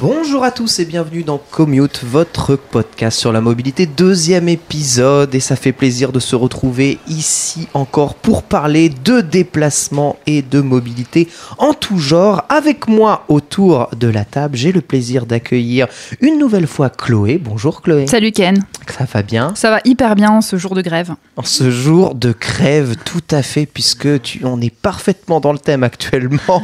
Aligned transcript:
Bonjour 0.00 0.44
à 0.44 0.50
tous 0.50 0.78
et 0.78 0.86
bienvenue 0.86 1.24
dans 1.24 1.36
Commute, 1.36 2.04
votre 2.04 2.56
podcast 2.56 3.18
sur 3.18 3.32
la 3.32 3.42
mobilité, 3.42 3.84
deuxième 3.84 4.48
épisode 4.48 5.34
et 5.34 5.40
ça 5.40 5.56
fait 5.56 5.72
plaisir 5.72 6.10
de 6.10 6.20
se 6.20 6.34
retrouver 6.34 6.98
ici 7.06 7.68
encore 7.74 8.14
pour 8.14 8.42
parler 8.42 8.88
de 8.88 9.20
déplacement 9.20 10.16
et 10.26 10.40
de 10.40 10.62
mobilité 10.62 11.28
en 11.58 11.74
tout 11.74 11.98
genre. 11.98 12.44
Avec 12.48 12.88
moi 12.88 13.26
autour 13.28 13.90
de 13.94 14.08
la 14.08 14.24
table, 14.24 14.56
j'ai 14.56 14.72
le 14.72 14.80
plaisir 14.80 15.26
d'accueillir 15.26 15.86
une 16.22 16.38
nouvelle 16.38 16.66
fois 16.66 16.88
Chloé. 16.88 17.36
Bonjour 17.36 17.82
Chloé. 17.82 18.06
Salut 18.06 18.32
Ken, 18.32 18.64
Ça 18.88 19.04
va 19.04 19.22
bien? 19.22 19.52
Ça 19.54 19.68
va 19.70 19.80
hyper 19.84 20.14
bien 20.14 20.30
en 20.30 20.40
ce 20.40 20.56
jour 20.56 20.74
de 20.74 20.80
grève. 20.80 21.14
En 21.36 21.42
ce 21.42 21.70
jour 21.70 22.14
de 22.14 22.32
crève, 22.32 22.96
tout 23.04 23.20
à 23.30 23.42
fait, 23.42 23.66
puisque 23.66 24.22
tu, 24.22 24.46
on 24.46 24.62
est 24.62 24.74
parfaitement 24.74 25.40
dans 25.40 25.52
le 25.52 25.58
thème 25.58 25.82
actuellement. 25.82 26.62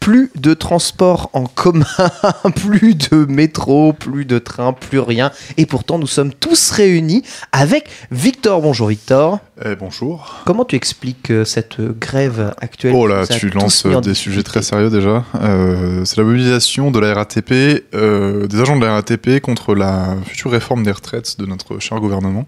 Plus 0.00 0.30
de 0.36 0.54
transport 0.54 1.28
en 1.34 1.44
commun, 1.44 1.84
plus 2.56 2.77
de 2.80 3.24
métro, 3.26 3.92
plus 3.92 4.24
de 4.24 4.38
train, 4.38 4.72
plus 4.72 4.98
rien. 5.00 5.30
Et 5.56 5.66
pourtant, 5.66 5.98
nous 5.98 6.06
sommes 6.06 6.32
tous 6.32 6.70
réunis 6.70 7.22
avec 7.52 7.88
Victor. 8.10 8.60
Bonjour 8.62 8.88
Victor. 8.88 9.40
Eh, 9.64 9.74
bonjour. 9.74 10.42
Comment 10.46 10.64
tu 10.64 10.76
expliques 10.76 11.30
euh, 11.30 11.44
cette 11.44 11.80
grève 11.80 12.54
actuelle 12.60 12.94
Oh 12.94 13.06
là, 13.06 13.26
tu 13.26 13.50
lances 13.50 13.84
en 13.84 14.00
des 14.00 14.14
sujets 14.14 14.42
très 14.42 14.62
sérieux 14.62 14.90
déjà. 14.90 15.24
Euh, 15.40 16.04
c'est 16.04 16.16
la 16.16 16.22
mobilisation 16.24 16.90
de 16.90 16.98
la 17.00 17.14
RATP, 17.14 17.84
euh, 17.94 18.46
des 18.46 18.60
agents 18.60 18.76
de 18.76 18.84
la 18.84 18.92
RATP 18.94 19.40
contre 19.40 19.74
la 19.74 20.16
future 20.26 20.50
réforme 20.52 20.84
des 20.84 20.92
retraites 20.92 21.38
de 21.40 21.46
notre 21.46 21.78
cher 21.80 21.98
gouvernement. 21.98 22.46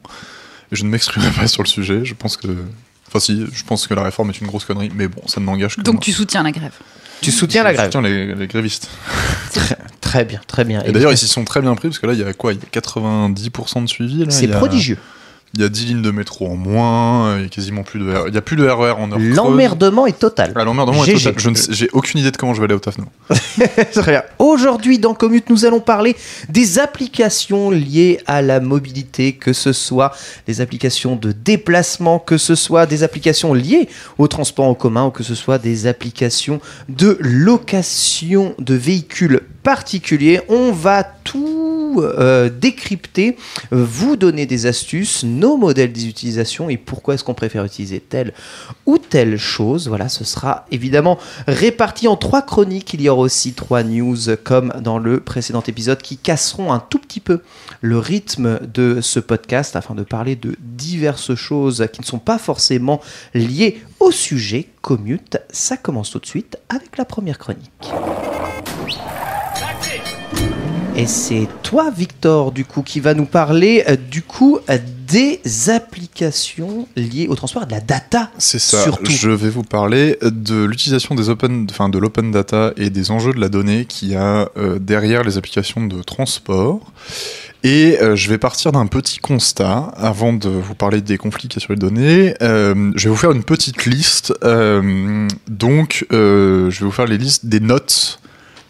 Et 0.72 0.76
je 0.76 0.84
ne 0.84 0.90
m'exprimerai 0.90 1.30
pas 1.40 1.48
sur 1.48 1.62
le 1.64 1.68
sujet. 1.68 2.04
Je 2.04 2.14
pense 2.14 2.36
que, 2.36 2.46
enfin 3.08 3.18
si, 3.18 3.44
je 3.52 3.64
pense 3.64 3.86
que 3.88 3.94
la 3.94 4.02
réforme 4.04 4.30
est 4.30 4.40
une 4.40 4.46
grosse 4.46 4.64
connerie, 4.64 4.90
mais 4.94 5.08
bon, 5.08 5.22
ça 5.26 5.40
ne 5.40 5.46
m'engage 5.46 5.76
que 5.76 5.80
Donc 5.82 5.94
moi. 5.94 6.02
tu 6.02 6.12
soutiens 6.12 6.44
la 6.44 6.52
grève. 6.52 6.72
Tu 7.22 7.32
soutiens 7.32 7.64
la 7.64 7.70
Je 7.72 7.76
grève 7.76 7.86
soutiens 7.88 8.00
les, 8.02 8.34
les 8.34 8.46
grévistes. 8.46 8.88
très, 9.52 9.76
très 10.10 10.24
bien, 10.24 10.40
très 10.46 10.64
bien. 10.64 10.82
Et 10.82 10.92
d'ailleurs, 10.92 11.12
ils 11.12 11.18
s'y 11.18 11.28
sont 11.28 11.44
très 11.44 11.60
bien 11.60 11.74
pris 11.76 11.88
parce 11.88 11.98
que 12.00 12.06
là, 12.06 12.12
il 12.14 12.18
y 12.18 12.24
a 12.24 12.32
quoi? 12.32 12.52
Il 12.52 12.58
y 12.58 12.62
a 12.62 12.80
90% 12.80 13.82
de 13.82 13.88
suivi. 13.88 14.26
c'est 14.28 14.50
a- 14.52 14.56
prodigieux. 14.56 14.98
Il 15.54 15.60
y 15.60 15.64
a 15.64 15.68
10 15.68 15.86
lignes 15.86 16.02
de 16.02 16.12
métro 16.12 16.46
en 16.46 16.54
moins. 16.54 17.36
Il 17.38 17.42
y 17.42 17.46
a 17.46 17.48
quasiment 17.48 17.82
plus 17.82 17.98
de. 17.98 18.04
R- 18.12 18.24
Il 18.28 18.34
y 18.34 18.38
a 18.38 18.40
plus 18.40 18.54
de 18.56 18.64
RER 18.68 18.92
en 18.92 19.10
heure. 19.10 19.18
L'emmerdement 19.18 20.06
est 20.06 20.16
total. 20.18 20.52
Ah, 20.54 20.62
l'emmerdement 20.62 21.04
est 21.04 21.12
total. 21.32 21.56
J'ai 21.70 21.88
aucune 21.92 22.20
idée 22.20 22.30
de 22.30 22.36
comment 22.36 22.54
je 22.54 22.60
vais 22.60 22.66
aller 22.66 22.74
au 22.74 22.78
taf. 22.78 22.96
non. 22.98 23.06
Aujourd'hui, 24.38 24.98
dans 25.00 25.14
Commute, 25.14 25.50
nous 25.50 25.64
allons 25.64 25.80
parler 25.80 26.14
des 26.48 26.78
applications 26.78 27.70
liées 27.70 28.20
à 28.26 28.42
la 28.42 28.60
mobilité, 28.60 29.32
que 29.32 29.52
ce 29.52 29.72
soit 29.72 30.12
des 30.46 30.60
applications 30.60 31.16
de 31.16 31.32
déplacement, 31.32 32.18
que 32.20 32.38
ce 32.38 32.54
soit 32.54 32.86
des 32.86 33.02
applications 33.02 33.52
liées 33.52 33.88
au 34.18 34.28
transport 34.28 34.66
en 34.66 34.74
commun, 34.74 35.06
ou 35.06 35.10
que 35.10 35.22
ce 35.24 35.34
soit 35.34 35.58
des 35.58 35.86
applications 35.88 36.60
de 36.88 37.18
location 37.20 38.54
de 38.58 38.74
véhicules 38.74 39.40
particuliers. 39.62 40.40
On 40.48 40.72
va 40.72 41.02
tout 41.24 41.79
euh, 41.98 42.48
décrypter, 42.48 43.36
vous 43.70 44.16
donner 44.16 44.46
des 44.46 44.66
astuces, 44.66 45.24
nos 45.24 45.56
modèles 45.56 45.92
d'utilisation 45.92 46.70
et 46.70 46.76
pourquoi 46.76 47.14
est-ce 47.14 47.24
qu'on 47.24 47.34
préfère 47.34 47.64
utiliser 47.64 48.00
telle 48.00 48.32
ou 48.86 48.98
telle 48.98 49.36
chose. 49.38 49.88
Voilà, 49.88 50.08
ce 50.08 50.24
sera 50.24 50.66
évidemment 50.70 51.18
réparti 51.46 52.08
en 52.08 52.16
trois 52.16 52.42
chroniques. 52.42 52.94
Il 52.94 53.02
y 53.02 53.08
aura 53.08 53.22
aussi 53.22 53.52
trois 53.52 53.82
news 53.82 54.18
comme 54.44 54.72
dans 54.80 54.98
le 54.98 55.20
précédent 55.20 55.62
épisode 55.66 56.02
qui 56.02 56.16
casseront 56.16 56.72
un 56.72 56.78
tout 56.78 56.98
petit 56.98 57.20
peu 57.20 57.40
le 57.80 57.98
rythme 57.98 58.60
de 58.72 59.00
ce 59.00 59.20
podcast 59.20 59.76
afin 59.76 59.94
de 59.94 60.02
parler 60.02 60.36
de 60.36 60.56
diverses 60.60 61.34
choses 61.34 61.86
qui 61.92 62.00
ne 62.00 62.06
sont 62.06 62.18
pas 62.18 62.38
forcément 62.38 63.00
liées 63.34 63.82
au 63.98 64.10
sujet 64.10 64.68
commute. 64.82 65.38
Ça 65.50 65.76
commence 65.76 66.10
tout 66.10 66.20
de 66.20 66.26
suite 66.26 66.58
avec 66.68 66.96
la 66.96 67.04
première 67.04 67.38
chronique. 67.38 67.90
Et 71.00 71.06
c'est 71.06 71.48
toi, 71.62 71.90
Victor, 71.90 72.52
du 72.52 72.66
coup, 72.66 72.82
qui 72.82 73.00
va 73.00 73.14
nous 73.14 73.24
parler 73.24 73.82
euh, 73.88 73.96
du 73.96 74.20
coup 74.20 74.58
euh, 74.68 74.76
des 75.08 75.40
applications 75.70 76.86
liées 76.94 77.26
au 77.26 77.34
transport 77.34 77.62
et 77.62 77.66
de 77.66 77.70
la 77.70 77.80
data. 77.80 78.30
C'est 78.36 78.58
ça. 78.58 78.82
Surtout. 78.82 79.10
Je 79.10 79.30
vais 79.30 79.48
vous 79.48 79.62
parler 79.62 80.18
de 80.20 80.62
l'utilisation 80.62 81.14
des 81.14 81.30
open, 81.30 81.66
enfin 81.70 81.88
de 81.88 81.98
l'open 81.98 82.30
data 82.30 82.74
et 82.76 82.90
des 82.90 83.10
enjeux 83.10 83.32
de 83.32 83.40
la 83.40 83.48
donnée 83.48 83.86
qu'il 83.86 84.10
y 84.10 84.14
a 84.14 84.50
euh, 84.58 84.78
derrière 84.78 85.24
les 85.24 85.38
applications 85.38 85.86
de 85.86 86.02
transport. 86.02 86.92
Et 87.62 87.98
je 88.14 88.28
vais 88.30 88.38
partir 88.38 88.72
d'un 88.72 88.86
petit 88.86 89.18
constat 89.18 89.92
avant 89.96 90.32
de 90.32 90.48
vous 90.48 90.74
parler 90.74 91.02
des 91.02 91.18
conflits 91.18 91.46
qu'il 91.46 91.60
y 91.60 91.62
a 91.62 91.66
sur 91.66 91.74
les 91.74 91.78
données. 91.78 92.34
Je 92.40 93.04
vais 93.04 93.10
vous 93.10 93.16
faire 93.16 93.32
une 93.32 93.44
petite 93.44 93.84
liste. 93.84 94.32
Donc, 95.46 96.06
je 96.10 96.68
vais 96.70 96.86
vous 96.86 96.90
faire 96.90 97.04
les 97.04 97.18
listes 97.18 97.44
des 97.44 97.60
notes 97.60 98.19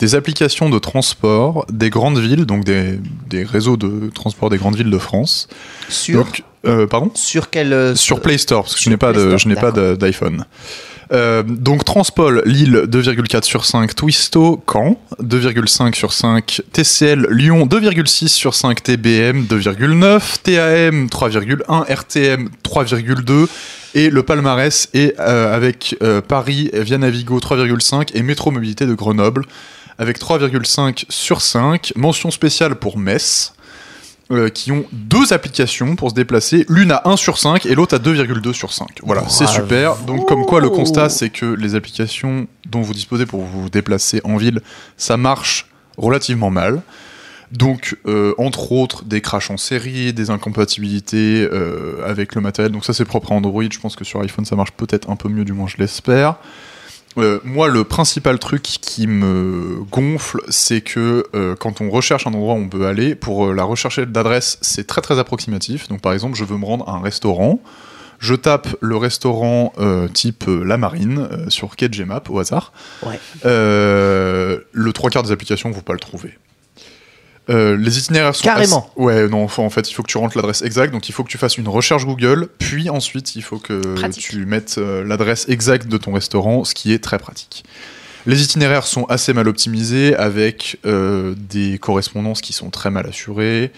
des 0.00 0.14
applications 0.16 0.68
de 0.70 0.78
transport 0.80 1.64
des 1.70 1.90
grandes 1.90 2.18
villes, 2.18 2.46
donc 2.46 2.64
des, 2.64 2.98
des 3.28 3.44
réseaux 3.44 3.76
de 3.76 4.10
transport 4.12 4.50
des 4.50 4.56
grandes 4.58 4.76
villes 4.76 4.90
de 4.90 4.98
France. 4.98 5.46
Sur, 5.88 6.24
Donc, 6.24 6.42
euh, 6.66 6.86
pardon 6.86 7.10
sur 7.14 7.50
quel. 7.50 7.72
euh, 7.72 7.94
sur 7.94 8.20
Play 8.20 8.38
Store, 8.38 8.62
parce 8.64 8.74
que 8.74 8.80
je 8.82 8.90
n'ai 8.90 8.96
pas 8.96 9.12
Play 9.12 9.20
de- 9.22 9.26
Store, 9.28 9.38
je 9.38 9.48
n'ai 9.48 9.54
pas 9.54 9.70
de- 9.72 9.94
d'iPhone. 9.94 10.44
Euh, 11.12 11.42
donc 11.42 11.84
Transpol, 11.84 12.40
Lille 12.46 12.84
2,4 12.86 13.42
sur 13.44 13.64
5, 13.66 13.96
Twisto, 13.96 14.62
Caen 14.72 14.96
2,5 15.20 15.94
sur 15.96 16.12
5, 16.12 16.62
TCL, 16.72 17.26
Lyon 17.30 17.66
2,6 17.66 18.28
sur 18.28 18.54
5, 18.54 18.80
TBM 18.82 19.42
2,9, 19.46 20.38
TAM 20.44 21.08
3,1, 21.08 21.84
RTM 21.88 22.48
3,2 22.62 23.48
et 23.96 24.08
le 24.08 24.22
palmarès 24.22 24.88
est 24.94 25.18
euh, 25.18 25.52
avec 25.52 25.96
euh, 26.00 26.20
Paris, 26.20 26.70
Via 26.72 26.96
Navigo 26.98 27.40
3,5 27.40 28.10
et 28.14 28.22
Métro 28.22 28.52
Mobilité 28.52 28.86
de 28.86 28.94
Grenoble 28.94 29.44
avec 30.00 30.18
3,5 30.18 31.04
sur 31.10 31.42
5. 31.42 31.92
Mention 31.94 32.30
spéciale 32.30 32.74
pour 32.74 32.98
Metz 32.98 33.52
euh, 34.32 34.48
qui 34.48 34.72
ont 34.72 34.86
deux 34.92 35.34
applications 35.34 35.94
pour 35.94 36.10
se 36.10 36.14
déplacer. 36.14 36.64
L'une 36.70 36.90
à 36.90 37.02
1 37.04 37.16
sur 37.16 37.38
5 37.38 37.66
et 37.66 37.74
l'autre 37.74 37.94
à 37.94 37.98
2,2 37.98 38.52
sur 38.54 38.72
5. 38.72 38.88
Voilà, 39.02 39.28
c'est 39.28 39.46
super. 39.46 39.96
Donc, 39.96 40.26
comme 40.26 40.46
quoi, 40.46 40.60
le 40.60 40.70
constat, 40.70 41.10
c'est 41.10 41.28
que 41.28 41.44
les 41.44 41.74
applications 41.74 42.46
dont 42.66 42.80
vous 42.80 42.94
disposez 42.94 43.26
pour 43.26 43.42
vous 43.42 43.68
déplacer 43.68 44.22
en 44.24 44.38
ville, 44.38 44.62
ça 44.96 45.18
marche 45.18 45.66
relativement 45.98 46.50
mal. 46.50 46.80
Donc, 47.52 47.96
euh, 48.06 48.32
entre 48.38 48.72
autres, 48.72 49.04
des 49.04 49.20
crashs 49.20 49.50
en 49.50 49.58
série, 49.58 50.14
des 50.14 50.30
incompatibilités 50.30 51.46
euh, 51.52 52.08
avec 52.08 52.34
le 52.34 52.40
matériel. 52.40 52.72
Donc, 52.72 52.86
ça, 52.86 52.94
c'est 52.94 53.04
propre 53.04 53.32
à 53.32 53.34
Android. 53.34 53.64
Je 53.70 53.78
pense 53.78 53.96
que 53.96 54.04
sur 54.04 54.22
iPhone, 54.22 54.46
ça 54.46 54.56
marche 54.56 54.72
peut-être 54.72 55.10
un 55.10 55.16
peu 55.16 55.28
mieux, 55.28 55.44
du 55.44 55.52
moins, 55.52 55.66
je 55.66 55.76
l'espère. 55.76 56.36
Euh, 57.18 57.40
moi, 57.44 57.68
le 57.68 57.84
principal 57.84 58.38
truc 58.38 58.62
qui 58.62 59.06
me 59.06 59.82
gonfle, 59.90 60.40
c'est 60.48 60.80
que 60.80 61.26
euh, 61.34 61.56
quand 61.56 61.80
on 61.80 61.90
recherche 61.90 62.26
un 62.26 62.32
endroit 62.32 62.54
où 62.54 62.58
on 62.58 62.68
peut 62.68 62.86
aller, 62.86 63.14
pour 63.14 63.46
euh, 63.46 63.54
la 63.54 63.64
recherche 63.64 63.98
d'adresse, 63.98 64.58
c'est 64.60 64.86
très 64.86 65.00
très 65.00 65.18
approximatif. 65.18 65.88
Donc, 65.88 66.00
par 66.00 66.12
exemple, 66.12 66.36
je 66.36 66.44
veux 66.44 66.56
me 66.56 66.64
rendre 66.64 66.88
à 66.88 66.92
un 66.92 67.00
restaurant. 67.00 67.60
Je 68.18 68.34
tape 68.34 68.68
le 68.82 68.98
restaurant 68.98 69.72
type 70.12 70.44
La 70.46 70.76
Marine 70.76 71.26
sur 71.48 71.70
Map 72.06 72.22
au 72.28 72.38
hasard. 72.38 72.74
Ouais. 73.02 73.18
Le 73.44 74.90
trois 74.92 75.08
quarts 75.08 75.22
des 75.22 75.32
applications 75.32 75.70
ne 75.70 75.74
vont 75.74 75.80
pas 75.80 75.94
le 75.94 76.00
trouver. 76.00 76.34
Euh, 77.48 77.76
les 77.76 77.98
itinéraires 77.98 78.34
sont 78.36 78.44
Carrément. 78.44 78.90
assez- 78.92 79.02
Ouais, 79.02 79.28
non, 79.28 79.48
faut- 79.48 79.62
en 79.62 79.70
fait, 79.70 79.90
il 79.90 79.94
faut 79.94 80.02
que 80.02 80.10
tu 80.10 80.18
rentres 80.18 80.36
l'adresse 80.36 80.62
exacte, 80.62 80.92
donc 80.92 81.08
il 81.08 81.12
faut 81.12 81.24
que 81.24 81.30
tu 81.30 81.38
fasses 81.38 81.56
une 81.58 81.66
recherche 81.68 82.04
Google, 82.04 82.48
puis 82.58 82.90
ensuite 82.90 83.34
il 83.34 83.42
faut 83.42 83.58
que 83.58 83.94
Pratique. 83.96 84.22
tu 84.28 84.44
mettes 84.46 84.76
euh, 84.78 85.02
l'adresse 85.04 85.46
exacte 85.48 85.88
de 85.88 85.96
ton 85.96 86.12
restaurant, 86.12 86.64
ce 86.64 86.74
qui 86.74 86.92
est 86.92 87.02
très 87.02 87.18
pratique. 87.18 87.64
Les 88.26 88.42
itinéraires 88.44 88.86
sont 88.86 89.04
assez 89.06 89.32
mal 89.32 89.48
optimisés, 89.48 90.14
avec 90.14 90.78
euh, 90.86 91.34
des 91.36 91.78
correspondances 91.78 92.40
qui 92.42 92.52
sont 92.52 92.68
très 92.70 92.90
mal 92.90 93.06
assurées, 93.08 93.72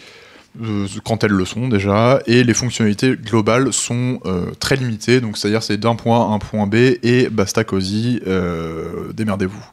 euh, 0.62 0.87
quand 1.05 1.25
elles 1.25 1.31
le 1.31 1.44
sont 1.47 1.69
déjà, 1.69 2.20
et 2.26 2.43
les 2.44 2.53
fonctionnalités 2.53 3.15
globales 3.17 3.73
sont 3.73 4.19
euh, 4.26 4.47
très 4.58 4.76
limitées, 4.76 5.20
donc 5.23 5.38
c'est-à-dire 5.38 5.62
c'est 5.62 5.79
d'un 5.79 5.94
point 5.94 6.29
à 6.31 6.35
un 6.35 6.38
point 6.41 6.67
B 6.67 6.75
et 7.03 7.29
basta 7.31 7.65
cosy, 7.65 8.20
euh, 8.26 9.12
démerdez-vous. 9.15 9.65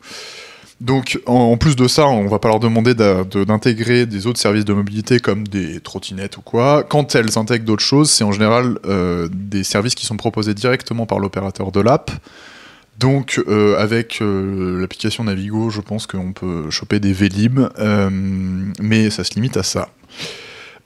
Donc 0.82 1.20
en, 1.26 1.58
plus 1.58 1.76
de 1.76 1.88
ça, 1.90 2.08
on 2.08 2.28
va 2.28 2.40
pas 2.40 2.48
leur 2.48 2.60
demander 2.60 2.94
d'intégrer 2.94 4.06
des 4.06 4.28
autres 4.28 4.40
services 4.40 4.64
de 4.64 4.74
mobilité 4.74 5.20
comme 5.20 5.46
des 5.46 5.82
trottinettes 5.82 6.38
ou 6.38 6.42
quoi. 6.42 6.84
Quand 6.84 7.16
elles 7.16 7.38
intègrent 7.38 7.66
d'autres 7.66 7.84
choses, 7.84 8.10
c'est 8.10 8.24
en 8.24 8.32
général 8.32 8.80
euh, 8.86 9.28
des 9.32 9.66
services 9.66 9.96
qui 9.96 10.06
sont 10.06 10.16
proposés 10.16 10.54
directement 10.54 11.06
par 11.06 11.20
l'opérateur 11.20 11.74
de 11.74 11.82
l'app. 11.82 12.12
Donc 12.98 13.42
euh, 13.48 13.78
avec 13.78 14.22
euh, 14.22 14.80
l'application 14.80 15.26
Navigo, 15.26 15.70
je 15.70 15.82
pense 15.82 16.08
qu'on 16.08 16.32
peut 16.32 16.70
choper 16.70 17.02
des 17.02 17.12
Vélib, 17.12 17.60
mais 18.80 19.10
ça 19.10 19.26
se 19.26 19.34
limite 19.34 19.58
à 19.58 19.64
ça. 19.64 19.90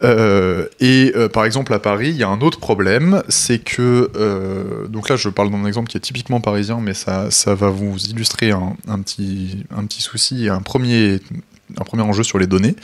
Euh, 0.03 0.67
et 0.79 1.13
euh, 1.15 1.29
par 1.29 1.45
exemple 1.45 1.73
à 1.73 1.79
Paris, 1.79 2.09
il 2.09 2.17
y 2.17 2.23
a 2.23 2.29
un 2.29 2.41
autre 2.41 2.59
problème, 2.59 3.23
c'est 3.29 3.59
que 3.59 4.11
euh, 4.15 4.87
donc 4.87 5.09
là 5.09 5.15
je 5.15 5.29
parle 5.29 5.49
d'un 5.49 5.65
exemple 5.65 5.89
qui 5.89 5.97
est 5.97 6.01
typiquement 6.01 6.41
parisien, 6.41 6.79
mais 6.81 6.93
ça, 6.93 7.31
ça 7.31 7.55
va 7.55 7.69
vous 7.69 7.97
illustrer 8.09 8.51
un, 8.51 8.75
un 8.87 8.99
petit, 8.99 9.65
un 9.75 9.85
petit 9.85 10.01
souci 10.01 10.45
et 10.45 10.49
un 10.49 10.61
premier, 10.61 11.21
un 11.77 11.83
premier 11.83 12.03
enjeu 12.03 12.23
sur 12.23 12.37
les 12.37 12.47
données. 12.47 12.75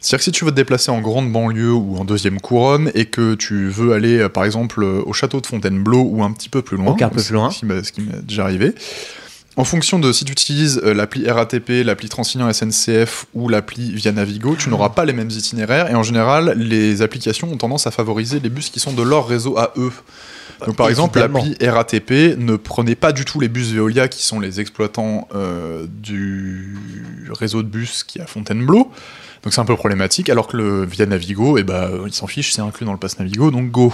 C'est-à-dire 0.00 0.18
que 0.18 0.24
si 0.24 0.32
tu 0.32 0.44
veux 0.44 0.50
te 0.50 0.56
déplacer 0.56 0.90
en 0.90 1.00
grande 1.00 1.32
banlieue 1.32 1.72
ou 1.72 1.96
en 1.96 2.04
deuxième 2.04 2.40
couronne 2.40 2.90
et 2.94 3.06
que 3.06 3.34
tu 3.34 3.68
veux 3.68 3.92
aller 3.92 4.28
par 4.28 4.44
exemple 4.44 4.82
au 4.84 5.12
château 5.12 5.40
de 5.40 5.46
Fontainebleau 5.46 6.02
ou 6.02 6.22
un 6.22 6.32
petit 6.32 6.50
peu 6.50 6.60
plus 6.60 6.76
loin, 6.76 6.94
un 7.00 7.08
peu 7.08 7.22
plus 7.22 7.32
loin. 7.32 7.50
ce 7.50 7.92
qui 7.92 8.02
m'est 8.02 8.22
déjà 8.22 8.44
arrivé, 8.44 8.74
en 9.58 9.64
fonction 9.64 9.98
de 9.98 10.12
si 10.12 10.24
tu 10.24 10.30
utilises 10.30 10.80
euh, 10.84 10.94
l'appli 10.94 11.28
RATP, 11.28 11.84
l'appli 11.84 12.08
Transilien 12.08 12.50
SNCF 12.52 13.26
ou 13.34 13.48
l'appli 13.48 13.92
Via 13.92 14.12
Navigo, 14.12 14.54
tu 14.54 14.70
n'auras 14.70 14.90
pas 14.90 15.04
les 15.04 15.12
mêmes 15.12 15.30
itinéraires 15.30 15.90
et 15.90 15.96
en 15.96 16.04
général, 16.04 16.54
les 16.56 17.02
applications 17.02 17.50
ont 17.50 17.56
tendance 17.56 17.88
à 17.88 17.90
favoriser 17.90 18.38
les 18.38 18.50
bus 18.50 18.70
qui 18.70 18.78
sont 18.78 18.92
de 18.92 19.02
leur 19.02 19.26
réseau 19.26 19.58
à 19.58 19.72
eux. 19.76 19.90
Donc 20.64 20.76
par 20.76 20.88
exemple, 20.88 21.18
l'appli 21.18 21.56
RATP 21.60 22.38
ne 22.38 22.54
prenait 22.54 22.94
pas 22.94 23.10
du 23.10 23.24
tout 23.24 23.40
les 23.40 23.48
bus 23.48 23.72
Veolia 23.72 24.06
qui 24.06 24.22
sont 24.22 24.38
les 24.38 24.60
exploitants 24.60 25.26
euh, 25.34 25.86
du 25.88 26.76
réseau 27.30 27.64
de 27.64 27.68
bus 27.68 28.04
qui 28.04 28.20
est 28.20 28.22
à 28.22 28.26
Fontainebleau. 28.26 28.92
Donc 29.42 29.52
c'est 29.52 29.60
un 29.60 29.64
peu 29.64 29.76
problématique, 29.76 30.30
alors 30.30 30.46
que 30.46 30.56
le 30.56 30.84
Via 30.84 31.06
Navigo, 31.06 31.58
eh 31.58 31.64
ben, 31.64 31.90
ils 32.06 32.14
s'en 32.14 32.28
fichent, 32.28 32.52
c'est 32.52 32.62
inclus 32.62 32.86
dans 32.86 32.92
le 32.92 32.98
pass 32.98 33.18
Navigo, 33.18 33.50
donc 33.50 33.72
go. 33.72 33.92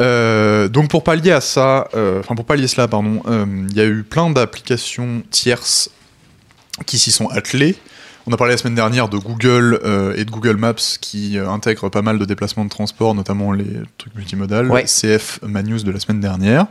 Euh, 0.00 0.68
donc 0.68 0.90
pour 0.90 1.02
pallier 1.04 1.32
à 1.32 1.40
ça, 1.40 1.88
euh, 1.94 2.20
enfin 2.20 2.34
pour 2.34 2.44
pallier 2.44 2.68
cela, 2.68 2.88
pardon, 2.88 3.22
euh, 3.26 3.46
il 3.70 3.76
y 3.76 3.80
a 3.80 3.86
eu 3.86 4.02
plein 4.02 4.30
d'applications 4.30 5.22
tierces 5.30 5.90
qui 6.84 6.98
s'y 6.98 7.10
sont 7.10 7.28
attelées. 7.28 7.76
On 8.28 8.32
a 8.32 8.36
parlé 8.36 8.54
la 8.54 8.58
semaine 8.58 8.74
dernière 8.74 9.08
de 9.08 9.18
Google 9.18 9.78
euh, 9.84 10.14
et 10.16 10.24
de 10.24 10.30
Google 10.30 10.56
Maps 10.56 10.74
qui 11.00 11.38
euh, 11.38 11.48
intègrent 11.48 11.88
pas 11.88 12.02
mal 12.02 12.18
de 12.18 12.24
déplacements 12.24 12.64
de 12.64 12.70
transport, 12.70 13.14
notamment 13.14 13.52
les 13.52 13.82
trucs 13.98 14.16
multimodales. 14.16 14.68
Ouais. 14.68 14.84
CF 14.84 15.38
Manus 15.42 15.84
de 15.84 15.92
la 15.92 16.00
semaine 16.00 16.20
dernière. 16.20 16.66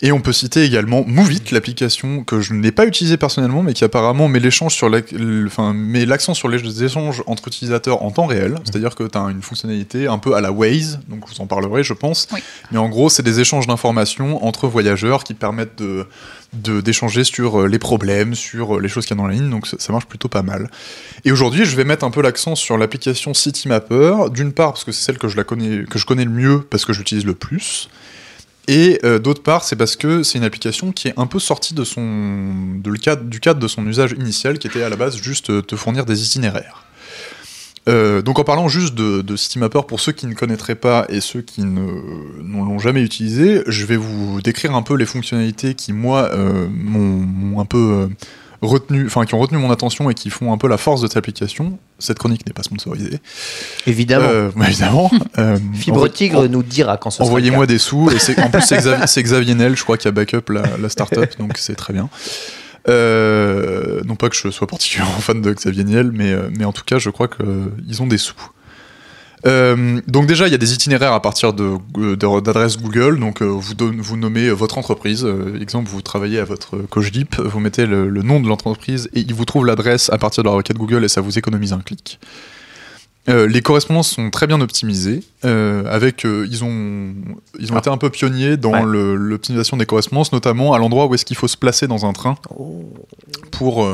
Et 0.00 0.10
on 0.12 0.20
peut 0.20 0.32
citer 0.32 0.64
également 0.64 1.04
Movit, 1.06 1.42
l'application 1.52 2.24
que 2.24 2.40
je 2.40 2.54
n'ai 2.54 2.72
pas 2.72 2.86
utilisée 2.86 3.16
personnellement, 3.16 3.62
mais 3.62 3.74
qui 3.74 3.84
apparemment 3.84 4.26
met 4.28 4.40
l'échange 4.40 4.74
sur 4.74 4.88
la- 4.88 5.00
le- 5.12 5.46
enfin, 5.46 5.72
met 5.74 6.06
l'accent 6.06 6.34
sur 6.34 6.48
les 6.48 6.82
échanges 6.82 7.22
entre 7.26 7.48
utilisateurs 7.48 8.02
en 8.02 8.10
temps 8.10 8.26
réel. 8.26 8.58
C'est-à-dire 8.64 8.94
que 8.94 9.04
tu 9.04 9.18
as 9.18 9.22
une 9.30 9.42
fonctionnalité 9.42 10.06
un 10.06 10.18
peu 10.18 10.34
à 10.34 10.40
la 10.40 10.50
Waze, 10.50 11.00
donc 11.08 11.28
vous 11.28 11.40
en 11.40 11.46
parlerez, 11.46 11.84
je 11.84 11.92
pense. 11.92 12.26
Oui. 12.32 12.40
Mais 12.70 12.78
en 12.78 12.88
gros, 12.88 13.10
c'est 13.10 13.22
des 13.22 13.40
échanges 13.40 13.66
d'informations 13.66 14.44
entre 14.46 14.66
voyageurs 14.66 15.24
qui 15.24 15.34
permettent 15.34 15.76
de 15.78 16.06
d'échanger 16.54 17.24
sur 17.24 17.62
euh, 17.62 17.66
les 17.66 17.78
problèmes, 17.78 18.34
sur 18.34 18.76
euh, 18.76 18.80
les 18.80 18.88
choses 18.90 19.06
qu'il 19.06 19.16
y 19.16 19.18
a 19.18 19.22
dans 19.22 19.26
la 19.26 19.32
ligne, 19.32 19.48
donc 19.48 19.66
ça, 19.66 19.78
ça 19.78 19.90
marche 19.90 20.04
plutôt 20.04 20.28
pas 20.28 20.42
mal. 20.42 20.70
Et 21.24 21.32
aujourd'hui, 21.32 21.64
je 21.64 21.74
vais 21.76 21.84
mettre 21.84 22.04
un 22.04 22.10
peu 22.10 22.20
l'accent 22.20 22.54
sur 22.56 22.76
l'application 22.76 23.32
Citymapper, 23.32 24.28
d'une 24.30 24.52
part 24.52 24.72
parce 24.72 24.84
que 24.84 24.92
c'est 24.92 25.02
celle 25.02 25.16
que 25.16 25.28
je, 25.28 25.38
la 25.38 25.44
connais, 25.44 25.84
que 25.84 25.98
je 25.98 26.04
connais 26.04 26.26
le 26.26 26.30
mieux, 26.30 26.60
parce 26.60 26.84
que 26.84 26.92
j'utilise 26.92 27.24
le 27.24 27.32
plus, 27.34 27.88
et 28.68 29.00
euh, 29.04 29.18
d'autre 29.18 29.42
part, 29.42 29.64
c'est 29.64 29.76
parce 29.76 29.96
que 29.96 30.22
c'est 30.22 30.38
une 30.38 30.44
application 30.44 30.92
qui 30.92 31.08
est 31.08 31.14
un 31.16 31.26
peu 31.26 31.38
sortie 31.38 31.74
de 31.74 31.84
son, 31.84 32.54
de 32.76 32.90
le 32.90 32.98
cadre, 32.98 33.24
du 33.24 33.40
cadre 33.40 33.58
de 33.58 33.68
son 33.68 33.86
usage 33.86 34.12
initial, 34.12 34.58
qui 34.58 34.68
était 34.68 34.82
à 34.82 34.88
la 34.88 34.96
base 34.96 35.16
juste 35.16 35.50
euh, 35.50 35.62
te 35.62 35.74
fournir 35.74 36.04
des 36.04 36.22
itinéraires. 36.24 36.84
Euh, 37.88 38.22
donc 38.22 38.38
en 38.38 38.44
parlant 38.44 38.68
juste 38.68 38.94
de, 38.94 39.22
de 39.22 39.34
Citymapper, 39.34 39.80
pour 39.88 39.98
ceux 39.98 40.12
qui 40.12 40.28
ne 40.28 40.34
connaîtraient 40.34 40.76
pas 40.76 41.04
et 41.08 41.20
ceux 41.20 41.42
qui 41.42 41.62
ne 41.64 41.80
l'ont 42.40 42.78
jamais 42.78 43.02
utilisé, 43.02 43.64
je 43.66 43.84
vais 43.84 43.96
vous 43.96 44.40
décrire 44.40 44.76
un 44.76 44.82
peu 44.82 44.94
les 44.94 45.06
fonctionnalités 45.06 45.74
qui 45.74 45.92
moi 45.92 46.30
m'ont 46.70 47.58
un 47.58 47.64
peu 47.64 48.08
retenu, 48.62 49.06
enfin 49.06 49.24
qui 49.24 49.34
ont 49.34 49.38
retenu 49.38 49.58
mon 49.58 49.70
attention 49.70 50.08
et 50.08 50.14
qui 50.14 50.30
font 50.30 50.52
un 50.52 50.58
peu 50.58 50.68
la 50.68 50.78
force 50.78 51.00
de 51.02 51.06
cette 51.06 51.16
application. 51.16 51.78
Cette 51.98 52.18
chronique 52.18 52.46
n'est 52.46 52.52
pas 52.52 52.62
sponsorisée, 52.62 53.20
Évidemment. 53.86 54.28
Euh, 54.28 54.50
bah, 54.56 54.66
évidemment. 54.68 55.10
Euh, 55.38 55.56
Fibre 55.74 56.08
Tigre 56.08 56.46
nous 56.46 56.62
dira 56.62 56.98
quand 56.98 57.10
ce 57.10 57.18
sera 57.18 57.26
Envoyez-moi 57.26 57.66
des 57.66 57.78
sous. 57.78 58.10
Et 58.10 58.40
en 58.40 58.50
plus, 58.50 58.60
c'est 58.60 58.76
Xavier, 58.76 59.06
Xavier 59.22 59.54
Nel, 59.54 59.76
je 59.76 59.82
crois, 59.82 59.96
qui 59.96 60.06
a 60.06 60.10
backup 60.10 60.50
la, 60.50 60.62
la 60.78 60.88
startup, 60.90 61.26
donc 61.38 61.56
c'est 61.56 61.74
très 61.74 61.94
bien. 61.94 62.10
Euh, 62.88 64.02
non 64.04 64.14
pas 64.14 64.28
que 64.28 64.36
je 64.36 64.50
sois 64.50 64.66
particulièrement 64.66 65.20
fan 65.20 65.40
de 65.40 65.52
Xavier 65.52 65.84
Niel, 65.84 66.10
mais, 66.12 66.34
mais 66.56 66.66
en 66.66 66.72
tout 66.72 66.84
cas, 66.84 66.98
je 66.98 67.08
crois 67.08 67.28
qu'ils 67.28 68.02
ont 68.02 68.06
des 68.06 68.18
sous. 68.18 68.34
Euh, 69.46 70.00
donc 70.06 70.26
déjà, 70.26 70.46
il 70.46 70.52
y 70.52 70.54
a 70.54 70.58
des 70.58 70.72
itinéraires 70.74 71.12
à 71.12 71.20
partir 71.22 71.52
de 71.52 71.72
de- 71.94 72.40
d'adresses 72.40 72.78
Google. 72.78 73.18
Donc 73.18 73.42
euh, 73.42 73.46
vous, 73.46 73.74
vous 73.98 74.16
nommez 74.16 74.50
votre 74.50 74.78
entreprise. 74.78 75.24
Euh, 75.24 75.58
exemple, 75.60 75.88
vous 75.88 76.00
travaillez 76.02 76.38
à 76.38 76.44
votre 76.44 76.76
Cogedip, 76.90 77.38
vous 77.40 77.58
mettez 77.60 77.86
le, 77.86 78.08
le 78.08 78.22
nom 78.22 78.40
de 78.40 78.48
l'entreprise 78.48 79.08
et 79.14 79.20
il 79.20 79.34
vous 79.34 79.44
trouve 79.44 79.66
l'adresse 79.66 80.10
à 80.10 80.18
partir 80.18 80.44
de 80.44 80.48
la 80.48 80.54
requête 80.54 80.76
Google 80.76 81.04
et 81.04 81.08
ça 81.08 81.20
vous 81.20 81.38
économise 81.38 81.72
un 81.72 81.80
clic. 81.80 82.20
Euh, 83.28 83.46
les 83.46 83.62
correspondances 83.62 84.10
sont 84.10 84.30
très 84.30 84.46
bien 84.48 84.60
optimisées. 84.60 85.22
euh, 85.44 85.84
avec, 85.92 86.24
euh, 86.24 86.46
ils 86.50 86.62
ont, 86.64 87.14
ils 87.58 87.72
ont 87.72 87.76
Ah. 87.76 87.78
été 87.78 87.90
un 87.90 87.96
peu 87.96 88.10
pionniers 88.10 88.56
dans 88.56 88.72
Ouais. 88.72 88.82
l'optimisation 89.16 89.76
des 89.76 89.86
correspondances, 89.86 90.32
notamment 90.32 90.72
à 90.72 90.78
l'endroit 90.78 91.06
où 91.06 91.14
est-ce 91.14 91.24
qu'il 91.24 91.36
faut 91.36 91.48
se 91.48 91.56
placer 91.56 91.86
dans 91.88 92.06
un 92.06 92.12
train 92.12 92.36
Oh. 92.56 92.92
pour 93.50 93.84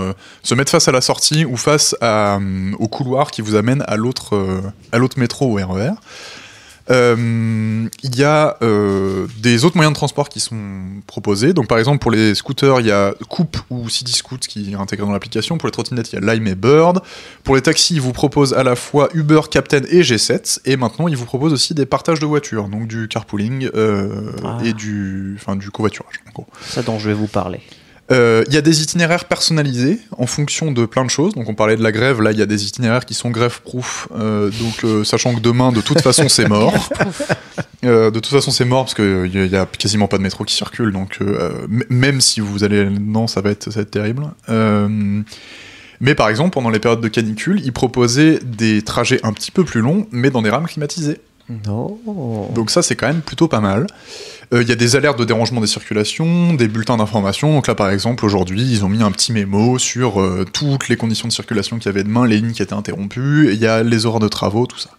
se 0.43 0.55
mettre 0.55 0.71
face 0.71 0.89
à 0.89 0.93
la 0.93 1.01
sortie 1.01 1.45
ou 1.47 1.57
face 1.57 1.95
à, 2.03 2.39
au 2.79 2.89
couloir 2.89 3.31
qui 3.31 3.41
vous 3.43 3.55
amène 3.55 3.83
à 3.87 3.97
l'autre 3.97 4.63
à 4.93 4.99
l'autre 4.99 5.19
métro 5.19 5.47
ou 5.47 5.55
RER. 5.55 5.93
Euh, 6.91 7.87
Il 8.03 8.17
y 8.17 8.25
a 8.25 8.57
euh, 8.63 9.27
des 9.41 9.65
autres 9.65 9.77
moyens 9.77 9.93
de 9.93 9.97
transport 9.97 10.29
qui 10.29 10.41
sont 10.41 10.57
proposés. 11.07 11.53
Donc, 11.53 11.67
par 11.69 11.79
exemple, 11.79 11.99
pour 11.99 12.11
les 12.11 12.35
scooters, 12.35 12.81
il 12.81 12.87
y 12.87 12.91
a 12.93 13.15
Coupe 13.29 13.57
ou 13.71 13.89
City 13.89 14.13
Scoot 14.13 14.41
qui 14.47 14.73
est 14.73 14.75
intégré 14.75 15.07
dans 15.07 15.13
l'application. 15.13 15.59
Pour 15.59 15.67
les 15.67 15.73
trottinettes, 15.73 16.13
il 16.13 16.21
y 16.21 16.29
a 16.29 16.35
Lime 16.35 16.47
et 16.47 16.55
Bird. 16.55 17.01
Pour 17.45 17.57
les 17.57 17.63
taxis, 17.63 17.95
ils 17.95 18.01
vous 18.01 18.13
proposent 18.13 18.55
à 18.55 18.63
la 18.63 18.77
fois 18.77 19.09
Uber, 19.15 19.41
Captain 19.51 19.83
et 19.91 20.03
G7. 20.03 20.61
Et 20.65 20.77
maintenant, 20.77 21.09
ils 21.09 21.17
vous 21.17 21.25
proposent 21.27 21.53
aussi 21.53 21.75
des 21.75 21.87
partages 21.87 22.21
de 22.21 22.27
voitures, 22.27 22.69
donc 22.69 22.87
du 22.89 23.09
carpooling 23.09 23.69
euh, 23.75 24.33
Ah. 24.45 24.59
et 24.65 24.73
du, 24.73 25.37
enfin, 25.41 25.57
du 25.57 25.71
covoiturage, 25.71 26.15
en 26.29 26.33
gros. 26.33 26.47
Ça 26.63 26.83
dont 26.83 26.99
je 26.99 27.09
vais 27.09 27.15
vous 27.15 27.27
parler. 27.29 27.61
Euh, 28.11 28.43
Il 28.49 28.55
y 28.55 28.57
a 28.57 28.63
des 28.63 28.83
itinéraires 28.83 29.27
personnalisés 29.27 29.99
en 30.17 30.27
fonction 30.27 30.73
de 30.73 30.87
plein 30.87 31.05
de 31.05 31.11
choses. 31.11 31.35
Donc 31.35 31.49
on 31.49 31.55
parlait 31.55 31.77
de 31.77 31.83
la 31.83 31.93
grève, 31.93 32.23
là 32.23 32.33
il 32.33 32.39
y 32.39 32.43
a 32.43 32.47
des 32.47 32.65
itinéraires 32.67 33.05
qui 33.05 33.15
sont 33.15 33.31
grève-proof. 33.31 34.09
Euh, 34.17 34.51
donc 34.63 34.85
euh, 34.85 35.05
sachant 35.05 35.35
que 35.35 35.41
demain 35.41 35.73
de 35.73 35.81
toute 35.83 36.01
façon 36.01 36.29
c'est 36.29 36.49
mort. 36.49 36.73
De 37.83 38.11
toute 38.11 38.27
façon 38.27 38.51
c'est 38.51 38.65
mort 38.65 38.85
parce 38.85 38.95
qu'il 38.95 39.31
y, 39.51 39.57
a- 39.57 39.67
quasiment 39.67 40.09
pas 40.09 40.19
de 40.19 40.23
métro 40.23 40.45
qui 40.45 40.55
circule. 40.55 40.93
Donc 40.93 41.19
même 41.91 42.21
si 42.21 42.41
vous 42.41 42.65
allez 42.65 42.89
non 42.91 43.27
ça 43.27 43.41
va 43.41 43.51
être, 43.51 43.65
ça 43.71 43.81
va 43.81 43.83
être 43.83 43.91
terrible. 43.91 44.25
Mais 46.01 46.15
par 46.15 46.29
exemple 46.29 46.51
pendant 46.51 46.71
les 46.71 46.79
périodes 46.79 47.01
de 47.01 47.09
canicule, 47.09 47.61
ils 47.65 47.73
proposaient 47.73 48.39
des 48.45 48.83
trajets 48.83 49.21
un 49.23 49.33
petit 49.33 49.51
peu 49.51 49.65
plus 49.65 49.81
longs 49.81 50.07
mais 50.13 50.31
dans 50.31 50.43
des 50.43 50.51
rames 50.51 50.67
climatisées. 50.67 51.21
Non. 51.67 51.99
Donc 52.55 52.71
ça, 52.71 52.83
c'est 52.83 52.95
quand 52.95 53.07
même 53.07 53.23
plutôt 53.23 53.49
pas 53.49 53.61
mal. 53.61 53.87
Euh, 54.53 54.63
Il 54.63 54.69
y 54.69 54.73
a 54.73 54.77
des 54.77 54.97
alertes 54.97 55.19
de 55.19 55.25
dérangement 55.25 55.61
des 55.61 55.67
circulations, 55.67 56.55
des 56.55 56.69
bulletins 56.69 56.97
d'information. 56.97 57.53
Donc 57.53 57.67
là, 57.67 57.75
par 57.75 57.91
exemple, 57.91 58.25
aujourd'hui, 58.25 58.63
ils 58.63 58.85
ont 58.85 58.89
mis 58.89 59.03
un 59.03 59.11
petit 59.11 59.33
mémo 59.33 59.79
sur 59.79 60.21
euh, 60.21 60.45
toutes 60.53 60.89
les 60.89 60.97
conditions 60.97 61.29
de 61.29 61.33
circulation 61.33 61.79
qu'il 61.79 61.87
y 61.87 61.89
avait 61.91 62.05
demain, 62.05 62.27
les 62.27 62.37
lignes 62.39 62.53
qui 62.53 62.63
étaient 62.63 62.75
interrompues, 62.75 63.51
il 63.53 63.59
y 63.59 63.67
a 63.67 63.83
les 63.83 64.07
horaires 64.07 64.21
de 64.21 64.29
travaux, 64.29 64.67
tout 64.67 64.79
ça. 64.79 64.91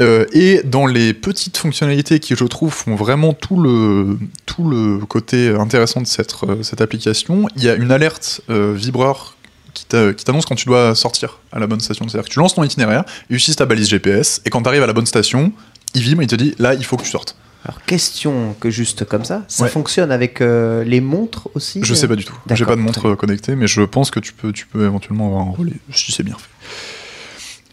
Euh, 0.00 0.26
et 0.32 0.62
dans 0.64 0.86
les 0.86 1.14
petites 1.14 1.56
fonctionnalités 1.56 2.18
qui, 2.18 2.34
je 2.34 2.44
trouve, 2.44 2.72
font 2.72 2.96
vraiment 2.96 3.32
tout 3.32 3.60
le, 3.60 4.18
tout 4.44 4.68
le 4.68 4.98
côté 5.06 5.48
intéressant 5.48 6.00
de 6.00 6.06
cette, 6.06 6.34
euh, 6.42 6.62
cette 6.62 6.80
application, 6.80 7.48
il 7.56 7.62
y 7.62 7.68
a 7.68 7.74
une 7.74 7.92
alerte 7.92 8.40
euh, 8.50 8.74
vibreur 8.74 9.36
qui 9.72 9.86
t'annonce 9.86 10.46
quand 10.46 10.54
tu 10.54 10.66
dois 10.66 10.94
sortir 10.94 11.40
à 11.50 11.58
la 11.58 11.66
bonne 11.66 11.80
station. 11.80 12.08
C'est-à-dire 12.08 12.28
que 12.28 12.32
tu 12.32 12.38
lances 12.38 12.54
ton 12.54 12.62
itinéraire, 12.62 13.04
il 13.28 13.36
utilise 13.36 13.56
ta 13.56 13.66
balise 13.66 13.88
GPS, 13.88 14.40
et 14.44 14.50
quand 14.50 14.62
tu 14.62 14.68
arrives 14.68 14.84
à 14.84 14.86
la 14.86 14.92
bonne 14.92 15.06
station, 15.06 15.52
il 15.94 16.02
vibre 16.02 16.22
et 16.22 16.24
il 16.24 16.28
te 16.28 16.36
dit 16.36 16.54
là, 16.58 16.74
il 16.74 16.84
faut 16.84 16.96
que 16.96 17.02
tu 17.02 17.10
sortes. 17.10 17.36
Alors, 17.64 17.80
question 17.86 18.54
que 18.60 18.68
juste 18.70 19.04
comme 19.04 19.24
ça, 19.24 19.42
ça 19.48 19.64
Ouais. 19.64 19.70
fonctionne 19.70 20.12
avec 20.12 20.40
euh, 20.40 20.84
les 20.84 21.00
montres 21.00 21.48
aussi 21.54 21.80
Je 21.82 21.94
sais 21.94 22.06
pas 22.08 22.16
du 22.16 22.24
tout. 22.24 22.36
J'ai 22.52 22.66
pas 22.66 22.76
de 22.76 22.80
montre 22.80 23.14
connectée, 23.14 23.56
mais 23.56 23.66
je 23.66 23.80
pense 23.82 24.10
que 24.10 24.20
tu 24.20 24.32
peux, 24.34 24.52
tu 24.52 24.66
peux 24.66 24.84
éventuellement 24.84 25.28
avoir 25.28 25.46
un 25.48 25.50
relais, 25.52 25.76
si 25.92 26.12
c'est 26.12 26.22
bien 26.22 26.36
fait. 26.36 26.50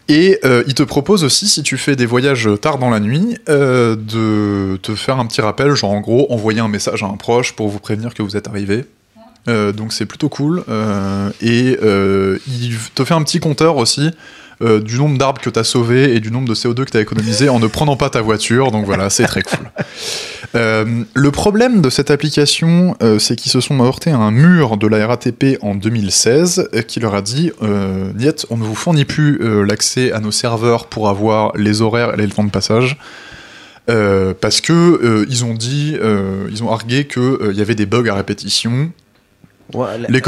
Et 0.08 0.38
euh, 0.44 0.64
il 0.66 0.74
te 0.74 0.82
propose 0.82 1.24
aussi, 1.24 1.46
si 1.46 1.62
tu 1.62 1.76
fais 1.78 1.94
des 1.94 2.06
voyages 2.06 2.48
tard 2.60 2.78
dans 2.78 2.90
la 2.90 3.00
nuit, 3.00 3.36
euh, 3.48 3.94
de 3.96 4.76
te 4.78 4.94
faire 4.94 5.18
un 5.18 5.26
petit 5.26 5.40
rappel, 5.40 5.74
genre 5.74 5.92
en 5.92 6.00
gros, 6.00 6.26
envoyer 6.32 6.60
un 6.60 6.68
message 6.68 7.02
à 7.02 7.06
un 7.06 7.16
proche 7.16 7.52
pour 7.52 7.68
vous 7.68 7.78
prévenir 7.78 8.12
que 8.14 8.22
vous 8.22 8.36
êtes 8.36 8.48
arrivé. 8.48 8.84
Euh, 9.48 9.72
donc 9.72 9.92
c'est 9.92 10.06
plutôt 10.06 10.28
cool. 10.28 10.64
Euh, 10.68 11.30
et 11.40 11.78
euh, 11.82 12.38
il 12.46 12.76
te 12.94 13.04
fait 13.04 13.14
un 13.14 13.22
petit 13.22 13.40
compteur 13.40 13.76
aussi 13.76 14.10
euh, 14.62 14.80
du 14.80 14.98
nombre 14.98 15.18
d'arbres 15.18 15.40
que 15.40 15.50
tu 15.50 15.58
as 15.58 15.64
sauvés 15.64 16.14
et 16.14 16.20
du 16.20 16.30
nombre 16.30 16.48
de 16.48 16.54
CO2 16.54 16.84
que 16.84 16.90
tu 16.90 16.96
as 16.96 17.00
économisé 17.00 17.48
en 17.48 17.58
ne 17.58 17.66
prenant 17.66 17.96
pas 17.96 18.10
ta 18.10 18.20
voiture. 18.20 18.70
Donc 18.70 18.86
voilà, 18.86 19.10
c'est 19.10 19.26
très 19.26 19.42
cool. 19.42 19.70
Euh, 20.54 21.04
le 21.14 21.30
problème 21.30 21.80
de 21.80 21.88
cette 21.88 22.10
application, 22.10 22.94
euh, 23.02 23.18
c'est 23.18 23.36
qu'ils 23.36 23.50
se 23.50 23.62
sont 23.62 23.82
heurtés 23.82 24.10
à 24.10 24.18
un 24.18 24.30
mur 24.30 24.76
de 24.76 24.86
la 24.86 25.06
RATP 25.06 25.56
en 25.62 25.74
2016 25.74 26.68
euh, 26.74 26.82
qui 26.82 27.00
leur 27.00 27.14
a 27.14 27.22
dit 27.22 27.50
Niet, 27.62 28.44
on 28.50 28.58
ne 28.58 28.62
vous 28.62 28.74
fournit 28.74 29.06
plus 29.06 29.38
l'accès 29.64 30.12
à 30.12 30.20
nos 30.20 30.30
serveurs 30.30 30.88
pour 30.88 31.08
avoir 31.08 31.56
les 31.56 31.80
horaires 31.80 32.12
et 32.12 32.18
les 32.18 32.28
temps 32.28 32.44
de 32.44 32.50
passage. 32.50 32.98
Euh, 33.90 34.32
parce 34.40 34.60
que 34.60 34.72
euh, 34.72 35.26
ils 35.28 35.44
ont 35.44 35.54
dit, 35.54 35.96
euh, 36.00 36.46
ils 36.50 36.62
ont 36.62 36.70
argué 36.70 37.06
qu'il 37.06 37.52
y 37.52 37.60
avait 37.60 37.74
des 37.74 37.86
bugs 37.86 38.08
à 38.08 38.14
répétition 38.14 38.92
Les 40.08 40.20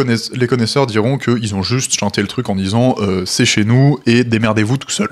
connaisseurs 0.47 0.87
diront 0.87 1.19
qu'ils 1.19 1.55
ont 1.55 1.63
juste 1.63 1.99
chanté 1.99 2.23
le 2.23 2.29
truc 2.29 2.49
en 2.49 2.57
disant 2.57 2.97
euh, 2.99 3.25
c'est 3.27 3.45
chez 3.45 3.65
nous 3.65 3.99
et 4.07 4.25
démerdez-vous 4.25 4.77
tout 4.77 4.91
seul. 4.91 5.09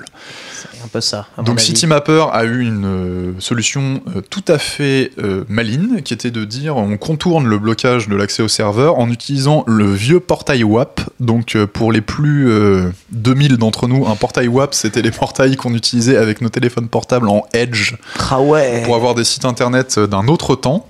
C'est 0.71 0.83
un 0.83 0.87
peu 0.87 1.01
ça. 1.01 1.27
Donc. 1.37 1.59
CityMapper 1.59 2.25
a 2.31 2.43
eu 2.45 2.61
une 2.61 2.85
euh, 2.85 3.31
solution 3.39 4.01
euh, 4.15 4.21
tout 4.29 4.43
à 4.47 4.57
fait 4.57 5.11
euh, 5.19 5.43
maligne 5.47 6.01
qui 6.01 6.13
était 6.13 6.31
de 6.31 6.45
dire 6.45 6.77
on 6.77 6.97
contourne 6.97 7.47
le 7.47 7.57
blocage 7.57 8.07
de 8.07 8.15
l'accès 8.15 8.43
au 8.43 8.47
serveur 8.47 8.99
en 8.99 9.09
utilisant 9.09 9.63
le 9.67 9.91
vieux 9.91 10.19
portail 10.19 10.63
WAP. 10.63 11.01
Donc 11.19 11.55
euh, 11.55 11.67
pour 11.67 11.91
les 11.91 12.01
plus 12.01 12.49
euh, 12.49 12.91
2000 13.11 13.57
d'entre 13.57 13.87
nous, 13.87 14.07
un 14.07 14.15
portail 14.15 14.47
WAP 14.47 14.73
c'était 14.73 15.01
les 15.01 15.11
portails 15.11 15.55
qu'on 15.55 15.73
utilisait 15.73 16.17
avec 16.17 16.41
nos 16.41 16.49
téléphones 16.49 16.87
portables 16.87 17.29
en 17.29 17.45
Edge 17.53 17.95
Ah 18.29 18.41
ouais. 18.41 18.83
pour 18.85 18.95
avoir 18.95 19.15
des 19.15 19.23
sites 19.23 19.45
internet 19.45 19.99
d'un 19.99 20.27
autre 20.27 20.55
temps. 20.55 20.87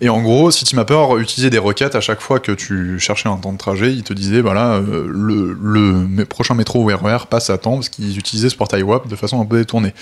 Et 0.00 0.08
en 0.08 0.20
gros, 0.20 0.50
CityMapper 0.50 1.18
utilisait 1.18 1.50
des 1.50 1.58
requêtes 1.58 1.94
à 1.94 2.00
chaque 2.00 2.20
fois 2.20 2.40
que 2.40 2.52
tu 2.52 2.98
cherchais 2.98 3.28
un 3.28 3.36
temps 3.36 3.52
de 3.52 3.58
trajet. 3.58 3.92
Il 3.92 4.02
te 4.02 4.12
disait, 4.12 4.40
voilà, 4.40 4.74
euh, 4.74 5.06
le, 5.08 6.24
prochain 6.24 6.54
métro 6.54 6.82
ou 6.82 6.86
RER 6.86 7.26
passe 7.28 7.50
à 7.50 7.58
temps 7.58 7.74
parce 7.74 7.88
qu'ils 7.88 8.18
utilisaient 8.18 8.48
ce 8.48 8.56
portail 8.56 8.82
WAP 8.82 9.08
de 9.12 9.16
façon 9.16 9.40
un 9.40 9.46
peu 9.46 9.58
détournée. 9.58 9.94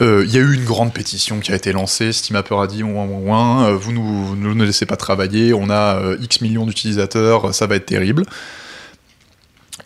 Euh, 0.00 0.24
Il 0.26 0.32
y 0.34 0.38
a 0.38 0.40
eu 0.40 0.54
une 0.54 0.64
grande 0.64 0.92
pétition 0.92 1.40
qui 1.40 1.52
a 1.52 1.56
été 1.56 1.72
lancée. 1.72 2.12
CityMapper 2.12 2.56
a 2.56 2.66
dit, 2.66 2.82
ouin, 2.82 3.04
ouin, 3.04 3.68
euh, 3.68 3.72
vous 3.74 3.92
nous 3.92 4.54
ne 4.54 4.64
laissez 4.64 4.86
pas 4.86 4.96
travailler, 4.96 5.52
on 5.52 5.68
a 5.68 5.96
euh, 5.96 6.16
X 6.20 6.40
millions 6.40 6.66
d'utilisateurs, 6.66 7.54
ça 7.54 7.66
va 7.66 7.76
être 7.76 7.86
terrible. 7.86 8.24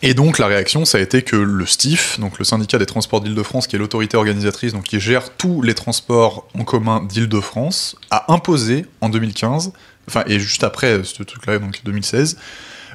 Et 0.01 0.13
donc 0.13 0.39
la 0.39 0.47
réaction, 0.47 0.85
ça 0.85 0.97
a 0.97 1.01
été 1.01 1.21
que 1.21 1.35
le 1.35 1.65
STIF, 1.65 2.19
donc 2.19 2.37
le 2.37 2.45
syndicat 2.45 2.77
des 2.77 2.85
transports 2.85 3.21
d'Île-de-France, 3.21 3.67
qui 3.67 3.75
est 3.75 3.79
l'autorité 3.79 4.17
organisatrice, 4.17 4.73
donc 4.73 4.83
qui 4.83 4.99
gère 4.99 5.31
tous 5.31 5.61
les 5.61 5.73
transports 5.73 6.47
en 6.57 6.63
commun 6.63 7.01
d'Île-de-France, 7.01 7.95
a 8.11 8.31
imposé 8.31 8.85
en 9.01 9.09
2015, 9.09 9.73
enfin 10.07 10.23
et 10.27 10.39
juste 10.39 10.63
après 10.63 11.03
ce 11.03 11.23
truc-là, 11.23 11.59
donc 11.59 11.81
2016, 11.85 12.37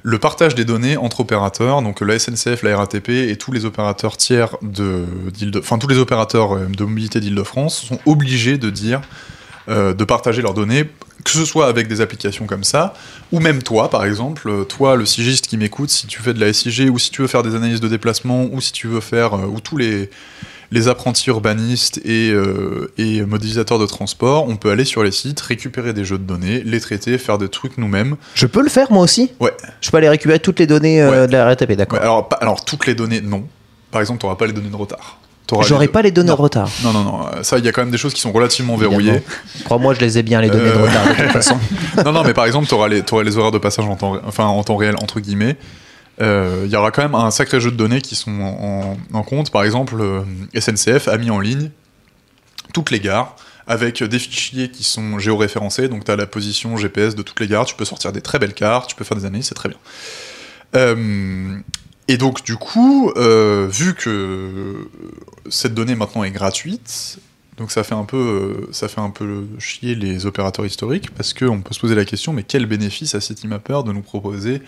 le 0.02 0.18
partage 0.18 0.54
des 0.54 0.64
données 0.64 0.96
entre 0.96 1.20
opérateurs, 1.20 1.82
donc 1.82 2.00
la 2.00 2.18
SNCF, 2.18 2.62
la 2.62 2.76
RATP 2.76 3.08
et 3.10 3.36
tous 3.36 3.52
les 3.52 3.64
opérateurs 3.64 4.16
tiers 4.16 4.56
de, 4.62 5.04
d'Île-de- 5.32 5.58
enfin 5.60 5.78
tous 5.78 5.88
les 5.88 5.98
opérateurs 5.98 6.54
euh, 6.56 6.66
de 6.66 6.84
mobilité 6.84 7.20
d'Île-de-France 7.20 7.82
sont 7.82 7.98
obligés 8.06 8.56
de 8.58 8.70
dire 8.70 9.00
euh, 9.68 9.92
de 9.92 10.04
partager 10.04 10.40
leurs 10.42 10.54
données, 10.54 10.84
que 11.24 11.30
ce 11.30 11.44
soit 11.44 11.66
avec 11.68 11.86
des 11.86 12.00
applications 12.00 12.46
comme 12.46 12.64
ça, 12.64 12.94
ou 13.30 13.40
même 13.40 13.62
toi, 13.62 13.90
par 13.90 14.04
exemple, 14.06 14.48
euh, 14.48 14.64
toi, 14.64 14.96
le 14.96 15.04
sigiste 15.04 15.46
qui 15.46 15.58
m'écoute, 15.58 15.90
si 15.90 16.06
tu 16.06 16.22
fais 16.22 16.32
de 16.32 16.40
la 16.40 16.52
SIG, 16.52 16.90
ou 16.90 16.98
si 16.98 17.10
tu 17.10 17.20
veux 17.20 17.28
faire 17.28 17.42
des 17.42 17.54
analyses 17.54 17.80
de 17.80 17.88
déplacement, 17.88 18.44
ou 18.50 18.60
si 18.62 18.72
tu 18.72 18.86
veux 18.88 19.00
faire, 19.00 19.34
ou 19.34 19.60
tous 19.60 19.76
les, 19.76 20.10
les 20.72 20.86
apprentis 20.88 21.28
urbanistes 21.30 21.98
et, 22.04 22.30
euh, 22.30 22.92
et 22.96 23.22
modélisateurs 23.22 23.78
de 23.78 23.86
transport, 23.86 24.48
on 24.48 24.56
peut 24.56 24.70
aller 24.70 24.84
sur 24.84 25.02
les 25.02 25.10
sites, 25.10 25.40
récupérer 25.40 25.92
des 25.92 26.04
jeux 26.04 26.18
de 26.18 26.22
données, 26.24 26.62
les 26.64 26.80
traiter, 26.80 27.18
faire 27.18 27.38
des 27.38 27.48
trucs 27.48 27.76
nous-mêmes. 27.78 28.16
Je 28.34 28.46
peux 28.46 28.62
le 28.62 28.68
faire 28.68 28.92
moi 28.92 29.02
aussi 29.02 29.32
Ouais. 29.40 29.52
Je 29.80 29.90
peux 29.90 29.96
aller 29.96 30.08
récupérer 30.08 30.38
toutes 30.38 30.58
les 30.60 30.66
données 30.68 31.02
euh, 31.02 31.22
Ouais. 31.22 31.26
de 31.26 31.32
la 31.32 31.44
RATP, 31.44 31.72
d'accord. 31.72 31.98
Ouais, 31.98 32.04
alors, 32.04 32.28
alors, 32.40 32.64
toutes 32.64 32.86
les 32.86 32.94
données, 32.94 33.20
non. 33.20 33.44
Par 33.90 34.00
exemple, 34.00 34.20
tu 34.20 34.26
n'auras 34.26 34.36
pas 34.36 34.46
les 34.46 34.52
données 34.52 34.70
de 34.70 34.76
retard. 34.76 35.16
J'aurais 35.62 35.88
pas 35.88 36.02
les 36.02 36.12
données 36.12 36.28
non. 36.28 36.36
de 36.36 36.42
retard. 36.42 36.70
Non, 36.84 36.92
non, 36.92 37.02
non. 37.02 37.26
euh, 37.26 37.42
Ça, 37.42 37.58
il 37.58 37.64
y 37.64 37.68
a 37.68 37.72
quand 37.72 37.80
même 37.82 37.90
des 37.90 37.98
choses 37.98 38.14
qui 38.14 38.20
sont 38.20 38.30
relativement 38.30 38.76
verrouillées. 38.76 39.20
Crois-moi, 39.64 39.94
je 39.94 39.98
les 40.00 40.16
ai 40.18 40.22
bien 40.22 40.40
les 40.40 40.48
données 40.48 40.70
de 40.70 40.78
retard 40.78 41.04
de 41.08 41.14
toute 41.24 41.32
façon. 41.32 41.56
non, 42.04 42.12
non, 42.12 42.22
mais 42.22 42.34
par 42.34 42.46
exemple, 42.46 42.68
tu 42.68 42.74
auras 42.74 42.86
les, 42.86 43.02
t'auras 43.02 43.24
les 43.24 43.36
horaires 43.36 43.50
de 43.50 43.58
passage 43.58 43.84
en 43.84 43.96
temps, 43.96 44.16
enfin, 44.24 44.44
en 44.44 44.62
temps 44.62 44.76
réel, 44.76 44.94
entre 45.02 45.18
guillemets. 45.18 45.56
Euh, 46.20 46.62
Il 46.66 46.70
y 46.70 46.76
aura 46.76 46.90
quand 46.90 47.02
même 47.02 47.14
un 47.14 47.30
sacré 47.30 47.60
jeu 47.60 47.70
de 47.70 47.76
données 47.76 48.00
qui 48.00 48.14
sont 48.14 48.96
en, 49.12 49.22
compte. 49.22 49.50
Par 49.50 49.64
exemple, 49.64 49.96
euh, 50.00 50.22
SNCF 50.58 51.08
a 51.08 51.16
mis 51.18 51.30
en 51.30 51.40
ligne 51.40 51.70
toutes 52.72 52.90
les 52.90 53.00
gares 53.00 53.36
avec 53.66 54.02
des 54.02 54.18
fichiers 54.18 54.70
qui 54.70 54.84
sont 54.84 55.18
géoréférencés. 55.18 55.88
Donc, 55.88 56.04
tu 56.04 56.10
as 56.10 56.16
la 56.16 56.26
position 56.26 56.76
GPS 56.76 57.14
de 57.14 57.22
toutes 57.22 57.40
les 57.40 57.48
gares. 57.48 57.64
Tu 57.64 57.74
peux 57.74 57.84
sortir 57.84 58.12
des 58.12 58.20
très 58.20 58.38
belles 58.38 58.54
cartes, 58.54 58.90
tu 58.90 58.96
peux 58.96 59.04
faire 59.04 59.16
des 59.16 59.24
analyses, 59.24 59.46
c'est 59.46 59.54
très 59.54 59.68
bien. 59.68 59.78
Euh, 60.76 61.58
et 62.08 62.16
donc, 62.16 62.42
du 62.42 62.56
coup, 62.56 63.12
vu 63.16 63.94
que 63.94 64.88
cette 65.48 65.74
donnée 65.74 65.94
maintenant 65.94 66.24
est 66.24 66.32
gratuite, 66.32 67.20
donc 67.60 67.70
ça 67.70 67.84
fait 67.84 67.94
un 67.94 68.04
peu, 68.04 68.16
euh, 68.16 68.68
ça 68.72 68.88
fait 68.88 69.02
un 69.02 69.10
peu 69.10 69.46
chier 69.58 69.94
les 69.94 70.24
opérateurs 70.24 70.64
historiques 70.64 71.10
parce 71.14 71.34
qu'on 71.34 71.60
peut 71.60 71.74
se 71.74 71.78
poser 71.78 71.94
la 71.94 72.06
question, 72.06 72.32
mais 72.32 72.42
quel 72.42 72.64
bénéfice 72.64 73.14
à 73.14 73.20
CityMapper 73.20 73.82
de 73.86 73.92
nous 73.92 74.00
proposer 74.00 74.62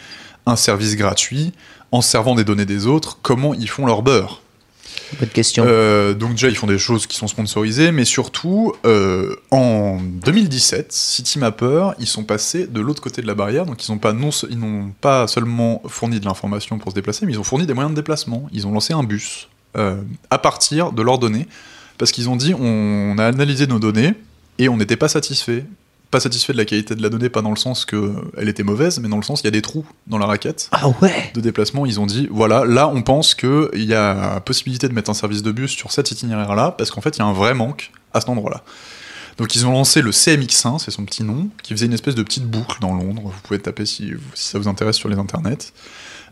un 0.44 0.56
service 0.56 0.94
gratuit 0.94 1.52
en 1.90 2.02
servant 2.02 2.34
des 2.34 2.44
données 2.44 2.66
des 2.66 2.86
autres? 2.86 3.18
Comment 3.22 3.54
ils 3.54 3.68
font 3.68 3.86
leur 3.86 4.02
beurre? 4.02 4.42
Bonne 5.18 5.28
question. 5.30 5.64
euh, 5.66 6.12
donc 6.12 6.32
déjà, 6.32 6.48
ils 6.48 6.56
font 6.56 6.66
des 6.66 6.78
choses 6.78 7.06
qui 7.06 7.16
sont 7.16 7.28
sponsorisées, 7.28 7.92
mais 7.92 8.04
surtout, 8.04 8.74
euh, 8.84 9.36
en 9.50 9.98
2017, 10.02 10.92
CityMapper, 10.92 11.92
ils 11.98 12.06
sont 12.06 12.24
passés 12.24 12.66
de 12.66 12.80
l'autre 12.80 13.00
côté 13.00 13.22
de 13.22 13.26
la 13.26 13.34
barrière, 13.34 13.64
donc 13.64 13.86
ils 13.86 13.90
n'ont 13.90 13.98
pas, 13.98 14.12
non, 14.12 14.28
ils 14.50 14.58
n'ont 14.58 14.92
pas 15.00 15.26
seulement 15.28 15.82
fourni 15.86 16.20
de 16.20 16.26
l'information 16.26 16.78
pour 16.78 16.90
se 16.90 16.94
déplacer, 16.94 17.24
mais 17.24 17.32
ils 17.32 17.38
ont 17.38 17.44
fourni 17.44 17.66
des 17.66 17.72
moyens 17.72 17.94
de 17.94 17.96
déplacement. 17.96 18.48
Ils 18.52 18.66
ont 18.66 18.72
lancé 18.72 18.92
un 18.92 19.02
bus 19.02 19.48
euh, 19.76 19.96
à 20.30 20.36
partir 20.36 20.92
de 20.92 21.00
leurs 21.00 21.18
données, 21.18 21.46
parce 22.02 22.10
qu'ils 22.10 22.28
ont 22.28 22.34
dit, 22.34 22.52
on 22.52 23.16
a 23.16 23.26
analysé 23.26 23.68
nos 23.68 23.78
données, 23.78 24.14
et 24.58 24.68
on 24.68 24.76
n'était 24.76 24.96
pas 24.96 25.06
satisfait. 25.06 25.64
Pas 26.10 26.18
satisfait 26.18 26.52
de 26.52 26.58
la 26.58 26.64
qualité 26.64 26.96
de 26.96 27.00
la 27.00 27.08
donnée, 27.08 27.28
pas 27.28 27.42
dans 27.42 27.50
le 27.50 27.56
sens 27.56 27.84
qu'elle 27.84 28.48
était 28.48 28.64
mauvaise, 28.64 28.98
mais 28.98 29.08
dans 29.08 29.18
le 29.18 29.22
sens 29.22 29.40
qu'il 29.40 29.46
y 29.46 29.52
a 29.54 29.56
des 29.56 29.62
trous 29.62 29.86
dans 30.08 30.18
la 30.18 30.26
raquette 30.26 30.68
Ah 30.72 30.88
ouais 31.00 31.30
de 31.32 31.40
déplacement, 31.40 31.86
ils 31.86 32.00
ont 32.00 32.06
dit 32.06 32.26
voilà, 32.28 32.64
là 32.64 32.88
on 32.88 33.02
pense 33.02 33.36
qu'il 33.36 33.84
y 33.84 33.94
a 33.94 34.40
possibilité 34.40 34.88
de 34.88 34.94
mettre 34.94 35.10
un 35.10 35.14
service 35.14 35.44
de 35.44 35.52
bus 35.52 35.70
sur 35.70 35.92
cet 35.92 36.10
itinéraire-là, 36.10 36.72
parce 36.72 36.90
qu'en 36.90 37.02
fait 37.02 37.18
il 37.18 37.20
y 37.20 37.22
a 37.22 37.26
un 37.26 37.32
vrai 37.32 37.54
manque 37.54 37.92
à 38.12 38.20
cet 38.20 38.30
endroit-là. 38.30 38.64
Donc 39.38 39.54
ils 39.54 39.64
ont 39.64 39.70
lancé 39.70 40.02
le 40.02 40.10
CMX1, 40.10 40.80
c'est 40.80 40.90
son 40.90 41.04
petit 41.04 41.22
nom, 41.22 41.50
qui 41.62 41.72
faisait 41.72 41.86
une 41.86 41.92
espèce 41.92 42.16
de 42.16 42.24
petite 42.24 42.46
boucle 42.46 42.80
dans 42.80 42.94
Londres, 42.94 43.22
vous 43.26 43.40
pouvez 43.44 43.60
taper 43.60 43.86
si, 43.86 44.10
si 44.34 44.48
ça 44.48 44.58
vous 44.58 44.66
intéresse 44.66 44.96
sur 44.96 45.08
les 45.08 45.18
internets, 45.18 45.72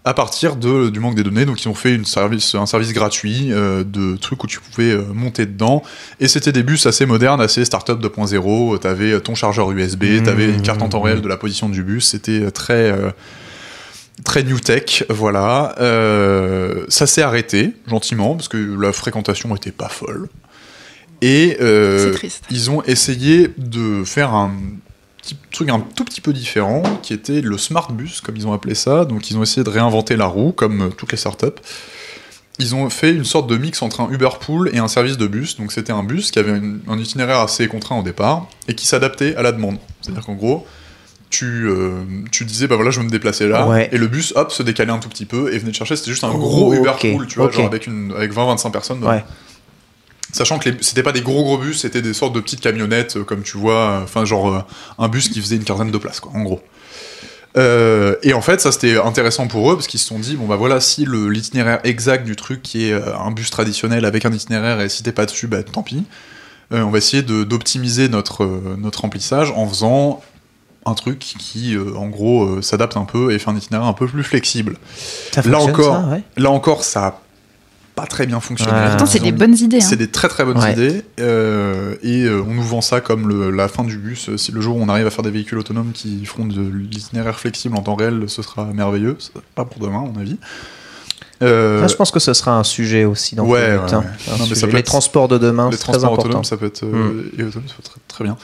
à 0.04 0.14
partir 0.14 0.57
de, 0.57 0.88
du 0.88 0.99
manque 0.99 1.14
des 1.14 1.23
données, 1.23 1.45
donc 1.45 1.62
ils 1.62 1.69
ont 1.69 1.75
fait 1.75 1.95
une 1.95 2.04
service, 2.07 2.54
un 2.54 2.64
service 2.66 2.92
gratuit 2.95 3.52
euh, 3.52 3.85
de 3.85 4.16
trucs 4.16 4.42
où 4.42 4.47
tu 4.47 4.59
pouvais 4.59 4.92
euh, 4.92 5.02
monter 5.12 5.45
dedans, 5.45 5.83
et 6.21 6.28
c'était 6.28 6.52
des 6.52 6.62
bus 6.62 6.87
assez 6.87 7.04
modernes, 7.04 7.40
assez 7.40 7.64
startup 7.66 8.00
2.0, 8.00 8.78
t'avais 8.78 9.21
ton 9.21 9.35
chargeur 9.35 9.71
USB, 9.71 10.04
Mmh. 10.04 10.23
t'avais 10.23 10.47
une 10.47 10.62
carte 10.62 10.80
en 10.83 10.88
temps 10.88 11.00
réel 11.02 11.21
de 11.21 11.28
la 11.28 11.37
position 11.37 11.69
du 11.69 11.83
bus, 11.83 12.07
c'était 12.07 12.50
très... 12.50 12.90
euh, 12.92 13.11
très 14.25 14.42
new 14.42 14.59
tech, 14.61 15.04
voilà. 15.09 15.75
Euh, 15.80 16.85
ça 16.88 17.07
s'est 17.07 17.23
arrêté 17.23 17.73
gentiment 17.87 18.35
parce 18.37 18.49
que 18.49 18.59
la 18.78 18.92
fréquentation 18.92 19.54
était 19.57 19.71
pas 19.71 19.88
folle. 19.88 20.28
Et 21.23 21.57
euh, 21.61 22.07
C'est 22.12 22.19
triste. 22.19 22.45
ils 22.50 22.71
ont 22.71 22.83
essayé 22.85 23.50
de 23.57 24.04
faire 24.04 24.35
un 24.35 24.52
petit 25.23 25.37
truc 25.53 25.69
un 25.69 25.81
tout 25.81 26.05
petit 26.05 26.21
peu 26.21 26.33
différent 26.33 26.83
qui 27.03 27.12
était 27.12 27.41
le 27.41 27.59
smart 27.59 27.91
bus 27.93 28.21
comme 28.21 28.37
ils 28.37 28.47
ont 28.47 28.53
appelé 28.53 28.75
ça. 28.75 29.05
Donc 29.05 29.31
ils 29.31 29.37
ont 29.37 29.43
essayé 29.43 29.62
de 29.65 29.71
réinventer 29.71 30.17
la 30.17 30.27
roue 30.27 30.53
comme 30.53 30.83
euh, 30.83 30.89
toutes 30.91 31.12
les 31.12 31.19
startups. 31.19 31.47
Ils 32.59 32.75
ont 32.75 32.91
fait 32.91 33.12
une 33.12 33.25
sorte 33.25 33.49
de 33.49 33.57
mix 33.57 33.81
entre 33.81 34.00
un 34.03 34.11
Uber 34.11 34.29
Pool 34.39 34.71
et 34.75 34.79
un 34.79 34.89
service 34.89 35.17
de 35.17 35.27
bus. 35.27 35.57
Donc 35.57 35.73
c'était 35.73 35.93
un 35.93 36.03
bus 36.03 36.31
qui 36.31 36.39
avait 36.39 36.59
une- 36.59 36.81
un 36.89 36.99
itinéraire 36.99 37.39
assez 37.39 37.69
contraint 37.69 37.99
au 37.99 38.03
départ 38.03 38.49
et 38.69 38.75
qui 38.75 38.87
s'adaptait 38.87 39.35
à 39.37 39.43
la 39.43 39.53
demande. 39.53 39.79
C'est-à-dire 40.03 40.25
qu'en 40.27 40.35
gros, 40.35 40.67
tu, 41.31 41.69
euh, 41.69 42.03
tu 42.33 42.45
disais, 42.45 42.67
bah 42.67 42.75
voilà, 42.77 42.91
je 42.91 42.99
veux 42.99 43.07
me 43.07 43.11
déplacer 43.11 43.47
là, 43.49 43.67
Ouais. 43.67 43.89
et 43.93 43.99
le 43.99 44.09
bus, 44.09 44.33
hop, 44.37 44.50
se 44.50 44.62
décalait 44.65 44.91
un 44.93 44.99
tout 44.99 45.09
petit 45.09 45.27
peu 45.27 45.55
et 45.55 45.59
venait 45.59 45.71
te 45.71 45.77
chercher. 45.77 45.95
C'était 45.97 46.11
juste 46.11 46.25
un 46.25 46.33
Oh, 46.35 46.39
gros 46.39 46.75
Uber 46.75 46.93
Pool, 47.00 47.27
tu 47.29 47.39
vois, 47.39 47.50
genre 47.50 47.67
avec, 47.67 47.87
une, 47.87 48.12
avec 48.17 48.33
20-25 48.33 48.71
personnes. 48.73 49.05
Ouais. 49.05 49.25
Sachant 50.32 50.58
que 50.58 50.70
c'était 50.80 51.02
pas 51.02 51.12
des 51.12 51.22
gros 51.22 51.42
gros 51.42 51.58
bus, 51.58 51.80
c'était 51.80 52.02
des 52.02 52.14
sortes 52.14 52.34
de 52.34 52.40
petites 52.40 52.60
camionnettes, 52.60 53.16
euh, 53.16 53.25
comme 53.25 53.42
tu 53.42 53.56
vois, 53.56 53.75
euh, 53.75 54.04
enfin, 54.04 54.25
genre 54.25 54.49
euh, 54.49 54.60
un 54.99 55.08
bus 55.08 55.28
qui 55.28 55.40
faisait 55.40 55.56
une 55.56 55.64
quinzaine 55.64 55.90
de 55.90 55.99
places, 55.99 56.20
quoi, 56.20 56.32
en 56.34 56.42
gros. 56.42 56.60
Euh, 57.56 58.14
et 58.22 58.32
en 58.32 58.42
fait, 58.42 58.60
ça 58.60 58.70
c'était 58.70 58.96
intéressant 58.96 59.49
pour 59.49 59.72
eux 59.72 59.75
parce 59.75 59.88
qu'ils 59.88 59.99
se 59.99 60.06
sont 60.06 60.20
dit 60.20 60.37
bon 60.37 60.46
bah 60.46 60.54
voilà, 60.54 60.78
si 60.78 61.04
l'itinéraire 61.04 61.80
exact 61.82 62.25
du 62.25 62.37
truc 62.37 62.62
qui 62.62 62.84
est 62.84 62.92
un 62.92 63.32
bus 63.32 63.50
traditionnel 63.50 64.04
avec 64.04 64.25
un 64.25 64.32
itinéraire 64.32 64.80
et 64.80 64.88
si 64.88 65.02
t'es 65.02 65.10
pas 65.10 65.26
dessus, 65.26 65.49
bah 65.49 65.64
tant 65.64 65.82
pis. 65.82 66.04
Euh, 66.72 66.82
on 66.82 66.90
va 66.90 66.99
essayer 66.99 67.22
d'optimiser 67.22 68.08
notre, 68.08 68.46
notre 68.78 69.00
remplissage 69.00 69.52
en 69.56 69.66
faisant 69.66 70.22
un 70.87 70.94
truc 70.94 71.18
qui, 71.18 71.75
euh, 71.75 71.94
en 71.96 72.08
gros, 72.08 72.44
euh, 72.44 72.62
s'adapte 72.62 72.96
un 72.96 73.04
peu 73.04 73.32
et 73.32 73.38
fait 73.38 73.50
un 73.50 73.56
itinéraire 73.56 73.87
un 73.87 73.92
peu 73.92 74.06
plus 74.06 74.22
flexible. 74.22 74.76
Ça 75.32 75.42
Là 75.42 75.60
encore, 75.60 75.96
ça, 75.96 76.08
ouais. 76.08 76.22
là 76.37 76.50
encore, 76.50 76.84
ça 76.84 77.06
a 77.06 77.20
pas 78.00 78.07
très 78.07 78.26
bien 78.26 78.40
fonctionné. 78.40 78.73
Ouais. 78.73 78.87
Pourtant, 78.88 79.07
c'est 79.07 79.19
des 79.21 79.33
bonnes 79.33 79.57
idées. 79.57 79.78
hein. 79.78 79.80
c'est 79.88 79.97
des 79.97 80.09
très 80.11 80.28
très 80.28 80.45
bonnes 80.45 80.59
Ouais. 80.59 80.73
idées 80.73 81.02
euh, 81.21 81.97
et 82.02 82.25
euh, 82.25 82.42
on 82.47 82.54
nous 82.54 82.62
vend 82.62 82.80
ça 82.80 83.00
comme 83.00 83.28
le- 83.28 83.50
la 83.50 83.69
fin 83.69 83.85
du 83.85 83.97
bus. 83.99 84.35
Si 84.37 84.52
le 84.52 84.61
jour 84.61 84.76
où 84.76 84.80
on 84.83 84.88
arrive 84.88 85.07
à 85.07 85.11
faire 85.11 85.23
des 85.25 85.30
véhicules 85.30 85.59
autonomes 85.59 85.92
qui 85.92 86.25
feront 86.25 86.47
de 86.47 86.61
l'itinéraire 86.62 87.38
flexible 87.38 87.76
en 87.76 87.83
temps 87.83 87.95
réel, 87.97 88.25
ce 88.28 88.42
sera 88.42 88.64
merveilleux. 88.66 89.16
Pas 89.54 89.64
pour 89.64 89.80
demain, 89.80 89.99
à 89.99 90.07
mon 90.12 90.19
avis. 90.21 90.37
Euh, 91.42 91.80
Ah, 91.83 91.88
je 91.88 91.95
pense 91.97 92.11
que 92.11 92.21
ce 92.21 92.35
sera 92.35 92.59
un 92.59 92.64
sujet 92.64 93.04
aussi 93.04 93.35
dans 93.35 93.45
Ouais, 93.47 93.71
hein. 93.71 93.87
ouais. 93.87 93.95
Un 93.95 94.00
Non, 94.00 94.04
mais 94.30 94.37
ça 94.38 94.45
sujet. 94.47 94.66
peut 94.66 94.73
Les 94.75 94.78
être- 94.80 94.87
transports 94.87 95.26
de 95.28 95.38
demain, 95.38 95.71
les 95.71 95.76
c'est 95.76 95.83
très 95.83 95.92
transports 95.92 96.12
important. 96.12 96.28
autonomes, 96.28 96.45
ça 96.45 96.57
peut 96.59 96.66
être, 96.66 96.83
euh, 96.85 96.87
Mm. 97.37 97.40
et 97.40 97.45
autonome, 97.45 97.69
ça 97.69 97.75
peut 97.76 97.80
être 97.80 97.90
très, 97.92 98.00
très 98.09 98.25
bien. 98.25 98.37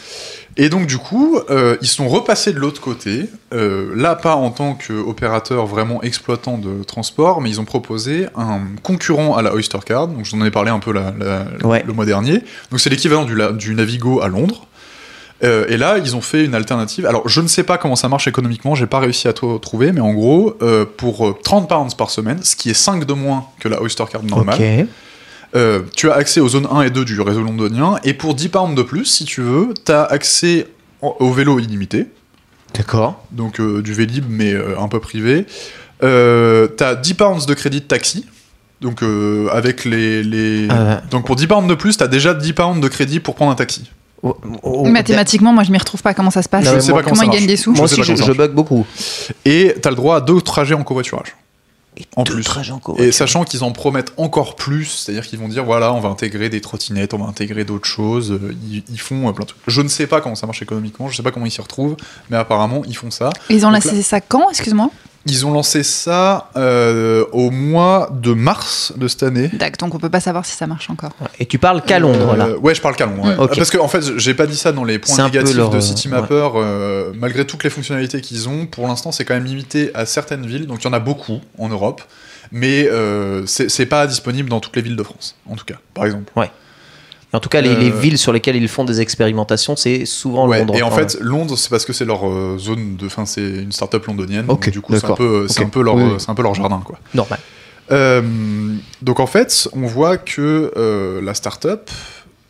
Et 0.58 0.70
donc, 0.70 0.86
du 0.86 0.96
coup, 0.96 1.38
euh, 1.50 1.76
ils 1.82 1.86
sont 1.88 2.08
repassés 2.08 2.52
de 2.54 2.58
l'autre 2.58 2.80
côté. 2.80 3.28
euh, 3.52 3.92
là, 3.94 4.14
pas 4.14 4.34
en 4.36 4.50
tant 4.50 4.75
qu'opérateur 4.75 5.66
vraiment 5.66 6.02
exploitant 6.02 6.56
de 6.56 6.82
transport, 6.82 7.40
mais 7.42 7.50
ils 7.50 7.60
ont 7.60 7.64
proposé 7.66 8.26
un 8.36 8.60
concurrent 8.82 9.36
à 9.36 9.42
la 9.42 9.52
Oyster 9.54 9.78
Card. 9.84 10.08
Donc, 10.08 10.25
j'en 10.25 10.42
ai 10.44 10.50
parlé 10.50 10.70
un 10.70 10.78
peu 10.78 10.92
la- 10.92 11.12
la- 11.18 11.66
Ouais. 11.66 11.84
le 11.86 11.92
mois 11.92 12.06
dernier. 12.06 12.42
Donc, 12.70 12.80
c'est 12.80 12.88
l'équivalent 12.90 13.25
du, 13.52 13.75
Navigo 13.75 14.20
à 14.22 14.28
Londres. 14.28 14.66
Euh, 15.44 15.66
et 15.68 15.76
là, 15.76 15.98
ils 15.98 16.16
ont 16.16 16.22
fait 16.22 16.46
une 16.46 16.54
alternative. 16.54 17.04
Alors, 17.04 17.28
je 17.28 17.42
ne 17.42 17.46
sais 17.48 17.62
pas 17.62 17.76
comment 17.76 17.94
ça 17.96 18.08
marche 18.08 18.26
économiquement, 18.26 18.75
j'ai 18.75 18.86
pas 18.86 19.00
réussi 19.00 19.28
à 19.28 19.34
tout 19.34 19.58
trouver, 19.58 19.92
mais 19.92 20.00
en 20.00 20.14
gros, 20.14 20.56
pour 20.96 21.28
euh, 21.28 21.36
30 21.44 21.68
pounds 21.68 21.94
par 21.94 22.08
semaine, 22.10 22.38
ce 22.42 22.56
qui 22.56 22.70
est 22.70 22.75
5 22.75 23.04
de 23.04 23.12
moins 23.12 23.44
que 23.60 23.68
la 23.68 23.82
Oyster 23.82 24.04
Card 24.10 24.22
normale, 24.22 24.54
Ok. 24.54 24.88
Euh, 25.54 25.80
tu 25.96 26.10
as 26.10 26.14
accès 26.14 26.40
aux 26.40 26.48
zones 26.48 26.66
1 26.70 26.82
et 26.82 26.90
2 26.90 27.04
du 27.04 27.20
réseau 27.20 27.42
londonien, 27.42 27.96
et 28.04 28.14
pour 28.14 28.34
10 28.34 28.48
pounds 28.48 28.74
de 28.76 28.82
plus, 28.82 29.04
si 29.04 29.24
tu 29.24 29.40
veux, 29.42 29.74
tu 29.84 29.92
as 29.92 30.02
accès 30.04 30.66
en- 31.02 31.14
au 31.20 31.32
vélo 31.32 31.58
illimité, 31.58 32.06
D'accord. 32.74 33.24
donc 33.32 33.60
euh, 33.60 33.82
du 33.82 33.94
Vélib, 33.94 34.24
mais 34.28 34.52
euh, 34.52 34.78
un 34.78 34.88
peu 34.88 35.00
privé. 35.00 35.46
Euh, 36.02 36.68
tu 36.76 36.84
as 36.84 36.94
10 36.94 37.14
pounds 37.14 37.46
de 37.46 37.54
crédit 37.54 37.80
de 37.80 37.86
taxi, 37.86 38.26
donc 38.80 39.02
euh, 39.02 39.48
avec 39.52 39.84
les... 39.84 40.22
les- 40.22 40.68
Euh. 40.70 40.96
Donc 41.10 41.26
pour 41.26 41.36
10 41.36 41.46
pounds 41.46 41.68
de 41.68 41.74
plus, 41.74 41.96
tu 41.96 42.04
as 42.04 42.08
déjà 42.08 42.34
10 42.34 42.52
pounds 42.52 42.80
de 42.82 42.88
crédit 42.88 43.20
pour 43.20 43.34
prendre 43.34 43.52
un 43.52 43.54
taxi. 43.56 43.90
Oh, 44.22 44.36
oh, 44.62 44.84
Mathématiquement, 44.86 45.52
moi, 45.52 45.62
je 45.62 45.70
m'y 45.70 45.78
retrouve 45.78 46.02
pas. 46.02 46.12
Comment 46.14 46.30
ça 46.30 46.42
se 46.42 46.48
passe? 46.48 46.64
Non, 46.64 46.72
mais 46.72 46.80
Je 46.80 46.86
sais 46.86 46.92
moi- 46.92 47.02
pas 47.02 47.08
comment 47.10 47.22
ils 47.22 47.30
gagnent 47.30 47.46
des 47.46 47.56
sous 47.56 47.72
Moi 47.72 47.84
aussi, 47.84 48.02
je, 48.02 48.16
je 48.16 48.32
bug 48.32 48.52
beaucoup. 48.52 48.84
Et 49.44 49.74
tu 49.80 49.86
as 49.86 49.90
le 49.90 49.96
droit 49.96 50.16
à 50.16 50.20
deux 50.20 50.40
trajets 50.40 50.74
en 50.74 50.82
covoiturage. 50.82 51.36
En 52.16 52.24
Deux 52.24 52.34
plus. 52.34 52.44
trajets 52.44 52.72
en 52.72 52.80
Et 52.98 53.12
sachant 53.12 53.44
qu'ils 53.44 53.64
en 53.64 53.72
promettent 53.72 54.12
encore 54.16 54.56
plus, 54.56 54.84
c'est-à-dire 54.86 55.26
qu'ils 55.26 55.38
vont 55.38 55.48
dire 55.48 55.64
voilà, 55.64 55.92
on 55.92 56.00
va 56.00 56.08
intégrer 56.08 56.48
des 56.48 56.60
trottinettes, 56.60 57.14
on 57.14 57.18
va 57.18 57.26
intégrer 57.26 57.64
d'autres 57.64 57.86
choses, 57.86 58.32
euh, 58.32 58.54
ils, 58.70 58.82
ils 58.90 59.00
font 59.00 59.28
euh, 59.28 59.32
plein 59.32 59.44
de 59.44 59.48
trucs. 59.50 59.60
Je 59.66 59.80
ne 59.80 59.88
sais 59.88 60.06
pas 60.06 60.20
comment 60.20 60.34
ça 60.34 60.46
marche 60.46 60.62
économiquement, 60.62 61.08
je 61.08 61.16
sais 61.16 61.22
pas 61.22 61.30
comment 61.30 61.46
ils 61.46 61.50
s'y 61.50 61.60
retrouvent, 61.60 61.96
mais 62.30 62.36
apparemment 62.36 62.82
ils 62.86 62.96
font 62.96 63.10
ça. 63.10 63.30
Ils 63.50 63.64
ont 63.66 63.70
lancé 63.70 64.02
ça 64.02 64.20
quand 64.20 64.50
Excuse-moi? 64.50 64.90
Ils 65.28 65.45
ont 65.45 65.50
lancé 65.52 65.83
ça 65.83 66.50
euh, 66.56 67.25
au 67.33 67.50
mois 67.50 68.09
de 68.12 68.33
mars 68.33 68.92
de 68.97 69.09
cette 69.09 69.25
année. 69.25 69.49
D'accord, 69.52 69.88
donc 69.88 69.95
on 69.95 69.99
peut 69.99 70.09
pas 70.11 70.21
savoir 70.21 70.47
si 70.47 70.54
ça 70.56 70.66
marche 70.66 70.88
encore. 70.88 71.11
Et 71.40 71.47
tu 71.47 71.59
parles 71.59 71.83
qu'à 71.83 71.99
Londres, 71.99 72.37
là. 72.37 72.47
Euh, 72.47 72.56
Ouais, 72.59 72.75
je 72.75 72.80
parle 72.80 72.95
qu'à 72.97 73.06
Londres. 73.06 73.25
ouais. 73.25 73.37
Ok. 73.37 73.56
Parce 73.56 73.71
que 73.71 73.78
en 73.78 73.88
fait, 73.88 74.18
j'ai 74.18 74.35
pas 74.35 74.47
dit 74.47 74.56
ça 74.56 74.73
dans 74.73 74.85
les 74.85 74.99
points 74.99 75.25
négatifs 75.25 75.56
leur, 75.56 75.71
de 75.71 75.78
euh, 75.78 75.80
Citymapper. 75.80 76.49
euh, 76.54 77.12
malgré 77.14 77.45
toutes 77.45 77.64
les 77.64 77.71
fonctionnalités 77.71 78.21
qu'ils 78.21 78.49
ont, 78.49 78.66
pour 78.66 78.87
l'instant, 78.87 79.11
c'est 79.12 79.25
quand 79.25 79.35
même 79.35 79.45
limité 79.45 79.90
à 79.95 80.06
certaines 80.06 80.47
villes. 80.47 80.66
Donc 80.66 80.83
il 80.83 80.85
y 80.85 80.88
en 80.88 80.92
a 80.92 81.00
beaucoup 81.00 81.40
en 81.59 81.68
Europe, 81.68 82.02
mais 82.52 82.87
euh, 82.88 83.45
c'est 83.47 83.87
pas 83.87 84.06
disponible 84.06 84.49
dans 84.49 84.61
toutes 84.61 84.76
les 84.76 84.83
villes 84.83 84.97
de 84.97 85.02
France, 85.02 85.35
en 85.50 85.56
tout 85.56 85.64
cas, 85.64 85.76
par 85.95 86.04
exemple. 86.06 86.33
En 87.33 87.40
tout 87.40 87.49
cas, 87.49 87.61
les, 87.61 87.71
Euh, 87.71 87.78
les 87.78 87.90
villes 87.90 88.18
sur 88.18 88.33
lesquelles 88.33 88.56
ils 88.56 88.68
font 88.68 88.85
des 88.85 89.00
expérimentations, 89.00 89.76
c'est 89.76 90.06
souvent 90.06 90.47
Ouais, 90.49 90.61
Londres. 90.61 90.76
et 90.76 90.83
en 90.83 90.90
fait, 90.90 91.18
Londres, 91.21 91.56
c'est 91.59 91.68
parce 91.68 91.85
que 91.85 91.92
c'est 91.92 92.04
leur 92.04 92.26
euh, 92.28 92.56
zone 92.59 92.97
de. 92.97 93.06
Enfin, 93.06 93.26
c'est 93.26 93.42
une 93.62 93.73
start-up 93.73 94.06
londonienne. 94.06 94.47
Donc 94.47 94.68
du 94.71 94.80
coup, 94.80 94.95
c'est 94.97 95.04
un, 95.04 95.14
peu, 95.14 95.47
c'est 95.49 95.61
Ok. 95.61 95.66
un, 95.66 95.71
peu 95.71 95.83
leur, 95.83 95.97
Oui, 95.97 96.04
c'est 96.18 96.30
un 96.30 96.35
peu 96.35 96.42
leur 96.42 96.54
jardin, 96.54 96.80
quoi. 96.85 96.99
normal. 97.14 97.38
Euh, 97.92 98.23
donc 99.02 99.21
en 99.21 99.26
fait, 99.26 99.68
on 99.73 99.87
voit 99.87 100.16
que 100.18 100.73
euh, 100.76 101.21
la 101.21 101.35
startup, 101.35 101.90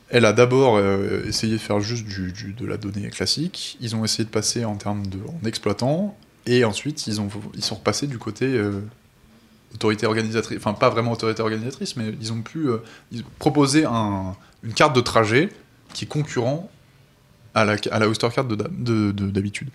elle 0.08 0.24
a 0.24 0.32
d'abord 0.32 0.76
euh, 0.76 1.22
essayé 1.26 1.54
de 1.54 1.58
faire 1.58 1.80
juste 1.80 2.06
du, 2.06 2.32
du- 2.32 2.52
de 2.52 2.66
la 2.66 2.76
donnée 2.76 3.08
classique. 3.10 3.76
Ils 3.80 3.96
ont 3.96 4.04
essayé 4.04 4.24
de 4.24 4.30
passer 4.30 4.64
en 4.64 4.76
termes 4.76 5.06
de 5.06 5.18
en 5.42 5.46
exploitant, 5.46 6.16
et 6.46 6.64
ensuite 6.64 7.06
ils 7.06 7.20
ont 7.20 7.28
ils 7.54 7.64
sont 7.64 7.74
repassés 7.74 8.06
du 8.06 8.18
côté 8.18 8.46
euh, 8.46 8.80
autorité 9.74 10.06
organisatrice. 10.06 10.56
Enfin, 10.58 10.72
pas 10.72 10.88
vraiment 10.90 11.12
autorité 11.12 11.42
organisatrice, 11.42 11.96
mais 11.96 12.14
ils 12.20 12.32
ont 12.32 12.40
pu 12.42 12.68
euh, 12.68 12.78
ils- 13.12 13.24
proposer 13.38 13.84
un- 13.84 14.34
une 14.66 14.74
carte 14.74 14.94
de 14.94 15.00
trajet 15.00 15.48
qui 15.94 16.04
est 16.04 16.08
concurrent 16.08 16.70
à 17.54 17.64
la, 17.64 17.76
à 17.90 17.98
la 17.98 18.08
Oyster 18.08 18.28
Card 18.34 18.44
de- 18.44 18.54
de- 18.56 19.12
de- 19.12 19.30
d'habitude. 19.30 19.68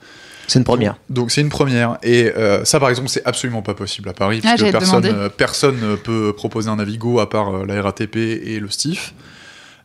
C'est 0.48 0.60
une 0.60 0.66
première. 0.66 0.98
Donc 1.10 1.32
c'est 1.32 1.42
une 1.42 1.50
première. 1.50 1.98
Et 2.04 2.32
euh, 2.38 2.64
ça, 2.66 2.80
par 2.80 2.90
exemple, 2.90 3.08
c'est 3.10 3.26
absolument 3.26 3.62
pas 3.64 3.74
possible 3.74 4.10
à 4.10 4.14
Paris, 4.14 4.42
Ah, 4.44 4.50
puisque 4.56 4.72
personne, 4.72 5.06
euh, 5.06 5.30
personne 5.30 5.80
ne 5.80 5.96
peut 5.96 6.34
proposer 6.36 6.70
un 6.70 6.76
Navigo 6.76 7.20
à 7.20 7.30
part 7.30 7.56
euh, 7.56 7.66
la 7.66 7.82
RATP 7.82 8.18
et 8.18 8.60
le 8.60 8.70
STIF. 8.70 9.14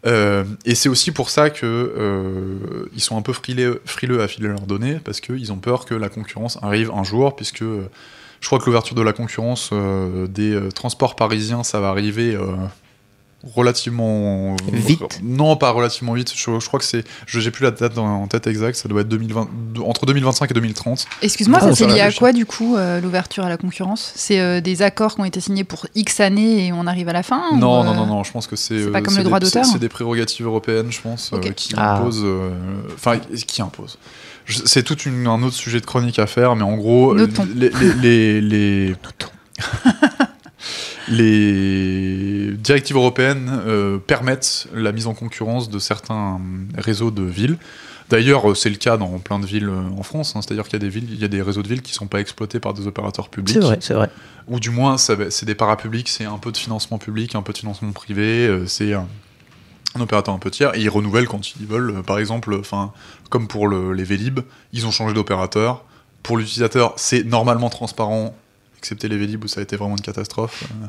Euh, 0.06 0.44
et 0.64 0.74
c'est 0.74 0.88
aussi 0.88 1.10
pour 1.10 1.30
ça 1.30 1.50
que 1.50 1.64
euh, 1.66 2.58
ils 2.94 3.00
sont 3.00 3.16
un 3.16 3.22
peu 3.22 3.32
frileux, 3.32 3.80
frileux 3.86 4.20
à 4.22 4.28
filer 4.28 4.48
leurs 4.48 4.60
données, 4.66 5.00
parce 5.02 5.20
qu'ils 5.20 5.50
ont 5.52 5.56
peur 5.58 5.84
que 5.84 5.94
la 5.94 6.08
concurrence 6.08 6.58
arrive 6.62 6.90
un 6.94 7.02
jour, 7.02 7.34
puisque 7.34 7.62
euh, 7.62 7.88
je 8.40 8.46
crois 8.46 8.58
que 8.58 8.66
l'ouverture 8.66 8.94
de 8.94 9.02
la 9.02 9.12
concurrence 9.12 9.70
euh, 9.72 10.26
des 10.26 10.52
euh, 10.52 10.68
transports 10.70 11.16
parisiens, 11.16 11.62
ça 11.64 11.80
va 11.80 11.88
arriver 11.88 12.34
euh, 12.34 12.44
relativement 13.54 14.56
Vite. 14.72 15.20
Non, 15.22 15.56
pas 15.56 15.70
relativement 15.70 16.14
vite. 16.14 16.32
Je, 16.34 16.58
je 16.58 16.66
crois 16.66 16.78
que 16.80 16.84
c'est, 16.84 17.04
je 17.26 17.38
j'ai 17.40 17.50
plus 17.50 17.62
la 17.64 17.70
date 17.70 17.96
en 17.98 18.06
en 18.22 18.26
tête 18.26 18.46
exacte. 18.46 18.76
Ça 18.78 18.88
doit 18.88 19.02
être 19.02 19.08
2020, 19.08 19.48
entre 19.84 20.06
2025 20.06 20.50
et 20.50 20.54
2030. 20.54 21.06
Excuse-moi, 21.22 21.60
ça 21.60 21.74
c'est 21.74 21.86
lié 21.86 22.00
à 22.00 22.10
quoi 22.12 22.32
du 22.32 22.46
coup 22.46 22.76
euh, 22.76 23.00
l'ouverture 23.00 23.44
à 23.44 23.48
la 23.48 23.56
concurrence? 23.56 24.12
C'est 24.16 24.40
euh, 24.40 24.60
des 24.60 24.82
accords 24.82 25.14
qui 25.14 25.20
ont 25.20 25.24
été 25.24 25.40
signés 25.40 25.64
pour 25.64 25.86
X 25.94 26.20
années 26.20 26.66
et 26.66 26.72
on 26.72 26.86
arrive 26.86 27.08
à 27.08 27.12
la 27.12 27.22
fin 27.22 27.42
Non, 27.56 27.80
ou, 27.82 27.84
non, 27.84 27.92
euh, 27.92 27.94
non, 27.94 28.06
non, 28.06 28.24
je 28.24 28.32
pense 28.32 28.46
que 28.46 28.56
c'est. 28.56 28.84
c'est 28.84 28.90
pas 28.90 28.98
euh, 28.98 29.02
comme 29.02 29.16
le 29.16 29.24
droit 29.24 29.38
d'auteur 29.38 29.64
C'est 29.64 29.78
des 29.78 29.88
prérogatives 29.88 30.46
européennes, 30.46 30.90
je 30.90 31.00
pense, 31.00 31.30
euh, 31.32 31.38
qui 31.52 31.74
Ah. 31.76 31.96
imposent. 31.98 32.22
euh, 32.24 32.50
Enfin, 32.94 33.18
qui 33.46 33.62
imposent. 33.62 33.98
C'est 34.64 34.82
tout 34.84 34.96
une- 35.00 35.26
un 35.26 35.42
autre 35.42 35.56
sujet 35.56 35.80
de 35.80 35.86
chronique 35.86 36.18
à 36.20 36.26
faire, 36.26 36.54
mais 36.56 36.62
en 36.62 36.76
gros, 36.76 37.14
Notons. 37.14 37.46
les. 37.54 37.68
les, 37.70 38.40
les, 38.40 38.40
les- 38.40 38.96
les 41.08 42.52
directives 42.56 42.96
européennes 42.96 43.50
euh, 43.66 43.98
permettent 43.98 44.68
la 44.74 44.92
mise 44.92 45.06
en 45.06 45.14
concurrence 45.14 45.68
de 45.70 45.78
certains 45.78 46.40
réseaux 46.76 47.10
de 47.10 47.22
villes. 47.22 47.58
D'ailleurs, 48.08 48.50
euh, 48.50 48.54
c'est 48.54 48.70
le 48.70 48.76
cas 48.76 48.96
dans 48.96 49.18
plein 49.18 49.38
de 49.38 49.46
villes 49.46 49.68
euh, 49.68 49.82
en 49.98 50.02
France. 50.02 50.34
hein. 50.36 50.42
C'est-à-dire 50.42 50.64
qu'il 50.64 50.74
y 50.74 50.76
a 50.76 50.78
des 50.80 50.88
villes, 50.88 51.08
il 51.10 51.18
y 51.20 51.24
a 51.24 51.28
des 51.28 51.42
réseaux 51.42 51.62
de 51.62 51.68
villes 51.68 51.82
qui 51.82 51.92
sont 51.92 52.06
pas 52.06 52.20
exploités 52.20 52.60
par 52.60 52.72
des 52.74 52.86
opérateurs 52.86 53.28
publics 53.28 53.54
C'est 53.54 53.60
vrai, 53.60 53.78
c'est 53.80 53.94
vrai. 53.94 54.10
ou 54.48 54.60
du 54.60 54.70
moins 54.70 54.96
c'est 54.98 55.44
des 55.44 55.54
parapublics, 55.54 56.08
c'est 56.08 56.24
un 56.24 56.38
peu 56.38 56.52
de 56.52 56.56
financement 56.56 56.98
public, 56.98 57.34
un 57.34 57.42
peu 57.42 57.52
de 57.52 57.58
financement 57.58 57.90
privé, 57.92 58.62
c'est 58.66 58.92
un, 58.94 59.06
opérateur 59.98 60.34
un 60.34 60.38
peu 60.38 60.50
tiers, 60.50 60.74
et 60.76 60.80
ils 60.82 60.88
renouvellent 60.90 61.26
quand 61.26 61.56
ils 61.58 61.66
veulent. 61.66 62.02
Par 62.02 62.18
exemple, 62.18 62.54
enfin, 62.60 62.92
comme 63.30 63.48
pour 63.48 63.66
le- 63.66 63.92
les 63.92 64.04
Vélib, 64.04 64.40
ils 64.72 64.86
ont 64.86 64.90
changé 64.90 65.14
d'opérateur. 65.14 65.84
Pour 66.22 66.36
l'utilisateur, 66.36 66.92
c'est 66.96 67.24
normalement 67.24 67.70
transparent, 67.70 68.36
excepté 68.78 69.08
les 69.08 69.16
Vélib 69.16 69.44
où 69.44 69.48
ça 69.48 69.60
a 69.60 69.62
été 69.62 69.76
vraiment 69.76 69.96
une 69.96 70.02
catastrophe. 70.02 70.64
Euh, 70.82 70.86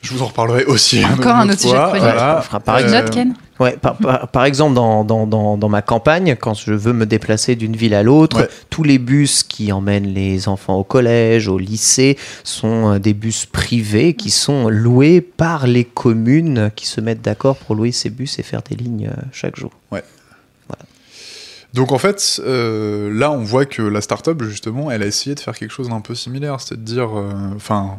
Je 0.00 0.12
vous 0.14 0.22
en 0.22 0.26
reparlerai 0.26 0.64
aussi. 0.66 1.04
Encore 1.04 1.34
un 1.34 1.48
autre 1.48 1.58
sujet 1.60 1.72
de 1.74 1.78
fois, 1.78 1.98
voilà. 1.98 2.44
Par 2.64 2.76
Euh, 2.76 2.78
exemple- 2.78 3.02
Note, 3.04 3.10
Ken 3.14 3.34
Ouais, 3.58 3.76
par, 3.76 3.96
par- 3.96 4.28
par 4.28 4.44
exemple, 4.44 4.74
dans, 4.74 5.02
dans, 5.02 5.26
dans, 5.26 5.58
dans 5.58 5.68
ma 5.68 5.82
campagne, 5.82 6.36
quand 6.36 6.54
je 6.54 6.72
veux 6.72 6.92
me 6.92 7.04
déplacer 7.04 7.56
d'une 7.56 7.74
ville 7.74 7.94
à 7.94 8.04
l'autre, 8.04 8.42
Ouais. 8.42 8.48
tous 8.70 8.84
les 8.84 8.98
bus 8.98 9.42
qui 9.42 9.72
emmènent 9.72 10.14
les 10.14 10.46
enfants 10.46 10.76
au 10.76 10.84
collège, 10.84 11.48
au 11.48 11.58
lycée, 11.58 12.16
sont 12.44 12.92
euh, 12.94 12.98
des 13.00 13.14
bus 13.14 13.46
privés 13.46 14.14
qui 14.14 14.30
sont 14.30 14.68
loués 14.68 15.20
par 15.20 15.66
les 15.66 15.82
communes 15.84 16.70
qui 16.76 16.86
se 16.86 17.00
mettent 17.00 17.22
d'accord 17.22 17.56
pour 17.56 17.74
louer 17.74 17.90
ces 17.90 18.10
bus 18.10 18.38
et 18.38 18.44
faire 18.44 18.62
des 18.62 18.76
lignes 18.76 19.10
chaque 19.32 19.56
jour. 19.56 19.72
Donc 21.74 21.92
en 21.92 21.98
fait, 21.98 22.40
euh, 22.44 23.12
là 23.12 23.30
on 23.30 23.42
voit 23.42 23.66
que 23.66 23.82
la 23.82 24.00
startup 24.00 24.42
justement, 24.44 24.90
elle 24.90 25.02
a 25.02 25.06
essayé 25.06 25.34
de 25.34 25.40
faire 25.40 25.56
quelque 25.56 25.70
chose 25.72 25.88
d'un 25.88 26.00
peu 26.00 26.14
similaire, 26.14 26.60
c'est-à-dire, 26.60 27.10
euh, 27.18 27.30
enfin, 27.56 27.98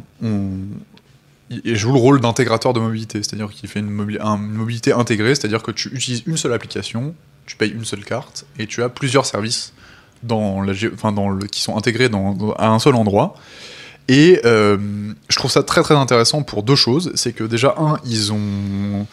il 1.52 1.76
joue 1.76 1.94
le 1.94 2.00
rôle 2.00 2.20
d'intégrateur 2.20 2.74
de 2.74 2.80
mobilité, 2.80 3.22
c'est-à-dire 3.24 3.50
qu'il 3.50 3.70
fait 3.70 3.80
une, 3.80 3.90
une 3.90 4.52
mobilité 4.54 4.92
intégrée, 4.92 5.36
c'est-à-dire 5.36 5.62
que 5.64 5.72
tu 5.72 5.90
utilises 5.90 6.24
une 6.26 6.38
seule 6.38 6.54
application, 6.54 7.14
tu 7.46 7.56
payes 7.56 7.72
une 7.72 7.86
seule 7.86 8.04
carte 8.04 8.46
et 8.58 8.68
tu 8.68 8.84
as 8.84 8.90
plusieurs 8.90 9.26
services 9.26 9.74
dans 10.24 10.66
qui 11.52 11.62
sont 11.62 11.78
intégrés 11.78 12.10
dans- 12.10 12.54
à 12.58 12.68
un 12.70 12.80
seul 12.80 12.96
endroit. 12.96 13.36
Et 14.08 14.42
euh, 14.44 14.78
je 15.30 15.38
trouve 15.38 15.52
ça 15.52 15.62
très 15.62 15.84
très 15.84 15.96
intéressant 15.96 16.42
pour 16.42 16.64
deux 16.64 16.76
choses. 16.76 17.12
C'est 17.14 17.32
que 17.32 17.44
déjà, 17.44 17.76
un, 17.78 17.98
ils 18.06 18.34
ont 18.34 19.06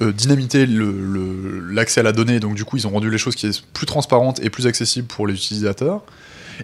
euh, 0.00 0.12
dynamité 0.12 0.66
l'accès 0.68 2.00
à 2.00 2.02
la 2.02 2.12
donnée, 2.12 2.40
donc 2.40 2.54
du 2.54 2.64
coup, 2.64 2.76
ils 2.76 2.86
ont 2.86 2.90
rendu 2.90 3.10
les 3.10 3.18
choses 3.18 3.34
qui 3.34 3.48
plus 3.72 3.86
transparentes 3.86 4.40
et 4.40 4.50
plus 4.50 4.66
accessibles 4.66 5.06
pour 5.06 5.26
les 5.26 5.34
utilisateurs. 5.34 6.02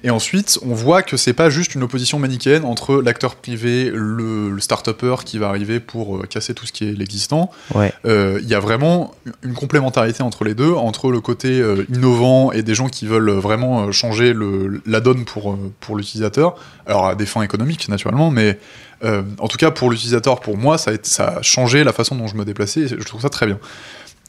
Et 0.05 0.11
ensuite, 0.11 0.59
on 0.63 0.75
voit 0.75 1.03
que 1.03 1.17
c'est 1.17 1.33
pas 1.33 1.51
juste 1.51 1.75
une 1.75 1.83
opposition 1.83 2.19
manichéenne 2.19 2.65
entre 2.65 3.03
l'acteur 3.03 3.37
privé, 3.37 3.91
le, 3.93 4.51
le 4.51 4.61
start-upper 4.61 5.17
qui 5.25 5.39
va 5.39 5.49
arriver 5.49 5.81
pour 5.81 6.17
euh, 6.17 6.23
casser 6.23 6.55
tout 6.55 6.67
ce 6.67 6.73
qui 6.73 6.89
est 6.89 6.93
l'existant. 6.93 7.51
Ouais. 7.75 7.93
Euh, 8.05 8.39
Il 8.43 8.49
y 8.49 8.55
a 8.55 8.61
vraiment 8.61 9.15
une 9.43 9.55
complémentarité 9.55 10.23
entre 10.23 10.45
les 10.45 10.55
deux, 10.55 10.73
entre 10.73 11.11
le 11.11 11.21
côté 11.21 11.61
euh, 11.61 11.85
innovant 11.93 12.53
et 12.53 12.63
des 12.63 12.75
gens 12.75 12.89
qui 12.89 13.07
veulent 13.07 13.31
vraiment 13.31 13.91
changer 13.93 14.33
le, 14.33 14.83
la 14.87 15.01
donne 15.01 15.25
pour, 15.25 15.59
pour 15.81 15.97
l'utilisateur. 15.97 16.57
Alors 16.87 17.07
à 17.07 17.15
des 17.15 17.27
fins 17.27 17.43
économiques 17.43 17.89
naturellement, 17.89 18.31
mais 18.31 18.59
euh, 19.03 19.23
en 19.39 19.49
tout 19.49 19.57
cas 19.57 19.71
pour 19.71 19.91
l'utilisateur, 19.91 20.41
pour 20.41 20.57
moi, 20.59 20.77
ça 20.77 20.91
a, 20.91 20.95
ça 21.03 21.29
a 21.39 21.43
changé 21.43 21.85
la 21.85 21.93
façon 21.93 22.15
dont 22.17 22.27
je 22.27 22.35
me 22.37 22.45
déplaçais. 22.45 22.83
et 22.83 22.89
Je 22.89 22.97
trouve 23.05 23.23
ça 23.23 23.31
très 23.31 23.47
bien. 23.47 23.59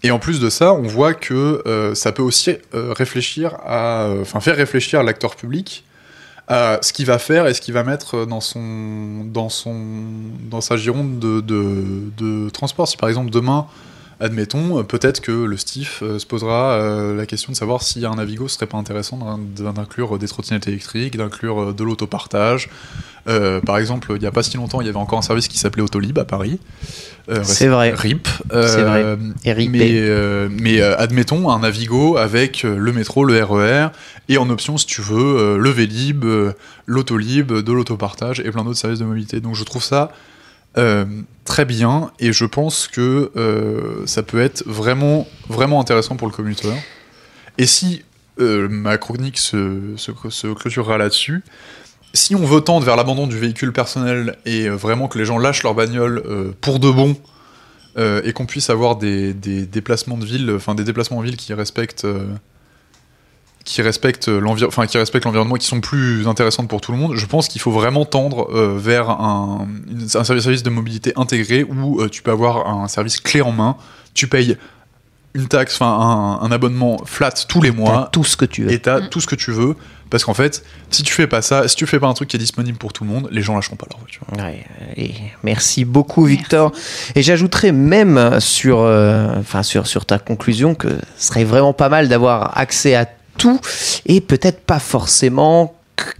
Et 0.03 0.11
en 0.11 0.19
plus 0.19 0.39
de 0.39 0.49
ça, 0.49 0.73
on 0.73 0.83
voit 0.83 1.13
que 1.13 1.61
euh, 1.67 1.93
ça 1.93 2.11
peut 2.11 2.23
aussi 2.23 2.51
euh, 2.73 2.93
réfléchir 2.93 3.55
à, 3.65 4.09
enfin 4.21 4.39
faire 4.39 4.55
réfléchir 4.55 5.03
l'acteur 5.03 5.35
public 5.35 5.83
à 6.47 6.79
ce 6.81 6.91
qu'il 6.91 7.05
va 7.05 7.19
faire 7.19 7.47
et 7.47 7.53
ce 7.53 7.61
qu'il 7.61 7.73
va 7.73 7.83
mettre 7.83 8.25
dans 8.25 8.41
son 8.41 9.23
dans 9.25 9.49
son 9.49 9.75
dans 10.49 10.59
sa 10.59 10.75
gironde 10.75 11.19
de, 11.19 11.39
de, 11.39 12.11
de 12.17 12.49
transport. 12.49 12.87
Si 12.87 12.97
par 12.97 13.09
exemple 13.09 13.29
demain 13.29 13.67
admettons, 14.21 14.79
euh, 14.79 14.83
peut-être 14.83 15.19
que 15.19 15.31
le 15.31 15.57
STIF 15.57 16.01
euh, 16.03 16.19
se 16.19 16.25
posera 16.25 16.73
euh, 16.73 17.15
la 17.15 17.25
question 17.25 17.51
de 17.51 17.57
savoir 17.57 17.81
si 17.83 18.05
un 18.05 18.15
Navigo 18.15 18.47
serait 18.47 18.67
pas 18.67 18.77
intéressant 18.77 19.17
d'in- 19.17 19.71
d'inclure 19.73 20.17
des 20.19 20.27
trottinettes 20.27 20.67
électriques, 20.67 21.17
d'inclure 21.17 21.73
de 21.73 21.83
l'autopartage. 21.83 22.69
Euh, 23.27 23.59
par 23.61 23.77
exemple, 23.77 24.13
il 24.15 24.19
n'y 24.19 24.25
a 24.25 24.31
pas 24.31 24.41
si 24.43 24.55
longtemps, 24.57 24.81
il 24.81 24.87
y 24.87 24.89
avait 24.89 24.97
encore 24.97 25.19
un 25.19 25.23
service 25.23 25.47
qui 25.47 25.57
s'appelait 25.57 25.83
Autolib 25.83 26.17
à 26.17 26.25
Paris. 26.25 26.59
Euh, 27.29 27.41
C'est 27.43 27.67
vrai. 27.67 27.91
RIP. 27.91 28.27
C'est 28.51 28.81
vrai. 28.83 29.17
Et 29.45 29.53
RIP. 29.53 29.71
Mais, 29.71 30.01
mais 30.49 30.81
admettons 30.81 31.49
un 31.51 31.59
Navigo 31.59 32.17
avec 32.17 32.63
le 32.63 32.91
métro, 32.93 33.23
le 33.25 33.43
RER, 33.43 33.87
et 34.29 34.37
en 34.37 34.49
option, 34.49 34.77
si 34.77 34.85
tu 34.87 35.01
veux, 35.01 35.57
le 35.57 35.69
Vélib, 35.69 36.25
l'autolib, 36.87 37.51
de 37.51 37.71
l'autopartage 37.71 38.39
et 38.39 38.49
plein 38.51 38.63
d'autres 38.63 38.79
services 38.79 38.99
de 38.99 39.05
mobilité. 39.05 39.39
Donc 39.39 39.55
je 39.55 39.63
trouve 39.63 39.83
ça 39.83 40.11
euh, 40.77 41.05
très 41.45 41.65
bien 41.65 42.11
et 42.19 42.31
je 42.31 42.45
pense 42.45 42.87
que 42.87 43.31
euh, 43.35 44.05
ça 44.05 44.23
peut 44.23 44.41
être 44.41 44.63
vraiment, 44.65 45.27
vraiment 45.49 45.81
intéressant 45.81 46.15
pour 46.15 46.27
le 46.27 46.33
commuteur. 46.33 46.75
Et 47.57 47.65
si 47.65 48.03
euh, 48.39 48.67
ma 48.69 48.97
chronique 48.97 49.37
se, 49.37 49.95
clôturera 50.53 50.97
là-dessus, 50.97 51.43
si 52.13 52.35
on 52.35 52.45
veut 52.45 52.61
tendre 52.61 52.85
vers 52.85 52.95
l'abandon 52.95 53.27
du 53.27 53.37
véhicule 53.37 53.73
personnel 53.73 54.37
et 54.45 54.67
euh, 54.67 54.75
vraiment 54.75 55.07
que 55.07 55.17
les 55.17 55.25
gens 55.25 55.37
lâchent 55.37 55.63
leur 55.63 55.75
bagnole 55.75 56.23
pour 56.61 56.79
de 56.79 56.89
bon 56.89 57.17
et 57.97 58.31
qu'on 58.31 58.45
puisse 58.45 58.69
avoir 58.69 58.95
des, 58.95 59.33
déplacements 59.33 60.17
de 60.17 60.25
ville, 60.25 60.53
enfin 60.55 60.75
des 60.75 60.85
déplacements 60.85 61.17
en 61.17 61.21
ville 61.21 61.35
qui 61.35 61.53
respectent, 61.53 62.07
qui 63.63 63.81
respectent 63.81 64.27
l'envi- 64.27 64.65
enfin 64.65 64.87
qui 64.87 64.97
respectent 64.97 65.25
l'environnement 65.25 65.55
et 65.55 65.59
qui 65.59 65.67
sont 65.67 65.81
plus 65.81 66.27
intéressantes 66.27 66.67
pour 66.67 66.81
tout 66.81 66.91
le 66.91 66.97
monde, 66.97 67.15
je 67.15 67.25
pense 67.25 67.47
qu'il 67.47 67.61
faut 67.61 67.71
vraiment 67.71 68.05
tendre 68.05 68.49
euh, 68.55 68.75
vers 68.77 69.09
un, 69.09 69.67
un 70.15 70.23
service, 70.23 70.43
service 70.43 70.63
de 70.63 70.69
mobilité 70.69 71.13
intégré 71.15 71.63
où 71.63 72.01
euh, 72.01 72.09
tu 72.09 72.21
peux 72.23 72.31
avoir 72.31 72.67
un 72.67 72.87
service 72.87 73.19
clé 73.19 73.41
en 73.41 73.51
main, 73.51 73.75
tu 74.13 74.27
payes 74.27 74.57
une 75.33 75.47
taxe, 75.47 75.75
enfin 75.75 75.87
un, 76.41 76.45
un 76.45 76.51
abonnement 76.51 76.97
flat 77.05 77.31
tous 77.47 77.61
les 77.61 77.71
mois 77.71 78.09
tout 78.11 78.23
ce 78.25 78.35
que 78.35 78.43
tu 78.45 78.63
veux. 78.63 78.71
et 78.71 78.79
t'as 78.79 78.99
tout 78.99 79.21
ce 79.21 79.27
que 79.27 79.35
tu 79.35 79.51
veux. 79.51 79.75
Parce 80.09 80.25
qu'en 80.25 80.33
fait, 80.33 80.65
si 80.89 81.03
tu 81.03 81.13
fais 81.13 81.25
pas 81.25 81.41
ça, 81.41 81.69
si 81.69 81.75
tu 81.77 81.87
fais 81.87 81.97
pas 81.97 82.07
un 82.07 82.13
truc 82.13 82.27
qui 82.27 82.35
est 82.35 82.39
disponible 82.39 82.77
pour 82.77 82.91
tout 82.91 83.05
le 83.05 83.09
monde, 83.09 83.29
les 83.31 83.41
gens 83.41 83.55
lâcheront 83.55 83.77
pas 83.77 83.87
leur 83.89 83.97
voiture. 83.99 84.23
Ouais, 84.37 84.65
et 84.97 85.13
merci 85.43 85.85
beaucoup 85.85 86.25
Victor. 86.25 86.73
Et 87.15 87.21
j'ajouterais 87.21 87.71
même 87.71 88.41
sur, 88.41 88.79
euh, 88.79 89.33
enfin 89.39 89.63
sur, 89.63 89.87
sur 89.87 90.05
ta 90.05 90.19
conclusion 90.19 90.75
que 90.75 90.89
ce 91.17 91.27
serait 91.27 91.45
vraiment 91.45 91.71
pas 91.71 91.87
mal 91.87 92.09
d'avoir 92.09 92.57
accès 92.57 92.93
à 92.95 93.07
tout 93.41 93.59
et 94.05 94.21
peut-être 94.21 94.61
pas 94.61 94.77
forcément 94.79 95.73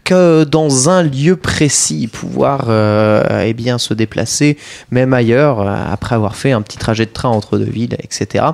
que 0.04 0.44
dans 0.44 0.90
un 0.90 1.04
lieu 1.04 1.36
précis, 1.36 2.08
pouvoir 2.08 2.66
euh, 2.68 3.44
eh 3.46 3.54
bien, 3.54 3.78
se 3.78 3.94
déplacer 3.94 4.58
même 4.92 5.14
ailleurs 5.14 5.62
euh, 5.62 5.76
après 5.92 6.16
avoir 6.16 6.36
fait 6.36 6.52
un 6.52 6.62
petit 6.62 6.78
trajet 6.78 7.06
de 7.06 7.12
train 7.12 7.30
entre 7.30 7.58
deux 7.58 7.70
villes, 7.70 7.96
etc. 8.00 8.46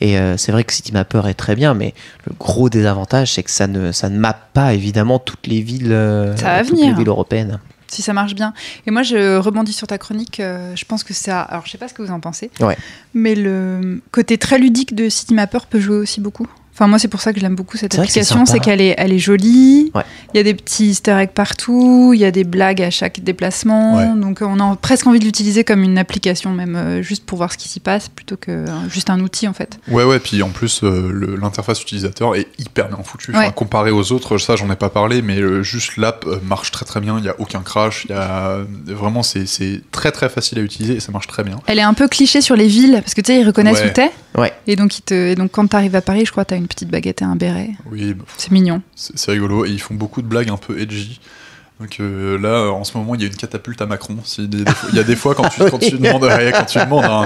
Et 0.00 0.18
euh, 0.18 0.36
c'est 0.36 0.52
vrai 0.52 0.62
que 0.64 0.72
CityMapper 0.72 1.22
est 1.28 1.34
très 1.34 1.56
bien, 1.56 1.74
mais 1.74 1.94
le 2.26 2.32
gros 2.38 2.68
désavantage, 2.68 3.34
c'est 3.34 3.42
que 3.42 3.50
ça 3.50 3.66
ne, 3.66 3.90
ça 3.90 4.08
ne 4.08 4.18
mappe 4.18 4.52
pas 4.52 4.74
évidemment 4.74 5.18
toutes 5.18 5.46
les 5.46 5.62
villes, 5.62 5.96
Ça 6.36 6.58
va 6.58 6.64
toutes 6.64 6.80
les 6.80 6.92
villes 6.92 7.08
européennes. 7.08 7.58
Si 7.90 8.02
ça 8.02 8.12
marche 8.12 8.34
bien. 8.34 8.52
Et 8.86 8.90
moi, 8.90 9.02
je 9.02 9.36
rebondis 9.38 9.72
sur 9.72 9.86
ta 9.86 9.96
chronique. 9.96 10.40
euh, 10.40 10.76
je 10.76 10.84
pense 10.84 11.02
que 11.02 11.14
ça. 11.14 11.40
Alors, 11.40 11.64
je 11.64 11.70
sais 11.70 11.78
pas 11.78 11.88
ce 11.88 11.94
que 11.94 12.02
vous 12.02 12.12
en 12.12 12.20
pensez. 12.20 12.50
Ouais. 12.60 12.76
Mais 13.14 13.34
le 13.34 14.02
côté 14.12 14.36
très 14.36 14.58
ludique 14.58 14.94
de 14.94 15.08
CityMapper 15.08 15.60
peut 15.68 15.80
jouer 15.80 15.96
aussi 15.96 16.20
beaucoup. 16.20 16.46
Enfin, 16.78 16.86
moi, 16.86 17.00
c'est 17.00 17.08
pour 17.08 17.20
ça 17.20 17.32
que 17.32 17.40
j'aime 17.40 17.56
beaucoup 17.56 17.76
cette 17.76 17.98
application. 17.98 18.46
C'est 18.46 18.60
qu'elle 18.60 18.80
est, 18.80 18.94
elle 18.98 19.12
est 19.12 19.18
jolie. 19.18 19.90
Ouais. 19.96 20.04
Il 20.32 20.36
y 20.36 20.40
a 20.40 20.44
des 20.44 20.54
petits 20.54 20.86
easter 20.90 21.10
eggs 21.18 21.30
partout. 21.30 22.12
Il 22.14 22.20
y 22.20 22.24
a 22.24 22.30
des 22.30 22.44
blagues 22.44 22.80
à 22.80 22.90
chaque 22.90 23.18
déplacement. 23.18 23.96
Ouais. 23.96 24.06
Donc, 24.14 24.42
on 24.42 24.60
a 24.60 24.76
presque 24.76 25.08
envie 25.08 25.18
de 25.18 25.24
l'utiliser 25.24 25.64
comme 25.64 25.82
une 25.82 25.98
application, 25.98 26.52
même 26.52 26.76
euh, 26.76 27.02
juste 27.02 27.26
pour 27.26 27.36
voir 27.38 27.52
ce 27.52 27.58
qui 27.58 27.68
s'y 27.68 27.80
passe, 27.80 28.08
plutôt 28.08 28.36
que 28.36 28.52
euh, 28.52 28.66
juste 28.88 29.10
un 29.10 29.18
outil, 29.18 29.48
en 29.48 29.54
fait. 29.54 29.80
Ouais, 29.88 30.04
ouais, 30.04 30.20
puis 30.20 30.40
en 30.44 30.50
plus, 30.50 30.84
euh, 30.84 31.36
l'interface 31.40 31.82
utilisateur 31.82 32.36
est 32.36 32.46
hyper 32.60 32.86
bien 32.86 32.98
foutue. 33.02 33.32
Enfin, 33.34 33.50
comparé 33.50 33.90
aux 33.90 34.12
autres, 34.12 34.38
ça, 34.38 34.54
j'en 34.54 34.70
ai 34.70 34.76
pas 34.76 34.88
parlé, 34.88 35.20
mais 35.20 35.40
euh, 35.40 35.64
juste 35.64 35.96
l'app 35.96 36.26
marche 36.48 36.70
très 36.70 36.84
très 36.84 37.00
bien. 37.00 37.18
Il 37.18 37.24
y 37.24 37.28
a 37.28 37.34
aucun 37.40 37.62
crash. 37.62 38.06
Il 38.08 38.12
y 38.12 38.14
a 38.14 38.58
vraiment, 38.86 39.24
c'est 39.24 39.46
c'est 39.46 39.80
très 39.90 40.12
très 40.12 40.28
facile 40.28 40.60
à 40.60 40.62
utiliser 40.62 40.94
et 40.94 41.00
ça 41.00 41.10
marche 41.10 41.26
très 41.26 41.42
bien. 41.42 41.58
Elle 41.66 41.80
est 41.80 41.82
un 41.82 41.94
peu 41.94 42.06
cliché 42.06 42.40
sur 42.40 42.54
les 42.54 42.68
villes, 42.68 43.00
parce 43.02 43.14
que 43.14 43.20
tu 43.20 43.32
sais, 43.32 43.40
ils 43.40 43.46
reconnaissent 43.46 43.80
Ouais. 43.80 43.90
où 43.90 43.92
t'es. 43.92 44.10
Ouais. 44.36 44.52
Et 44.68 44.76
donc, 44.76 44.96
ils 44.98 45.02
te... 45.02 45.14
et 45.14 45.34
donc 45.34 45.50
quand 45.50 45.66
t'arrives 45.66 45.96
à 45.96 46.00
Paris, 46.02 46.22
je 46.24 46.30
crois, 46.30 46.44
t'as 46.44 46.56
une 46.56 46.67
petite 46.68 46.88
baguette 46.90 47.22
et 47.22 47.24
un 47.24 47.36
béret. 47.36 47.70
Oui, 47.90 48.14
bah, 48.14 48.24
C'est 48.36 48.50
mignon. 48.52 48.82
c'est 48.94 49.18
c'est 49.18 49.32
rigolo 49.32 49.64
et 49.64 49.70
ils 49.70 49.80
font 49.80 49.94
beaucoup 49.94 50.22
de 50.22 50.26
blagues 50.28 50.50
un 50.50 50.56
peu 50.56 50.80
edgy. 50.80 51.20
Donc 51.80 51.96
euh, 52.00 52.38
là, 52.38 52.48
euh, 52.48 52.70
en 52.70 52.82
ce 52.84 52.96
moment, 52.98 53.14
il 53.14 53.20
y 53.20 53.24
a 53.24 53.28
une 53.28 53.36
catapulte 53.36 53.80
à 53.80 53.86
Macron. 53.86 54.16
Il 54.38 54.64
y 54.94 54.98
a 54.98 55.04
des 55.04 55.14
fois 55.16 55.34
quand 55.34 55.48
tu, 55.48 55.62
quand 55.70 55.78
tu 55.78 55.90
demandes, 55.98 56.28
quand 56.52 56.64
tu 56.66 56.78
demandes 56.78 57.04
un, 57.04 57.24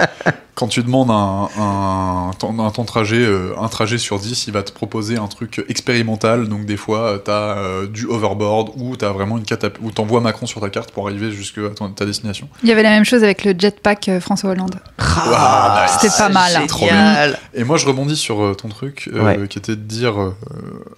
quand 0.54 0.68
tu 0.68 0.82
demandes 0.82 1.10
un, 1.10 1.48
un, 1.58 2.30
ton, 2.38 2.58
un 2.62 2.70
ton 2.70 2.84
trajet, 2.84 3.16
euh, 3.24 3.54
un 3.58 3.68
trajet 3.68 3.96
sur 3.96 4.18
10, 4.18 4.46
il 4.48 4.52
va 4.52 4.62
te 4.62 4.70
proposer 4.70 5.16
un 5.16 5.26
truc 5.26 5.64
expérimental. 5.70 6.48
Donc 6.48 6.66
des 6.66 6.76
fois, 6.76 7.18
tu 7.24 7.30
as 7.30 7.56
du 7.90 8.04
overboard 8.06 8.70
ou 8.76 8.94
tu 8.96 9.04
as 9.06 9.10
vraiment 9.12 9.38
une 9.38 9.44
catapulte, 9.44 9.82
ou 9.82 9.90
t'envoies 9.90 10.20
Macron 10.20 10.44
sur 10.44 10.60
ta 10.60 10.68
carte 10.68 10.90
pour 10.92 11.06
arriver 11.08 11.30
jusqu'à 11.30 11.62
ton- 11.74 11.88
ta 11.90 12.04
destination. 12.04 12.46
Il 12.62 12.68
y 12.68 12.72
avait 12.72 12.82
la 12.82 12.90
même 12.90 13.04
chose 13.06 13.24
avec 13.24 13.44
le 13.44 13.54
jetpack 13.58 14.08
euh, 14.10 14.20
François 14.20 14.50
Hollande. 14.50 14.74
Ah, 14.98 15.86
nice. 15.86 15.96
C'était 16.00 16.14
pas 16.16 16.28
mal, 16.28 16.54
hein. 16.56 16.66
Trop 16.66 16.86
Génial. 16.86 17.38
Et 17.54 17.64
moi, 17.64 17.78
je 17.78 17.86
rebondis 17.86 18.16
sur 18.16 18.42
euh, 18.42 18.54
ton 18.54 18.68
truc, 18.68 19.08
euh, 19.14 19.22
Ouais. 19.22 19.48
qui 19.48 19.58
était 19.58 19.76
de 19.76 19.80
dire... 19.82 20.20
euh, 20.20 20.34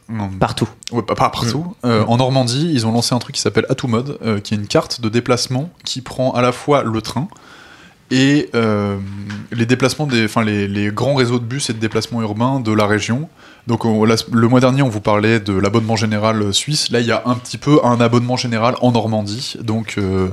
non, 0.09 0.29
Partout. 0.41 0.69
Ouais, 0.91 1.03
pas, 1.03 1.15
partout. 1.15 1.75
Euh, 1.85 2.05
En 2.07 2.17
Normandie, 2.17 2.71
ils 2.73 2.87
ont 2.87 2.93
lancé 2.93 3.15
un 3.15 3.19
truc 3.19 3.35
qui 3.37 3.41
s'appelle 3.45 3.67
Atomode, 3.69 4.19
euh, 4.25 4.41
qui 4.41 4.55
est 4.55 4.57
une 4.57 4.67
carte 4.67 5.01
de 5.01 5.09
déplacement 5.09 5.71
qui 5.85 6.01
prend 6.01 6.33
à 6.33 6.43
la 6.43 6.53
fois 6.53 6.83
le 6.83 7.01
train 7.01 7.29
et 8.11 8.51
euh, 8.55 8.99
les 9.51 9.67
déplacements 9.67 10.07
des, 10.07 10.25
enfin 10.25 10.45
les, 10.45 10.69
les 10.69 10.89
grands 10.89 11.15
réseaux 11.15 11.39
de 11.39 11.45
bus 11.45 11.71
et 11.71 11.73
de 11.73 11.79
déplacements 11.79 12.21
urbains 12.23 12.61
de 12.61 12.73
la 12.73 12.87
région. 12.87 13.29
Donc 13.67 13.85
le 13.85 14.49
mois 14.49 14.61
dernier, 14.61 14.83
on 14.83 14.89
vous 14.89 15.01
parlait 15.01 15.41
de 15.41 15.55
l'abonnement 15.55 15.97
général 15.97 16.53
suisse. 16.53 16.91
Là, 16.91 17.01
il 17.01 17.07
y 17.07 17.13
a 17.13 17.23
un 17.25 17.35
petit 17.35 17.57
peu 17.57 17.81
un 17.83 18.01
abonnement 18.01 18.37
général 18.37 18.75
en 18.83 18.93
Normandie. 18.93 19.57
Donc 19.63 19.95
euh, 19.97 20.29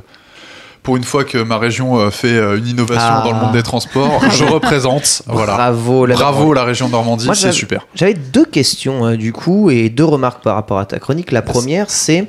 pour 0.83 0.97
une 0.97 1.03
fois 1.03 1.23
que 1.23 1.37
ma 1.37 1.57
région 1.59 1.99
euh, 1.99 2.09
fait 2.09 2.33
euh, 2.33 2.57
une 2.57 2.67
innovation 2.67 3.07
Ah. 3.07 3.21
dans 3.23 3.33
le 3.33 3.39
monde 3.39 3.51
des 3.53 3.61
transports, 3.61 4.19
je 4.31 4.43
représente. 4.45 5.21
Voilà. 5.27 5.53
Bravo, 5.55 6.05
la 6.07 6.15
Bravo 6.15 6.53
la 6.53 6.63
région 6.63 6.89
Normandie, 6.89 7.29
c'est 7.35 7.51
super. 7.51 7.85
J'avais 7.93 8.15
deux 8.15 8.45
questions 8.45 9.05
euh, 9.05 9.15
du 9.15 9.31
coup 9.31 9.69
et 9.69 9.89
deux 9.89 10.05
remarques 10.05 10.43
par 10.43 10.55
rapport 10.55 10.79
à 10.79 10.85
ta 10.85 10.97
chronique. 10.99 11.31
La 11.31 11.41
première, 11.43 11.89
c'est 11.91 12.27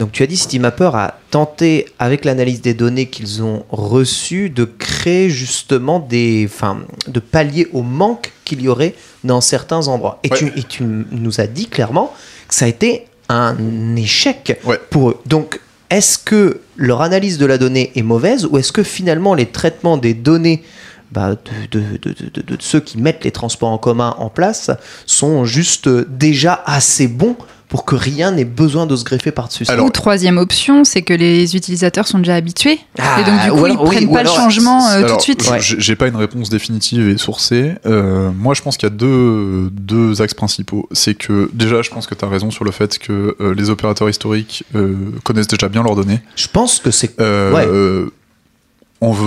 donc 0.00 0.12
tu 0.12 0.22
as 0.22 0.26
dit 0.26 0.36
CityMapper 0.36 0.90
a 0.94 1.14
tenté 1.30 1.86
avec 1.98 2.24
l'analyse 2.26 2.60
des 2.60 2.74
données 2.74 3.06
qu'ils 3.06 3.42
ont 3.42 3.64
reçues 3.70 4.50
de 4.50 4.64
créer 4.64 5.30
justement 5.30 5.98
des, 5.98 6.46
enfin, 6.48 6.78
de 7.08 7.20
pallier 7.20 7.68
au 7.72 7.82
manque 7.82 8.32
qu'il 8.44 8.60
y 8.60 8.68
aurait 8.68 8.94
dans 9.24 9.40
certains 9.40 9.88
endroits. 9.88 10.18
Et, 10.24 10.30
Ouais. 10.30 10.36
tu, 10.36 10.52
et 10.56 10.62
tu 10.62 10.84
nous 10.84 11.40
as 11.40 11.46
dit 11.46 11.68
clairement 11.68 12.12
que 12.48 12.54
ça 12.54 12.66
a 12.66 12.68
été 12.68 13.06
un 13.30 13.96
échec 13.96 14.60
Ouais. 14.64 14.78
pour 14.90 15.08
eux. 15.10 15.16
Donc 15.26 15.58
est-ce 15.90 16.18
que 16.18 16.60
leur 16.76 17.02
analyse 17.02 17.38
de 17.38 17.46
la 17.46 17.58
donnée 17.58 17.92
est 17.94 18.02
mauvaise 18.02 18.46
ou 18.46 18.58
est-ce 18.58 18.72
que 18.72 18.82
finalement 18.82 19.34
les 19.34 19.46
traitements 19.46 19.96
des 19.96 20.14
données 20.14 20.62
bah, 21.12 21.36
de, 21.70 21.82
ceux 22.58 22.80
qui 22.80 22.98
mettent 22.98 23.22
les 23.22 23.30
transports 23.30 23.68
en 23.68 23.78
commun 23.78 24.16
en 24.18 24.28
place 24.28 24.70
sont 25.06 25.44
juste 25.44 25.86
euh, 25.86 26.04
déjà 26.10 26.60
assez 26.66 27.06
bons 27.06 27.36
pour 27.68 27.84
que 27.84 27.94
rien 27.96 28.30
n'ait 28.30 28.44
besoin 28.44 28.86
de 28.86 28.94
se 28.94 29.04
greffer 29.04 29.30
par-dessus. 29.32 29.64
ça. 29.64 29.72
Alors- 29.72 29.86
Ou 29.86 29.90
troisième 29.90 30.38
option, 30.38 30.84
c'est 30.84 31.02
que 31.02 31.14
les 31.14 31.56
utilisateurs 31.56 32.06
sont 32.06 32.18
déjà 32.18 32.34
habitués. 32.36 32.78
Ah, 33.00 33.20
et 33.20 33.24
donc, 33.24 33.40
du 33.42 33.50
ou 33.50 33.56
coup, 33.56 33.64
alors- 33.64 33.76
ils 33.84 33.88
oui, 33.88 33.96
prennent 33.96 34.12
pas 34.12 34.20
alors- 34.20 34.36
le 34.36 34.40
changement 34.42 34.88
euh, 34.90 35.08
tout 35.08 35.16
de 35.16 35.20
suite. 35.22 35.50
Ouais. 35.50 35.58
j'ai- 35.60 35.96
pas 35.96 36.06
une 36.08 36.16
réponse 36.16 36.50
définitive 36.50 37.08
et 37.08 37.16
sourcée. 37.18 37.72
Euh, 37.86 38.30
moi, 38.36 38.54
je 38.54 38.62
pense 38.62 38.76
qu'il 38.76 38.88
y 38.88 38.92
a 38.92 38.94
deux, 38.94 39.70
deux 39.72 40.20
axes 40.22 40.34
principaux. 40.34 40.88
C'est 40.92 41.14
que, 41.14 41.50
déjà, 41.52 41.82
je 41.82 41.90
pense 41.90 42.06
que 42.06 42.14
tu 42.14 42.24
as 42.24 42.28
raison 42.28 42.50
sur 42.50 42.64
le 42.64 42.70
fait 42.70 42.98
que 42.98 43.36
euh, 43.40 43.54
les 43.54 43.70
opérateurs 43.70 44.08
historiques 44.08 44.64
euh, 44.74 44.94
connaissent 45.24 45.48
déjà 45.48 45.68
bien 45.68 45.82
leurs 45.82 45.96
données. 45.96 46.20
Je 46.36 46.46
pense 46.48 46.78
que 46.80 46.90
c'est. 46.90 47.18
Euh, 47.20 47.52
Ouais. 47.52 47.66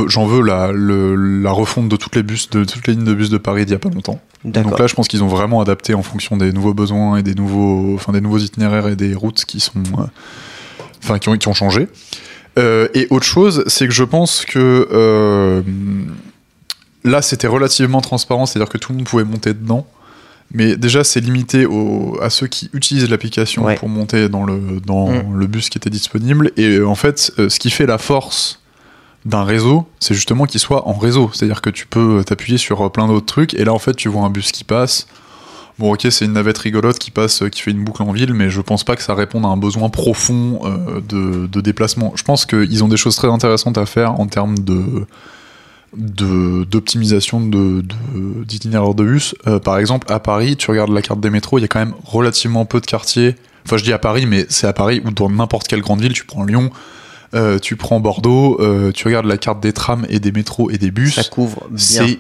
J'en 0.08 0.26
veux, 0.26 0.42
la, 0.42 0.72
le- 0.72 1.16
la 1.42 1.52
refonte 1.52 1.90
de 1.90 1.96
toutes 1.98 2.16
les, 2.16 2.24
bus, 2.24 2.50
de 2.50 2.64
toutes 2.64 2.88
les 2.88 2.94
lignes 2.94 3.04
de 3.06 3.14
bus 3.14 3.30
de 3.30 3.38
Paris 3.38 3.66
d'il 3.66 3.74
y 3.74 3.76
a 3.76 3.80
pas 3.80 3.90
longtemps. 3.90 4.20
Donc 4.44 4.80
là, 4.80 4.88
je 4.88 4.96
pense 4.96 5.08
qu'ils 5.08 5.24
ont 5.24 5.28
vraiment 5.28 5.62
adapté 5.62 5.94
en 5.94 6.02
fonction 6.04 6.38
des 6.38 6.52
nouveaux 6.54 6.74
besoins 6.74 7.18
et 7.18 7.24
des 7.24 7.36
nouveaux, 7.36 7.94
enfin, 7.96 8.14
des 8.14 8.22
nouveaux 8.22 8.38
itinéraires 8.40 8.88
et 8.88 8.96
des 8.96 9.14
routes 9.14 9.44
qui 9.46 9.60
sont, 9.60 9.74
euh, 10.00 10.04
enfin, 11.04 11.20
qui 11.20 11.30
ont, 11.30 11.38
qui 11.38 11.48
ont 11.48 11.54
changé. 11.54 11.88
Euh, 12.58 12.88
et 12.94 13.08
autre 13.10 13.26
chose, 13.26 13.64
c'est 13.68 13.88
que 13.88 13.94
je 13.94 14.04
pense 14.04 14.44
que 14.46 14.88
euh, 14.92 15.62
là, 17.04 17.22
c'était 17.22 17.48
relativement 17.48 18.02
transparent, 18.02 18.46
c'est-à-dire 18.46 18.70
que 18.72 18.78
tout 18.78 18.92
le 18.92 18.98
monde 19.00 19.08
pouvait 19.08 19.24
monter 19.24 19.54
dedans. 19.54 19.86
Mais 20.54 20.78
déjà, 20.78 21.04
c'est 21.04 21.20
limité 21.20 21.66
au- 21.66 22.18
à 22.22 22.30
ceux 22.30 22.48
qui 22.48 22.70
utilisent 22.74 23.10
l'application 23.10 23.66
Ouais. 23.66 23.76
pour 23.76 23.90
monter 23.90 24.30
dans, 24.30 24.46
le, 24.46 24.80
dans 24.86 25.10
Mm. 25.12 25.38
le 25.40 25.48
bus 25.48 25.70
qui 25.70 25.78
était 25.78 25.90
disponible. 25.90 26.52
Et 26.56 26.82
en 26.82 26.96
fait, 26.96 27.32
ce 27.38 27.60
qui 27.60 27.70
fait 27.70 27.86
la 27.86 27.98
force 27.98 28.62
d'un 29.28 29.44
réseau, 29.44 29.86
c'est 30.00 30.14
justement 30.14 30.46
qu'il 30.46 30.60
soit 30.60 30.88
en 30.88 30.94
réseau. 30.94 31.30
C'est-à-dire 31.34 31.62
que 31.62 31.70
tu 31.70 31.86
peux 31.86 32.24
t'appuyer 32.26 32.58
sur 32.58 32.82
euh, 32.82 32.90
plein 32.90 33.08
d'autres 33.08 33.26
trucs, 33.26 33.54
et 33.54 33.66
là, 33.66 33.74
en 33.74 33.80
fait, 33.80 33.96
tu 33.96 34.08
vois 34.08 34.24
un 34.24 34.30
bus 34.30 34.52
qui 34.52 34.64
passe. 34.64 35.08
Bon, 35.80 35.94
ok, 35.94 36.08
c'est 36.10 36.26
une 36.26 36.34
navette 36.34 36.58
rigolote 36.58 36.98
qui 36.98 37.12
passe, 37.12 37.44
qui 37.52 37.62
fait 37.62 37.72
une 37.72 37.84
boucle 37.84 38.02
en 38.02 38.12
ville, 38.12 38.34
mais 38.34 38.50
je 38.50 38.62
pense 38.62 38.84
pas 38.84 38.96
que 38.96 39.04
ça 39.04 39.14
réponde 39.14 39.46
à 39.46 39.50
un 39.50 39.58
besoin 39.58 39.90
profond 39.90 40.62
euh, 40.64 41.02
de, 41.48 41.62
déplacement. 41.62 42.14
Je 42.16 42.24
pense 42.24 42.46
qu'ils 42.46 42.84
ont 42.84 42.88
des 42.88 42.98
choses 42.98 43.16
très 43.16 43.28
intéressantes 43.28 43.78
à 43.78 43.86
faire 43.86 44.20
en 44.20 44.28
termes 44.28 44.58
de 44.58 45.06
d'optimisation 45.94 47.40
de, 47.40 47.82
de, 47.82 48.44
d'itinéraires 48.44 48.94
de 48.94 49.04
bus. 49.04 49.36
Euh, 49.48 49.60
par 49.60 49.78
exemple, 49.78 50.12
à 50.12 50.20
Paris, 50.20 50.58
tu 50.58 50.70
regardes 50.70 50.92
la 50.92 51.02
carte 51.02 51.22
des 51.22 51.30
métros, 51.30 51.60
il 51.60 51.62
y 51.62 51.66
a 51.66 51.68
quand 51.68 51.80
même 51.80 51.94
relativement 52.04 52.66
peu 52.66 52.82
de 52.82 52.86
quartiers. 52.86 53.36
Enfin, 53.66 53.78
je 53.78 53.84
dis 53.84 53.94
à 53.94 53.98
Paris, 53.98 54.26
mais 54.26 54.46
c'est 54.50 54.68
à 54.68 54.74
Paris 54.74 55.02
ou 55.06 55.12
dans 55.12 55.30
n'importe 55.30 55.68
quelle 55.68 55.82
grande 55.82 56.02
ville. 56.02 56.14
Tu 56.14 56.26
prends 56.26 56.44
Lyon, 56.44 56.72
euh, 57.34 57.60
tu 57.60 57.76
prends 57.76 58.00
Bordeaux, 58.00 58.58
euh, 58.60 58.92
tu 58.92 59.08
regardes 59.08 59.26
la 59.26 59.38
carte 59.38 59.60
des 59.60 59.74
trams 59.74 60.06
et 60.10 60.20
des 60.20 60.32
métros 60.32 60.70
et 60.70 60.78
des 60.78 60.92
bus. 60.92 61.16
Ça 61.16 61.24
couvre 61.24 61.68
bien. 61.70 61.78
C'est. 61.78 62.20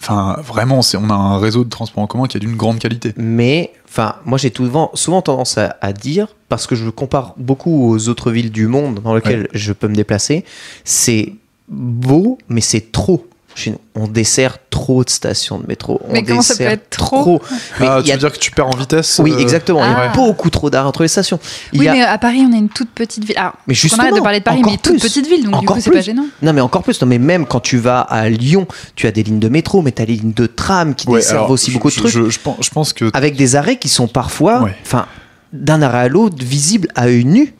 Enfin, 0.00 0.36
vraiment, 0.44 0.82
c'est, 0.82 0.98
on 0.98 1.08
a 1.08 1.14
un 1.14 1.38
réseau 1.38 1.64
de 1.64 1.70
transport 1.70 2.04
en 2.04 2.06
commun 2.06 2.26
qui 2.26 2.36
est 2.36 2.40
d'une 2.40 2.56
grande 2.56 2.78
qualité. 2.78 3.14
Mais, 3.16 3.72
enfin, 3.88 4.16
moi 4.26 4.36
j'ai 4.36 4.52
souvent, 4.54 4.90
souvent 4.94 5.22
tendance 5.22 5.56
à, 5.56 5.76
à 5.80 5.92
dire, 5.92 6.28
parce 6.48 6.66
que 6.66 6.74
je 6.74 6.90
compare 6.90 7.34
beaucoup 7.38 7.90
aux 7.90 8.08
autres 8.08 8.30
villes 8.30 8.52
du 8.52 8.66
monde 8.66 9.00
dans 9.02 9.14
lesquelles 9.14 9.48
je 9.54 9.72
peux 9.72 9.88
me 9.88 9.94
déplacer, 9.94 10.44
c'est 10.84 11.32
beau, 11.68 12.38
mais 12.48 12.60
c'est 12.60 12.92
trop. 12.92 13.26
Chez 13.56 13.70
nous. 13.70 13.80
On 13.94 14.06
dessert 14.06 14.58
trop 14.68 15.02
de 15.02 15.08
stations 15.08 15.58
de 15.58 15.66
métro. 15.66 15.98
On 16.06 16.12
Mais 16.12 16.22
comment 16.22 16.42
ça 16.42 16.52
dessert 16.54 16.68
peut 16.68 16.74
être 16.74 16.90
trop 16.90 17.40
Mais 17.80 17.86
ah, 17.88 17.96
il 18.00 18.02
tu 18.02 18.08
y 18.08 18.12
a- 18.12 18.14
veux 18.16 18.20
dire 18.20 18.32
que 18.32 18.38
tu 18.38 18.50
perds 18.50 18.66
en 18.68 18.76
vitesse 18.76 19.18
Oui, 19.24 19.32
euh, 19.32 19.38
exactement. 19.38 19.82
Il 19.82 19.90
y 19.90 19.94
a 19.94 20.10
Ah. 20.10 20.12
beaucoup 20.14 20.50
trop 20.50 20.68
d'arrêts 20.68 20.86
entre 20.86 21.00
les 21.02 21.08
stations. 21.08 21.40
Il 21.72 21.80
Oui, 21.80 21.88
a- 21.88 21.92
mais 21.92 22.02
à 22.02 22.18
Paris, 22.18 22.44
on 22.46 22.52
est 22.54 22.58
une 22.58 22.68
toute 22.68 22.90
petite 22.90 23.24
ville. 23.24 23.38
Alors, 23.38 23.54
Mais 23.66 23.72
on 23.72 23.74
justement, 23.74 24.02
arrête 24.02 24.14
de 24.16 24.20
parler 24.20 24.38
de 24.40 24.44
Paris, 24.44 24.60
mais 24.64 24.72
toute 24.76 24.98
plus. 24.98 25.00
petite 25.00 25.26
ville, 25.26 25.44
donc 25.44 25.52
du 25.52 25.58
Encore 25.60 25.76
coup, 25.76 25.82
c'est 25.82 25.90
plus. 25.90 25.98
pas 26.00 26.02
gênant. 26.04 26.26
Non, 26.42 26.52
mais 26.52 26.60
encore 26.60 26.82
plus. 26.82 27.00
Non, 27.00 27.08
mais 27.08 27.18
même 27.18 27.46
quand 27.46 27.60
tu 27.60 27.78
vas 27.78 28.00
à 28.02 28.28
Lyon, 28.28 28.66
tu 28.94 29.06
as 29.06 29.10
des 29.10 29.22
lignes 29.22 29.38
de 29.40 29.48
métro, 29.48 29.80
mais 29.80 29.92
tu 29.92 30.02
as 30.02 30.06
des 30.06 30.16
lignes 30.16 30.34
de 30.34 30.46
tram 30.46 30.94
qui 30.94 31.08
ouais, 31.08 31.20
desservent 31.20 31.38
alors, 31.38 31.50
aussi 31.52 31.70
je- 31.70 31.76
beaucoup 31.76 31.88
de 31.88 31.94
trucs. 31.94 32.12
Je, 32.12 32.28
je 32.28 32.38
pense, 32.38 32.56
je 32.60 32.68
pense 32.70 32.92
que 32.92 33.10
avec 33.14 33.36
des 33.36 33.56
arrêts 33.56 33.78
qui 33.78 33.88
sont 33.88 34.06
parfois, 34.06 34.62
Ouais. 34.64 34.76
enfin, 34.82 35.06
d'un 35.54 35.80
arrêt 35.80 36.00
à 36.00 36.08
l'autre, 36.08 36.36
visibles 36.38 36.88
à 36.94 37.06
œil 37.06 37.24
nu. 37.24 37.54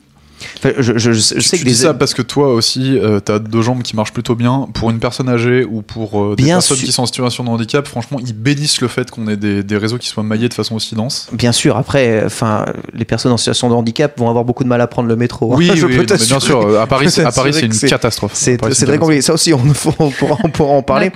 Enfin, 0.59 0.71
je, 0.79 0.99
je- 0.99 1.13
je 1.13 1.21
sais 1.21 1.35
tu 1.41 1.51
que 1.51 1.57
dis 1.57 1.65
des 1.65 1.75
ça 1.75 1.95
parce 1.95 2.13
que 2.15 2.23
toi 2.23 2.53
aussi, 2.53 2.99
euh, 2.99 3.21
t'as 3.21 3.39
deux 3.39 3.63
jambes 3.63 3.83
qui 3.83 3.97
marchent 3.97 4.13
plutôt 4.13 4.35
bien. 4.35 4.69
Pour 4.75 4.91
une 4.91 4.99
personne 4.99 5.29
âgée 5.29 5.65
ou 5.65 5.83
pour 5.83 6.23
euh, 6.23 6.35
des 6.37 6.45
Bien 6.45 6.57
personnes 6.57 6.77
sûr. 6.77 6.87
qui 6.87 6.93
sont 6.93 7.03
en 7.03 7.07
situation 7.07 7.45
de 7.45 7.49
handicap, 7.49 7.87
franchement, 7.87 8.19
ils 8.21 8.33
bénissent 8.35 8.81
le 8.81 8.89
fait 8.89 9.11
qu'on 9.11 9.29
ait 9.29 9.37
des, 9.37 9.63
des 9.63 9.77
réseaux 9.77 9.99
qui 9.99 10.09
soient 10.09 10.23
maillés 10.23 10.49
de 10.49 10.55
façon 10.55 10.75
aussi 10.75 10.95
dense. 10.95 11.29
Bien 11.33 11.53
sûr, 11.53 11.77
après, 11.77 12.23
enfin, 12.25 12.67
les 12.93 13.05
personnes 13.05 13.33
en 13.33 13.37
situation 13.37 13.69
de 13.71 13.75
handicap 13.75 14.19
vont 14.19 14.29
avoir 14.29 14.45
beaucoup 14.45 14.65
de 14.65 14.69
mal 14.69 14.81
à 14.81 14.87
prendre 14.87 15.09
le 15.09 15.17
métro. 15.17 15.53
hein. 15.53 15.57
Oui, 15.59 15.67
je 15.75 15.87
oui, 15.87 15.97
peux 15.97 16.03
non, 16.03 16.17
mais 16.19 16.27
bien 16.27 16.41
sûr. 16.41 16.81
À 16.81 16.87
Paris, 16.87 17.11
c'est, 17.11 17.23
à 17.25 17.33
Paris, 17.33 17.53
t'assurer 17.53 17.73
c'est 17.73 17.85
une 17.85 17.91
catastrophe. 17.91 18.33
C'est 18.35 18.57
Paris, 18.59 18.75
c'est 18.75 18.83
une 18.85 18.89
très 18.89 18.99
compliqué. 18.99 19.23
Ça 19.23 19.33
aussi, 19.35 19.53
on, 19.55 19.61
on 19.99 20.11
pourra, 20.11 20.37
on 20.45 20.51
pourra 20.51 20.73
en 20.75 20.83
parler. 20.83 21.11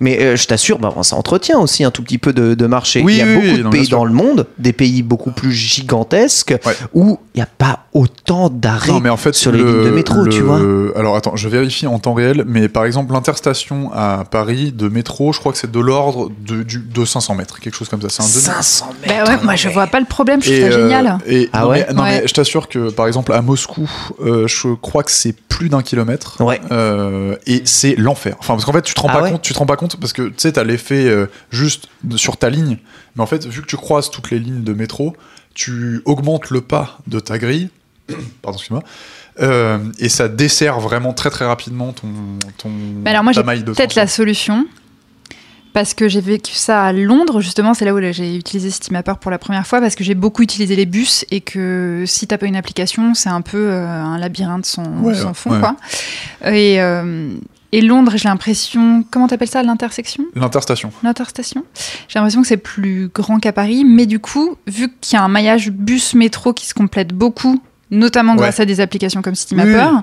Mais 0.00 0.20
euh, 0.20 0.36
je 0.36 0.46
t'assure, 0.46 0.78
bah, 0.78 0.94
ça 1.02 1.16
entretient 1.16 1.58
aussi 1.58 1.84
un 1.84 1.90
tout 1.90 2.02
petit 2.02 2.18
peu 2.18 2.32
de, 2.32 2.54
de 2.54 2.66
marché. 2.66 3.02
Oui, 3.02 3.14
il 3.14 3.18
y 3.18 3.22
a 3.22 3.24
oui, 3.26 3.34
beaucoup 3.34 3.46
oui, 3.46 3.58
de 3.58 3.62
non, 3.62 3.70
pays 3.70 3.88
dans 3.88 4.04
le 4.04 4.12
monde, 4.12 4.46
des 4.58 4.72
pays 4.72 5.02
beaucoup 5.02 5.30
plus 5.30 5.52
gigantesques, 5.52 6.54
Ouais. 6.66 6.74
où 6.94 7.18
il 7.34 7.38
n'y 7.38 7.42
a 7.42 7.46
pas 7.46 7.84
autant 7.92 8.48
d'arrêts 8.50 8.57
Non, 8.88 9.00
mais 9.00 9.08
en 9.10 9.16
fait, 9.16 9.34
sur 9.34 9.52
les 9.52 9.58
le- 9.58 9.64
lignes 9.64 9.84
de 9.84 9.90
métro, 9.90 10.22
le- 10.22 10.30
tu 10.30 10.40
vois. 10.42 10.60
Alors 10.98 11.16
attends, 11.16 11.36
je 11.36 11.48
vérifie 11.48 11.86
en 11.86 11.98
temps 11.98 12.14
réel, 12.14 12.44
mais 12.46 12.68
par 12.68 12.84
exemple, 12.84 13.12
l'interstation 13.12 13.90
à 13.92 14.24
Paris 14.30 14.72
de 14.72 14.88
métro, 14.88 15.32
je 15.32 15.38
crois 15.38 15.52
que 15.52 15.58
c'est 15.58 15.70
de 15.70 15.80
l'ordre 15.80 16.30
de, 16.46 16.62
du- 16.62 16.78
de 16.80 17.04
500 17.04 17.34
mètres, 17.34 17.60
quelque 17.60 17.74
chose 17.76 17.88
comme 17.88 18.00
ça. 18.02 18.08
C'est 18.08 18.22
un 18.22 18.26
demi- 18.26 18.40
500 18.44 18.90
mètres. 19.02 19.24
Bah 19.24 19.30
ouais, 19.36 19.42
moi, 19.44 19.54
je 19.56 19.68
vois 19.68 19.86
pas 19.86 20.00
le 20.00 20.06
problème, 20.06 20.42
je 20.42 20.46
trouve 20.50 20.58
Et, 20.66 20.70
ça 20.72 20.76
euh, 20.78 20.82
génial. 20.88 21.18
et- 21.26 21.48
Ah 21.52 21.60
non, 21.62 21.68
ouais 21.70 21.86
mais, 21.88 21.94
non, 21.94 22.02
Ouais. 22.02 22.20
mais 22.22 22.28
je 22.28 22.34
t'assure 22.34 22.68
que 22.68 22.90
par 22.90 23.06
exemple 23.06 23.32
à 23.32 23.42
Moscou, 23.42 23.88
euh, 24.24 24.46
je 24.46 24.74
crois 24.74 25.02
que 25.02 25.10
c'est 25.10 25.34
plus 25.48 25.68
d'un 25.68 25.82
kilomètre. 25.82 26.42
Ouais. 26.42 26.60
Euh, 26.70 27.36
et 27.46 27.62
c'est 27.64 27.94
l'enfer. 27.96 28.36
Enfin 28.38 28.54
parce 28.54 28.64
qu'en 28.64 28.72
fait 28.72 28.82
tu 28.82 28.94
te 28.94 29.00
rends 29.00 29.08
Ah 29.10 29.14
pas 29.16 29.22
ouais 29.22 29.30
compte, 29.32 29.42
tu 29.42 29.52
te 29.52 29.58
rends 29.58 29.66
pas 29.66 29.76
compte 29.76 29.96
parce 29.96 30.12
que 30.12 30.22
tu 30.22 30.34
sais 30.36 30.52
t'as 30.52 30.62
l'effet 30.64 31.06
euh, 31.08 31.26
juste 31.50 31.88
sur 32.16 32.36
ta 32.36 32.48
ligne, 32.50 32.78
mais 33.16 33.22
en 33.22 33.26
fait 33.26 33.44
vu 33.46 33.62
que 33.62 33.66
tu 33.66 33.76
croises 33.76 34.10
toutes 34.10 34.30
les 34.30 34.38
lignes 34.38 34.62
de 34.62 34.72
métro, 34.72 35.14
tu 35.54 36.00
augmentes 36.04 36.50
le 36.50 36.60
pas 36.60 36.98
de 37.08 37.18
ta 37.20 37.38
grille. 37.38 37.70
Pardon, 38.42 38.56
excuse-moi. 38.58 38.82
Euh, 39.40 39.78
et 39.98 40.08
ça 40.08 40.28
dessert 40.28 40.80
vraiment 40.80 41.12
très 41.12 41.30
très 41.30 41.46
rapidement 41.46 41.92
ton, 41.92 42.08
ton 42.56 42.70
Mais 43.04 43.10
alors 43.10 43.22
moi, 43.22 43.32
j'ai 43.32 43.42
peut-être 43.42 43.94
la 43.94 44.06
solution. 44.06 44.66
Parce 45.74 45.94
que 45.94 46.08
j'ai 46.08 46.22
vécu 46.22 46.54
ça 46.54 46.82
à 46.82 46.92
Londres, 46.92 47.40
justement, 47.40 47.72
c'est 47.74 47.84
là 47.84 47.94
où 47.94 48.00
j'ai 48.00 48.34
utilisé 48.34 48.70
Steamapper 48.70 49.12
pour 49.20 49.30
la 49.30 49.38
première 49.38 49.66
fois, 49.66 49.80
parce 49.80 49.94
que 49.94 50.02
j'ai 50.02 50.14
beaucoup 50.14 50.42
utilisé 50.42 50.74
les 50.74 50.86
bus 50.86 51.24
et 51.30 51.40
que 51.40 52.04
si 52.06 52.26
t'as 52.26 52.38
pas 52.38 52.46
une 52.46 52.56
application, 52.56 53.14
c'est 53.14 53.28
un 53.28 53.42
peu 53.42 53.68
euh, 53.68 53.86
un 53.86 54.18
labyrinthe 54.18 54.64
sans, 54.66 54.84
Ouais, 55.02 55.14
sans 55.14 55.34
fond, 55.34 55.50
ouais. 55.52 55.60
quoi. 55.60 55.76
Et, 56.50 56.80
euh, 56.80 57.32
et 57.70 57.82
Londres, 57.82 58.12
j'ai 58.16 58.28
l'impression, 58.28 59.04
comment 59.10 59.28
t'appelles 59.28 59.50
ça, 59.50 59.62
l'intersection? 59.62 60.24
L'interstation. 60.34 60.90
L'interstation 61.04 61.64
J'ai 62.08 62.18
l'impression 62.18 62.40
que 62.40 62.48
c'est 62.48 62.56
plus 62.56 63.08
grand 63.14 63.38
qu'à 63.38 63.52
Paris, 63.52 63.84
mais 63.84 64.06
du 64.06 64.18
coup, 64.20 64.56
vu 64.66 64.90
qu'il 65.00 65.16
y 65.16 65.20
a 65.20 65.22
un 65.22 65.28
maillage 65.28 65.70
bus-métro 65.70 66.54
qui 66.54 66.66
se 66.66 66.72
complète 66.74 67.12
beaucoup, 67.12 67.62
notamment 67.90 68.32
Ouais. 68.32 68.38
grâce 68.38 68.60
à 68.60 68.64
des 68.64 68.80
applications 68.80 69.22
comme 69.22 69.34
Steamapper, 69.34 69.88
Oui, 69.92 70.02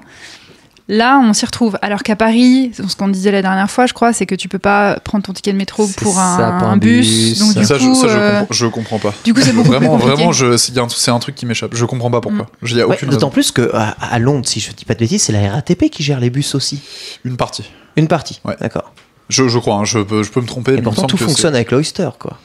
là, 0.87 1.19
on 1.23 1.33
s'y 1.33 1.45
retrouve. 1.45 1.77
Alors 1.81 2.03
qu'à 2.03 2.15
Paris, 2.15 2.71
ce 2.75 2.95
qu'on 2.95 3.07
disait 3.07 3.31
la 3.31 3.41
dernière 3.41 3.69
fois, 3.71 3.85
je 3.87 3.93
crois, 3.93 4.13
c'est 4.13 4.25
que 4.25 4.35
tu 4.35 4.47
peux 4.47 4.59
pas 4.59 4.99
prendre 5.03 5.23
ton 5.25 5.33
ticket 5.33 5.51
de 5.51 5.57
métro 5.57 5.87
pour 5.97 6.19
un, 6.19 6.37
ça, 6.37 6.51
pour 6.59 6.67
un 6.67 6.73
un 6.73 6.77
bus. 6.77 7.07
bus. 7.07 7.39
Donc, 7.39 7.55
du 7.57 7.65
ça, 7.65 7.77
coup, 7.77 7.83
je, 7.95 7.99
ça, 8.01 8.07
je, 8.07 8.17
euh, 8.17 8.39
comprends, 8.41 8.53
je 8.53 8.65
comprends 8.67 8.99
pas. 8.99 9.13
du 9.23 9.33
coup, 9.33 9.41
c'est 9.41 9.51
beaucoup 9.51 9.67
vraiment, 9.69 9.79
plus 9.97 10.01
compliqué. 10.05 10.15
vraiment, 10.15 10.87
c'est 10.89 11.11
un- 11.11 11.19
truc 11.19 11.35
qui 11.35 11.45
m'échappe. 11.45 11.71
Je 11.75 11.85
comprends 11.85 12.11
pas 12.11 12.21
pourquoi. 12.21 12.47
Ouais, 12.61 12.83
aucune 12.83 13.09
D'autant 13.09 13.29
plus 13.29 13.51
que 13.51 13.69
à, 13.73 13.89
à 13.89 14.19
Londres, 14.19 14.45
si 14.47 14.59
je 14.59 14.71
dis 14.71 14.85
pas 14.85 14.93
de 14.93 14.99
bêtises, 14.99 15.23
c'est 15.23 15.33
la 15.33 15.51
RATP 15.53 15.89
qui 15.89 16.03
gère 16.03 16.19
les 16.19 16.29
bus 16.29 16.53
aussi. 16.55 16.79
Une 17.23 17.37
partie. 17.37 17.63
Une 17.95 18.07
partie. 18.07 18.39
Ouais. 18.45 18.55
D'accord. 18.59 18.93
Je, 19.29 19.47
je 19.47 19.57
crois, 19.57 19.75
hein, 19.77 19.85
je, 19.85 19.99
peux, 19.99 20.21
je 20.21 20.29
peux 20.29 20.41
me 20.41 20.45
tromper. 20.45 20.73
mais 20.73 20.77
Et 20.77 20.81
me 20.81 20.83
pourtant, 20.85 21.07
tout 21.07 21.17
fonctionne 21.17 21.55
avec 21.55 21.71
l'Oyster, 21.71 22.09
quoi. 22.19 22.37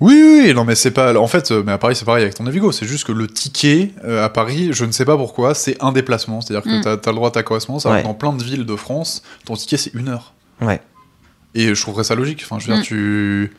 Oui, 0.00 0.14
oui, 0.14 0.42
oui, 0.46 0.54
non, 0.54 0.64
mais 0.64 0.76
c'est 0.76 0.92
pas. 0.92 1.14
En 1.18 1.26
fait, 1.26 1.50
euh, 1.50 1.62
mais 1.66 1.72
à 1.72 1.78
Paris, 1.78 1.96
c'est 1.96 2.04
pareil 2.04 2.22
avec 2.22 2.34
ton 2.36 2.44
Navigo. 2.44 2.70
C'est 2.70 2.86
juste 2.86 3.04
que 3.04 3.10
le 3.12 3.26
ticket 3.26 3.90
euh, 4.04 4.24
à 4.24 4.28
Paris, 4.28 4.68
je 4.72 4.84
ne 4.84 4.92
sais 4.92 5.04
pas 5.04 5.16
pourquoi, 5.16 5.54
c'est 5.54 5.76
un 5.82 5.90
déplacement. 5.90 6.40
C'est-à-dire 6.40 6.62
que 6.62 6.78
Mm. 6.78 6.82
t'as 6.82 6.92
as 6.92 7.12
le 7.12 7.16
droit 7.16 7.28
à 7.28 7.32
ta 7.32 7.42
correspondance. 7.42 7.84
Alors 7.84 7.98
Ouais. 7.98 8.04
dans 8.04 8.14
plein 8.14 8.32
de 8.32 8.42
villes 8.42 8.64
de 8.64 8.76
France, 8.76 9.22
ton 9.44 9.54
ticket, 9.54 9.76
c'est 9.76 9.92
une 9.94 10.08
heure. 10.08 10.34
Ouais. 10.60 10.80
Et 11.56 11.74
je 11.74 11.80
trouverais 11.80 12.04
ça 12.04 12.14
logique. 12.14 12.42
Enfin, 12.44 12.60
je 12.60 12.68
veux 12.68 12.74
dire, 12.74 12.82
Mm. 12.82 12.86
tu, 12.86 13.52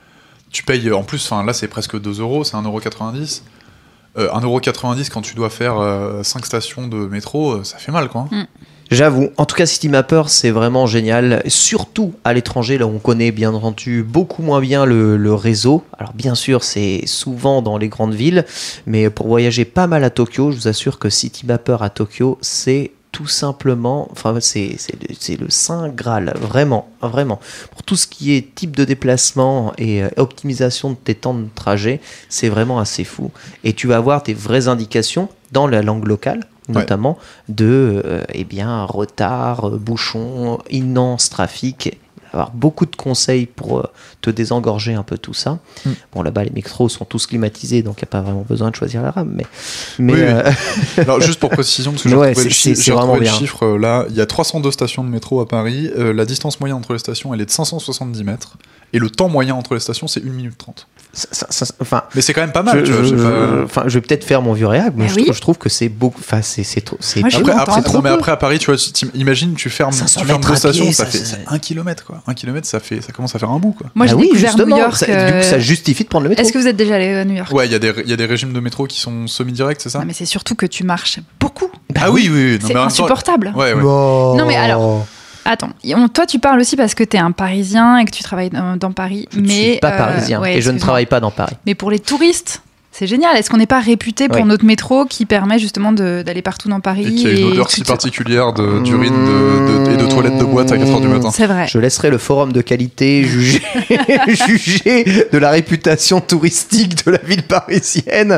tu 0.52 0.64
payes. 0.64 0.90
En 0.94 1.04
plus, 1.04 1.26
enfin, 1.30 1.44
là, 1.44 1.52
c'est 1.52 1.68
presque 1.68 2.00
2 2.00 2.22
euros, 2.22 2.46
c'est 2.46 2.56
1,90€. 2.56 3.44
Euh, 4.18 4.30
1,90€ 4.32 5.10
quand 5.10 5.22
tu 5.22 5.36
dois 5.36 5.50
faire 5.50 5.76
5 6.24 6.46
stations 6.46 6.88
de 6.88 6.98
métro, 7.06 7.52
euh, 7.52 7.64
ça 7.66 7.78
fait 7.78 7.92
mal, 7.92 8.08
quoi. 8.08 8.28
J'avoue. 8.92 9.30
En 9.38 9.46
tout 9.46 9.56
cas, 9.56 9.68
Citymapper, 9.68 10.24
c'est 10.28 10.50
vraiment 10.50 10.88
génial. 10.88 11.44
Surtout 11.46 12.14
à 12.24 12.34
l'étranger, 12.34 12.80
là 12.80 12.88
où 12.88 12.90
on 12.96 12.98
connaît 13.00 13.32
bien 13.32 13.54
entendu 13.54 14.02
beaucoup 14.02 14.42
moins 14.42 14.62
bien 14.62 14.86
le, 14.86 15.34
réseau. 15.36 15.84
Alors, 16.00 16.14
bien 16.14 16.34
sûr, 16.34 16.64
c'est 16.64 17.04
souvent 17.06 17.62
dans 17.62 17.78
les 17.78 17.88
grandes 17.88 18.16
villes. 18.16 18.46
Mais 18.88 19.12
pour 19.12 19.28
voyager 19.28 19.64
pas 19.64 19.86
mal 19.86 20.04
à 20.04 20.10
Tokyo, 20.10 20.52
je 20.52 20.58
vous 20.58 20.68
assure 20.68 20.98
que 20.98 21.10
Citymapper 21.10 21.78
à 21.82 21.92
Tokyo, 21.92 22.40
c'est 22.42 22.92
tout 23.12 23.28
simplement, 23.28 24.08
enfin 24.12 24.38
c'est 24.40 24.76
c'est 24.78 24.94
le, 24.94 25.16
c'est 25.20 25.36
le 25.36 25.50
saint 25.50 25.90
graal, 25.90 26.34
vraiment, 26.40 26.90
vraiment. 27.02 27.40
Pour 27.72 27.84
tout 27.84 27.96
ce 27.96 28.06
qui 28.08 28.34
est 28.36 28.54
type 28.54 28.76
de 28.76 28.86
déplacement 28.86 29.74
et 29.78 30.04
euh, 30.04 30.10
optimisation 30.18 30.92
de 30.92 30.96
tes 30.96 31.16
temps 31.16 31.34
de 31.34 31.48
trajet, 31.54 32.02
c'est 32.30 32.50
vraiment 32.50 32.80
assez 32.80 33.04
fou. 33.04 33.32
Et 33.64 33.74
tu 33.74 33.88
vas 33.88 33.98
avoir 33.98 34.22
tes 34.22 34.34
vraies 34.34 34.68
indications 34.68 35.28
dans 35.52 35.68
la 35.68 35.82
langue 35.82 36.08
locale, 36.08 36.42
notamment 36.70 37.18
de, 37.50 38.02
euh, 38.06 38.24
eh 38.34 38.44
bien, 38.44 38.86
retard, 38.86 39.68
euh, 39.70 39.78
bouchon, 39.78 40.60
immense 40.70 41.30
trafic. 41.30 41.98
Avoir 42.32 42.52
beaucoup 42.52 42.86
de 42.86 42.96
conseils 42.96 43.48
pour 43.48 43.80
euh, 43.80 43.84
te 44.22 44.30
désengorger 44.30 44.94
un 44.94 45.02
peu 45.02 45.18
tout 45.18 45.34
ça. 45.34 45.58
Mm. 45.84 45.90
Bon, 46.14 46.22
là-bas, 46.22 46.44
les 46.44 46.52
métros 46.52 46.88
sont 46.88 47.04
tous 47.04 47.26
climatisés, 47.26 47.82
donc 47.82 47.96
il 48.00 48.04
n'y 48.04 48.10
a 48.10 48.12
pas 48.12 48.22
vraiment 48.22 48.46
besoin 48.48 48.70
de 48.70 48.76
choisir 48.76 49.02
la 49.02 49.10
rame. 49.10 49.34
Mais, 49.36 49.46
mais 49.98 50.14
Oui, 50.14 50.20
oui. 50.22 50.52
Alors, 51.04 51.20
juste 51.22 51.40
pour 51.40 51.50
précision, 51.50 51.90
parce 51.92 52.04
que 52.04 52.10
j'ai 52.10 52.16
Ouais, 52.16 52.28
retrouvé, 52.28 52.44
le, 52.46 52.52
chi- 52.52 52.92
retrouvé 52.92 53.20
le 53.22 53.26
chiffre 53.26 53.66
là, 53.78 54.06
il 54.12 54.16
y 54.16 54.22
a 54.22 54.28
302 54.28 54.70
stations 54.70 55.04
de 55.04 55.10
métro 55.10 55.42
à 55.42 55.48
Paris, 55.48 55.90
la 55.98 56.24
distance 56.26 56.60
moyenne 56.60 56.78
entre 56.78 56.94
les 56.94 57.00
stations 57.00 57.34
elle 57.34 57.42
est 57.42 57.46
de 57.46 57.52
570 57.52 58.24
mètres, 58.24 58.58
et 58.94 59.00
le 59.00 59.10
temps 59.10 59.30
moyen 59.30 59.56
entre 59.56 59.74
les 59.74 59.80
stations 59.80 60.08
c'est 60.08 60.22
1 60.26 60.30
minute 60.32 60.58
30. 60.58 60.88
ça- 61.12 61.28
ça- 61.32 61.48
ça- 61.66 61.74
enfin, 61.82 62.04
Mais 62.14 62.22
c'est 62.22 62.34
quand 62.34 62.42
même 62.42 62.52
pas 62.52 62.62
mal, 62.62 62.82
je, 62.82 62.86
tu 62.86 62.92
vois, 62.92 63.02
je- 63.04 63.10
j'ai 63.10 63.16
pas- 63.24 63.64
enfin, 63.66 63.84
je 63.88 63.96
vais 63.96 64.02
peut-être 64.02 64.24
faire 64.24 64.44
mon 64.44 64.54
vieux 64.54 64.68
réac, 64.68 64.94
mais 64.96 65.06
Ah 65.06 65.08
je, 65.10 65.16
oui. 65.16 65.24
trouve, 65.24 65.36
je 65.36 65.42
trouve 65.42 65.58
que 65.58 65.68
c'est 65.68 65.90
beaucoup. 65.90 66.20
Enfin, 66.20 66.44
c'est 66.44 66.64
c'est 66.64 66.82
trop. 66.82 66.98
c'est 67.00 67.22
je 67.22 67.38
Après, 67.52 67.82
trop 67.82 67.98
non, 67.98 68.04
mais 68.04 68.10
après 68.12 68.32
à 68.32 68.38
Paris, 68.38 68.60
tu 68.60 68.68
vois, 68.68 68.76
tu 68.78 69.08
imagines, 69.16 69.56
tu 69.56 69.72
fermes, 69.72 69.92
500 69.92 70.22
tu 70.22 70.28
fermes 70.28 70.44
deux 70.44 70.56
stations, 70.56 70.84
pied, 70.86 70.94
ça, 70.94 71.06
ça, 71.08 71.12
fait 71.38 71.44
un 71.48 71.58
kilomètre 71.58 72.06
quoi. 72.06 72.22
Un 72.28 72.36
kilomètre, 72.36 72.68
ça 72.68 72.80
fait, 72.80 73.02
ça 73.02 73.12
commence 73.12 73.34
à 73.34 73.40
faire 73.40 73.50
un 73.50 73.58
bout 73.58 73.72
quoi. 73.72 73.88
Moi, 73.96 74.06
j'ai 74.06 74.14
Ah 74.14 74.16
oui, 74.18 74.22
découvert 74.28 74.52
New 74.54 74.58
justement, 74.58 74.78
York. 74.78 74.96
ça, 74.98 75.06
du 75.08 75.12
coup, 75.14 75.18
euh, 75.18 75.42
ça 75.42 75.58
justifie 75.58 76.04
de 76.04 76.10
prendre 76.10 76.24
le 76.26 76.30
métro. 76.30 76.44
Est-ce 76.44 76.54
que 76.54 76.60
vous 76.60 76.68
êtes 76.68 76.78
déjà 76.78 76.96
allé 76.96 77.08
à 77.16 77.26
New 77.26 77.36
York? 77.36 77.52
Ouais, 77.54 77.66
il 77.66 77.72
y 77.72 77.76
a 77.76 77.80
des, 77.80 77.92
il 78.04 78.10
y 78.10 78.14
a 78.14 78.18
des 78.18 78.26
régimes 78.28 78.54
de 78.54 78.60
métro 78.60 78.86
qui 78.86 79.00
sont 79.00 79.26
semi-directs, 79.26 79.82
c'est 79.82 79.90
ça? 79.90 80.00
Non, 80.00 80.06
mais 80.06 80.14
c'est 80.14 80.26
surtout 80.28 80.54
que 80.54 80.68
tu 80.68 80.84
marches 80.84 81.20
beaucoup. 81.40 81.70
Bah 81.92 82.02
Ah 82.04 82.12
oui, 82.12 82.30
oui, 82.32 82.52
oui. 82.54 82.60
non, 82.62 82.68
C'est 82.68 82.76
insupportable. 82.76 83.52
Ouais, 83.56 83.74
ouais. 83.74 83.82
Non, 83.82 84.46
mais 84.46 84.56
alors, 84.58 85.08
Attends, 85.46 85.70
on- 85.96 86.08
toi 86.10 86.26
tu 86.26 86.40
parles 86.40 86.60
aussi 86.60 86.76
parce 86.76 86.94
que 86.94 87.04
t'es 87.04 87.18
un 87.18 87.32
Parisien 87.32 87.98
et 87.98 88.06
que 88.06 88.12
tu 88.12 88.24
travailles 88.24 88.50
dans, 88.50 88.78
dans 88.78 88.92
Paris, 88.92 89.28
Je 89.32 89.40
ne 89.40 89.48
mais 89.48 89.72
suis 89.72 89.80
pas 89.80 89.92
euh, 89.94 89.98
parisien 89.98 90.40
ouais, 90.42 90.58
et 90.58 90.62
je 90.62 90.70
ne 90.72 90.80
travaille 90.80 91.06
pas 91.06 91.20
dans 91.20 91.32
Paris. 91.32 91.56
Mais 91.66 91.76
pour 91.76 91.90
les 91.92 92.00
touristes, 92.00 92.62
C'est 93.00 93.08
génial. 93.08 93.38
Est-ce 93.38 93.50
qu'on 93.50 93.56
n'est 93.56 93.66
pas 93.66 93.80
réputé 93.80 94.28
pour 94.28 94.46
notre 94.46 94.66
métro 94.66 95.06
qui 95.06 95.26
permet 95.26 95.58
justement 95.58 95.94
d'aller 95.94 96.42
partout 96.42 96.68
dans 96.68 96.82
Paris 96.82 97.06
Et 97.08 97.16
qu'il 97.16 97.22
y 97.22 97.28
a 97.28 97.40
une 97.48 97.52
odeur 97.54 97.72
si 97.72 97.82
particulière 97.86 98.52
de- 98.52 98.82
d'urine 98.82 99.14
de, 99.26 99.86
de- 99.86 99.92
et 99.94 99.96
de 99.96 100.06
toilettes 100.06 100.38
de 100.38 100.44
boîte 100.44 100.74
à 100.74 100.76
4h 100.76 101.00
du 101.00 101.08
matin. 101.08 101.32
C'est 101.32 101.48
vrai. 101.48 101.66
Je 101.70 101.80
laisserai 101.80 102.10
le 102.10 102.18
forum 102.18 102.52
de 102.52 102.60
qualité 102.60 103.24
juger, 103.24 103.62
juger 104.28 105.06
de 105.32 105.38
la 105.38 105.50
réputation 105.52 106.20
touristique 106.20 107.06
de 107.06 107.12
la 107.12 107.20
ville 107.20 107.44
parisienne. 107.44 108.38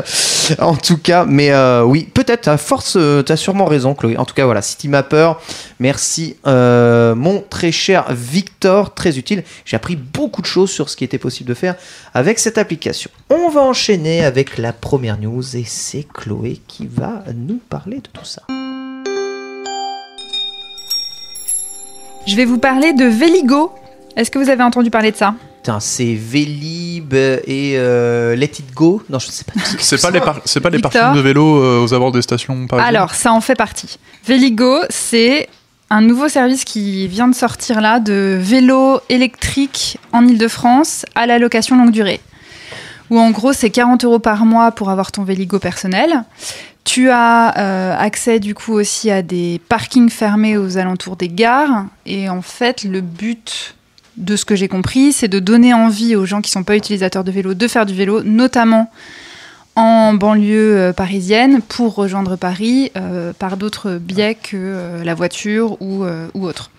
En 0.60 0.76
tout 0.76 0.98
cas, 0.98 1.24
mais 1.26 1.50
euh, 1.50 1.82
oui, 1.82 2.08
peut-être, 2.14 2.46
à 2.46 2.56
force, 2.56 2.94
euh, 2.96 3.22
t'as 3.22 3.34
sûrement 3.36 3.64
raison, 3.64 3.94
Chloé. 3.96 4.16
En 4.16 4.24
tout 4.24 4.34
cas, 4.34 4.44
voilà, 4.44 4.62
City 4.62 4.86
Mapper, 4.86 5.32
merci, 5.80 6.36
euh, 6.46 7.16
mon 7.16 7.42
très 7.50 7.72
cher 7.72 8.04
Victor, 8.12 8.94
très 8.94 9.18
utile. 9.18 9.42
J'ai 9.64 9.74
appris 9.74 9.96
beaucoup 9.96 10.40
de 10.40 10.46
choses 10.46 10.70
sur 10.70 10.88
ce 10.88 10.96
qui 10.96 11.02
était 11.02 11.18
possible 11.18 11.48
de 11.48 11.54
faire 11.54 11.74
avec 12.14 12.38
cette 12.38 12.58
application. 12.58 13.10
On 13.28 13.48
va 13.48 13.62
enchaîner 13.62 14.24
avec 14.24 14.51
la 14.58 14.72
première 14.72 15.18
news 15.18 15.56
et 15.56 15.64
c'est 15.64 16.06
Chloé 16.12 16.60
qui 16.66 16.86
va 16.86 17.22
nous 17.34 17.60
parler 17.68 17.96
de 17.96 18.08
tout 18.12 18.24
ça. 18.24 18.42
Je 22.26 22.36
vais 22.36 22.44
vous 22.44 22.58
parler 22.58 22.92
de 22.92 23.04
Véligo. 23.04 23.72
Est-ce 24.16 24.30
que 24.30 24.38
vous 24.38 24.48
avez 24.48 24.62
entendu 24.62 24.90
parler 24.90 25.10
de 25.10 25.16
ça? 25.16 25.34
Putain, 25.56 25.80
c'est 25.80 26.14
Vélib 26.14 27.14
et 27.14 27.74
euh, 27.76 28.34
Let 28.36 28.46
It 28.46 28.74
Go? 28.74 29.02
Non, 29.08 29.18
je 29.18 29.26
sais 29.26 29.44
pas. 29.44 29.52
C'est 29.78 30.00
pas 30.00 30.10
les, 30.10 30.20
par- 30.20 30.40
c'est 30.44 30.60
pas 30.60 30.70
les 30.70 30.80
parkings 30.80 31.14
de 31.14 31.20
vélo 31.20 31.62
euh, 31.62 31.82
aux 31.82 31.94
abords 31.94 32.12
des 32.12 32.22
stations 32.22 32.66
parisiennes? 32.66 32.96
Alors, 32.96 33.14
ça 33.14 33.32
en 33.32 33.40
fait 33.40 33.54
partie. 33.54 33.98
Véligo, 34.26 34.80
c'est 34.90 35.48
un 35.88 36.00
nouveau 36.00 36.28
service 36.28 36.64
qui 36.64 37.06
vient 37.06 37.28
de 37.28 37.34
sortir 37.34 37.80
là 37.80 38.00
de 38.00 38.38
vélo 38.40 39.00
électrique 39.08 39.98
en 40.12 40.26
Ile-de-France 40.26 41.06
à 41.14 41.26
la 41.26 41.38
location 41.38 41.76
longue 41.76 41.92
durée. 41.92 42.20
Où 43.12 43.18
en 43.18 43.30
gros, 43.30 43.52
c'est 43.52 43.68
40 43.68 44.06
euros 44.06 44.20
par 44.20 44.46
mois 44.46 44.72
pour 44.72 44.88
avoir 44.88 45.12
ton 45.12 45.22
Véligo 45.22 45.58
personnel. 45.58 46.24
Tu 46.84 47.10
as 47.10 47.58
euh, 47.58 47.94
accès 47.94 48.40
du 48.40 48.54
coup 48.54 48.72
aussi 48.72 49.10
à 49.10 49.20
des 49.20 49.60
parkings 49.68 50.08
fermés 50.08 50.56
aux 50.56 50.78
alentours 50.78 51.16
des 51.16 51.28
gares. 51.28 51.84
Et 52.06 52.30
en 52.30 52.40
fait, 52.40 52.84
le 52.84 53.02
but 53.02 53.74
de 54.16 54.34
ce 54.34 54.46
que 54.46 54.56
j'ai 54.56 54.66
compris, 54.66 55.12
c'est 55.12 55.28
de 55.28 55.40
donner 55.40 55.74
envie 55.74 56.16
aux 56.16 56.24
gens 56.24 56.40
qui 56.40 56.50
sont 56.50 56.64
pas 56.64 56.74
utilisateurs 56.74 57.22
de 57.22 57.30
vélo 57.30 57.52
de 57.52 57.68
faire 57.68 57.84
du 57.84 57.92
vélo, 57.92 58.22
notamment 58.22 58.90
en 59.76 60.14
banlieue 60.14 60.78
euh, 60.78 60.92
parisienne 60.94 61.60
pour 61.60 61.94
rejoindre 61.94 62.36
Paris 62.36 62.92
euh, 62.96 63.34
par 63.38 63.58
d'autres 63.58 63.98
biais 63.98 64.36
que 64.36 65.02
la 65.04 65.12
voiture 65.12 65.76
ou, 65.82 66.06
ou 66.32 66.46
autre. 66.46 66.70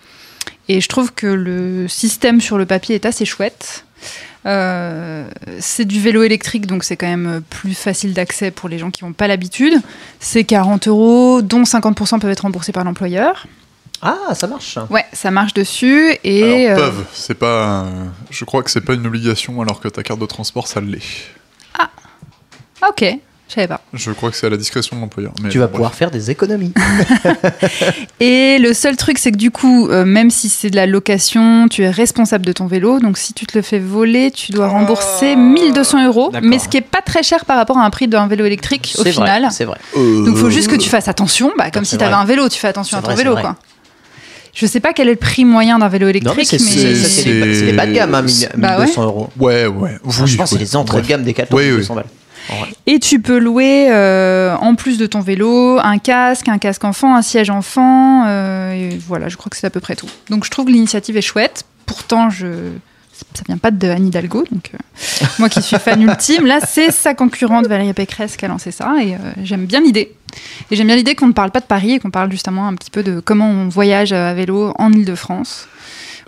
Et 0.68 0.80
je 0.80 0.88
trouve 0.88 1.12
que 1.12 1.28
le 1.28 1.86
système 1.86 2.40
sur 2.40 2.58
le 2.58 2.66
papier 2.66 2.96
est 2.96 3.06
assez 3.06 3.24
chouette. 3.24 3.84
Euh, 4.46 5.26
c'est 5.60 5.84
du 5.86 6.00
vélo 6.00 6.22
électrique, 6.22 6.66
donc 6.66 6.84
c'est 6.84 6.96
quand 6.96 7.06
même 7.06 7.42
plus 7.48 7.74
facile 7.74 8.12
d'accès 8.12 8.50
pour 8.50 8.68
les 8.68 8.78
gens 8.78 8.90
qui 8.90 9.04
n'ont 9.04 9.12
pas 9.12 9.26
l'habitude. 9.26 9.74
C'est 10.20 10.44
40 10.44 10.88
euros, 10.88 11.40
dont 11.42 11.62
50% 11.62 12.18
peuvent 12.20 12.30
être 12.30 12.40
remboursés 12.40 12.72
par 12.72 12.84
l'employeur. 12.84 13.46
Ah, 14.02 14.34
ça 14.34 14.46
marche. 14.46 14.78
Ouais, 14.90 15.04
ça 15.14 15.30
marche 15.30 15.54
dessus. 15.54 16.14
Et 16.24 16.68
Alors, 16.68 16.84
euh, 16.84 16.90
peuvent, 16.90 17.06
c'est 17.14 17.34
pas. 17.34 17.84
euh, 17.84 18.04
je 18.30 18.44
crois 18.44 18.62
que 18.62 18.70
c'est 18.70 18.82
pas 18.82 18.92
une 18.92 19.06
obligation 19.06 19.62
alors 19.62 19.80
que 19.80 19.88
ta 19.88 20.02
carte 20.02 20.20
de 20.20 20.26
transport 20.26 20.68
ça 20.68 20.80
l'est. 20.82 21.00
ah, 21.78 21.88
ok, 22.88 23.02
je 23.54 23.60
savais 23.60 23.68
pas. 23.68 23.80
Je 23.92 24.10
crois 24.10 24.30
que 24.30 24.36
c'est 24.36 24.46
à 24.46 24.50
la 24.50 24.56
discrétion 24.56 24.96
de 24.96 25.00
l'employeur. 25.02 25.32
mais 25.42 25.48
Tu 25.48 25.58
vas 25.58 25.68
pouvoir 25.68 25.94
faire 25.94 26.10
des 26.10 26.30
économies. 26.30 26.72
Et 28.20 28.58
le 28.58 28.72
seul 28.74 28.96
truc, 28.96 29.18
c'est 29.18 29.32
que 29.32 29.36
du 29.36 29.50
coup, 29.50 29.88
euh, 29.88 30.04
même 30.04 30.30
si 30.30 30.48
c'est 30.48 30.70
de 30.70 30.76
la 30.76 30.86
location, 30.86 31.68
tu 31.68 31.82
es 31.82 31.90
responsable 31.90 32.44
de 32.46 32.52
ton 32.52 32.66
vélo. 32.66 32.98
Donc 33.00 33.18
si 33.18 33.32
tu 33.32 33.46
te 33.46 33.56
le 33.56 33.62
fais 33.62 33.78
voler, 33.78 34.30
tu 34.30 34.52
dois 34.52 34.68
rembourser 34.68 35.36
1200 35.36 36.06
euros. 36.06 36.32
Mais 36.42 36.58
ce 36.58 36.68
qui 36.68 36.76
est 36.76 36.80
pas 36.80 37.00
très 37.02 37.22
cher 37.22 37.44
par 37.44 37.56
rapport 37.56 37.78
à 37.78 37.84
un 37.84 37.90
prix 37.90 38.08
d'un 38.08 38.26
vélo 38.26 38.44
électrique 38.44 38.94
au 38.98 39.02
C'est 39.04 39.10
vrai, 39.12 39.26
final. 39.26 39.48
c'est 39.52 39.64
vrai. 39.64 39.78
Euh, 39.96 40.24
Donc 40.24 40.34
il 40.34 40.40
faut 40.40 40.50
juste 40.50 40.68
que 40.68 40.76
tu 40.76 40.88
fasses 40.88 41.08
attention, 41.08 41.52
bah, 41.56 41.70
comme 41.70 41.84
C'est 41.84 41.92
si 41.92 41.96
tu 41.98 42.04
avais 42.04 42.12
vrai. 42.12 42.22
un 42.22 42.26
vélo, 42.26 42.48
tu 42.48 42.58
fais 42.58 42.68
attention 42.68 42.96
C'est 42.96 42.98
à 42.98 43.02
ton 43.02 43.14
vrai, 43.14 43.16
c'est 43.16 43.22
vélo. 43.28 43.36
Quoi. 43.40 43.56
Je 44.54 44.66
sais 44.66 44.78
pas 44.80 44.92
quel 44.92 45.08
est 45.08 45.12
le 45.12 45.16
prix 45.16 45.44
moyen 45.44 45.78
d'un 45.80 45.88
vélo 45.88 46.06
électrique, 46.08 46.46
c'est 46.46 46.60
mais, 46.62 46.70
c'est- 46.70 46.94
c'est 46.94 47.24
les, 47.28 47.40
bas- 47.40 47.54
c'est 47.54 47.64
les 47.66 47.72
bas 47.72 47.86
de 47.86 47.92
gamme, 47.92 48.14
hein, 48.14 48.22
mille- 48.22 48.48
Bah 48.56 48.76
1200 48.78 49.02
euros. 49.04 49.28
Ouais, 49.38 49.66
ouais. 49.66 49.98
Oui, 50.04 50.12
Franchement, 50.12 50.46
c'est 50.46 50.54
ouais. 50.54 50.60
les 50.60 50.76
entrées 50.76 51.02
de 51.02 51.06
gamme 51.08 51.24
des 51.24 51.34
400 51.34 51.56
Oui, 51.56 51.70
oui. 51.72 51.76
200 51.78 51.94
balles. 51.96 52.04
Et 52.86 52.98
tu 52.98 53.20
peux 53.20 53.38
louer, 53.38 53.86
euh, 53.90 54.54
en 54.56 54.74
plus 54.74 54.98
de 54.98 55.06
ton 55.06 55.20
vélo, 55.20 55.78
un 55.82 55.98
casque, 55.98 56.48
un 56.48 56.58
casque 56.58 56.84
enfant, 56.84 57.14
un 57.16 57.22
siège 57.22 57.50
enfant. 57.50 58.24
euh, 58.26 58.72
et 58.72 58.98
voilà, 59.06 59.28
je 59.28 59.36
crois 59.36 59.50
que 59.50 59.56
c'est 59.56 59.66
à 59.66 59.70
peu 59.70 59.80
près 59.80 59.96
tout. 59.96 60.08
Donc 60.30 60.44
je 60.44 60.50
trouve 60.50 60.66
que 60.66 60.70
l'initiative 60.70 61.16
est 61.16 61.22
chouette. 61.22 61.64
Pourtant, 61.86 62.30
je... 62.30 62.46
ça 63.34 63.42
vient 63.46 63.58
pas 63.58 63.70
de 63.70 63.88
Anne 63.88 64.06
Hidalgo. 64.06 64.44
Donc 64.50 64.70
euh, 64.74 65.26
moi 65.38 65.48
qui 65.48 65.62
suis 65.62 65.78
fan 65.78 66.00
ultime, 66.02 66.46
là, 66.46 66.60
c'est 66.66 66.90
sa 66.90 67.14
concurrente 67.14 67.66
Valérie 67.66 67.94
Pécresse 67.94 68.36
qui 68.36 68.44
a 68.44 68.48
lancé 68.48 68.70
ça. 68.70 68.94
Et 69.02 69.16
j'aime 69.42 69.66
bien 69.66 69.80
l'idée. 69.80 70.12
Et 70.70 70.76
j'aime 70.76 70.88
bien 70.88 70.96
l'idée 70.96 71.14
qu'on 71.14 71.28
ne 71.28 71.32
parle 71.32 71.50
pas 71.50 71.60
de 71.60 71.66
Paris 71.66 71.92
et 71.92 71.98
qu'on 71.98 72.10
parle 72.10 72.30
justement 72.30 72.66
un 72.66 72.74
petit 72.74 72.90
peu 72.90 73.02
de 73.02 73.20
comment 73.20 73.48
on 73.48 73.68
voyage 73.68 74.12
à 74.12 74.34
vélo 74.34 74.72
en 74.78 74.92
Ile-de-France. 74.92 75.68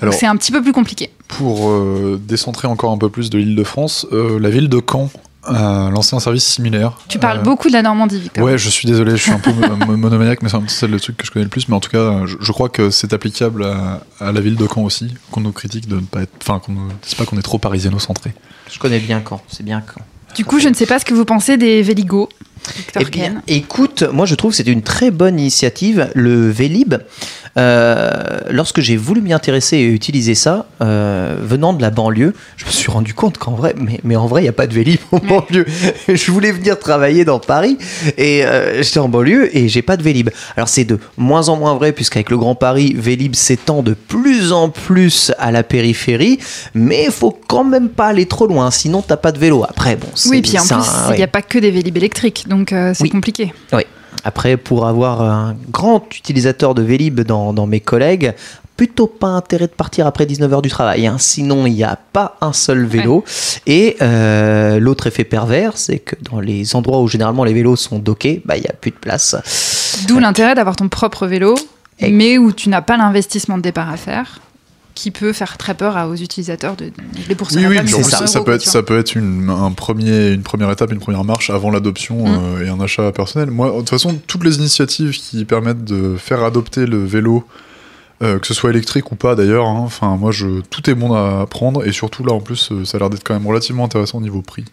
Alors, 0.00 0.14
C'est 0.14 0.26
un 0.26 0.36
petit 0.36 0.52
peu 0.52 0.62
plus 0.62 0.72
compliqué. 0.72 1.10
pour 1.28 1.70
euh, 1.70 2.20
décentrer 2.22 2.68
encore 2.68 2.92
un 2.92 2.98
peu 2.98 3.08
plus 3.08 3.30
de 3.30 3.38
l'île 3.38 3.56
de 3.56 3.64
France, 3.64 4.06
euh, 4.12 4.38
la 4.38 4.50
ville 4.50 4.68
de 4.68 4.80
Caen 4.86 5.10
a 5.46 5.90
lancé 5.90 6.14
un 6.16 6.20
service 6.20 6.44
similaire. 6.44 6.92
Tu 7.08 7.18
parles 7.18 7.38
Euh, 7.38 7.42
beaucoup 7.42 7.68
de 7.68 7.72
la 7.72 7.82
Normandie, 7.82 8.18
Victor. 8.20 8.44
Ouais, 8.44 8.58
je 8.58 8.68
suis 8.68 8.86
désolé, 8.86 9.12
je 9.12 9.22
suis 9.22 9.30
un 9.32 9.38
peu 9.38 9.52
mo- 9.52 9.96
monomaniaque, 9.96 10.42
mais 10.42 10.48
c'est 10.68 10.86
le 10.86 10.98
truc 11.00 11.16
que 11.16 11.26
je 11.26 11.30
connais 11.30 11.44
le 11.44 11.50
plus. 11.50 11.68
Mais 11.68 11.74
en 11.76 11.80
tout 11.80 11.90
cas, 11.90 12.26
je, 12.26 12.36
je 12.40 12.52
crois 12.52 12.68
que 12.68 12.90
c'est 12.90 13.12
applicable 13.12 13.64
à, 13.64 14.00
à 14.20 14.32
la 14.32 14.40
ville 14.40 14.56
de 14.56 14.66
Caen 14.66 14.82
aussi, 14.82 15.14
qu'on 15.30 15.40
nous 15.40 15.52
critique 15.52 15.88
de 15.88 15.96
ne 15.96 16.00
pas 16.00 16.22
être. 16.22 16.32
Enfin, 16.42 16.58
qu'on 16.58 16.72
nous 16.72 16.88
dise 17.02 17.14
pas 17.14 17.24
qu'on 17.24 17.38
est 17.38 17.42
trop 17.42 17.58
parisiano-centré. 17.58 18.32
Je 18.72 18.78
connais 18.78 18.98
bien 19.00 19.22
Caen, 19.28 19.40
c'est 19.48 19.64
bien 19.64 19.80
Caen. 19.86 20.02
Du 20.34 20.44
coup, 20.44 20.58
je 20.60 20.68
ne 20.68 20.74
sais 20.74 20.86
pas 20.86 20.98
ce 20.98 21.04
que 21.04 21.14
vous 21.14 21.24
pensez 21.24 21.56
des 21.56 21.80
Véligo. 21.82 22.28
Victor 22.76 23.02
Eh 23.06 23.10
bien, 23.10 23.22
Ken. 23.24 23.42
écoute, 23.46 24.02
moi 24.02 24.26
je 24.26 24.34
trouve 24.34 24.50
que 24.50 24.56
c'est 24.56 24.66
une 24.66 24.82
très 24.82 25.10
bonne 25.12 25.38
initiative, 25.38 26.10
le 26.14 26.50
Vélib. 26.50 26.94
Euh, 27.58 28.10
lorsque 28.50 28.80
j'ai 28.80 28.96
voulu 28.96 29.22
m'y 29.22 29.32
intéresser 29.32 29.78
et 29.78 29.86
utiliser 29.86 30.34
ça, 30.34 30.66
euh, 30.82 31.36
venant 31.40 31.72
de 31.72 31.80
la 31.80 31.90
banlieue, 31.90 32.34
je 32.56 32.66
me 32.66 32.70
suis 32.70 32.90
rendu 32.90 33.14
compte 33.14 33.38
qu'en 33.38 33.52
vrai, 33.52 33.74
mais, 33.78 33.98
mais 34.04 34.16
en 34.16 34.26
vrai, 34.26 34.42
il 34.42 34.44
n'y 34.44 34.48
a 34.50 34.52
pas 34.52 34.66
de 34.66 34.74
Vélib 34.74 35.00
en 35.12 35.18
banlieue. 35.18 35.64
je 36.08 36.30
voulais 36.30 36.52
venir 36.52 36.78
travailler 36.78 37.24
dans 37.24 37.38
Paris 37.38 37.78
et 38.18 38.44
euh, 38.44 38.82
j'étais 38.82 38.98
en 38.98 39.08
banlieue 39.08 39.56
et 39.56 39.68
j'ai 39.68 39.82
pas 39.82 39.96
de 39.96 40.02
Vélib. 40.02 40.28
Alors 40.56 40.68
c'est 40.68 40.84
de 40.84 40.98
moins 41.16 41.48
en 41.48 41.56
moins 41.56 41.74
vrai 41.74 41.92
puisqu'avec 41.92 42.30
le 42.30 42.36
Grand 42.36 42.54
Paris, 42.54 42.94
Vélib 42.96 43.34
s'étend 43.34 43.82
de 43.82 43.94
plus 43.94 44.52
en 44.52 44.68
plus 44.68 45.32
à 45.38 45.50
la 45.50 45.62
périphérie, 45.62 46.38
mais 46.74 47.04
il 47.06 47.10
faut 47.12 47.36
quand 47.46 47.64
même 47.64 47.88
pas 47.88 48.08
aller 48.08 48.26
trop 48.26 48.46
loin, 48.46 48.70
sinon 48.70 49.02
t'as 49.02 49.16
pas 49.16 49.32
de 49.32 49.38
vélo. 49.38 49.64
Après, 49.68 49.96
bon, 49.96 50.08
c'est 50.14 50.28
Oui, 50.28 50.42
puis 50.42 50.58
en 50.58 50.66
plus, 50.66 50.86
il 51.10 51.16
n'y 51.16 51.22
a 51.22 51.26
pas 51.28 51.42
que 51.42 51.58
des 51.58 51.70
Vélib 51.70 51.96
électriques, 51.96 52.44
donc 52.48 52.72
euh, 52.72 52.92
c'est 52.94 53.04
Oui. 53.04 53.10
compliqué. 53.10 53.52
Oui. 53.72 53.82
Après, 54.26 54.56
pour 54.56 54.86
avoir 54.86 55.22
un 55.22 55.54
grand 55.70 56.02
utilisateur 56.14 56.74
de 56.74 56.82
Vélib 56.82 57.20
dans, 57.20 57.52
dans 57.52 57.66
mes 57.68 57.78
collègues, 57.80 58.34
plutôt 58.76 59.06
pas 59.06 59.28
intérêt 59.28 59.68
de 59.68 59.72
partir 59.72 60.06
après 60.06 60.26
19h 60.26 60.60
du 60.62 60.68
travail. 60.68 61.06
hein. 61.06 61.16
Sinon, 61.18 61.64
il 61.64 61.74
n'y 61.74 61.84
a 61.84 61.96
pas 62.12 62.36
un 62.40 62.52
seul 62.52 62.84
vélo. 62.84 63.24
Et 63.66 63.96
euh, 64.02 64.78
l'autre 64.80 65.06
effet 65.06 65.24
pervers, 65.24 65.78
c'est 65.78 65.98
que 66.00 66.16
dans 66.30 66.40
les 66.40 66.74
endroits 66.74 67.00
où 67.00 67.08
généralement 67.08 67.44
les 67.44 67.54
vélos 67.54 67.76
sont 67.76 67.98
dockés, 68.00 68.42
bah, 68.44 68.56
il 68.56 68.62
n'y 68.62 68.66
a 68.68 68.72
plus 68.74 68.90
de 68.90 68.96
place. 68.96 69.36
D'où 70.08 70.18
l'intérêt 70.18 70.54
d'avoir 70.56 70.74
ton 70.76 70.88
propre 70.88 71.26
vélo, 71.26 71.54
Et- 72.00 72.10
mais 72.10 72.36
où 72.36 72.52
tu 72.52 72.68
n'as 72.68 72.82
pas 72.82 72.96
l'investissement 72.96 73.56
de 73.56 73.62
départ 73.62 73.88
à 73.90 73.96
faire, 73.96 74.40
qui 74.96 75.12
peut 75.12 75.32
faire 75.32 75.56
très 75.58 75.74
peur 75.74 75.96
aux 76.08 76.16
utilisateurs 76.16 76.74
de 76.74 76.90
les 77.28 77.34
bourserai 77.36 77.60
Oui, 77.60 77.66
oui, 77.66 77.74
mais 77.74 77.80
en 77.80 77.84
mais 77.84 78.02
plus, 78.02 78.10
500 78.10 78.16
ça, 78.18 78.26
ça 78.26 78.40
peut 78.40 78.52
être, 78.52 78.62
ça 78.62 78.82
peut 78.82 78.98
être 78.98 79.14
une, 79.14 79.48
un 79.48 79.70
premier, 79.70 80.30
une 80.32 80.42
première 80.42 80.70
étape, 80.72 80.90
une 80.90 80.98
première 80.98 81.22
marche 81.22 81.50
avant 81.50 81.70
l'adoption 81.70 82.16
Mm. 82.26 82.26
euh, 82.26 82.64
et 82.64 82.68
un 82.68 82.80
achat 82.80 83.12
personnel. 83.12 83.50
Moi, 83.50 83.70
de 83.70 83.78
toute 83.78 83.90
façon, 83.90 84.18
toutes 84.26 84.44
les 84.44 84.56
initiatives 84.56 85.12
qui 85.12 85.44
permettent 85.44 85.84
de 85.84 86.16
faire 86.16 86.42
adopter 86.42 86.86
le 86.86 87.04
vélo, 87.04 87.44
euh, 88.22 88.38
que 88.38 88.46
ce 88.46 88.54
soit 88.54 88.70
électrique 88.70 89.12
ou 89.12 89.16
pas 89.16 89.34
d'ailleurs, 89.34 89.66
hein, 89.66 89.80
enfin, 89.84 90.16
moi, 90.16 90.32
je, 90.32 90.60
tout 90.70 90.88
est 90.88 90.94
bon 90.94 91.12
à 91.14 91.46
prendre 91.46 91.86
et 91.86 91.92
surtout 91.92 92.24
là, 92.24 92.32
en 92.32 92.40
plus, 92.40 92.72
euh, 92.72 92.84
ça 92.84 92.96
a 92.96 93.00
l'air 93.00 93.10
d'être 93.10 93.24
quand 93.24 93.34
même 93.34 93.46
relativement 93.46 93.84
intéressant 93.84 94.18
au 94.18 94.22
niveau 94.22 94.42
prix. 94.42 94.64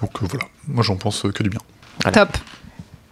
Donc 0.00 0.10
euh, 0.22 0.26
voilà, 0.28 0.46
moi 0.66 0.82
j'en 0.82 0.96
pense 0.96 1.24
euh, 1.24 1.30
que 1.30 1.42
du 1.42 1.50
bien. 1.50 1.60
Top. 2.12 2.36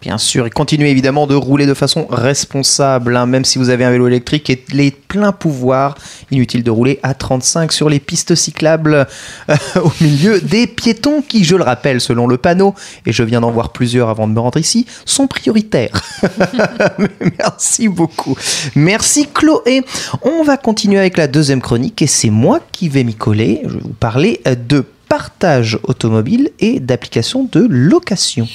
Bien 0.03 0.17
sûr, 0.17 0.45
et 0.45 0.49
continuez 0.49 0.89
évidemment 0.89 1.27
de 1.27 1.33
rouler 1.33 1.65
de 1.65 1.73
façon 1.73 2.05
responsable, 2.09 3.15
hein, 3.15 3.25
même 3.25 3.45
si 3.45 3.57
vous 3.57 3.69
avez 3.69 3.85
un 3.85 3.91
vélo 3.91 4.05
électrique 4.05 4.49
et 4.49 4.61
les 4.73 4.91
pleins 4.91 5.31
pouvoirs. 5.31 5.95
Inutile 6.29 6.61
de 6.61 6.71
rouler 6.71 6.99
à 7.03 7.13
35 7.13 7.71
sur 7.71 7.87
les 7.87 8.01
pistes 8.01 8.35
cyclables 8.35 9.07
euh, 9.49 9.55
au 9.81 9.93
milieu 10.01 10.41
des 10.41 10.67
piétons 10.67 11.21
qui, 11.21 11.45
je 11.45 11.55
le 11.55 11.63
rappelle, 11.63 12.01
selon 12.01 12.27
le 12.27 12.35
panneau, 12.35 12.75
et 13.05 13.13
je 13.13 13.23
viens 13.23 13.39
d'en 13.39 13.51
voir 13.51 13.71
plusieurs 13.71 14.09
avant 14.09 14.27
de 14.27 14.33
me 14.33 14.41
rendre 14.41 14.57
ici, 14.57 14.85
sont 15.05 15.27
prioritaires. 15.27 16.01
Merci 17.39 17.87
beaucoup. 17.87 18.35
Merci 18.75 19.29
Chloé. 19.33 19.85
On 20.21 20.43
va 20.43 20.57
continuer 20.57 20.99
avec 20.99 21.15
la 21.15 21.27
deuxième 21.27 21.61
chronique 21.61 22.01
et 22.01 22.07
c'est 22.07 22.29
moi 22.29 22.59
qui 22.73 22.89
vais 22.89 23.05
m'y 23.05 23.15
coller. 23.15 23.61
Je 23.63 23.75
vais 23.75 23.81
vous 23.81 23.93
parler 23.93 24.41
de 24.67 24.83
partage 25.07 25.79
automobile 25.83 26.49
et 26.59 26.81
d'applications 26.81 27.47
de 27.49 27.65
location. 27.69 28.49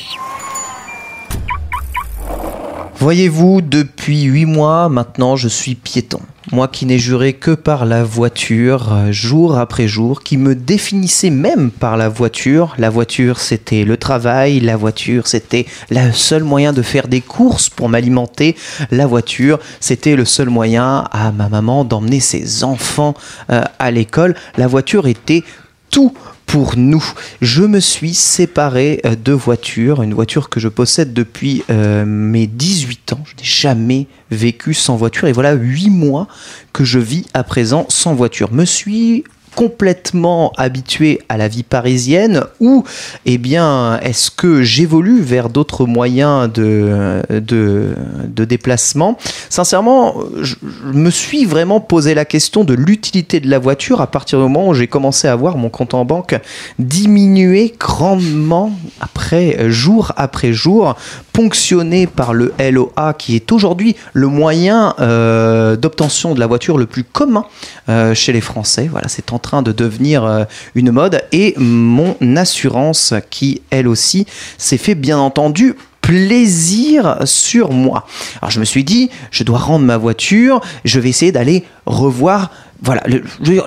Voyez-vous, 3.01 3.61
depuis 3.61 4.25
8 4.25 4.45
mois 4.47 4.89
maintenant, 4.89 5.37
je 5.37 5.47
suis 5.47 5.77
piéton. 5.77 6.19
moi 6.51 6.67
qui 6.67 6.85
n'ai 6.85 6.99
juré 6.99 7.33
que 7.33 7.53
par 7.53 7.87
la 7.87 8.03
voiture, 8.03 9.13
jour 9.13 9.57
après 9.57 9.87
jour, 9.87 10.25
qui 10.25 10.37
me 10.37 10.57
définissait 10.57 11.31
même 11.31 11.71
par 11.71 11.97
la 11.97 12.09
voiture. 12.09 12.75
La 12.77 12.91
voiture, 12.91 13.39
c'était 13.39 13.85
le 13.85 13.97
travail, 13.97 14.59
la 14.59 14.77
voiture, 14.77 15.29
c'était 15.29 15.67
le 15.91 16.11
seul 16.13 16.43
moyen 16.43 16.73
de 16.73 16.83
faire 16.83 17.07
des 17.07 17.21
courses 17.21 17.69
pour 17.69 17.89
m'alimenter. 17.89 18.57
La 18.91 19.07
voiture, 19.07 19.61
c'était 19.79 20.17
le 20.17 20.25
seul 20.25 20.49
moyen 20.49 21.05
à 21.13 21.31
ma 21.31 21.49
maman 21.49 21.85
d'emmener 21.85 22.19
ses 22.19 22.65
enfants 22.65 23.15
euh, 23.51 23.63
à 23.79 23.93
l'école. 23.93 24.35
La 24.57 24.67
voiture 24.67 25.07
était 25.07 25.45
tout 25.91 26.13
pour 26.49 26.79
nous. 26.79 27.05
Je 27.43 27.63
me 27.63 27.79
suis 27.79 28.15
séparé 28.15 29.01
euh, 29.05 29.15
de 29.15 29.33
voiture, 29.33 30.03
une 30.03 30.15
voiture 30.15 30.49
que 30.49 30.59
je 30.59 30.69
possède 30.69 31.13
depuis 31.13 31.63
euh, 31.71 32.05
mes 32.07 32.47
18 32.47 33.13
ans. 33.13 33.23
Je 33.25 33.37
n'ai 33.37 33.45
jamais 33.45 34.07
vécu 34.31 34.75
sans 34.75 34.97
voiture 34.97 35.29
et 35.29 35.33
voilà 35.33 35.53
8 35.53 35.91
mois 35.91 36.27
que 36.73 36.85
je 36.85 36.99
vis 36.99 37.27
à 37.35 37.45
présent 37.45 37.87
sans 37.91 38.15
voiture. 38.15 38.51
Me 38.51 38.65
suis 38.65 39.25
complètement 39.55 40.53
habitué 40.57 41.21
à 41.29 41.37
la 41.37 41.49
vie 41.49 41.63
parisienne 41.63 42.45
ou 42.61 42.85
eh 43.25 43.39
bien 43.39 43.99
est-ce 44.01 44.31
que 44.31 44.63
j'évolue 44.63 45.21
vers 45.21 45.49
d'autres 45.49 45.87
moyens 45.87 46.51
de, 46.53 47.23
de, 47.31 48.45
déplacement? 48.45 49.19
Sincèrement, 49.49 50.15
je, 50.41 50.57
me 50.93 51.11
suis 51.11 51.45
vraiment 51.45 51.81
posé 51.81 52.15
la 52.15 52.25
question 52.25 52.65
de 52.65 52.75
l'utilité 52.75 53.41
de 53.41 53.49
la 53.51 53.59
voiture 53.59 54.01
à 54.01 54.07
partir 54.07 54.39
du 54.39 54.45
moment 54.45 54.69
où 54.69 54.75
j'ai 54.75 54.87
commencé 54.87 55.29
à 55.29 55.37
voir 55.37 55.57
mon 55.57 55.69
compte 55.69 55.95
en 55.95 56.05
banque 56.05 56.39
diminuer 56.79 57.75
grandement 57.79 58.73
après 59.01 59.71
jour 59.71 60.13
après 60.17 60.53
jour, 60.53 60.97
ponctionné 61.33 62.07
par 62.07 62.35
le 62.35 62.53
LOA 62.59 63.15
qui 63.17 63.37
est 63.37 63.53
aujourd'hui 63.53 63.97
le 64.13 64.27
moyen 64.27 64.95
euh, 65.01 65.77
d'obtention 65.77 66.35
de 66.35 66.41
la 66.41 66.47
voiture 66.47 66.79
le 66.79 66.87
plus 66.87 67.05
commun 67.05 67.45
euh, 67.89 68.15
chez 68.15 68.33
les 68.33 68.41
Français. 68.41 68.89
Voilà, 68.91 69.09
c'est 69.09 69.33
en 69.33 69.38
train 69.39 69.63
de 69.63 69.73
devenir 69.73 70.25
euh, 70.25 70.45
une 70.75 70.91
mode. 70.91 71.21
Et 71.33 71.55
mon 71.57 72.17
assurance 72.37 73.15
qui, 73.31 73.63
elle 73.71 73.89
aussi, 73.89 74.27
s'est 74.57 74.79
fait 74.79 74.95
bien 74.95 75.19
entendu 75.19 75.75
plaisir 76.01 77.19
sur 77.25 77.73
moi. 77.73 78.07
Alors 78.41 78.51
je 78.51 78.61
me 78.61 78.65
suis 78.65 78.83
dit, 78.83 79.11
je 79.31 79.45
dois 79.45 79.59
rendre 79.59 79.85
ma 79.85 79.99
voiture, 79.99 80.63
je 80.87 81.01
vais 81.01 81.11
essayer 81.11 81.33
d'aller 81.33 81.65
revoir 81.85 82.51
voilà, 82.81 83.03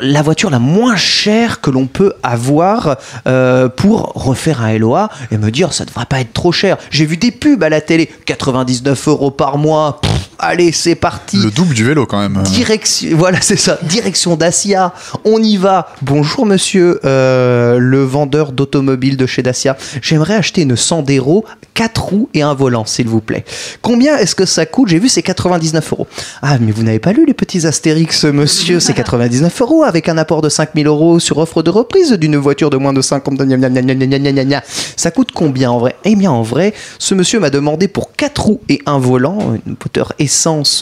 la 0.01 0.22
voiture 0.22 0.49
la 0.49 0.59
moins 0.59 0.95
chère 0.95 1.59
que 1.61 1.69
l'on 1.69 1.86
peut 1.86 2.13
avoir 2.24 2.97
euh, 3.28 3.67
pour 3.67 4.13
refaire 4.15 4.61
un 4.61 4.78
LOA 4.78 5.09
et 5.32 5.38
me 5.38 5.51
dire 5.51 5.74
ça 5.74 5.86
devrait 5.86 6.05
pas 6.05 6.22
être 6.22 6.34
trop 6.34 6.51
cher. 6.51 6.78
J'ai 6.89 7.05
vu 7.05 7.17
des 7.17 7.32
pubs 7.32 7.61
à 7.61 7.69
la 7.69 7.82
télé, 7.82 8.09
99 8.26 9.07
euros 9.09 9.32
par 9.32 9.57
mois. 9.57 9.99
Allez, 10.42 10.72
c'est 10.72 10.96
parti. 10.96 11.38
Le 11.38 11.52
double 11.52 11.74
du 11.74 11.86
vélo 11.86 12.06
quand 12.06 12.20
même. 12.20 12.42
Direction, 12.44 13.16
voilà, 13.16 13.39
c'est 13.42 13.56
ça. 13.56 13.78
Direction 13.84 14.36
Dacia. 14.36 14.94
On 15.24 15.42
y 15.42 15.56
va. 15.58 15.89
Bonjour 16.02 16.46
monsieur 16.46 17.00
euh, 17.06 17.78
le 17.78 18.04
vendeur 18.04 18.52
d'automobiles 18.52 19.18
de 19.18 19.26
chez 19.26 19.44
Dacia. 19.44 19.78
J'aimerais 20.02 20.36
acheter 20.36 20.64
une 20.64 20.76
Sandero, 20.76 21.46
4 21.76 22.04
roues 22.04 22.30
et 22.34 22.42
un 22.42 22.54
volant, 22.54 22.86
s'il 22.86 23.08
vous 23.08 23.22
plaît. 23.22 23.46
Combien 23.82 24.18
est-ce 24.18 24.36
que 24.36 24.46
ça 24.46 24.66
coûte? 24.66 24.89
J'ai 24.89 25.00
vu 25.00 25.08
c'est 25.08 25.22
99 25.22 25.94
euros. 25.94 26.08
Ah, 26.42 26.58
mais 26.60 26.72
vous 26.72 26.84
n'avez 26.84 27.00
pas 27.00 27.14
lu 27.14 27.26
les 27.26 27.34
petits 27.34 27.68
Astérix, 27.68 28.26
monsieur? 28.26 28.80
C'est 28.80 28.94
99 29.02 29.62
euros 29.62 29.84
avec 29.84 30.10
un 30.10 30.18
apport 30.18 30.42
de 30.42 30.50
5000 30.50 30.88
euros 30.88 31.20
sur 31.20 31.38
offre 31.38 31.62
de 31.62 31.70
reprise 31.70 32.14
d'une 32.14 32.38
voiture 32.38 32.70
de 32.70 32.78
moins 32.78 32.94
de 32.94 33.02
50. 33.02 33.39
Ça 34.96 35.12
coûte 35.12 35.32
combien 35.34 35.72
en 35.72 35.78
vrai? 35.78 35.96
Eh 36.04 36.16
bien, 36.16 36.32
en 36.32 36.42
vrai, 36.42 36.74
ce 36.98 37.14
monsieur 37.14 37.39
m'a 37.39 37.52
demandé 37.52 37.88
pour 37.88 38.14
4 38.14 38.42
roues 38.42 38.62
et 38.70 38.82
un 38.88 38.98
volant, 38.98 39.54
une 39.66 39.76
moteur 39.80 40.14
essence 40.18 40.31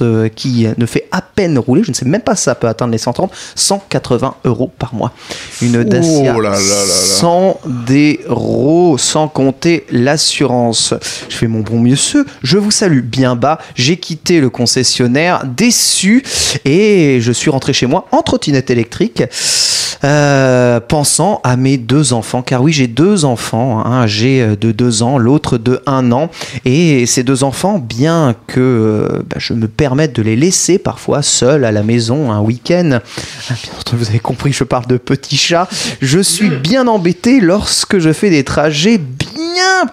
euh, 0.01 0.29
qui 0.29 0.67
ne 0.77 0.85
fait 0.85 1.07
à 1.11 1.21
peine 1.21 1.57
rouler, 1.57 1.83
je 1.83 1.89
ne 1.89 1.95
sais 1.95 2.05
même 2.05 2.21
pas 2.21 2.35
si 2.35 2.43
ça 2.43 2.55
peut 2.55 2.67
atteindre 2.67 2.91
les 2.91 2.97
130, 2.97 3.31
180 3.55 4.35
euros 4.45 4.71
par 4.77 4.93
mois. 4.93 5.11
Une 5.61 5.83
Dacia 5.83 6.33
Oh 6.35 6.41
là 6.41 6.51
là 6.51 6.57
là 6.57 6.59
là. 6.59 6.85
sans 6.85 7.59
déro, 7.65 8.97
sans 8.97 9.27
compter 9.27 9.85
l'assurance. 9.91 10.93
Je 11.29 11.35
fais 11.35 11.47
mon 11.47 11.61
bon 11.61 11.79
monsieur, 11.79 12.25
je 12.43 12.57
vous 12.57 12.71
salue 12.71 13.01
bien 13.01 13.35
bas. 13.35 13.59
J'ai 13.75 13.97
quitté 13.97 14.39
le 14.41 14.49
concessionnaire 14.49 15.43
déçu 15.45 16.23
et 16.65 17.19
je 17.21 17.31
suis 17.31 17.49
rentré 17.49 17.73
chez 17.73 17.85
moi 17.85 18.07
en 18.11 18.21
trottinette 18.21 18.69
électrique. 18.69 19.23
euh, 20.03 20.79
pensant 20.79 21.41
à 21.43 21.57
mes 21.57 21.77
deux 21.77 22.13
enfants, 22.13 22.41
car 22.41 22.61
oui, 22.61 22.71
j'ai 22.71 22.87
deux 22.87 23.25
enfants, 23.25 23.85
un 23.85 24.03
âgé 24.03 24.55
de 24.59 24.71
deux 24.71 25.03
ans, 25.03 25.17
l'autre 25.17 25.57
de 25.57 25.81
un 25.85 26.11
an, 26.11 26.29
et 26.65 27.05
ces 27.05 27.23
deux 27.23 27.43
enfants, 27.43 27.79
bien 27.79 28.35
que 28.47 28.59
euh, 28.59 29.23
bah, 29.29 29.38
je 29.39 29.53
me 29.53 29.67
permette 29.67 30.15
de 30.15 30.21
les 30.21 30.35
laisser 30.35 30.77
parfois 30.77 31.21
seuls 31.21 31.65
à 31.65 31.71
la 31.71 31.83
maison 31.83 32.31
un 32.31 32.41
week-end, 32.41 32.99
ah, 32.99 33.53
bien 33.63 33.71
entendu, 33.79 34.03
vous 34.03 34.09
avez 34.09 34.19
compris, 34.19 34.53
je 34.53 34.63
parle 34.63 34.87
de 34.87 34.97
petits 34.97 35.37
chats, 35.37 35.67
je 36.01 36.19
suis 36.19 36.49
bien 36.49 36.87
embêté 36.87 37.39
lorsque 37.39 37.99
je 37.99 38.13
fais 38.13 38.29
des 38.29 38.43
trajets 38.43 38.97
bien 38.97 39.28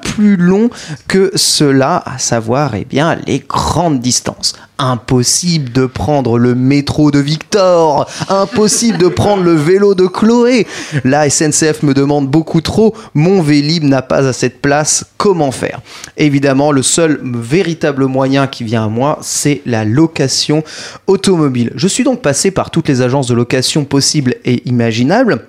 plus 0.03 0.37
longs 0.37 0.71
que 1.09 1.31
cela, 1.35 2.03
à 2.07 2.19
savoir 2.19 2.75
eh 2.75 2.85
bien, 2.85 3.17
les 3.27 3.41
grandes 3.41 4.01
distances. 4.01 4.55
Impossible 4.79 5.73
de 5.73 5.87
prendre 5.87 6.39
le 6.39 6.55
métro 6.55 7.11
de 7.11 7.19
Victor, 7.19 8.07
impossible 8.29 8.99
de 8.99 9.09
prendre 9.09 9.43
le 9.43 9.55
vélo 9.55 9.95
de 9.95 10.07
Chloé. 10.07 10.67
La 11.03 11.31
SNCF 11.31 11.83
me 11.83 11.95
demande 11.95 12.29
beaucoup 12.29 12.61
trop, 12.61 12.95
mon 13.15 13.41
Vélib 13.41 13.85
n'a 13.85 14.03
pas 14.03 14.29
assez 14.29 14.51
de 14.51 14.55
place, 14.55 15.07
comment 15.17 15.51
faire? 15.51 15.81
Évidemment, 16.19 16.73
le 16.73 16.83
seul 16.83 17.21
véritable 17.25 18.05
moyen 18.05 18.47
qui 18.47 18.65
vient 18.65 18.85
à 18.85 18.89
moi, 18.89 19.19
c'est 19.23 19.63
la 19.65 19.87
location 19.87 20.63
automobile. 21.07 21.73
Je 21.75 21.89
suis 21.89 22.05
donc 22.05 22.21
passé 22.21 22.51
par 22.51 22.71
toutes 22.71 22.89
les 22.89 23.01
agences 23.01 23.29
de 23.29 23.35
location 23.35 23.87
possibles 23.87 24.35
et 24.45 24.69
imaginables. 24.69 25.43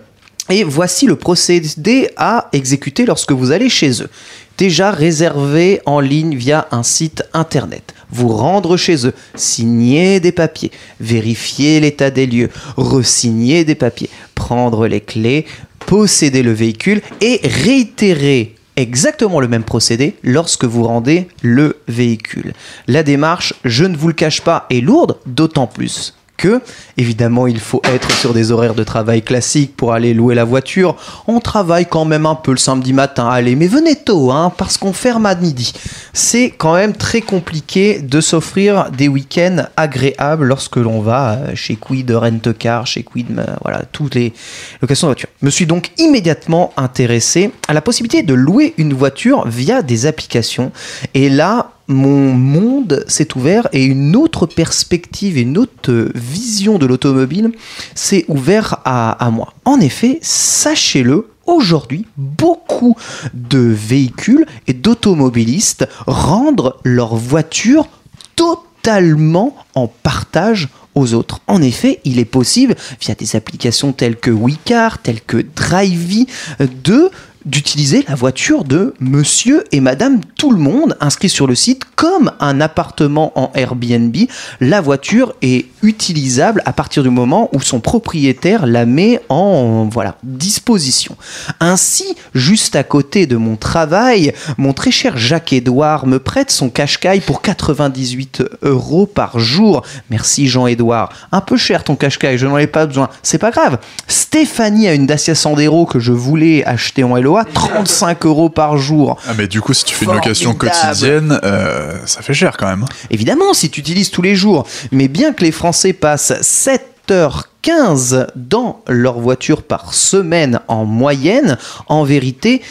Et 0.49 0.63
voici 0.63 1.05
le 1.05 1.17
procédé 1.17 2.09
à 2.15 2.47
exécuter 2.53 3.05
lorsque 3.05 3.33
vous 3.33 3.51
allez 3.51 3.69
chez 3.69 4.01
eux. 4.01 4.09
Déjà 4.57 4.91
réservé 4.91 5.81
en 5.85 5.99
ligne 5.99 6.35
via 6.35 6.67
un 6.71 6.83
site 6.83 7.23
internet. 7.33 7.93
Vous 8.09 8.29
rendre 8.29 8.77
chez 8.77 9.05
eux, 9.05 9.13
signer 9.35 10.21
des 10.21 10.31
papiers, 10.31 10.71
vérifier 11.01 11.81
l'état 11.81 12.09
des 12.09 12.25
lieux, 12.25 12.49
resigner 12.77 13.65
des 13.65 13.75
papiers, 13.75 14.09
prendre 14.35 14.87
les 14.87 15.01
clés, 15.01 15.45
posséder 15.79 16.43
le 16.43 16.53
véhicule 16.53 17.01
et 17.19 17.41
réitérer 17.43 18.55
exactement 18.77 19.41
le 19.41 19.49
même 19.49 19.63
procédé 19.63 20.15
lorsque 20.23 20.63
vous 20.63 20.83
rendez 20.83 21.27
le 21.41 21.77
véhicule. 21.89 22.53
La 22.87 23.03
démarche, 23.03 23.53
je 23.65 23.83
ne 23.83 23.97
vous 23.97 24.07
le 24.07 24.13
cache 24.13 24.41
pas, 24.41 24.65
est 24.69 24.81
lourde, 24.81 25.17
d'autant 25.25 25.67
plus 25.67 26.16
que, 26.37 26.61
évidemment, 26.97 27.47
il 27.47 27.59
faut 27.59 27.81
être 27.83 28.11
sur 28.11 28.33
des 28.33 28.51
horaires 28.51 28.75
de 28.75 28.83
travail 28.83 29.23
classiques 29.23 29.75
pour 29.75 29.93
aller 29.93 30.13
louer 30.13 30.35
la 30.35 30.43
voiture. 30.43 30.95
On 31.27 31.39
travaille 31.39 31.87
quand 31.87 32.05
même 32.05 32.25
un 32.25 32.35
peu 32.35 32.51
le 32.51 32.57
samedi 32.57 32.93
matin. 32.93 33.27
Allez, 33.27 33.55
mais 33.55 33.67
venez 33.67 33.95
tôt, 33.95 34.31
hein, 34.31 34.53
parce 34.55 34.77
qu'on 34.77 34.93
ferme 34.93 35.25
à 35.25 35.35
midi. 35.35 35.73
C'est 36.13 36.51
quand 36.51 36.75
même 36.75 36.93
très 36.93 37.21
compliqué 37.21 37.99
de 37.99 38.21
s'offrir 38.21 38.91
des 38.91 39.07
week-ends 39.07 39.65
agréables 39.75 40.45
lorsque 40.45 40.77
l'on 40.77 41.01
va 41.01 41.55
chez 41.55 41.75
Quid 41.75 42.11
Rent-Car, 42.11 42.85
chez 42.85 43.03
Quid, 43.03 43.27
voilà, 43.63 43.83
toutes 43.91 44.15
les 44.15 44.33
locations 44.81 45.07
de 45.07 45.13
voitures. 45.13 45.29
Je 45.41 45.45
me 45.45 45.51
suis 45.51 45.65
donc 45.65 45.91
immédiatement 45.97 46.71
intéressé 46.77 47.51
à 47.67 47.73
la 47.73 47.81
possibilité 47.81 48.23
de 48.23 48.33
louer 48.33 48.73
une 48.77 48.93
voiture 48.93 49.47
via 49.47 49.81
des 49.81 50.05
applications. 50.05 50.71
Et 51.13 51.29
là, 51.29 51.71
mon 51.87 52.33
monde 52.33 53.05
s'est 53.07 53.35
ouvert 53.35 53.67
et 53.71 53.83
une 53.83 54.15
autre 54.15 54.45
perspective, 54.45 55.37
une 55.37 55.57
autre 55.57 56.09
vision 56.15 56.77
de 56.77 56.85
l'automobile 56.85 57.51
s'est 57.95 58.25
ouverte 58.27 58.75
à, 58.85 59.29
moi. 59.31 59.53
En 59.65 59.79
effet, 59.79 60.19
sachez-le, 60.21 61.29
aujourd'hui, 61.45 62.05
beaucoup 62.17 62.95
de 63.33 63.59
véhicules 63.59 64.45
et 64.67 64.73
d'automobilistes 64.73 65.87
rendent 66.05 66.73
leur 66.83 67.15
voiture 67.15 67.87
totalement 68.35 69.55
en 69.73 69.87
partage 69.87 70.67
aux 70.93 71.13
autres. 71.13 71.39
En 71.47 71.61
effet, 71.61 72.01
il 72.03 72.19
est 72.19 72.25
possible, 72.25 72.75
via 72.99 73.15
des 73.15 73.35
applications 73.35 73.93
telles 73.93 74.17
que 74.17 74.31
WeCar, 74.31 74.97
telles 74.97 75.21
que 75.21 75.37
Drivey, 75.55 76.25
de 76.59 77.11
d'utiliser 77.47 78.05
la 78.07 78.15
voiture 78.15 78.63
de 78.63 78.93
monsieur 78.99 79.63
et 79.71 79.79
madame 79.79 80.19
tout 80.37 80.51
le 80.51 80.57
monde 80.57 80.97
inscrit 80.99 81.29
sur 81.29 81.47
le 81.47 81.55
site 81.55 81.83
comme 81.95 82.31
un 82.39 82.61
appartement 82.61 83.31
en 83.35 83.51
Airbnb. 83.55 84.15
La 84.59 84.81
voiture 84.81 85.33
est 85.41 85.65
utilisable 85.81 86.61
à 86.65 86.73
partir 86.73 87.03
du 87.03 87.09
moment 87.09 87.49
où 87.53 87.61
son 87.61 87.79
propriétaire 87.79 88.65
la 88.65 88.85
met 88.85 89.21
en 89.29 89.87
voilà, 89.91 90.17
disposition. 90.23 91.15
Ainsi, 91.59 92.15
juste 92.35 92.75
à 92.75 92.83
côté 92.83 93.25
de 93.25 93.37
mon 93.37 93.55
travail, 93.55 94.33
mon 94.57 94.73
très 94.73 94.91
cher 94.91 95.17
Jacques-Édouard 95.17 96.05
me 96.05 96.19
prête 96.19 96.51
son 96.51 96.69
cache-caille 96.69 97.21
pour 97.21 97.41
98 97.41 98.43
euros 98.63 99.05
par 99.05 99.39
jour. 99.39 99.83
Merci 100.09 100.47
Jean-Édouard. 100.47 101.09
Un 101.31 101.41
peu 101.41 101.57
cher 101.57 101.83
ton 101.83 101.95
cache-caille, 101.95 102.37
je 102.37 102.45
n'en 102.45 102.57
ai 102.57 102.67
pas 102.67 102.85
besoin. 102.85 103.09
C'est 103.23 103.37
pas 103.37 103.51
grave. 103.51 103.79
Stéphanie 104.07 104.87
a 104.87 104.93
une 104.93 105.07
Dacia 105.07 105.35
Sandero 105.35 105.85
que 105.85 105.99
je 105.99 106.11
voulais 106.11 106.65
acheter 106.65 107.03
en 107.03 107.15
LOA 107.15 107.36
Valois, 107.43 107.53
35 107.53 108.25
euros 108.25 108.49
par 108.49 108.77
jour. 108.77 109.17
Ah, 109.27 109.31
mais 109.37 109.47
du 109.47 109.61
coup, 109.61 109.73
si 109.73 109.85
tu 109.85 109.95
fais 109.95 110.05
une 110.05 110.13
location 110.13 110.53
quotidienne, 110.53 111.39
euh, 111.43 111.97
ça 112.05 112.21
fait 112.21 112.33
cher 112.33 112.57
quand 112.57 112.67
même. 112.67 112.85
Évidemment, 113.09 113.53
si 113.53 113.69
tu 113.69 113.79
utilises 113.79 114.11
tous 114.11 114.21
les 114.21 114.35
jours, 114.35 114.65
mais 114.91 115.07
bien 115.07 115.33
que 115.33 115.43
les 115.43 115.51
Français 115.51 115.93
passent 115.93 116.33
7h15 116.41 118.27
dans 118.35 118.81
leur 118.87 119.19
voiture 119.19 119.63
par 119.63 119.93
semaine 119.93 120.59
en 120.67 120.85
moyenne, 120.85 121.57
en 121.87 122.03
vérité, 122.03 122.61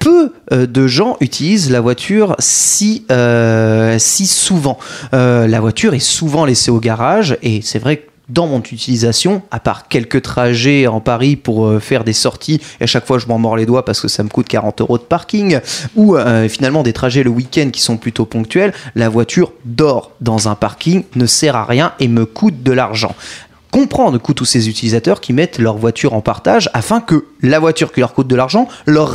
peu 0.00 0.32
euh, 0.52 0.66
de 0.66 0.88
gens 0.88 1.16
utilisent 1.20 1.70
la 1.70 1.80
voiture 1.80 2.34
si, 2.40 3.04
euh, 3.12 3.96
si 4.00 4.26
souvent. 4.26 4.78
Euh, 5.14 5.46
la 5.46 5.60
voiture 5.60 5.94
est 5.94 6.00
souvent 6.00 6.44
laissée 6.44 6.72
au 6.72 6.80
garage 6.80 7.36
et 7.42 7.60
c'est 7.62 7.78
vrai 7.78 7.98
que 7.98 8.09
dans 8.30 8.46
mon 8.46 8.60
utilisation, 8.60 9.42
à 9.50 9.60
part 9.60 9.88
quelques 9.88 10.22
trajets 10.22 10.86
en 10.86 11.00
Paris 11.00 11.36
pour 11.36 11.66
euh, 11.66 11.80
faire 11.80 12.04
des 12.04 12.12
sorties, 12.12 12.60
et 12.80 12.84
à 12.84 12.86
chaque 12.86 13.06
fois 13.06 13.18
je 13.18 13.26
m'en 13.26 13.38
mords 13.38 13.56
les 13.56 13.66
doigts 13.66 13.84
parce 13.84 14.00
que 14.00 14.08
ça 14.08 14.22
me 14.22 14.28
coûte 14.28 14.48
40 14.48 14.80
euros 14.80 14.98
de 14.98 15.02
parking, 15.02 15.60
ou 15.96 16.16
euh, 16.16 16.48
finalement 16.48 16.82
des 16.82 16.92
trajets 16.92 17.22
le 17.22 17.30
week-end 17.30 17.70
qui 17.72 17.80
sont 17.80 17.96
plutôt 17.96 18.24
ponctuels, 18.24 18.72
la 18.94 19.08
voiture 19.08 19.52
dort 19.64 20.12
dans 20.20 20.48
un 20.48 20.54
parking, 20.54 21.04
ne 21.16 21.26
sert 21.26 21.56
à 21.56 21.64
rien 21.64 21.92
et 22.00 22.08
me 22.08 22.26
coûte 22.26 22.62
de 22.62 22.72
l'argent. 22.72 23.14
Comprendre 23.70 24.18
coup 24.18 24.34
tous 24.34 24.44
ces 24.44 24.68
utilisateurs 24.68 25.20
qui 25.20 25.32
mettent 25.32 25.58
leur 25.58 25.76
voiture 25.76 26.14
en 26.14 26.20
partage 26.20 26.68
afin 26.72 27.00
que 27.00 27.26
la 27.40 27.60
voiture 27.60 27.92
qui 27.92 28.00
leur 28.00 28.14
coûte 28.14 28.26
de 28.26 28.34
l'argent 28.34 28.66
leur 28.86 29.08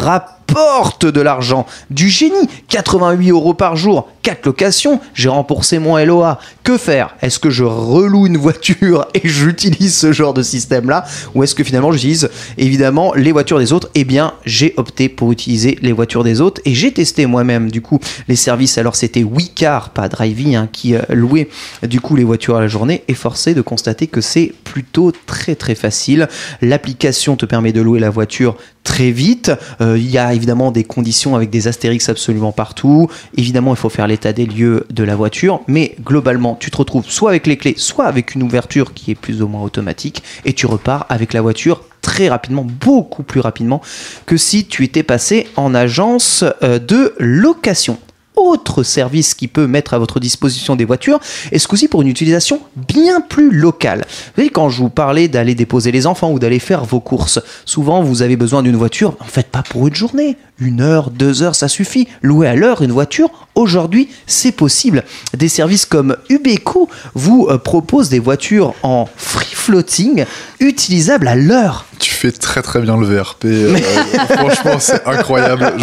rapporte 0.47 1.05
de 1.05 1.21
l'argent. 1.21 1.65
Du 1.89 2.09
génie 2.09 2.47
88 2.69 3.29
euros 3.31 3.53
par 3.53 3.75
jour, 3.75 4.09
4 4.23 4.45
locations, 4.45 4.99
j'ai 5.13 5.29
remboursé 5.29 5.79
mon 5.79 5.97
LOA. 5.97 6.39
Que 6.63 6.77
faire? 6.77 7.15
Est-ce 7.21 7.39
que 7.39 7.49
je 7.49 7.63
reloue 7.63 8.27
une 8.27 8.37
voiture 8.37 9.05
et 9.13 9.27
j'utilise 9.27 9.95
ce 9.95 10.11
genre 10.11 10.33
de 10.33 10.41
système-là? 10.41 11.05
Ou 11.33 11.43
est-ce 11.43 11.55
que 11.55 11.63
finalement 11.63 11.91
j'utilise 11.91 12.29
évidemment 12.57 13.13
les 13.13 13.31
voitures 13.31 13.59
des 13.59 13.73
autres? 13.73 13.89
Eh 13.95 14.03
bien, 14.03 14.33
j'ai 14.45 14.73
opté 14.77 15.09
pour 15.09 15.31
utiliser 15.31 15.77
les 15.81 15.91
voitures 15.91 16.23
des 16.23 16.41
autres 16.41 16.61
et 16.65 16.73
j'ai 16.73 16.91
testé 16.91 17.25
moi-même 17.25 17.69
du 17.69 17.81
coup 17.81 17.99
les 18.27 18.35
services. 18.35 18.77
Alors 18.77 18.95
c'était 18.95 19.23
Wicar, 19.23 19.91
pas 19.91 20.09
Drivey, 20.09 20.55
hein, 20.55 20.69
qui 20.71 20.95
euh, 20.95 21.01
louait 21.09 21.49
du 21.83 22.01
coup 22.01 22.15
les 22.15 22.23
voitures 22.23 22.55
à 22.55 22.61
la 22.61 22.67
journée 22.67 23.03
et 23.07 23.13
forcé 23.13 23.53
de 23.53 23.61
constater 23.61 24.07
que 24.07 24.21
c'est 24.21 24.53
plutôt 24.63 25.11
très 25.25 25.55
très 25.55 25.75
facile. 25.75 26.27
L'application 26.61 27.35
te 27.35 27.45
permet 27.45 27.73
de 27.73 27.81
louer 27.81 27.99
la 27.99 28.09
voiture 28.09 28.57
très 28.85 29.11
vite. 29.11 29.51
Euh, 29.81 29.97
Il 29.97 30.09
y 30.09 30.17
a 30.17 30.33
évidemment 30.35 30.71
des 30.71 30.83
conditions 30.83 31.35
avec 31.35 31.49
des 31.49 31.67
astérix 31.67 32.09
absolument 32.09 32.51
partout. 32.51 33.09
Évidemment, 33.35 33.73
il 33.73 33.77
faut 33.77 33.89
faire 33.89 34.07
l'état 34.07 34.33
des 34.33 34.45
lieux 34.45 34.85
de 34.89 35.03
la 35.03 35.15
voiture, 35.15 35.61
mais 35.67 35.95
globalement, 36.03 36.55
tu 36.59 36.71
te 36.71 36.77
retrouves 36.77 37.05
soit 37.07 37.29
avec 37.29 37.47
les 37.47 37.57
clés, 37.57 37.75
soit 37.77 38.05
avec 38.05 38.35
une 38.35 38.43
ouverture 38.43 38.93
qui 38.93 39.11
est 39.11 39.15
plus 39.15 39.41
ou 39.41 39.47
moins 39.47 39.63
automatique, 39.63 40.23
et 40.45 40.53
tu 40.53 40.65
repars 40.65 41.05
avec 41.09 41.33
la 41.33 41.41
voiture 41.41 41.81
très 42.01 42.29
rapidement, 42.29 42.65
beaucoup 42.65 43.23
plus 43.23 43.39
rapidement 43.39 43.81
que 44.27 44.37
si 44.37 44.65
tu 44.65 44.83
étais 44.83 45.01
passé 45.01 45.47
en 45.55 45.73
agence 45.73 46.43
euh, 46.61 46.77
de 46.77 47.15
location 47.17 47.97
autre 48.35 48.83
service 48.83 49.33
qui 49.33 49.47
peut 49.47 49.67
mettre 49.67 49.93
à 49.93 49.99
votre 49.99 50.19
disposition 50.19 50.75
des 50.75 50.85
voitures, 50.85 51.19
et 51.51 51.59
ce 51.59 51.67
coup-ci 51.67 51.87
pour 51.87 52.01
une 52.01 52.07
utilisation 52.07 52.61
bien 52.75 53.21
plus 53.21 53.51
locale. 53.51 54.05
Vous 54.07 54.41
savez, 54.41 54.49
quand 54.49 54.69
je 54.69 54.81
vous 54.81 54.89
parlais 54.89 55.27
d'aller 55.27 55.55
déposer 55.55 55.91
les 55.91 56.07
enfants 56.07 56.31
ou 56.31 56.39
d'aller 56.39 56.59
faire 56.59 56.85
vos 56.85 56.99
courses, 56.99 57.39
souvent 57.65 58.01
vous 58.01 58.21
avez 58.21 58.35
besoin 58.35 58.63
d'une 58.63 58.75
voiture, 58.75 59.15
en 59.19 59.25
fait 59.25 59.47
pas 59.47 59.63
pour 59.63 59.87
une 59.87 59.95
journée, 59.95 60.37
une 60.59 60.81
heure, 60.81 61.09
deux 61.09 61.43
heures, 61.43 61.55
ça 61.55 61.67
suffit. 61.67 62.07
Louer 62.21 62.47
à 62.47 62.55
l'heure 62.55 62.81
une 62.81 62.91
voiture, 62.91 63.29
aujourd'hui, 63.55 64.09
c'est 64.25 64.51
possible. 64.51 65.03
Des 65.35 65.49
services 65.49 65.85
comme 65.85 66.15
Ubeco 66.29 66.89
vous 67.13 67.47
euh, 67.49 67.57
proposent 67.57 68.09
des 68.09 68.19
voitures 68.19 68.73
en 68.83 69.07
free 69.17 69.53
floating 69.53 70.25
utilisables 70.59 71.27
à 71.27 71.35
l'heure. 71.35 71.85
Très 72.31 72.61
très 72.61 72.79
bien 72.81 72.97
le 72.97 73.05
VRP. 73.05 73.45
euh, 73.45 73.75
franchement, 74.37 74.79
c'est 74.79 75.05
incroyable. 75.07 75.73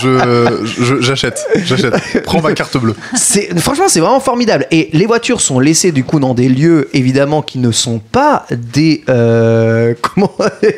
Je, 0.00 1.00
j'achète, 1.00 1.46
j'achète. 1.64 2.22
Prends 2.24 2.40
ma 2.40 2.52
carte 2.52 2.76
bleue. 2.76 2.94
C'est 3.14 3.58
franchement 3.60 3.86
c'est 3.88 4.00
vraiment 4.00 4.20
formidable 4.20 4.66
et 4.70 4.88
les 4.92 5.06
voitures 5.06 5.40
sont 5.40 5.58
laissées 5.60 5.92
du 5.92 6.04
coup 6.04 6.20
dans 6.20 6.34
des 6.34 6.48
lieux 6.48 6.88
évidemment 6.92 7.42
qui 7.42 7.58
ne 7.58 7.70
sont 7.70 7.98
pas 7.98 8.46
des 8.50 9.02
euh, 9.08 9.94
comment 10.02 10.32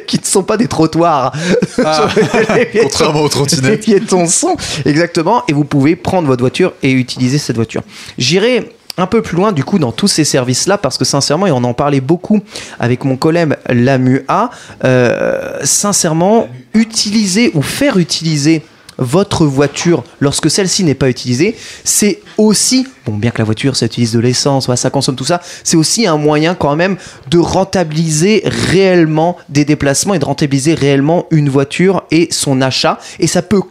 qui 0.07 0.19
ne 0.19 0.25
sont 0.25 0.43
pas 0.43 0.57
des 0.57 0.69
trottoirs. 0.69 1.33
Piétons- 1.77 2.83
Contrairement 2.83 3.23
aux 3.23 3.29
trottinettes. 3.29 3.71
Les 3.71 3.77
piétons 3.79 4.27
sont 4.27 4.57
exactement 4.85 5.43
et 5.49 5.53
vous 5.53 5.65
pouvez 5.65 5.97
prendre 5.97 6.27
votre 6.29 6.41
voiture 6.43 6.73
et 6.83 6.93
utiliser 6.93 7.39
cette 7.39 7.57
voiture. 7.57 7.83
J'irai 8.19 8.71
un 8.99 9.07
peu 9.07 9.22
plus 9.22 9.36
loin 9.36 9.53
du 9.53 9.64
coup 9.64 9.78
dans 9.78 9.92
tous 9.92 10.09
ces 10.09 10.24
services 10.24 10.66
là 10.66 10.76
parce 10.76 10.99
que 10.99 11.05
sincèrement 11.05 11.46
et 11.46 11.53
on 11.53 11.64
en 11.64 11.74
parlait 11.74 12.01
beaucoup 12.01 12.40
avec 12.78 13.05
mon 13.05 13.16
collègue 13.16 13.57
Lamua 13.68 14.51
euh, 14.84 15.59
sincèrement 15.64 16.49
utiliser 16.74 17.51
ou 17.55 17.62
faire 17.62 17.96
utiliser 17.96 18.62
votre 18.99 19.46
voiture 19.46 20.03
lorsque 20.20 20.51
celle-ci 20.51 20.84
n'est 20.84 20.94
pas 20.94 21.09
utilisée, 21.09 21.57
c'est 21.84 22.20
aussi, 22.36 22.86
bon 23.07 23.16
bien 23.16 23.30
que 23.30 23.38
la 23.38 23.44
voiture 23.44 23.76
ça 23.76 23.86
utilise 23.86 24.12
de 24.12 24.18
l'essence, 24.18 24.68
ouais, 24.68 24.76
ça 24.76 24.90
consomme 24.90 25.14
tout 25.16 25.24
ça, 25.24 25.40
c'est 25.64 25.76
aussi 25.76 26.07
un 26.07 26.16
moyen 26.16 26.55
quand 26.55 26.76
même 26.76 26.96
de 27.30 27.38
rentabiliser 27.38 28.42
réellement 28.44 29.36
des 29.49 29.64
déplacements 29.64 30.14
et 30.14 30.18
de 30.18 30.24
rentabiliser 30.24 30.74
réellement 30.74 31.26
une 31.30 31.49
voiture 31.49 32.03
et 32.11 32.28
son 32.32 32.61
achat. 32.61 32.99
Et 33.20 33.28
ça 33.28 33.42
peut 33.42 33.62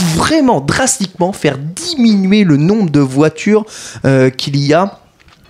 vraiment 0.00 0.60
drastiquement 0.60 1.32
faire 1.32 1.58
diminuer 1.58 2.44
le 2.44 2.56
nombre 2.56 2.90
de 2.90 3.00
voitures 3.00 3.64
euh, 4.04 4.30
qu'il 4.30 4.56
y 4.56 4.74
a 4.74 5.00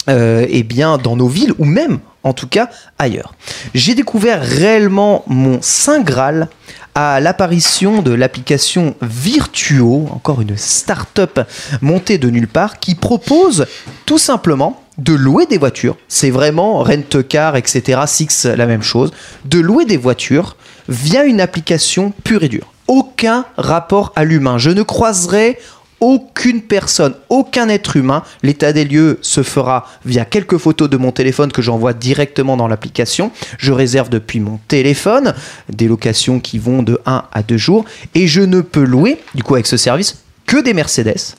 euh, 0.08 0.46
eh 0.48 0.62
bien, 0.62 0.96
dans 0.96 1.16
nos 1.16 1.28
villes 1.28 1.52
ou 1.58 1.64
même 1.64 1.98
en 2.22 2.32
tout 2.32 2.48
cas 2.48 2.70
ailleurs. 2.98 3.34
J'ai 3.74 3.94
découvert 3.94 4.40
réellement 4.42 5.24
mon 5.26 5.60
Saint 5.62 6.00
Graal 6.00 6.48
à 6.94 7.20
l'apparition 7.20 8.02
de 8.02 8.12
l'application 8.12 8.96
Virtuo, 9.02 10.08
encore 10.10 10.40
une 10.40 10.56
start-up 10.56 11.40
montée 11.80 12.18
de 12.18 12.28
nulle 12.28 12.48
part, 12.48 12.80
qui 12.80 12.94
propose 12.94 13.66
tout 14.04 14.18
simplement 14.18 14.82
de 14.98 15.12
louer 15.12 15.46
des 15.46 15.58
voitures. 15.58 15.96
C'est 16.08 16.30
vraiment 16.30 16.82
rent-car, 16.82 17.54
etc. 17.56 18.00
Six, 18.06 18.46
la 18.46 18.66
même 18.66 18.82
chose. 18.82 19.12
De 19.44 19.60
louer 19.60 19.84
des 19.84 19.96
voitures 19.96 20.56
via 20.88 21.24
une 21.24 21.40
application 21.40 22.12
pure 22.24 22.42
et 22.42 22.48
dure. 22.48 22.72
Aucun 22.88 23.44
rapport 23.56 24.12
à 24.16 24.24
l'humain. 24.24 24.58
Je 24.58 24.70
ne 24.70 24.82
croiserai 24.82 25.58
aucune 26.00 26.62
personne, 26.62 27.14
aucun 27.28 27.68
être 27.68 27.96
humain. 27.96 28.22
L'état 28.42 28.72
des 28.72 28.84
lieux 28.84 29.18
se 29.20 29.42
fera 29.42 29.86
via 30.04 30.24
quelques 30.24 30.56
photos 30.56 30.88
de 30.88 30.96
mon 30.96 31.12
téléphone 31.12 31.52
que 31.52 31.62
j'envoie 31.62 31.92
directement 31.92 32.56
dans 32.56 32.68
l'application. 32.68 33.30
Je 33.58 33.72
réserve 33.72 34.08
depuis 34.08 34.40
mon 34.40 34.58
téléphone 34.68 35.34
des 35.68 35.88
locations 35.88 36.40
qui 36.40 36.58
vont 36.58 36.82
de 36.82 37.00
1 37.06 37.24
à 37.32 37.42
2 37.42 37.56
jours 37.56 37.84
et 38.14 38.26
je 38.26 38.42
ne 38.42 38.60
peux 38.60 38.84
louer, 38.84 39.20
du 39.34 39.42
coup 39.42 39.54
avec 39.54 39.66
ce 39.66 39.76
service, 39.76 40.22
que 40.46 40.62
des 40.62 40.72
Mercedes, 40.72 41.34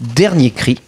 dernier 0.00 0.50
cri. 0.50 0.78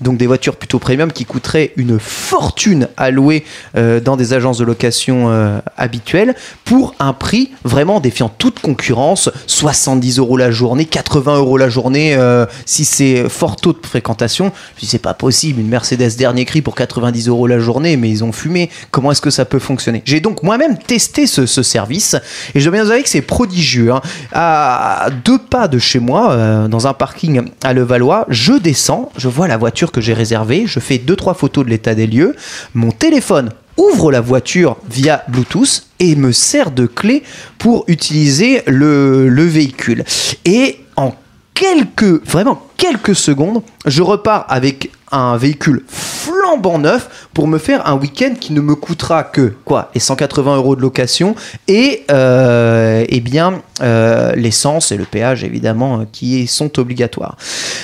Donc 0.00 0.16
des 0.16 0.26
voitures 0.26 0.56
plutôt 0.56 0.78
premium 0.78 1.12
qui 1.12 1.24
coûteraient 1.24 1.72
une 1.76 1.98
fortune 1.98 2.88
à 2.96 3.10
louer 3.10 3.44
euh, 3.76 4.00
dans 4.00 4.16
des 4.16 4.32
agences 4.32 4.58
de 4.58 4.64
location 4.64 5.30
euh, 5.30 5.60
habituelles 5.76 6.34
pour 6.64 6.94
un 6.98 7.12
prix 7.12 7.52
vraiment 7.64 8.00
défiant 8.00 8.28
toute 8.28 8.60
concurrence, 8.60 9.30
70 9.46 10.18
euros 10.18 10.36
la 10.36 10.50
journée, 10.50 10.84
80 10.84 11.36
euros 11.36 11.56
la 11.56 11.68
journée 11.68 12.14
euh, 12.16 12.46
si 12.66 12.84
c'est 12.84 13.28
fort 13.28 13.56
taux 13.56 13.72
de 13.72 13.86
fréquentation. 13.86 14.52
Dis 14.78 14.86
c'est 14.86 14.98
pas 14.98 15.14
possible, 15.14 15.60
une 15.60 15.68
Mercedes 15.68 16.16
dernier 16.18 16.44
cri 16.44 16.60
pour 16.60 16.74
90 16.74 17.28
euros 17.28 17.46
la 17.46 17.58
journée, 17.58 17.96
mais 17.96 18.10
ils 18.10 18.24
ont 18.24 18.32
fumé. 18.32 18.70
Comment 18.90 19.12
est-ce 19.12 19.22
que 19.22 19.30
ça 19.30 19.44
peut 19.44 19.58
fonctionner? 19.58 20.02
J'ai 20.04 20.20
donc 20.20 20.42
moi-même 20.42 20.76
testé 20.78 21.26
ce, 21.26 21.46
ce 21.46 21.62
service 21.62 22.16
et 22.54 22.60
je 22.60 22.64
dois 22.64 22.72
bien 22.72 22.84
vous 22.84 22.90
avouer 22.90 23.02
que 23.02 23.08
c'est 23.08 23.22
prodigieux. 23.22 23.92
hein. 23.92 24.00
À 24.32 25.08
deux 25.24 25.38
pas 25.38 25.68
de 25.68 25.78
chez 25.78 26.00
moi, 26.00 26.66
dans 26.68 26.86
un 26.86 26.94
parking 26.94 27.42
à 27.62 27.72
Levallois, 27.72 28.26
je 28.28 28.54
descends, 28.54 29.10
je 29.16 29.28
vois 29.28 29.48
la 29.48 29.56
voiture 29.56 29.83
que 29.92 30.00
j'ai 30.00 30.14
réservée, 30.14 30.64
je 30.66 30.80
fais 30.80 30.98
deux 30.98 31.16
trois 31.16 31.34
photos 31.34 31.64
de 31.64 31.70
l'état 31.70 31.94
des 31.94 32.06
lieux, 32.06 32.34
mon 32.74 32.90
téléphone 32.90 33.50
ouvre 33.76 34.12
la 34.12 34.20
voiture 34.20 34.76
via 34.88 35.24
Bluetooth 35.28 35.86
et 35.98 36.14
me 36.14 36.32
sert 36.32 36.70
de 36.70 36.86
clé 36.86 37.22
pour 37.58 37.84
utiliser 37.88 38.62
le 38.66 39.44
véhicule. 39.44 40.04
Et 40.44 40.80
en 40.96 41.14
quelques, 41.54 42.24
vraiment 42.26 42.62
quelques 42.76 43.14
secondes, 43.16 43.62
je 43.86 44.02
repars 44.02 44.46
avec 44.48 44.90
un 45.14 45.36
véhicule 45.36 45.84
flambant 45.88 46.78
neuf 46.78 47.28
pour 47.32 47.46
me 47.46 47.58
faire 47.58 47.86
un 47.86 47.96
week-end 47.96 48.34
qui 48.38 48.52
ne 48.52 48.60
me 48.60 48.74
coûtera 48.74 49.24
que 49.24 49.52
quoi 49.64 49.90
les 49.94 50.00
180 50.00 50.56
euros 50.56 50.76
de 50.76 50.80
location 50.80 51.34
et 51.68 52.04
euh, 52.10 53.04
eh 53.08 53.20
bien 53.20 53.62
euh, 53.82 54.34
l'essence 54.34 54.92
et 54.92 54.96
le 54.96 55.04
péage 55.04 55.44
évidemment 55.44 56.00
euh, 56.00 56.04
qui 56.10 56.46
sont 56.46 56.78
obligatoires. 56.78 57.36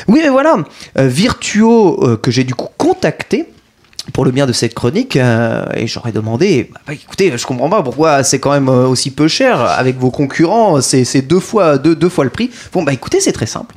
Oui 0.08 0.20
mais 0.22 0.28
voilà, 0.28 0.56
Virtuo 0.96 2.18
que 2.22 2.30
j'ai 2.30 2.44
du 2.44 2.54
coup 2.54 2.68
contacté 2.76 3.46
pour 4.12 4.24
le 4.24 4.30
bien 4.30 4.46
de 4.46 4.52
cette 4.52 4.74
chronique 4.74 5.16
et 5.16 5.86
j'aurais 5.86 6.12
demandé 6.12 6.70
bah, 6.86 6.94
écoutez 6.94 7.32
je 7.36 7.46
comprends 7.46 7.68
pas 7.68 7.82
pourquoi 7.82 8.22
c'est 8.24 8.40
quand 8.40 8.52
même 8.52 8.68
aussi 8.68 9.10
peu 9.10 9.28
cher 9.28 9.60
avec 9.60 9.98
vos 9.98 10.10
concurrents 10.10 10.80
c'est 10.80 11.04
c'est 11.04 11.22
deux 11.22 11.38
fois 11.38 11.78
deux, 11.78 11.94
deux 11.94 12.08
fois 12.08 12.24
le 12.24 12.30
prix 12.30 12.50
bon 12.72 12.82
bah 12.82 12.92
écoutez 12.92 13.20
c'est 13.20 13.32
très 13.32 13.46
simple 13.46 13.74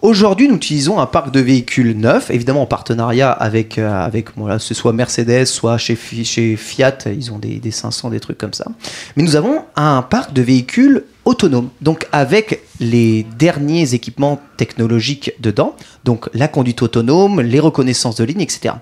Aujourd'hui, 0.00 0.46
nous 0.46 0.54
utilisons 0.54 1.00
un 1.00 1.06
parc 1.06 1.32
de 1.32 1.40
véhicules 1.40 1.98
neufs, 1.98 2.30
évidemment 2.30 2.62
en 2.62 2.66
partenariat 2.66 3.32
avec, 3.32 3.78
euh, 3.78 3.90
avec 3.90 4.28
voilà, 4.36 4.60
ce 4.60 4.72
soit 4.72 4.92
Mercedes, 4.92 5.46
soit 5.46 5.76
chez, 5.76 5.96
chez 5.96 6.54
Fiat, 6.54 6.98
ils 7.06 7.32
ont 7.32 7.38
des, 7.38 7.58
des 7.58 7.72
500, 7.72 8.10
des 8.10 8.20
trucs 8.20 8.38
comme 8.38 8.52
ça. 8.52 8.66
Mais 9.16 9.24
nous 9.24 9.34
avons 9.34 9.64
un 9.74 10.02
parc 10.02 10.32
de 10.32 10.40
véhicules 10.40 11.04
autonome, 11.24 11.70
donc 11.80 12.06
avec 12.12 12.62
les 12.78 13.26
derniers 13.38 13.92
équipements 13.94 14.40
technologiques 14.56 15.32
dedans, 15.40 15.74
donc 16.04 16.30
la 16.32 16.46
conduite 16.46 16.80
autonome, 16.80 17.40
les 17.40 17.58
reconnaissances 17.58 18.16
de 18.16 18.24
ligne, 18.24 18.40
etc. 18.40 18.76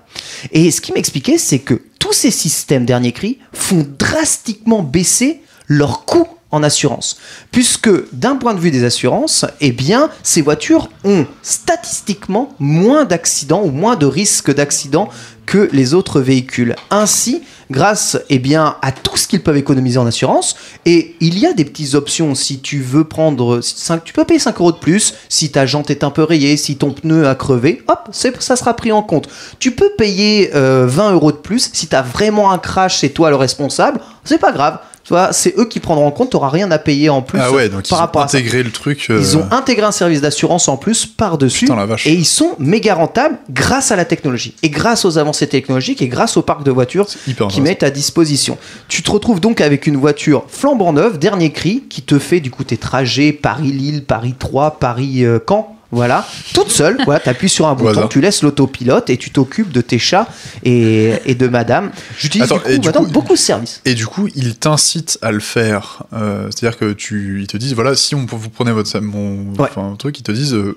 Et 0.51 0.69
ce 0.69 0.81
qui 0.81 0.93
m'expliquait, 0.93 1.39
c'est 1.39 1.59
que 1.59 1.81
tous 1.97 2.13
ces 2.13 2.31
systèmes 2.31 2.85
dernier 2.85 3.11
cri 3.11 3.39
font 3.53 3.87
drastiquement 3.97 4.83
baisser 4.83 5.41
leur 5.67 6.05
coût 6.05 6.27
en 6.51 6.63
assurance. 6.63 7.17
Puisque 7.51 7.89
d'un 8.13 8.35
point 8.35 8.53
de 8.53 8.59
vue 8.59 8.71
des 8.71 8.83
assurances, 8.83 9.45
eh 9.59 9.71
bien, 9.71 10.09
ces 10.23 10.41
voitures 10.41 10.89
ont 11.03 11.25
statistiquement 11.41 12.49
moins 12.59 13.05
d'accidents 13.05 13.63
ou 13.63 13.71
moins 13.71 13.95
de 13.95 14.05
risques 14.05 14.53
d'accidents 14.53 15.09
que 15.45 15.69
les 15.71 15.93
autres 15.93 16.19
véhicules. 16.19 16.75
Ainsi, 16.91 17.41
grâce 17.71 18.17
eh 18.29 18.37
bien, 18.37 18.75
à 18.81 18.91
tout 18.91 19.17
ce 19.17 19.27
qu'ils 19.27 19.41
peuvent 19.41 19.57
économiser 19.57 19.97
en 19.97 20.05
assurance, 20.05 20.55
et 20.85 21.15
il 21.21 21.39
y 21.39 21.45
a 21.45 21.53
des 21.53 21.65
petites 21.65 21.95
options 21.95 22.35
si 22.35 22.59
tu 22.59 22.81
veux 22.81 23.05
prendre 23.05 23.61
5, 23.61 24.03
tu 24.03 24.13
peux 24.13 24.25
payer 24.25 24.39
5 24.39 24.59
euros 24.59 24.73
de 24.73 24.77
plus 24.77 25.15
si 25.29 25.49
ta 25.49 25.65
jante 25.65 25.89
est 25.89 26.03
un 26.03 26.11
peu 26.11 26.23
rayée, 26.23 26.57
si 26.57 26.75
ton 26.75 26.91
pneu 26.91 27.27
a 27.27 27.35
crevé, 27.35 27.81
hop, 27.87 28.09
ça 28.11 28.55
sera 28.55 28.75
pris 28.75 28.91
en 28.91 29.01
compte. 29.01 29.29
Tu 29.59 29.71
peux 29.71 29.91
payer 29.97 30.51
euh, 30.53 30.85
20 30.85 31.13
euros 31.13 31.31
de 31.31 31.37
plus 31.37 31.69
si 31.73 31.87
tu 31.87 31.95
as 31.95 32.01
vraiment 32.01 32.51
un 32.51 32.57
crash, 32.57 32.99
c'est 32.99 33.09
toi 33.09 33.29
le 33.29 33.37
responsable, 33.37 34.01
c'est 34.25 34.39
pas 34.39 34.51
grave. 34.51 34.79
Tu 35.07 35.13
vois, 35.13 35.31
c'est 35.31 35.57
eux 35.57 35.63
qui 35.63 35.79
prendront 35.79 36.05
en 36.05 36.11
compte, 36.11 36.31
tu 36.31 36.35
n'auras 36.35 36.49
rien 36.49 36.69
à 36.69 36.77
payer 36.77 37.07
en 37.07 37.21
plus 37.21 37.39
Ah 37.41 37.49
ouais, 37.53 37.69
donc 37.69 37.83
par 37.83 37.87
ils 37.87 37.93
ont 37.93 37.97
rapport 37.97 38.21
à 38.23 38.27
ça. 38.27 38.37
intégré 38.39 38.61
le 38.61 38.71
truc. 38.71 39.07
euh, 39.09 39.17
Ils 39.21 39.37
ont 39.37 39.45
intégré 39.51 39.85
un 39.85 39.93
service 39.93 40.19
d'assurance 40.19 40.67
en 40.67 40.75
plus 40.75 41.05
par-dessus. 41.05 41.65
Et 42.05 42.13
ils 42.13 42.25
sont 42.25 42.55
méga 42.59 42.93
rentables 42.93 43.37
grâce 43.49 43.91
à 43.91 43.95
la 43.95 44.03
technologie. 44.03 44.53
Et 44.63 44.69
grâce 44.69 45.05
aux 45.05 45.17
avancées 45.17 45.47
technologiques 45.47 46.01
et 46.01 46.09
grâce 46.09 46.35
au 46.35 46.41
parc 46.41 46.63
de 46.63 46.71
voitures 46.71 47.05
hyper 47.25 47.47
qui 47.47 47.61
intéressant. 47.61 47.61
mettent 47.61 47.83
à 47.83 47.89
disposition. 47.89 48.57
Tu 48.89 49.01
te 49.01 49.09
retrouves 49.09 49.39
donc 49.39 49.61
avec 49.61 49.87
une 49.87 49.95
voiture 49.95 50.43
flambant 50.49 50.91
neuve, 50.91 51.19
dernier 51.19 51.51
cri, 51.53 51.85
qui 51.89 52.01
te 52.01 52.19
fait 52.19 52.41
du 52.41 52.51
coup 52.51 52.65
tes 52.65 52.75
trajets 52.75 53.31
Paris-Lille, 53.31 54.03
Paris-3, 54.03 54.77
Paris-Caen. 54.77 55.76
Voilà, 55.91 56.27
toute 56.53 56.69
seule, 56.69 56.97
voilà, 57.05 57.21
tu 57.21 57.29
appuies 57.29 57.47
sur 57.47 57.65
un 57.67 57.73
bouton, 57.73 58.07
tu 58.09 58.19
laisses 58.19 58.41
l'autopilote 58.43 59.09
et 59.09 59.15
tu 59.15 59.31
t'occupes 59.31 59.71
de 59.71 59.79
tes 59.79 59.99
chats 59.99 60.27
et, 60.63 61.13
et 61.25 61.33
de 61.33 61.47
madame. 61.47 61.91
J'utilise 62.17 62.51
Attends, 62.51 62.57
du 62.57 62.61
coup, 62.63 62.69
et 62.69 62.77
du 62.79 62.87
maintenant 62.87 63.05
coup- 63.05 63.11
beaucoup 63.11 63.33
de 63.33 63.37
services. 63.39 63.81
Et 63.85 63.93
du 63.93 64.05
coup, 64.05 64.27
ils 64.35 64.57
t'incitent 64.57 65.17
à 65.21 65.31
le 65.31 65.39
faire. 65.39 66.03
Euh, 66.11 66.49
C'est-à-dire 66.53 66.77
que 66.77 66.91
tu, 66.91 67.39
ils 67.41 67.47
te 67.47 67.55
disent, 67.55 67.73
voilà, 67.73 67.95
si 67.95 68.15
on, 68.15 68.25
vous 68.29 68.49
prenez 68.49 68.73
votre 68.73 68.99
mon, 68.99 69.53
Ouais. 69.57 69.69
truc, 69.97 70.19
ils 70.19 70.23
te 70.23 70.31
disent, 70.33 70.53
euh, 70.55 70.75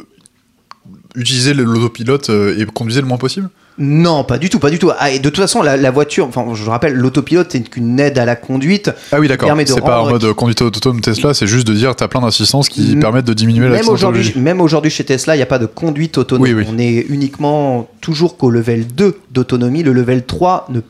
utilisez 1.17 1.55
l'autopilote 1.55 2.31
euh, 2.31 2.57
et 2.57 2.65
conduisez 2.67 3.01
le 3.01 3.07
moins 3.09 3.19
possible. 3.19 3.51
Non, 3.79 4.25
pas 4.25 4.37
du 4.39 4.51
tout, 4.51 4.59
pas 4.59 4.69
du 4.69 4.79
tout. 4.79 4.91
Ah, 4.99 5.11
et 5.11 5.19
de 5.19 5.29
toute 5.31 5.39
façon, 5.39 5.63
la, 5.63 5.77
la 5.77 5.91
voiture, 5.91 6.27
enfin, 6.27 6.45
je 6.55 6.69
rappelle, 6.69 6.95
l'autopilote, 6.95 7.49
c'est 7.51 7.61
qu'une 7.61 7.99
aide 7.99 8.19
à 8.19 8.25
la 8.27 8.37
conduite. 8.37 8.91
Ah 9.13 9.19
oui, 9.21 9.29
d'accord. 9.29 9.51
C'est 9.67 9.81
pas 9.81 10.03
en 10.03 10.11
mode 10.11 10.33
conduite 10.35 10.61
autonome 10.63 11.01
Tesla, 11.01 11.33
c'est 11.35 11.47
juste 11.47 11.67
de 11.67 11.73
dire, 11.75 11.97
t'as 11.97 12.09
plein 12.09 12.21
d'assistances 12.21 12.69
qui 12.69 12.97
Mm. 12.97 13.01
permettent 13.01 13.25
de 13.27 13.33
diminuer 13.35 13.69
Même 13.69 13.89
aujourd'hui, 13.89 14.33
même 14.37 14.61
aujourd'hui 14.61 14.91
chez 14.91 15.05
Tesla, 15.05 15.35
il 15.35 15.39
n'y 15.39 15.43
a 15.43 15.47
pas 15.47 15.59
de 15.59 15.67
conduite 15.67 16.19
autonome. 16.19 16.43
Oui, 16.43 16.53
oui. 16.53 16.65
On 16.69 16.79
est 16.79 17.07
uniquement 17.09 17.89
toujours 18.01 18.37
qu'au 18.37 18.51
level 18.51 18.87
2 18.87 19.19
d'autonomie. 19.31 19.83
Le 19.83 19.93
level 19.93 20.25
3 20.27 20.67
ne 20.71 20.81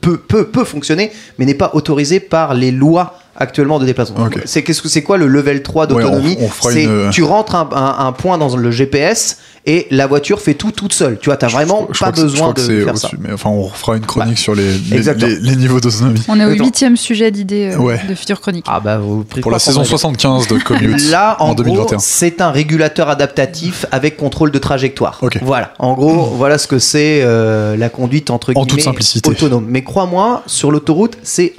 peut, 0.00 0.16
peut, 0.16 0.46
peut 0.46 0.64
fonctionner, 0.64 1.12
mais 1.38 1.44
n'est 1.46 1.54
pas 1.54 1.70
autorisé 1.74 2.18
par 2.20 2.54
les 2.54 2.72
lois 2.72 3.14
actuellement 3.36 3.78
de 3.78 3.86
déplacement. 3.86 4.28
C'est 4.44 4.62
qu'est-ce 4.62 4.82
que 4.82 4.88
c'est 4.88 5.02
quoi 5.02 5.16
le 5.16 5.26
level 5.26 5.62
3 5.62 5.86
Ouais, 5.86 5.92
on- 5.92 5.96
d'autonomie 6.10 6.36
on 6.40 6.48
fera 6.48 6.72
C'est 6.72 6.84
une- 6.84 7.10
tu 7.10 7.22
rentres 7.22 7.54
un, 7.54 7.68
un- 7.72 8.06
un 8.06 8.12
point 8.12 8.36
dans 8.38 8.56
le 8.56 8.70
GPS 8.70 9.38
et 9.66 9.86
la 9.90 10.06
voiture 10.06 10.40
fait 10.40 10.54
tout 10.54 10.72
toute 10.72 10.92
seule. 10.92 11.18
Tu 11.20 11.26
vois, 11.28 11.36
t'as 11.36 11.48
vraiment 11.48 11.86
Je 11.92 11.98
pas 12.00 12.10
besoin 12.12 12.52
de 12.52 12.60
faire 12.84 12.96
ça. 12.98 13.10
Mais 13.18 13.32
enfin, 13.32 13.50
on 13.50 13.62
refera 13.62 13.96
une 13.96 14.04
chronique 14.06 14.38
sur 14.38 14.54
les, 14.54 14.72
les, 14.78 14.96
Exactement. 14.96 15.28
les- 15.28 15.38
les 15.50 15.56
niveaux 15.56 15.80
d'autonomie. 15.80 16.22
On 16.28 16.40
est 16.40 16.44
au 16.44 16.50
huitième 16.50 16.96
sujet 16.96 17.30
d'idée 17.30 17.70
euh, 17.74 17.78
Ouais. 17.78 18.00
de 18.08 18.14
Future 18.14 18.40
Chronique. 18.40 18.64
Ah 18.68 18.80
bah 18.80 18.98
vous 18.98 19.24
Pour 19.24 19.50
la 19.50 19.58
saison 19.58 19.80
pour 19.80 19.88
75 19.88 20.48
de 20.48 20.58
Commute 20.58 21.10
Là, 21.10 21.36
en, 21.40 21.50
en 21.50 21.54
2021. 21.54 21.84
gros, 21.84 21.96
c'est 21.98 22.40
un 22.40 22.50
régulateur 22.50 23.08
adaptatif 23.08 23.86
avec 23.92 24.16
contrôle 24.16 24.50
de 24.50 24.58
trajectoire. 24.58 25.20
Voilà. 25.42 25.72
En 25.78 25.94
gros, 25.94 26.24
voilà 26.36 26.58
ce 26.58 26.66
que 26.66 26.78
c'est 26.78 27.20
euh, 27.22 27.76
la 27.76 27.88
conduite 27.90 28.30
entre 28.30 28.50
En 28.50 28.60
toute 28.62 28.70
guillemets 28.70 28.82
simplicité. 28.82 29.30
autonome. 29.30 29.66
Mais 29.68 29.82
crois-moi, 29.84 30.42
sur 30.46 30.70
l'autoroute, 30.70 31.16
c'est 31.22 31.54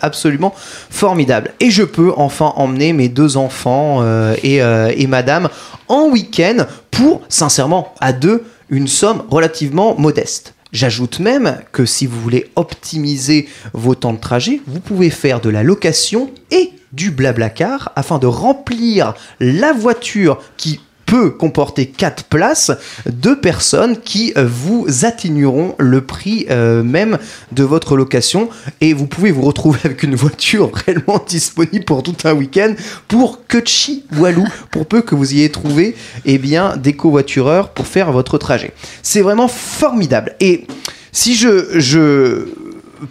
absolument 0.00 0.54
formidable. 0.56 1.52
Et 1.60 1.70
je 1.70 1.82
peux 1.82 2.12
enfin 2.16 2.52
emmener 2.56 2.92
mes 2.92 3.08
deux 3.08 3.36
enfants 3.36 3.98
euh, 4.02 4.34
et, 4.42 4.62
euh, 4.62 4.92
et 4.96 5.06
madame 5.06 5.48
en 5.88 6.08
week-end 6.08 6.66
pour, 6.90 7.22
sincèrement, 7.28 7.94
à 8.00 8.12
deux, 8.12 8.44
une 8.70 8.88
somme 8.88 9.24
relativement 9.30 9.94
modeste. 9.96 10.54
J'ajoute 10.72 11.18
même 11.18 11.58
que 11.72 11.84
si 11.84 12.06
vous 12.06 12.20
voulez 12.20 12.50
optimiser 12.54 13.48
vos 13.72 13.96
temps 13.96 14.12
de 14.12 14.20
trajet, 14.20 14.60
vous 14.66 14.78
pouvez 14.78 15.10
faire 15.10 15.40
de 15.40 15.50
la 15.50 15.64
location 15.64 16.30
et 16.52 16.72
du 16.92 17.10
blablacar 17.10 17.92
afin 17.96 18.18
de 18.18 18.26
remplir 18.26 19.14
la 19.40 19.72
voiture 19.72 20.40
qui 20.56 20.80
peut 21.10 21.30
comporter 21.30 21.86
4 21.86 22.24
places 22.24 22.70
de 23.04 23.34
personnes 23.34 23.98
qui 23.98 24.32
euh, 24.36 24.46
vous 24.48 24.86
atténueront 25.04 25.74
le 25.80 26.02
prix 26.02 26.46
euh, 26.50 26.84
même 26.84 27.18
de 27.50 27.64
votre 27.64 27.96
location. 27.96 28.48
Et 28.80 28.92
vous 28.92 29.08
pouvez 29.08 29.32
vous 29.32 29.42
retrouver 29.42 29.80
avec 29.82 30.04
une 30.04 30.14
voiture 30.14 30.70
réellement 30.86 31.20
disponible 31.26 31.84
pour 31.84 32.04
tout 32.04 32.14
un 32.22 32.32
week-end 32.34 32.74
pour 33.08 33.44
que 33.48 33.58
chi 33.64 34.04
walou 34.18 34.46
pour 34.70 34.86
peu 34.86 35.02
que 35.02 35.16
vous 35.16 35.34
ayez 35.34 35.50
trouvé 35.50 35.96
eh 36.26 36.38
bien 36.38 36.76
des 36.76 36.92
covoitureurs 36.92 37.70
pour 37.70 37.88
faire 37.88 38.12
votre 38.12 38.38
trajet. 38.38 38.72
C'est 39.02 39.22
vraiment 39.22 39.48
formidable. 39.48 40.36
Et 40.38 40.68
si 41.10 41.34
je, 41.34 41.80
je 41.80 42.46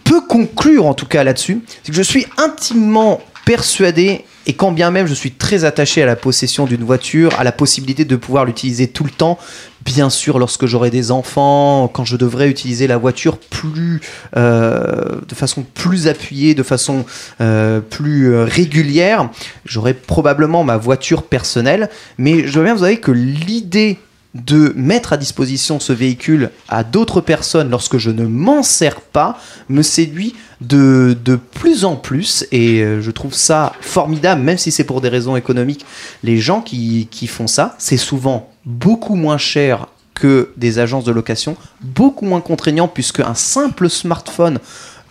peux 0.05 0.21
conclure 0.21 0.85
en 0.85 0.93
tout 0.93 1.05
cas 1.05 1.25
là-dessus, 1.25 1.59
c'est 1.83 1.91
que 1.91 1.97
je 1.97 2.01
suis 2.01 2.25
intimement 2.37 3.19
persuadé 3.43 4.23
et 4.49 4.53
quand 4.53 4.71
bien 4.71 4.89
même 4.89 5.05
je 5.05 5.13
suis 5.13 5.29
très 5.29 5.63
attaché 5.63 6.01
à 6.01 6.07
la 6.07 6.15
possession 6.15 6.65
d'une 6.65 6.83
voiture, 6.83 7.39
à 7.39 7.43
la 7.43 7.51
possibilité 7.51 8.03
de 8.03 8.15
pouvoir 8.15 8.45
l'utiliser 8.45 8.87
tout 8.87 9.03
le 9.03 9.11
temps, 9.11 9.37
bien 9.85 10.09
sûr 10.09 10.39
lorsque 10.39 10.65
j'aurai 10.65 10.89
des 10.89 11.11
enfants, 11.11 11.87
quand 11.87 12.03
je 12.03 12.17
devrais 12.17 12.49
utiliser 12.49 12.87
la 12.87 12.97
voiture 12.97 13.37
plus 13.37 14.01
euh, 14.37 15.21
de 15.27 15.35
façon 15.35 15.63
plus 15.75 16.07
appuyée, 16.07 16.55
de 16.55 16.63
façon 16.63 17.05
euh, 17.41 17.79
plus 17.79 18.33
euh, 18.33 18.43
régulière, 18.43 19.29
j'aurai 19.65 19.93
probablement 19.93 20.63
ma 20.63 20.77
voiture 20.77 21.21
personnelle, 21.21 21.87
mais 22.17 22.47
je 22.47 22.51
dois 22.51 22.63
bien 22.63 22.73
vous 22.73 22.83
avouer 22.83 22.97
que 22.97 23.11
l'idée 23.11 23.99
de 24.35 24.73
mettre 24.75 25.13
à 25.13 25.17
disposition 25.17 25.79
ce 25.79 25.91
véhicule 25.91 26.51
à 26.67 26.83
d'autres 26.83 27.19
personnes 27.19 27.69
lorsque 27.69 27.97
je 27.97 28.11
ne 28.11 28.25
m'en 28.25 28.61
sers 28.61 29.01
pas 29.01 29.39
me 29.69 29.81
séduit 29.81 30.35
de, 30.61 31.17
de 31.25 31.35
plus 31.35 31.83
en 31.83 31.95
plus 31.95 32.45
et 32.51 32.81
euh, 32.81 33.01
je 33.01 33.09
trouve 33.09 33.33
ça 33.33 33.73
formidable 33.81 34.41
même 34.41 34.59
si 34.59 34.71
c'est 34.71 34.83
pour 34.83 35.01
des 35.01 35.09
raisons 35.09 35.35
économiques. 35.35 35.85
Les 36.23 36.37
gens 36.37 36.61
qui, 36.61 37.07
qui 37.09 37.25
font 37.25 37.47
ça 37.47 37.75
c'est 37.79 37.97
souvent 37.97 38.51
beaucoup 38.65 39.15
moins 39.15 39.39
cher 39.39 39.87
que 40.13 40.51
des 40.57 40.77
agences 40.77 41.05
de 41.05 41.11
location 41.11 41.55
beaucoup 41.81 42.25
moins 42.25 42.41
contraignant 42.41 42.87
puisque 42.87 43.21
un 43.21 43.33
simple 43.33 43.89
smartphone 43.89 44.59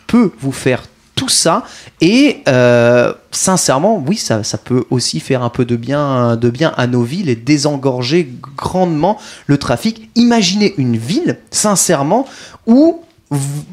peut 0.07 0.33
vous 0.39 0.53
faire 0.53 0.85
tout 1.19 1.29
ça 1.29 1.65
et 2.01 2.43
euh, 2.47 3.13
sincèrement 3.33 4.03
oui 4.07 4.17
ça, 4.17 4.45
ça 4.45 4.57
peut 4.57 4.85
aussi 4.91 5.19
faire 5.19 5.43
un 5.43 5.49
peu 5.49 5.65
de 5.65 5.75
bien 5.75 6.37
de 6.37 6.49
bien 6.49 6.73
à 6.77 6.87
nos 6.87 7.03
villes 7.03 7.29
et 7.29 7.35
désengorger 7.35 8.31
grandement 8.57 9.19
le 9.49 9.59
trafic 9.59 10.09
imaginez 10.15 10.75
une 10.79 10.97
ville 10.97 11.39
sincèrement 11.51 12.25
où 12.67 13.01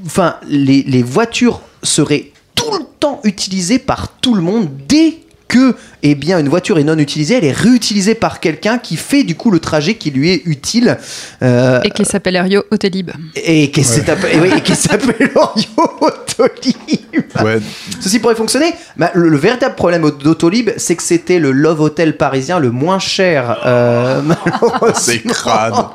enfin 0.08 0.38
les, 0.48 0.82
les 0.84 1.04
voitures 1.04 1.62
seraient 1.84 2.32
tout 2.56 2.72
le 2.80 2.86
temps 3.00 3.20
utilisées 3.24 3.78
par 3.80 4.10
tout 4.22 4.34
le 4.34 4.41
monde 4.41 4.68
dès 4.88 5.20
que 5.48 5.76
eh 6.04 6.16
bien, 6.16 6.39
une 6.39 6.50
voiture 6.50 6.80
est 6.80 6.84
non 6.84 6.98
utilisée, 6.98 7.36
elle 7.36 7.46
est 7.46 7.52
réutilisée 7.52 8.16
par 8.16 8.39
quelqu'un 8.39 8.78
qui 8.78 8.98
fait 8.98 9.24
du 9.24 9.36
coup 9.36 9.52
le 9.52 9.60
trajet 9.60 9.96
qui 9.96 10.12
lui 10.12 10.32
est 10.32 10.41
utile. 10.46 10.98
Euh, 11.41 11.82
Et 11.84 11.91
qui 11.91 12.04
s'appelle 12.04 12.38
Rio 12.38 12.64
Autolib. 12.72 13.12
et 13.36 13.72
qui 13.72 13.84
s'appelle 13.84 14.18
et 14.34 14.39
oui, 14.39 14.50
et 14.58 14.62
qui 14.62 14.76
s'appelle 14.76 15.32
Orio 15.36 15.68
Autolib. 16.02 17.05
Ouais, 17.43 17.59
Ceci 17.99 18.20
pourrait 18.20 18.36
fonctionner. 18.36 18.74
Bah, 18.97 19.11
le, 19.13 19.30
le 19.30 19.38
véritable 19.38 19.76
problème 19.76 20.09
d'Autolib, 20.24 20.72
c'est 20.78 20.95
que 20.95 21.03
c'était 21.03 21.39
le 21.39 21.51
Love 21.51 21.82
Hotel 21.82 22.18
parisien 22.18 22.59
le 22.59 22.72
moins 22.72 22.99
cher, 22.99 23.59
euh, 23.66 24.22
c'est 24.95 25.22
crade. 25.24 25.76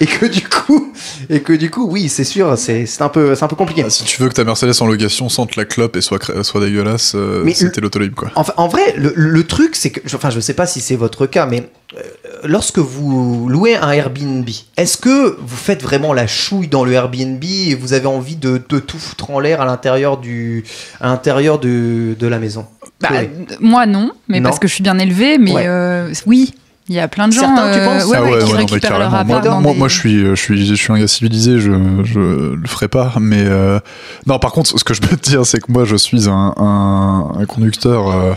Et 0.00 0.06
que 0.06 0.26
du 0.26 0.42
coup, 0.42 0.92
et 1.30 1.40
que 1.40 1.52
du 1.52 1.70
coup, 1.70 1.88
oui, 1.88 2.08
c'est 2.08 2.24
sûr, 2.24 2.56
c'est 2.58 2.86
un 3.00 3.08
peu, 3.08 3.34
c'est 3.34 3.44
un 3.44 3.48
peu 3.48 3.56
compliqué. 3.56 3.82
Ah, 3.86 3.90
si 3.90 4.04
tu 4.04 4.20
veux 4.22 4.28
que 4.28 4.34
ta 4.34 4.44
Mercedes 4.44 4.72
en 4.80 4.86
location 4.86 5.28
sente 5.28 5.56
la 5.56 5.64
clope 5.64 5.96
et 5.96 6.00
soit, 6.00 6.18
soit 6.42 6.60
dégueulasse, 6.60 7.12
euh, 7.14 7.48
c'était 7.54 7.80
l'autolib 7.80 8.14
quoi. 8.14 8.30
Enfin, 8.34 8.52
en 8.56 8.68
vrai, 8.68 8.94
le, 8.96 9.12
le 9.14 9.44
truc, 9.44 9.76
c'est 9.76 9.90
que, 9.90 10.00
enfin, 10.14 10.30
je 10.30 10.40
sais 10.40 10.54
pas 10.54 10.66
si 10.66 10.80
c'est 10.80 10.96
votre 10.96 11.26
cas, 11.26 11.46
mais 11.46 11.68
lorsque 12.44 12.78
vous 12.78 13.48
louez 13.48 13.76
un 13.76 13.90
Airbnb, 13.90 14.48
est-ce 14.76 14.96
que 14.96 15.36
vous 15.40 15.56
faites 15.56 15.82
vraiment 15.82 16.12
la 16.12 16.26
chouille 16.26 16.68
dans 16.68 16.84
le 16.84 16.92
Airbnb 16.92 17.42
et 17.44 17.74
vous 17.74 17.92
avez 17.92 18.06
envie 18.06 18.36
de, 18.36 18.60
de 18.68 18.78
tout 18.78 18.98
foutre 18.98 19.30
en 19.30 19.40
l'air 19.40 19.60
à 19.60 19.64
l'intérieur 19.64 20.18
du, 20.18 20.64
à 21.00 21.06
l'intérieur 21.08 21.58
de, 21.58 22.14
de 22.18 22.26
la 22.26 22.38
maison? 22.38 22.66
Bah, 23.00 23.08
euh, 23.12 23.26
moi 23.60 23.86
non, 23.86 24.10
mais 24.28 24.40
Non. 24.40 24.48
parce 24.48 24.58
que 24.58 24.68
je 24.68 24.74
suis 24.74 24.82
bien 24.82 24.98
élevée, 24.98 25.38
mais 25.38 25.52
Ouais. 25.52 25.64
euh, 25.66 26.12
oui. 26.26 26.54
Il 26.90 26.94
y 26.94 27.00
a 27.00 27.08
plein 27.08 27.28
de 27.28 27.32
gens 27.32 27.40
Certains, 27.56 27.72
tu 27.72 27.78
euh, 27.78 27.84
penses? 27.86 28.04
ouais, 28.04 28.16
Ah 28.18 28.22
ouais, 28.22 28.28
qui 28.28 28.34
ouais, 28.34 28.40
non, 28.42 28.52
mais 28.52 28.58
récupèrent 28.58 28.98
leur 28.98 29.14
appart 29.14 29.26
Moi, 29.26 29.40
dans 29.40 29.60
moi, 29.62 29.72
des- 29.72 29.78
moi, 29.78 29.88
je 29.88 29.96
suis, 29.98 30.20
je 30.26 30.34
suis, 30.34 30.66
je 30.66 30.74
suis 30.74 30.92
un 30.92 30.98
gars 30.98 31.06
civilisé, 31.06 31.58
je, 31.58 31.72
je 32.04 32.20
le 32.54 32.66
ferai 32.68 32.88
pas. 32.88 33.14
Mais 33.18 33.42
euh, 33.42 33.80
non, 34.26 34.38
par 34.38 34.52
contre, 34.52 34.78
ce 34.78 34.84
que 34.84 34.92
je 34.92 35.00
peux 35.00 35.16
te 35.16 35.26
dire, 35.30 35.46
c'est 35.46 35.60
que 35.60 35.72
moi, 35.72 35.86
je 35.86 35.96
suis 35.96 36.28
un, 36.28 36.52
un, 36.58 37.32
un 37.40 37.44
conducteur 37.46 38.10
euh, 38.10 38.34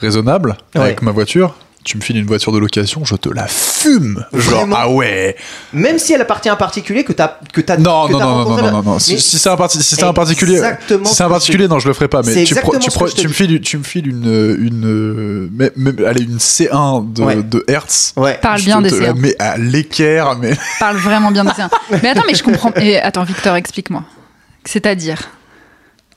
raisonnable 0.00 0.56
Ouais. 0.74 0.80
avec 0.80 1.02
ma 1.02 1.10
voiture. 1.10 1.56
Tu 1.84 1.96
me 1.96 2.02
files 2.02 2.18
une 2.18 2.26
voiture 2.26 2.52
de 2.52 2.58
location, 2.58 3.04
je 3.04 3.14
te 3.14 3.30
la 3.30 3.46
fume. 3.46 4.22
Genre, 4.34 4.56
Vraiment 4.58 4.76
ah 4.78 4.90
ouais. 4.90 5.36
Même 5.72 5.98
si 5.98 6.12
elle 6.12 6.20
appartient 6.20 6.48
à 6.50 6.52
un 6.52 6.56
particulier 6.56 7.02
que 7.02 7.12
t'as 7.14 7.38
que 7.52 7.60
t'as 7.62 7.78
Non, 7.78 8.06
que 8.08 8.12
non, 8.12 8.18
t'as 8.18 8.24
non, 8.24 8.30
non, 8.30 8.36
non, 8.38 8.44
rencontré 8.44 8.62
non, 8.62 8.66
là. 8.66 8.72
non, 8.72 8.82
non. 8.82 8.98
Si, 8.98 9.12
Mais 9.14 9.18
si 9.20 9.38
c'est 9.38 9.48
un, 9.48 9.56
parti, 9.56 9.82
si 9.82 9.94
c'est 9.96 10.02
un 10.02 10.12
particulier, 10.12 10.56
exactement 10.56 11.04
si 11.06 11.10
ce 11.12 11.16
c'est 11.16 11.22
un 11.22 11.26
que 11.26 11.30
je 11.30 11.34
particulier, 11.34 11.68
non, 11.68 11.78
je 11.78 11.88
le 11.88 11.94
ferai 11.94 12.08
pas. 12.08 12.22
C'est 12.22 12.30
Mais 12.30 12.44
tu, 12.44 12.52
exactement 12.52 12.72
pro- 12.72 12.78
tu, 12.80 12.90
ce 12.90 12.94
pro- 12.96 13.04
que 13.06 13.10
je 13.12 13.16
te 13.16 13.20
tu 13.22 13.26
me 13.28 13.32
dis. 13.32 13.36
files, 13.38 13.60
tu 13.62 13.78
me 13.78 13.82
files 13.84 14.06
une, 14.08 14.56
une, 14.58 14.84
euh, 14.86 15.48
mais- 15.52 15.72
mais- 15.76 16.04
allez, 16.04 16.24
une 16.24 16.38
C1 16.38 17.00
de, 17.12 17.22
Ouais. 17.22 17.36
de 17.42 17.64
Hertz. 17.68 18.12
Ouais. 18.16 18.38
Parle 18.42 18.58
Je 18.58 18.64
bien 18.66 18.82
te 18.82 18.88
des 18.88 18.98
la 18.98 19.06
cerfs. 19.06 19.16
mets 19.16 19.36
à 19.38 19.56
l'équerre, 19.56 20.36
mais 20.36 20.52
Parle 20.80 20.96
vraiment 20.98 21.30
bien 21.30 21.44
des 21.44 21.54
cerfs. 21.54 21.70
Mais 22.02 22.08
attends, 22.10 22.24
mais 22.26 22.34
je 22.34 22.42
comprends. 22.42 22.72
Et 22.76 22.98
attends, 23.00 23.24
Victor, 23.24 23.56
explique-moi. 23.56 24.02
C'est-à-dire 24.64 25.30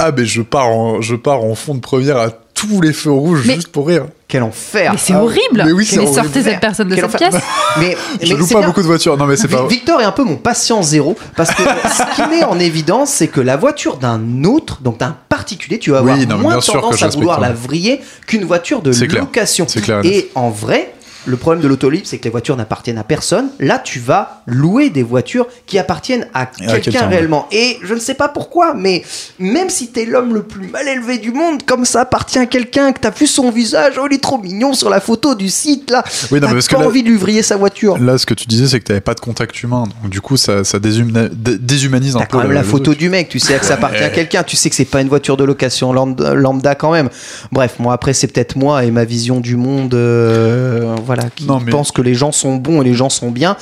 ah, 0.04 0.12
mais 0.12 0.26
je 0.26 0.42
pars 0.42 0.68
en, 0.68 1.00
je 1.00 1.16
pars 1.16 1.44
en 1.44 1.54
fond 1.54 1.76
de 1.76 1.80
première 1.80 2.18
à 2.18 2.32
tous 2.32 2.82
les 2.82 2.92
feux 2.92 3.12
rouges 3.12 3.44
Mais- 3.46 3.54
juste 3.56 3.68
pour 3.68 3.88
rire. 3.88 4.08
Quel 4.32 4.44
enfer. 4.44 4.94
Mais 4.94 4.98
c'est 4.98 5.12
Ah, 5.12 5.24
horrible 5.24 5.64
mais 5.66 5.74
oui, 5.74 5.86
c'est 5.86 5.98
Mais 5.98 6.04
horrible. 6.08 6.24
sortez 6.24 6.42
cette 6.44 6.62
personne 6.62 6.88
de 6.88 6.96
Quel 6.96 7.04
cette 7.04 7.16
enfer. 7.16 7.30
pièce 7.32 7.42
Mais, 7.80 7.98
Je 8.22 8.32
mais 8.34 8.40
loue 8.40 8.48
pas 8.48 8.60
bien. 8.60 8.68
beaucoup 8.68 8.82
de 8.82 8.86
voitures. 8.88 9.18
Non, 9.18 9.26
mais 9.26 9.36
c'est 9.36 9.50
pas. 9.50 9.68
Victor 9.68 10.00
est 10.00 10.06
un 10.06 10.14
peu 10.14 10.24
mon 10.24 10.38
patient 10.38 10.82
zéro 10.82 11.18
parce 11.36 11.52
que 11.54 11.62
ce 11.98 12.16
qui 12.16 12.30
met 12.30 12.44
en 12.46 12.58
évidence, 12.58 13.10
c'est 13.12 13.28
que 13.28 13.42
la 13.42 13.58
voiture 13.58 13.98
d'un 13.98 14.46
autre, 14.46 14.80
donc 14.82 15.00
d'un 15.00 15.18
particulier, 15.28 15.80
tu 15.80 15.92
vas 15.92 15.98
avoir 15.98 16.16
Oui, 16.18 16.26
non, 16.26 16.38
mais 16.38 16.44
moins 16.44 16.60
tendance 16.60 17.04
à 17.04 17.10
vouloir 17.10 17.42
la 17.42 17.52
vriller 17.52 18.00
qu'une 18.26 18.46
voiture 18.46 18.82
de 18.82 18.94
clair. 18.94 19.24
location. 19.24 19.66
Clair. 19.66 20.00
Et 20.06 20.32
en 20.36 20.50
vrai, 20.50 20.94
le 21.26 21.38
problème 21.38 21.62
de 21.62 21.68
l'autolibre, 21.68 22.06
c'est 22.06 22.18
que 22.18 22.24
les 22.24 22.30
voitures 22.30 22.58
n'appartiennent 22.58 22.98
à 22.98 23.04
personne. 23.04 23.50
Là, 23.60 23.78
tu 23.80 24.00
vas 24.00 24.42
louer 24.48 24.90
des 24.90 25.04
voitures 25.04 25.48
qui 25.68 25.78
appartiennent 25.78 26.28
à 26.34 26.46
quelqu'un 26.48 27.08
réellement. 27.08 27.48
Et 27.52 27.78
je 27.84 27.94
ne 27.94 28.00
sais 28.00 28.16
pas 28.16 28.28
pourquoi, 28.28 28.74
mais 28.74 29.04
même 29.40 29.70
si 29.70 29.90
t'es 29.92 30.06
l'homme 30.06 30.34
le 30.34 30.44
plus 30.44 30.68
mal 30.68 30.88
élevé 30.88 31.18
du 31.20 31.32
monde, 31.32 31.64
comme 31.64 31.86
ça 31.86 32.02
appartient 32.02 32.40
à 32.40 32.46
quelqu'un, 32.48 32.92
que 32.92 33.00
t'as 33.00 33.12
vu 33.12 33.28
son 33.28 33.52
visage, 33.52 33.94
oh 34.02 34.08
il 34.10 34.16
est 34.16 34.22
trop 34.22 34.38
mignon 34.40 34.74
sur 34.74 34.90
la 34.90 35.00
photo 35.00 35.36
du 35.36 35.50
site 35.50 35.92
là, 35.92 36.04
Oui, 36.32 36.40
non, 36.40 36.48
t'as 36.48 36.48
mais 36.48 36.54
parce 36.56 36.68
pas 36.68 36.76
que 36.78 36.82
là- 36.82 36.88
envie 36.88 37.04
de 37.04 37.10
lui 37.10 37.18
vriller 37.18 37.44
sa 37.44 37.56
voiture. 37.58 37.98
Là, 38.00 38.18
ce 38.18 38.26
que 38.26 38.34
tu 38.34 38.46
disais, 38.48 38.68
c'est 38.68 38.80
que 38.80 38.86
t'avais 38.86 39.02
pas 39.02 39.14
de 39.14 39.20
contact 39.20 39.62
humain. 39.62 39.84
Donc, 40.02 40.12
du 40.12 40.22
coup, 40.22 40.38
ça, 40.38 40.64
ça 40.64 40.80
déshumanise 40.80 42.16
un 42.16 42.20
peu. 42.22 42.26
quand 42.32 42.40
même 42.40 42.52
la 42.52 42.62
le 42.62 42.68
photo 42.68 42.86
truc. 42.86 42.98
du 43.00 43.10
mec, 43.10 43.30
tu 43.30 43.40
sais 43.40 43.58
que 43.58 43.66
ça 43.66 43.76
appartient 43.76 44.04
à 44.04 44.10
quelqu'un, 44.10 44.44
tu 44.44 44.56
sais 44.56 44.70
que 44.70 44.76
c'est 44.76 44.86
pas 44.86 45.02
une 45.02 45.10
voiture 45.10 45.38
de 45.38 45.44
location 45.44 45.94
lambda, 45.94 46.34
lambda 46.34 46.76
quand 46.76 46.92
même. 46.92 47.10
Bref, 47.52 47.76
moi 47.80 47.94
après 47.94 48.14
c'est 48.14 48.28
peut-être 48.28 48.56
moi 48.56 48.84
et 48.86 48.92
ma 48.92 49.06
vision 49.06 49.40
du 49.40 49.56
monde, 49.56 49.94
euh, 49.94 50.96
voilà, 51.14 51.30
qui 51.30 51.46
Non, 51.46 51.60
mais- 51.60 51.72
pense 51.72 51.92
que 51.92 52.02
les 52.02 52.14
gens 52.14 52.32
sont 52.32 52.56
bons 52.56 52.82
et 52.82 52.86
les 52.86 52.94
gens 52.94 53.10
sont 53.10 53.32
bien, 53.32 53.58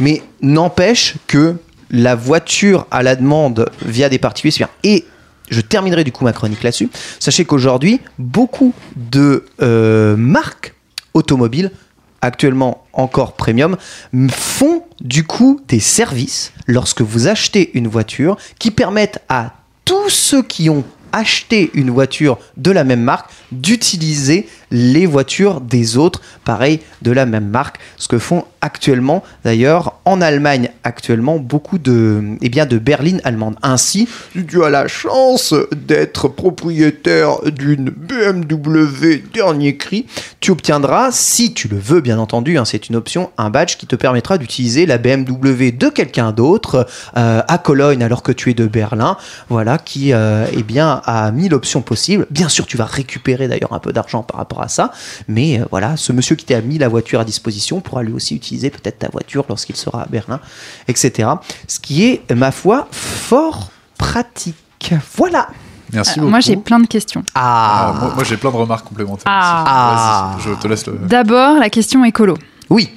mais 0.00 0.22
n'empêche 0.40 1.16
que 1.26 1.56
la 1.90 2.14
voiture 2.14 2.86
à 2.90 3.02
la 3.02 3.14
demande 3.14 3.70
via 3.84 4.08
des 4.08 4.18
particuliers, 4.18 4.52
c'est 4.52 4.58
bien. 4.64 4.70
Et 4.84 5.04
je 5.50 5.60
terminerai 5.60 6.02
du 6.02 6.12
coup 6.12 6.24
ma 6.24 6.32
chronique 6.32 6.62
là-dessus. 6.62 6.88
Sachez 7.20 7.44
qu'aujourd'hui, 7.44 8.00
beaucoup 8.18 8.72
de 8.96 9.44
euh, 9.60 10.16
marques 10.16 10.74
automobiles 11.12 11.70
actuellement 12.22 12.84
encore 12.94 13.34
premium, 13.34 13.76
font 14.30 14.82
du 15.02 15.24
coup 15.24 15.60
des 15.68 15.80
services 15.80 16.54
lorsque 16.66 17.02
vous 17.02 17.28
achetez 17.28 17.70
une 17.74 17.86
voiture 17.86 18.38
qui 18.58 18.70
permettent 18.70 19.18
à 19.28 19.52
tous 19.84 20.08
ceux 20.08 20.42
qui 20.42 20.70
ont 20.70 20.84
acheté 21.12 21.70
une 21.74 21.90
voiture 21.90 22.38
de 22.56 22.70
la 22.70 22.82
même 22.82 23.02
marque 23.02 23.30
d'utiliser 23.52 24.48
les 24.74 25.06
voitures 25.06 25.60
des 25.60 25.96
autres, 25.96 26.20
pareil, 26.44 26.80
de 27.02 27.12
la 27.12 27.26
même 27.26 27.48
marque. 27.48 27.78
Ce 27.96 28.08
que 28.08 28.18
font 28.18 28.44
actuellement, 28.60 29.22
d'ailleurs, 29.44 30.00
en 30.04 30.20
Allemagne, 30.20 30.70
actuellement, 30.82 31.38
beaucoup 31.38 31.78
de, 31.78 32.22
eh 32.40 32.48
berlines 32.48 33.20
allemandes. 33.24 33.56
Ainsi, 33.62 34.08
si 34.32 34.44
tu 34.44 34.64
as 34.64 34.70
la 34.70 34.88
chance 34.88 35.54
d'être 35.74 36.28
propriétaire 36.28 37.42
d'une 37.44 37.90
BMW 37.90 39.22
dernier 39.32 39.76
cri, 39.76 40.06
tu 40.40 40.50
obtiendras, 40.50 41.10
si 41.12 41.54
tu 41.54 41.68
le 41.68 41.78
veux, 41.78 42.00
bien 42.00 42.18
entendu, 42.18 42.58
hein, 42.58 42.64
c'est 42.64 42.88
une 42.88 42.96
option, 42.96 43.30
un 43.38 43.50
badge 43.50 43.76
qui 43.76 43.86
te 43.86 43.96
permettra 43.96 44.38
d'utiliser 44.38 44.86
la 44.86 44.98
BMW 44.98 45.70
de 45.70 45.88
quelqu'un 45.88 46.32
d'autre 46.32 46.86
euh, 47.16 47.42
à 47.46 47.58
Cologne 47.58 48.02
alors 48.02 48.22
que 48.22 48.32
tu 48.32 48.50
es 48.50 48.54
de 48.54 48.66
Berlin. 48.66 49.16
Voilà, 49.48 49.78
qui 49.78 50.12
euh, 50.12 50.46
eh 50.52 50.62
bien, 50.62 51.02
a 51.04 51.30
mis 51.30 51.48
l'option 51.48 51.82
possible. 51.82 52.26
Bien 52.30 52.48
sûr, 52.48 52.66
tu 52.66 52.76
vas 52.76 52.86
récupérer 52.86 53.46
d'ailleurs 53.46 53.72
un 53.72 53.78
peu 53.78 53.92
d'argent 53.92 54.22
par 54.22 54.38
rapport 54.38 54.62
à 54.62 54.63
ça, 54.68 54.92
mais 55.28 55.60
euh, 55.60 55.64
voilà, 55.70 55.96
ce 55.96 56.12
monsieur 56.12 56.36
qui 56.36 56.44
t'a 56.44 56.60
mis 56.60 56.78
la 56.78 56.88
voiture 56.88 57.20
à 57.20 57.24
disposition 57.24 57.80
pourra 57.80 58.02
lui 58.02 58.12
aussi 58.12 58.34
utiliser 58.34 58.70
peut-être 58.70 58.98
ta 59.00 59.08
voiture 59.08 59.44
lorsqu'il 59.48 59.76
sera 59.76 60.02
à 60.02 60.06
Berlin, 60.06 60.40
etc. 60.88 61.28
Ce 61.68 61.78
qui 61.80 62.04
est, 62.04 62.32
ma 62.34 62.50
foi, 62.50 62.88
fort 62.90 63.70
pratique. 63.98 64.54
Voilà. 65.16 65.48
Merci 65.92 66.12
Alors, 66.12 66.22
beaucoup. 66.22 66.30
Moi, 66.30 66.40
j'ai 66.40 66.56
plein 66.56 66.80
de 66.80 66.86
questions. 66.86 67.22
Ah, 67.34 67.92
Ah, 67.94 67.98
moi, 68.00 68.12
moi, 68.16 68.24
j'ai 68.24 68.36
plein 68.36 68.50
de 68.50 68.56
remarques 68.56 68.86
complémentaires. 68.86 69.24
Ah. 69.26 70.34
aussi. 70.36 70.46
Vas-y, 70.48 70.54
je 70.56 70.60
te 70.60 70.68
laisse 70.68 70.86
le. 70.86 70.98
D'abord, 71.06 71.58
la 71.58 71.70
question 71.70 72.04
écolo. 72.04 72.36
oui. 72.70 72.90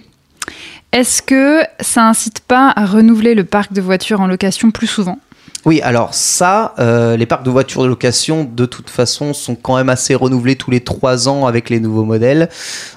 Est-ce 0.94 1.22
que 1.22 1.62
ça 1.82 2.08
incite 2.08 2.40
pas 2.40 2.72
à 2.76 2.86
renouveler 2.86 3.36
le 3.36 3.44
parc 3.44 3.74
de 3.74 3.82
voitures 3.82 4.22
en 4.22 4.26
location 4.28 4.72
plus 4.72 4.88
souvent? 4.88 5.20
Oui, 5.66 5.82
alors 5.82 6.14
ça, 6.14 6.74
euh, 6.80 7.18
les 7.18 7.26
parcs 7.26 7.44
de 7.44 7.50
voitures 7.50 7.84
de 7.84 7.88
location, 7.88 8.48
de 8.50 8.66
toute 8.66 8.90
façon, 8.90 9.34
sont 9.34 9.56
quand 9.56 9.76
même 9.76 9.90
assez 9.90 10.16
renouvelés 10.16 10.56
tous 10.56 10.72
les 10.72 10.80
trois 10.80 11.28
ans 11.28 11.46
avec 11.46 11.70
les 11.70 11.80
nouveaux 11.80 12.06
modèles. 12.06 12.50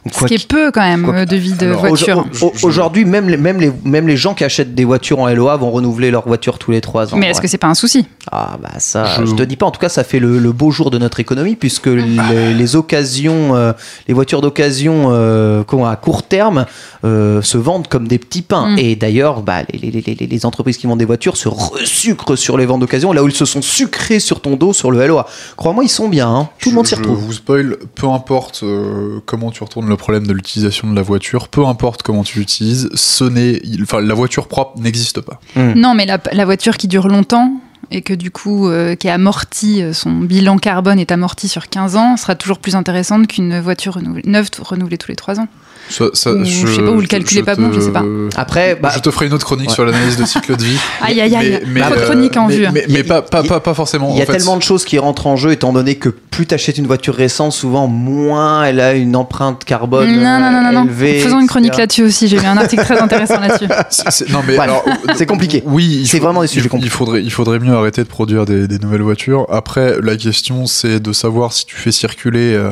Donc, 0.05 0.15
Ce 0.15 0.25
qui 0.27 0.35
est 0.35 0.37
qu'il- 0.39 0.47
peu 0.47 0.71
quand 0.71 0.83
même 0.83 1.05
quoi- 1.05 1.15
euh, 1.15 1.25
de 1.25 1.37
vie 1.37 1.53
de 1.55 1.67
Alors, 1.67 1.81
voiture. 1.81 2.27
Aujourd'hui, 2.63 3.05
même 3.05 3.29
les, 3.29 3.37
même, 3.37 3.59
les, 3.61 3.73
même 3.85 4.07
les 4.07 4.17
gens 4.17 4.35
qui 4.35 4.45
achètent 4.45 4.75
des 4.75 4.85
voitures 4.85 5.19
en 5.21 5.29
LOA 5.29 5.57
vont 5.57 5.71
renouveler 5.71 6.11
leur 6.11 6.27
voiture 6.29 6.59
tous 6.59 6.71
les 6.71 6.81
trois 6.81 7.13
ans. 7.13 7.17
Mais 7.17 7.27
est-ce 7.29 7.39
ouais. 7.39 7.43
que 7.43 7.49
c'est 7.49 7.59
pas 7.59 7.67
un 7.69 7.75
souci? 7.75 8.07
Ah 8.31 8.57
bah 8.63 8.69
ça, 8.79 9.05
Je- 9.19 9.25
je... 9.27 9.35
te 9.35 9.43
dis 9.43 9.57
pas. 9.57 9.67
En 9.67 9.71
tout 9.73 9.81
cas, 9.81 9.89
ça 9.89 10.05
fait 10.05 10.21
le, 10.21 10.39
le 10.39 10.53
beau 10.53 10.71
jour 10.71 10.91
de 10.91 10.99
notre 10.99 11.19
économie 11.21 11.57
puisque 11.57 11.87
les, 11.87 12.55
les 12.55 12.77
occasions, 12.77 13.57
euh, 13.57 13.73
les 14.07 14.15
voitures 14.15 14.43
d'occasion, 14.43 15.09
euh, 15.11 15.65
comment, 15.65 15.87
à 15.89 15.97
court 15.97 16.23
terme, 16.23 16.67
euh, 17.05 17.43
se 17.43 17.59
vendent 17.59 17.89
comme 17.89 18.07
des 18.07 18.19
petits 18.19 18.43
pains. 18.43 18.75
Mm. 18.75 18.79
Et 18.79 18.97
d'ailleurs, 18.97 19.43
bah, 19.43 19.63
les, 19.73 19.91
les- 19.91 20.01
les- 20.03 20.27
les 20.27 20.47
entreprises 20.47 20.77
qui 20.77 20.87
vendent 20.87 20.99
des 20.99 21.05
voitures 21.05 21.37
se 21.37 21.49
resucrent 21.49 22.37
sur 22.37 22.50
les 22.57 22.67
ventes 22.67 22.81
d'occasion, 22.81 23.13
là 23.13 23.23
où 23.23 23.29
ils 23.29 23.35
se 23.35 23.45
sont 23.45 23.63
sucrés 23.63 24.21
sur 24.21 24.41
ton 24.41 24.57
dos 24.57 24.73
sur 24.73 24.91
le 24.91 25.07
LOA. 25.07 25.27
Crois-moi, 25.57 25.85
ils 25.85 25.89
sont 25.89 26.09
bien. 26.09 26.29
hein. 26.29 26.49
Tout 26.61 26.71
le 26.71 26.77
monde 26.77 26.87
s'y 26.87 26.95
Je 26.95 27.01
retrouve. 27.01 27.19
vous 27.19 27.33
spoil, 27.33 27.77
peu 27.95 28.09
importe 28.09 28.61
euh, 28.63 29.21
comment 29.27 29.51
tu 29.51 29.63
retournes 29.65 29.89
le 29.89 29.97
problème 29.97 30.27
de 30.27 30.33
l'utilisation 30.33 30.91
de 30.91 30.97
la 30.97 31.03
voiture, 31.03 31.49
peu 31.49 31.67
importe 31.67 32.03
comment 32.03 32.23
tu 32.25 32.39
l'utilises, 32.39 32.89
ce 32.95 33.25
n'est, 33.25 33.61
enfin, 33.83 34.01
la 34.01 34.15
voiture 34.15 34.49
propre 34.49 34.79
n'existe 34.81 35.21
pas. 35.21 35.41
Non, 35.57 35.95
mais 35.95 36.07
la, 36.07 36.19
la 36.33 36.45
voiture 36.45 36.77
qui 36.77 36.89
dure 36.89 37.09
longtemps 37.09 37.53
et 37.91 38.03
que 38.03 38.15
du 38.15 38.31
coup, 38.31 38.69
euh, 38.69 38.95
qui 38.95 39.09
est 39.09 39.11
amortie, 39.11 39.83
euh, 39.83 39.93
son 39.93 40.13
bilan 40.13 40.59
carbone 40.59 40.99
est 40.99 41.11
amorti 41.11 41.49
sur 41.49 41.69
15 41.69 41.97
ans, 41.97 42.17
sera 42.17 42.35
toujours 42.37 42.59
plus 42.59 42.77
intéressante 42.77 43.27
qu'une 43.27 43.59
voiture 43.61 43.95
renouvelée- 43.97 44.23
neuve 44.27 44.49
renouvelée 44.61 44.99
tous 44.99 45.09
les 45.09 45.17
3 45.17 45.41
ans. 45.41 45.49
Ça, 45.91 46.05
ça, 46.15 46.33
Ou 46.33 46.45
je 46.45 46.67
sais 46.67 46.83
pas, 46.83 46.91
ou 46.91 47.01
le 47.01 47.07
calcul 47.07 47.39
est 47.39 47.43
pas 47.43 47.57
bon, 47.57 47.73
je 47.73 47.81
sais 47.81 47.91
pas. 47.91 48.05
Après, 48.37 48.77
bah, 48.81 48.91
je 48.95 49.01
te 49.01 49.11
ferai 49.11 49.27
une 49.27 49.35
autre 49.35 49.45
chronique 49.45 49.69
Ouais. 49.69 49.75
sur 49.75 49.85
l'analyse 49.85 50.17
de 50.17 50.25
cycle 50.25 50.57
de 50.57 50.63
vie. 50.63 50.79
Aïe, 51.03 51.21
aïe, 51.21 51.35
aïe. 51.35 51.61
De 51.65 51.81
euh, 51.81 52.05
chroniques 52.07 52.37
en 52.37 52.47
mais- 52.47 52.57
vue, 52.57 52.67
hein. 52.67 52.71
Mais, 52.73 52.85
mais 52.89 53.03
pas, 53.03 53.23
pas, 53.23 53.43
pas, 53.43 53.61
pas 53.61 53.75
forcément. 53.75 54.11
Il 54.13 54.17
y 54.17 54.21
a 54.21 54.23
en 54.23 54.27
fait. 54.27 54.37
tellement 54.39 54.57
de 54.57 54.63
choses 54.63 54.85
qui 54.85 54.99
rentrent 54.99 55.27
en 55.27 55.37
jeu, 55.37 55.51
étant 55.53 55.73
donné 55.73 55.97
que 55.97 56.09
plus 56.09 56.47
tu 56.47 56.55
achètes 56.55 56.79
une 56.79 56.87
voiture 56.87 57.15
récente, 57.15 57.53
souvent 57.53 57.87
moins 57.89 58.65
elle 58.65 58.81
a 58.81 58.95
une 58.95 59.17
empreinte 59.17 59.65
carbone 59.65 60.09
non, 60.15 60.39
non, 60.39 60.51
non, 60.53 60.63
non, 60.63 60.73
non. 60.73 60.85
élevée. 60.85 61.21
Faisons 61.21 61.41
une 61.41 61.49
chronique 61.49 61.77
là-dessus 61.77 62.05
aussi. 62.05 62.29
J'ai 62.29 62.39
lu 62.39 62.47
un 62.47 62.57
article 62.57 62.85
très 62.85 62.99
intéressant 63.01 63.41
là-dessus. 63.41 63.67
Non 64.33 64.41
mais 64.47 64.55
Voilà. 64.55 64.75
alors, 64.75 64.85
C'est 65.17 65.27
compliqué. 65.27 65.63
Oui, 65.67 65.99
il 66.03 66.07
C'est 66.07 66.19
vraiment 66.21 66.43
des 66.43 66.47
sujets 66.47 66.69
compliqués. 66.69 66.87
Il 66.87 66.91
faudrait, 66.97 67.23
il 67.23 67.31
faudrait 67.33 67.59
mieux 67.59 67.75
arrêter 67.75 68.03
de 68.03 68.09
produire 68.09 68.45
des, 68.47 68.69
des 68.69 68.79
nouvelles 68.79 69.03
voitures. 69.03 69.47
Après, 69.51 69.97
la 70.03 70.17
question 70.17 70.67
c'est 70.67 71.01
de 71.01 71.13
savoir 71.13 71.53
si 71.53 71.67
tu 71.67 71.75
fais 71.77 71.93
circuler, 71.93 72.55
euh, 72.55 72.71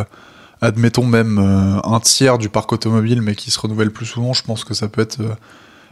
admettons 0.60 1.04
même 1.06 1.38
euh, 1.38 1.80
un 1.84 2.00
tiers 2.00 2.38
du 2.38 2.48
parc 2.48 2.72
automobile, 2.72 3.22
mais 3.22 3.34
qui 3.34 3.50
se 3.50 3.58
renouvelle 3.60 3.90
plus 3.90 4.06
souvent. 4.06 4.32
Je 4.32 4.42
pense 4.42 4.64
que 4.64 4.74
ça 4.74 4.88
peut 4.88 5.02
être, 5.02 5.20
euh, 5.20 5.34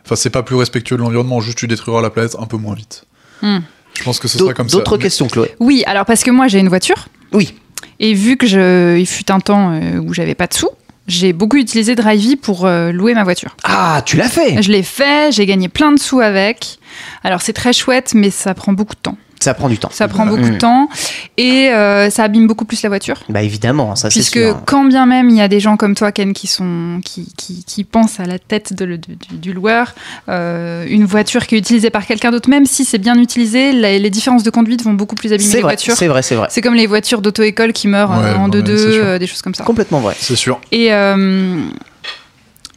enfin, 0.05 0.17
c'est 0.17 0.31
pas 0.31 0.43
plus 0.43 0.57
respectueux 0.57 0.97
de 0.97 1.03
l'environnement. 1.03 1.41
Juste, 1.41 1.59
tu 1.59 1.67
détruiras 1.69 2.01
la 2.03 2.11
planète 2.11 2.37
un 2.41 2.47
peu 2.47 2.57
moins 2.57 2.75
vite. 2.75 3.05
Hmm. 3.43 3.59
Je 3.95 4.03
pense 4.05 4.19
que 4.19 4.29
ce 4.29 4.39
sera 4.39 4.53
comme 4.55 4.69
ça. 4.69 4.77
d'autres 4.79 4.97
Mais- 4.97 5.03
questions, 5.05 5.27
Chloé 5.29 5.55
Oui, 5.61 5.83
alors 5.87 6.05
parce 6.05 6.23
que 6.23 6.31
moi 6.31 6.49
j'ai 6.49 6.59
une 6.59 6.69
voiture 6.69 7.07
Oui. 7.33 7.55
et 7.99 8.13
vu 8.13 8.37
que 8.37 8.47
je, 8.47 8.97
il 8.99 9.07
fut 9.07 9.31
un 9.33 9.41
temps 9.41 9.73
euh, 9.73 9.99
où 9.99 10.13
j'avais 10.13 10.35
pas 10.35 10.47
de 10.47 10.53
sous, 10.55 10.69
j'ai 11.07 11.33
beaucoup 11.33 11.57
utilisé 11.57 11.95
Drivey 11.95 12.37
pour 12.37 12.67
euh, 12.67 12.93
louer 12.93 13.15
ma 13.15 13.25
voiture. 13.25 13.57
Ah, 13.63 14.03
tu 14.05 14.17
l'as 14.17 14.29
fait 14.29 14.61
Je 14.63 14.71
l'ai 14.73 14.83
fait, 14.83 15.33
j'ai 15.33 15.47
gagné 15.47 15.69
plein 15.69 15.93
de 15.93 15.99
sous 15.99 16.21
avec. 16.21 16.79
Alors 17.25 17.41
c'est 17.41 17.53
très 17.55 17.73
chouette, 17.73 18.13
mais 18.15 18.31
ça 18.31 18.53
prend 18.55 18.73
beaucoup 18.75 18.95
de 18.95 19.01
temps. 19.01 19.17
Ça 19.41 19.53
prend 19.55 19.69
du 19.69 19.79
temps. 19.79 19.91
Ça 19.93 20.09
prend 20.09 20.25
beaucoup 20.27 20.43
Mm. 20.47 20.51
de 20.55 20.59
temps 20.59 20.89
et 21.37 21.69
euh, 21.69 22.09
ça 22.11 22.25
abîme 22.25 22.47
beaucoup 22.47 22.65
plus 22.65 22.83
la 22.83 22.89
voiture. 22.89 23.17
Bah 23.29 23.43
évidemment, 23.43 23.95
ça 23.95 24.11
c'est 24.11 24.19
Puisque 24.21 24.39
sûr. 24.39 24.63
quand 24.65 24.85
bien 24.85 25.05
même 25.07 25.29
il 25.31 25.37
y 25.37 25.41
a 25.43 25.49
des 25.49 25.61
gens 25.61 25.77
comme 25.77 25.95
toi, 25.95 26.11
Ken, 26.11 26.33
qui 26.33 26.47
sont 26.47 27.01
qui, 27.05 27.33
qui, 27.37 27.63
qui 27.65 27.85
pensent 27.85 28.19
à 28.19 28.25
la 28.25 28.39
tête 28.39 28.73
de 28.73 28.85
le- 28.85 28.99
du, 28.99 29.53
loueur, 29.53 29.95
euh, 30.29 30.85
une 30.89 31.05
voiture 31.05 31.47
qui 31.47 31.55
est 31.55 31.59
utilisée 31.59 31.91
par 31.91 32.07
quelqu'un 32.07 32.31
d'autre, 32.31 32.49
même 32.49 32.65
si 32.67 32.85
c'est 32.85 32.99
bien 32.99 33.19
utilisé, 33.19 33.73
la- 33.73 33.99
les 33.99 34.11
différences 34.11 34.43
de 34.43 34.51
conduite 34.51 34.83
vont 34.83 34.95
beaucoup 34.95 35.15
plus 35.15 35.33
abîmer 35.33 35.49
les 35.53 35.61
vrai, 35.61 35.73
voitures. 35.75 35.95
c'est 35.97 36.09
vrai, 36.09 36.23
c'est 36.23 36.35
vrai. 36.35 36.49
C'est 36.51 36.61
comme 36.63 36.75
les 36.75 36.87
voitures 36.87 37.21
d'auto-école 37.21 37.73
qui 37.73 37.89
meurent 37.89 38.11
Ouais, 38.11 38.25
euh, 38.27 38.37
en 38.37 38.51
ouais, 38.51 38.61
2-2, 38.63 38.77
c'est 38.79 38.93
sûr. 38.93 39.05
euh, 39.05 39.19
des 39.19 39.27
choses 39.27 39.43
comme 39.43 39.55
ça. 39.55 39.65
Complètement 39.65 40.01
vrai. 40.01 40.15
C'est 40.19 40.37
sûr. 40.37 40.59
Et, 40.73 40.93
euh, 40.93 41.61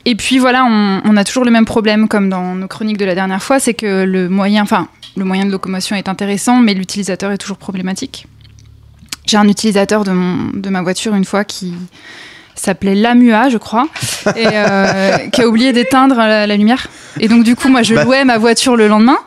Et 0.06 0.16
puis 0.16 0.40
voilà, 0.40 0.66
on, 0.66 1.02
on 1.06 1.18
a 1.18 1.24
toujours 1.24 1.46
le 1.46 1.52
même 1.52 1.66
problème 1.66 2.08
comme 2.08 2.30
dans 2.30 2.56
nos 2.56 2.68
chroniques 2.68 2.98
de 2.98 3.06
la 3.06 3.16
dernière 3.16 3.44
fois, 3.44 3.60
c'est 3.60 3.74
que 3.74 4.04
le 4.06 4.30
moyen, 4.30 4.64
enfin, 4.64 4.88
le 5.18 5.26
moyen 5.26 5.46
de 5.46 5.52
locomotion 5.52 5.96
est 5.96 6.08
intéressant, 6.10 6.58
mais 6.60 6.74
l'utilisateur 6.74 7.32
est 7.32 7.38
toujours 7.38 7.58
problématique. 7.58 8.26
J'ai 9.26 9.38
un 9.38 9.48
utilisateur 9.48 10.04
de, 10.04 10.12
mon, 10.12 10.52
de 10.54 10.70
ma 10.70 10.82
voiture 10.82 11.14
une 11.16 11.26
fois 11.26 11.44
qui 11.44 11.74
s'appelait 12.56 12.96
Lamua, 12.96 13.50
je 13.50 13.58
crois, 13.58 13.88
et 14.36 14.48
euh, 14.54 15.18
qui 15.32 15.42
a 15.42 15.48
oublié 15.48 15.72
d'éteindre 15.72 16.16
la, 16.18 16.48
la 16.48 16.58
lumière. 16.58 16.88
Et 17.20 17.28
donc 17.28 17.44
du 17.44 17.56
coup, 17.56 17.70
moi, 17.70 17.84
je 17.84 17.96
Bah. 17.96 18.04
louais 18.04 18.26
ma 18.26 18.38
voiture 18.38 18.76
le 18.76 18.88
lendemain. 18.88 19.18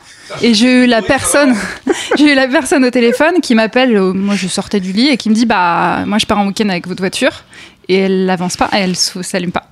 Et 0.41 0.55
j'ai 0.55 0.85
eu 0.85 0.87
la 0.87 1.03
personne, 1.03 1.55
j'ai 2.19 2.33
eu 2.33 2.35
la 2.35 2.49
personne 2.49 2.85
au 2.87 2.91
téléphone 2.91 3.41
qui 3.43 3.55
m'appelle. 3.55 3.95
euh, 3.97 4.13
Moi, 4.15 4.35
je 4.35 4.49
sortais 4.49 4.81
du 4.81 4.93
lit 4.93 5.09
et 5.09 5.17
qui 5.19 5.29
me 5.29 5.35
dit, 5.35 5.45
bah, 5.47 6.05
moi, 6.07 6.17
je 6.19 6.25
pars 6.27 6.39
en 6.39 6.47
week-end 6.47 6.69
avec 6.71 6.87
votre 6.89 7.01
voiture 7.03 7.45
et 7.89 7.99
elle 7.99 8.25
n'avance 8.25 8.57
pas, 8.57 8.69
elle 8.73 8.97
s'allume 8.97 9.53
pas. 9.53 9.65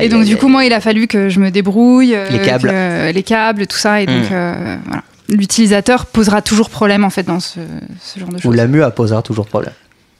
Et 0.00 0.08
donc, 0.08 0.24
du 0.24 0.36
coup, 0.36 0.48
moi, 0.48 0.64
il 0.64 0.72
a 0.72 0.80
fallu 0.80 1.06
que 1.06 1.28
je 1.28 1.38
me 1.40 1.50
débrouille. 1.50 2.14
euh, 2.14 2.28
Les 2.30 2.40
câbles. 2.40 2.68
que- 2.70 3.12
les 3.12 3.22
câbles, 3.22 3.66
tout 3.66 3.76
ça. 3.76 4.00
Et 4.00 4.06
donc, 4.06 4.24
Mm. 4.30 4.32
euh, 4.32 4.76
voilà. 4.86 5.02
L'utilisateur 5.28 6.06
posera 6.06 6.42
toujours 6.42 6.70
problème, 6.70 7.04
en 7.04 7.10
fait, 7.10 7.24
dans 7.24 7.40
ce, 7.40 7.60
ce 8.02 8.18
genre 8.20 8.28
de 8.28 8.36
Ou 8.36 8.40
choses. 8.40 8.54
la 8.56 8.66
MUA 8.66 8.90
posera 8.92 9.22
toujours 9.22 9.46
problème. 9.46 9.72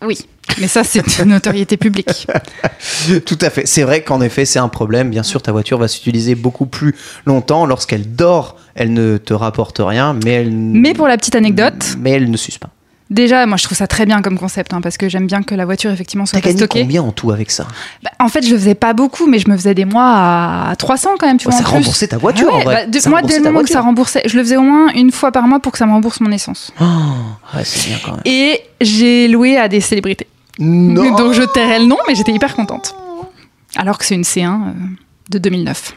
Oui. 0.04 0.18
Mais 0.60 0.68
ça, 0.68 0.84
c'est 0.84 1.02
une 1.20 1.30
notoriété 1.30 1.76
publique. 1.76 2.26
Tout 3.26 3.38
à 3.40 3.50
fait. 3.50 3.66
C'est 3.66 3.82
vrai 3.82 4.02
qu'en 4.02 4.20
effet, 4.20 4.44
c'est 4.44 4.58
un 4.58 4.68
problème. 4.68 5.10
Bien 5.10 5.22
sûr, 5.22 5.42
ta 5.42 5.52
voiture 5.52 5.78
va 5.78 5.88
s'utiliser 5.88 6.34
beaucoup 6.34 6.66
plus 6.66 6.94
longtemps. 7.24 7.66
Lorsqu'elle 7.66 8.14
dort, 8.14 8.56
elle 8.74 8.92
ne 8.92 9.16
te 9.16 9.32
rapporte 9.34 9.80
rien, 9.80 10.16
mais 10.24 10.32
elle. 10.32 10.50
Mais 10.52 10.92
pour 10.92 11.08
la 11.08 11.16
petite 11.16 11.34
anecdote, 11.34 11.96
Mais 11.98 12.10
elle 12.12 12.30
ne 12.30 12.36
s'use 12.36 12.58
pas. 12.58 12.68
Déjà, 13.10 13.46
moi, 13.46 13.56
je 13.56 13.64
trouve 13.64 13.76
ça 13.78 13.86
très 13.86 14.06
bien 14.06 14.22
comme 14.22 14.38
concept, 14.38 14.72
hein, 14.74 14.80
parce 14.80 14.96
que 14.96 15.08
j'aime 15.08 15.26
bien 15.26 15.42
que 15.42 15.54
la 15.54 15.64
voiture, 15.64 15.90
effectivement, 15.90 16.26
soit 16.26 16.40
T'as 16.40 16.46
gagné 16.48 16.58
stockée. 16.58 16.80
combien 16.82 17.02
en 17.02 17.12
tout 17.12 17.30
avec 17.30 17.50
ça? 17.50 17.66
Bah, 18.02 18.10
en 18.18 18.28
fait, 18.28 18.44
je 18.44 18.50
le 18.52 18.58
faisais 18.58 18.74
pas 18.74 18.92
beaucoup, 18.92 19.26
mais 19.26 19.38
je 19.38 19.48
me 19.48 19.56
faisais 19.56 19.74
des 19.74 19.84
mois 19.84 20.12
à 20.70 20.74
300 20.76 21.10
quand 21.18 21.26
même, 21.26 21.38
tu 21.38 21.48
Ouais, 21.48 21.54
vois. 21.54 21.62
Ça 21.64 21.68
remboursait 21.68 22.08
ta 22.08 22.18
voiture 22.18 22.48
ouais, 22.48 22.54
en 22.54 22.60
vrai. 22.60 22.74
bah, 22.74 22.86
de- 22.86 22.98
Ça 22.98 23.10
moi, 23.10 23.22
dès 23.22 23.38
le 23.38 23.44
moment 23.44 23.62
que 23.62 23.68
ça 23.68 23.80
remboursait, 23.80 24.22
je 24.26 24.36
le 24.36 24.42
faisais 24.42 24.56
au 24.56 24.62
moins 24.62 24.88
une 24.94 25.10
fois 25.12 25.32
par 25.32 25.46
mois 25.48 25.60
pour 25.60 25.72
que 25.72 25.78
ça 25.78 25.86
me 25.86 25.92
rembourse 25.92 26.20
mon 26.20 26.30
essence. 26.32 26.72
Oh, 26.80 26.84
ouais, 27.56 27.64
c'est 27.64 27.88
bien 27.88 27.98
quand 28.04 28.12
même. 28.12 28.20
Et 28.24 28.60
j'ai 28.80 29.28
loué 29.28 29.56
à 29.56 29.68
des 29.68 29.80
célébrités. 29.80 30.26
Non. 30.58 31.14
Donc 31.16 31.32
je 31.32 31.42
tairai 31.42 31.78
le 31.80 31.84
nom, 31.86 31.98
mais 32.08 32.14
j'étais 32.14 32.32
hyper 32.32 32.54
contente. 32.56 32.94
Alors 33.76 33.98
que 33.98 34.04
c'est 34.06 34.14
une 34.14 34.22
C1 34.22 34.44
euh, 34.46 34.72
de 35.30 35.38
2009. 35.38 35.92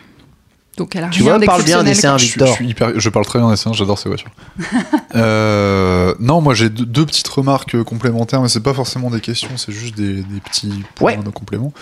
Donc 0.79 0.95
elle 0.95 1.03
a 1.03 1.09
Tu 1.09 1.21
rien 1.23 1.37
vois, 1.37 1.45
parle 1.45 1.63
bien 1.63 1.83
des 1.83 1.91
quoi. 1.91 2.01
C1 2.01 2.17
Je, 2.17 2.23
suis- 2.25 2.27
Victor. 2.31 2.47
je 2.47 2.53
suis 2.53 2.67
hyper, 2.69 2.91
je 2.99 3.09
parle 3.09 3.25
très 3.25 3.37
bien 3.39 3.49
des 3.49 3.55
C1, 3.55 3.73
j'adore 3.73 3.99
ces 3.99 4.09
voitures. 4.09 4.31
Euh, 5.15 6.13
non, 6.19 6.39
moi 6.41 6.53
j'ai 6.53 6.69
deux, 6.69 6.85
deux 6.85 7.05
petites 7.05 7.27
remarques 7.27 7.75
euh, 7.75 7.83
complémentaires, 7.83 8.41
mais 8.41 8.47
c'est 8.47 8.59
pas 8.61 8.73
forcément 8.73 9.09
des 9.09 9.19
questions, 9.21 9.49
c'est 9.57 9.71
juste 9.71 9.95
des, 9.95 10.15
des 10.21 10.39
petits 10.43 10.71
points 10.95 11.13
Ouais. 11.17 11.23
de 11.23 11.29
complément. 11.29 11.73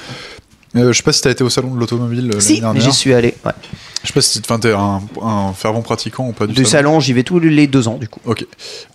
Euh, 0.76 0.91
je 0.93 0.98
sais 0.98 1.04
pas 1.04 1.12
si 1.14 1.22
t'as 1.22 1.32
été 1.32 1.43
au 1.43 1.50
salon 1.50 1.74
de 1.74 1.80
l'automobile 1.80 2.32
euh, 2.36 2.39
Si, 2.39 2.60
l'année 2.62 2.80
j'y 2.82 2.91
suis 2.91 3.14
allé. 3.14 3.36
ouais. 3.45 3.52
Je 4.08 4.14
sais 4.14 4.14
pas 4.14 4.22
si 4.22 4.41
t'es 4.41 4.72
un, 4.72 5.01
un 5.22 5.51
fervent 5.51 5.82
pratiquant 5.82 6.30
ou 6.30 6.32
pas 6.32 6.47
du, 6.47 6.53
Du 6.53 6.64
salon, 6.64 7.01
j'y 7.01 7.12
vais 7.12 7.24
tous 7.24 7.39
les 7.39 7.68
deux 7.68 7.89
ans, 7.89 7.97
du 7.97 8.08
coup. 8.08 8.22
Ok. 8.26 8.45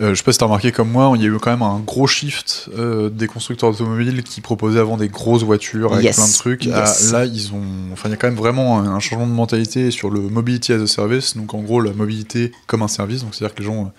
Euh, 0.00 0.10
je 0.10 0.14
sais 0.14 0.22
pas 0.22 0.32
si 0.32 0.38
t'as 0.38 0.46
remarqué 0.46 0.72
comme 0.72 0.90
moi, 0.90 1.12
il 1.16 1.20
y 1.20 1.26
a 1.26 1.28
eu 1.28 1.36
quand 1.38 1.50
même 1.50 1.60
un 1.60 1.80
gros 1.80 2.06
shift 2.06 2.70
euh, 2.78 3.10
des 3.10 3.26
constructeurs 3.26 3.68
automobiles 3.68 4.22
qui 4.22 4.40
proposaient 4.40 4.80
avant 4.80 4.96
des 4.96 5.08
grosses 5.08 5.42
voitures 5.42 5.92
avec 5.92 6.06
Yes. 6.06 6.16
plein 6.16 6.26
de 6.28 6.32
trucs. 6.32 6.64
Yes. 6.64 7.12
à- 7.12 7.18
là, 7.18 7.24
ils 7.26 7.52
ont. 7.52 7.62
Enfin, 7.92 8.08
il 8.08 8.12
y 8.12 8.14
a 8.14 8.16
quand 8.16 8.28
même 8.28 8.36
vraiment 8.38 8.78
un, 8.78 8.86
un 8.94 9.00
changement 9.00 9.26
de 9.26 9.32
mentalité 9.32 9.90
sur 9.90 10.08
le 10.08 10.20
mobility 10.20 10.72
as 10.72 10.80
a 10.80 10.86
service. 10.86 11.36
Donc, 11.36 11.52
en 11.52 11.60
gros, 11.60 11.82
la 11.82 11.92
mobilité 11.92 12.50
comme 12.66 12.80
un 12.82 12.88
service. 12.88 13.22
Donc, 13.22 13.34
c'est-à-dire 13.34 13.54
que 13.54 13.60
les 13.60 13.66
gens. 13.66 13.92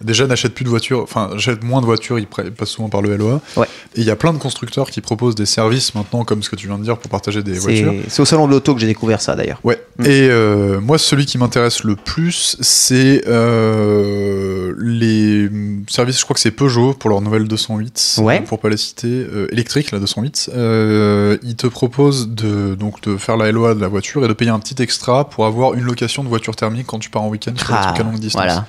Déjà 0.00 0.26
n'achètent 0.26 0.54
plus 0.54 0.64
de 0.64 0.68
voitures, 0.70 1.00
enfin 1.02 1.30
achètent 1.34 1.62
moins 1.64 1.80
de 1.80 1.86
voitures, 1.86 2.18
ils 2.18 2.26
passent 2.26 2.68
souvent 2.70 2.88
par 2.88 3.02
le 3.02 3.16
LOA. 3.16 3.40
Ouais. 3.56 3.66
Et 3.94 4.00
il 4.00 4.04
y 4.06 4.10
a 4.10 4.16
plein 4.16 4.32
de 4.32 4.38
constructeurs 4.38 4.90
qui 4.90 5.00
proposent 5.00 5.34
des 5.34 5.46
services 5.46 5.94
maintenant, 5.94 6.24
comme 6.24 6.42
ce 6.42 6.50
que 6.50 6.56
tu 6.56 6.66
viens 6.66 6.78
de 6.78 6.84
dire, 6.84 6.98
pour 6.98 7.10
partager 7.10 7.42
des 7.42 7.52
voitures. 7.54 7.94
C'est 8.08 8.22
au 8.22 8.24
salon 8.24 8.46
de 8.46 8.52
l'auto 8.52 8.74
que 8.74 8.80
j'ai 8.80 8.86
découvert 8.86 9.20
ça 9.20 9.34
d'ailleurs. 9.36 9.60
Ouais. 9.64 9.80
Mm. 9.98 10.04
Et 10.06 10.28
euh, 10.28 10.80
moi, 10.80 10.98
celui 10.98 11.26
qui 11.26 11.38
m'intéresse 11.38 11.84
le 11.84 11.96
plus, 11.96 12.56
c'est 12.60 13.22
euh, 13.28 14.74
les 14.78 15.48
services. 15.88 16.18
Je 16.18 16.24
crois 16.24 16.34
que 16.34 16.40
c'est 16.40 16.50
Peugeot 16.50 16.94
pour 16.94 17.10
leur 17.10 17.20
nouvelle 17.20 17.46
208. 17.46 18.16
Ouais. 18.18 18.40
Pour 18.40 18.58
pas 18.58 18.68
la 18.68 18.76
citer, 18.76 19.06
euh, 19.08 19.46
électrique 19.52 19.90
la 19.92 19.98
208. 20.00 20.50
Euh, 20.54 21.36
ils 21.42 21.56
te 21.56 21.66
proposent 21.66 22.28
de 22.28 22.74
donc 22.74 23.00
de 23.02 23.16
faire 23.16 23.36
la 23.36 23.50
LOA 23.52 23.74
de 23.74 23.80
la 23.80 23.88
voiture 23.88 24.24
et 24.24 24.28
de 24.28 24.32
payer 24.32 24.50
un 24.50 24.58
petit 24.58 24.80
extra 24.82 25.28
pour 25.28 25.46
avoir 25.46 25.74
une 25.74 25.82
location 25.84 26.24
de 26.24 26.28
voiture 26.28 26.56
thermique 26.56 26.86
quand 26.86 26.98
tu 26.98 27.10
pars 27.10 27.22
en 27.22 27.28
week-end 27.28 27.52
sur 27.56 27.68
des 27.68 27.74
Ah, 27.76 27.84
trucs 27.86 28.00
à 28.00 28.02
longue 28.04 28.18
distance. 28.18 28.42
voilà. 28.42 28.66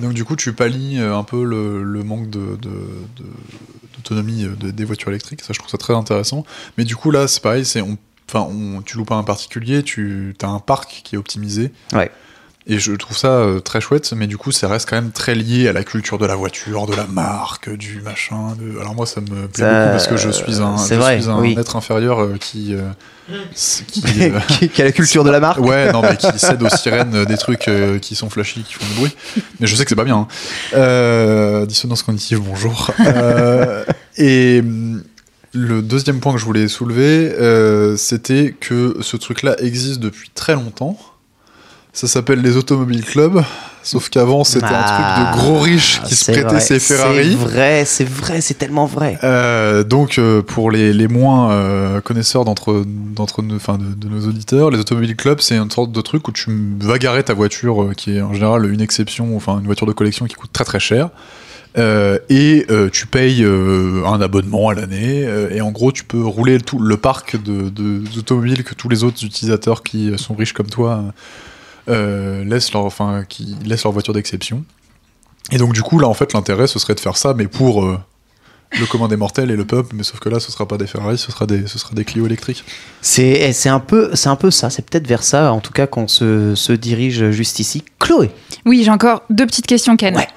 Donc 0.00 0.12
du 0.12 0.24
coup, 0.24 0.36
tu 0.36 0.52
pallies 0.52 0.67
euh, 0.98 1.16
un 1.16 1.24
peu 1.24 1.44
le, 1.44 1.82
manque 2.04 2.30
de, 2.30 2.40
euh, 2.40 2.56
de- 4.60 4.70
des 4.70 4.84
voitures 4.84 5.08
électriques. 5.10 5.42
Ça, 5.42 5.52
je 5.52 5.58
trouve 5.58 5.70
ça 5.70 5.78
très 5.78 5.94
intéressant. 5.94 6.44
Mais 6.76 6.84
du 6.84 6.96
coup, 6.96 7.10
là, 7.10 7.28
c'est 7.28 7.42
pareil, 7.42 7.64
c'est 7.64 7.82
on, 7.82 7.96
tu 8.84 8.96
loues 8.96 9.04
pas 9.04 9.16
un 9.16 9.24
particulier, 9.24 9.82
tu 9.82 10.34
as 10.42 10.48
un 10.48 10.58
parc 10.60 11.00
qui 11.04 11.14
est 11.14 11.18
optimisé. 11.18 11.72
Ouais. 11.92 12.10
Et 12.70 12.78
je 12.78 12.92
trouve 12.92 13.16
ça 13.16 13.28
euh, 13.28 13.60
très 13.60 13.80
chouette, 13.80 14.12
mais 14.14 14.26
du 14.26 14.36
coup, 14.36 14.52
ça 14.52 14.68
reste 14.68 14.86
quand 14.90 14.96
même 14.96 15.10
très 15.10 15.34
lié 15.34 15.68
à 15.68 15.72
la 15.72 15.84
culture 15.84 16.18
de 16.18 16.26
la 16.26 16.34
voiture, 16.36 16.86
de 16.86 16.94
la 16.94 17.06
marque, 17.06 17.70
du 17.74 18.02
machin. 18.02 18.54
de- 18.60 18.78
Alors 18.78 18.94
moi, 18.94 19.06
ça 19.06 19.22
me 19.22 19.26
plaît 19.48 19.64
Ça, 19.64 19.70
beaucoup 19.80 19.90
parce 19.92 20.06
que 20.06 20.16
je 20.18 20.28
suis 20.28 20.60
un, 20.60 20.76
c'est 20.76 20.96
je 20.96 21.00
vrai, 21.00 21.18
suis 21.20 21.30
un 21.30 21.38
oui. 21.38 21.56
être 21.58 21.76
inférieur 21.76 22.20
euh, 22.20 22.34
qui, 22.38 22.74
euh, 22.74 22.90
qui, 23.90 24.02
euh, 24.20 24.38
a 24.78 24.82
la 24.84 24.92
culture 24.92 25.24
de 25.24 25.30
la 25.30 25.40
marque. 25.40 25.60
Ouais, 25.60 25.90
non, 25.92 26.02
mais 26.02 26.18
qui 26.18 26.26
cède 26.38 26.62
aux 26.62 26.68
sirènes 26.68 27.14
euh, 27.14 27.24
des 27.24 27.38
trucs 27.38 27.68
euh, 27.68 27.98
qui 27.98 28.14
sont 28.14 28.28
flashy, 28.28 28.62
qui 28.62 28.74
font 28.74 28.84
du 28.86 28.94
bruit. 28.96 29.16
Mais 29.60 29.66
je 29.66 29.74
sais 29.74 29.84
que 29.84 29.88
c'est 29.88 29.96
pas 29.96 30.04
bien. 30.04 30.18
hein. 30.18 30.28
Euh, 30.74 31.64
dissonance 31.64 32.02
cognitive, 32.02 32.40
bonjour. 32.40 32.90
Euh, 33.00 33.82
et 34.18 34.60
hum, 34.60 35.02
le 35.54 35.80
deuxième 35.80 36.20
point 36.20 36.34
que 36.34 36.38
je 36.38 36.44
voulais 36.44 36.68
soulever, 36.68 37.32
euh, 37.40 37.96
c'était 37.96 38.54
que 38.60 38.98
ce 39.00 39.16
truc-là 39.16 39.56
existe 39.62 40.00
depuis 40.00 40.30
très 40.34 40.52
longtemps. 40.54 40.98
Ça 41.92 42.06
s'appelle 42.06 42.40
les 42.42 42.56
automobiles 42.56 43.04
clubs. 43.04 43.42
Sauf 43.82 44.08
qu'avant, 44.10 44.44
c'était 44.44 44.66
un 44.66 44.70
Ah, 44.84 45.32
truc 45.32 45.40
de 45.40 45.42
gros 45.50 45.60
riches 45.60 46.02
qui 46.02 46.14
se 46.14 46.24
prêtaient 46.30 46.42
vrai, 46.48 46.60
ses 46.60 46.78
Ferrari. 46.78 47.30
C'est 47.30 47.36
vrai, 47.48 47.84
c'est 47.86 48.04
vrai, 48.08 48.40
c'est 48.40 48.54
tellement 48.54 48.84
vrai. 48.86 49.18
Euh, 49.24 49.82
donc 49.82 50.18
euh, 50.18 50.42
pour 50.42 50.70
les, 50.70 50.92
les 50.92 51.08
moins 51.08 51.52
euh, 51.52 52.00
connaisseurs 52.02 52.44
d'entre 52.44 52.84
d'entre 52.86 53.40
nous, 53.42 53.56
enfin 53.56 53.78
de, 53.78 53.94
de 53.94 54.08
nos 54.12 54.28
auditeurs, 54.28 54.70
les 54.70 54.78
automobiles 54.78 55.16
clubs, 55.16 55.40
c'est 55.40 55.56
une 55.56 55.70
sorte 55.70 55.90
de 55.90 56.00
truc 56.02 56.28
où 56.28 56.32
tu 56.32 56.50
vas 56.80 56.98
garer 56.98 57.22
ta 57.22 57.32
voiture, 57.34 57.90
qui 57.96 58.16
est 58.18 58.20
en 58.20 58.34
général 58.34 58.70
une 58.70 58.80
exception, 58.82 59.34
enfin 59.36 59.58
une 59.58 59.66
voiture 59.66 59.86
de 59.86 59.92
collection 59.92 60.26
qui 60.26 60.34
coûte 60.34 60.52
très 60.52 60.64
très 60.64 60.80
cher. 60.80 61.08
Euh, 61.78 62.18
et 62.28 62.66
euh, 62.70 62.90
tu 62.90 63.06
payes 63.06 63.42
euh, 63.44 64.02
un 64.06 64.20
abonnement 64.20 64.68
à 64.68 64.74
l'année 64.74 65.26
et 65.50 65.60
en 65.60 65.70
gros 65.70 65.92
tu 65.92 66.04
peux 66.04 66.22
rouler 66.24 66.60
tout 66.60 66.78
le 66.80 66.96
parc 66.96 67.42
de, 67.42 67.68
de- 67.70 68.02
d'automobiles 68.14 68.64
que 68.64 68.74
tous 68.74 68.88
les 68.88 69.04
autres 69.04 69.24
utilisateurs 69.24 69.82
qui 69.82 70.12
sont 70.18 70.34
riches 70.34 70.52
comme 70.54 70.68
toi 70.68 71.04
euh, 71.88 72.44
laissent 72.44 72.72
leur 72.72 72.84
enfin 72.84 73.24
qui 73.28 73.56
laissent 73.64 73.84
leur 73.84 73.92
voiture 73.92 74.12
d'exception 74.14 74.64
et 75.52 75.56
donc 75.58 75.72
du 75.72 75.82
coup 75.82 75.98
là 75.98 76.08
en 76.08 76.14
fait 76.14 76.32
l'intérêt 76.32 76.66
ce 76.66 76.78
serait 76.78 76.94
de 76.94 77.00
faire 77.00 77.16
ça 77.16 77.34
mais 77.34 77.46
pour 77.48 77.84
euh, 77.84 77.98
le 78.78 78.84
commun 78.84 79.08
des 79.08 79.16
mortels 79.16 79.50
et 79.50 79.56
le 79.56 79.64
peuple, 79.64 79.96
mais 79.96 80.02
sauf 80.02 80.20
que 80.20 80.28
là, 80.28 80.40
ce 80.40 80.52
sera 80.52 80.68
pas 80.68 80.76
des 80.76 80.86
Ferrari, 80.86 81.16
ce 81.16 81.32
sera 81.32 81.46
des, 81.46 81.66
ce 81.66 81.78
sera 81.78 81.94
des 81.94 82.04
Clio 82.04 82.26
électriques. 82.26 82.62
C'est 83.00 83.50
c'est 83.54 83.70
un, 83.70 83.80
peu- 83.80 84.10
c'est 84.12 84.28
un 84.28 84.36
peu 84.36 84.50
ça, 84.50 84.68
c'est 84.68 84.82
peut-être 84.84 85.06
vers 85.06 85.22
ça, 85.22 85.54
en 85.54 85.60
tout 85.60 85.72
cas, 85.72 85.86
qu'on 85.86 86.06
se, 86.06 86.54
se 86.54 86.72
dirige 86.74 87.30
juste 87.30 87.60
ici. 87.60 87.82
Chloé 87.98 88.30
Oui, 88.66 88.82
j'ai 88.84 88.90
encore 88.90 89.22
deux 89.30 89.46
petites 89.46 89.66
questions, 89.66 89.96
Ken. 89.96 90.14
Ouais. 90.14 90.28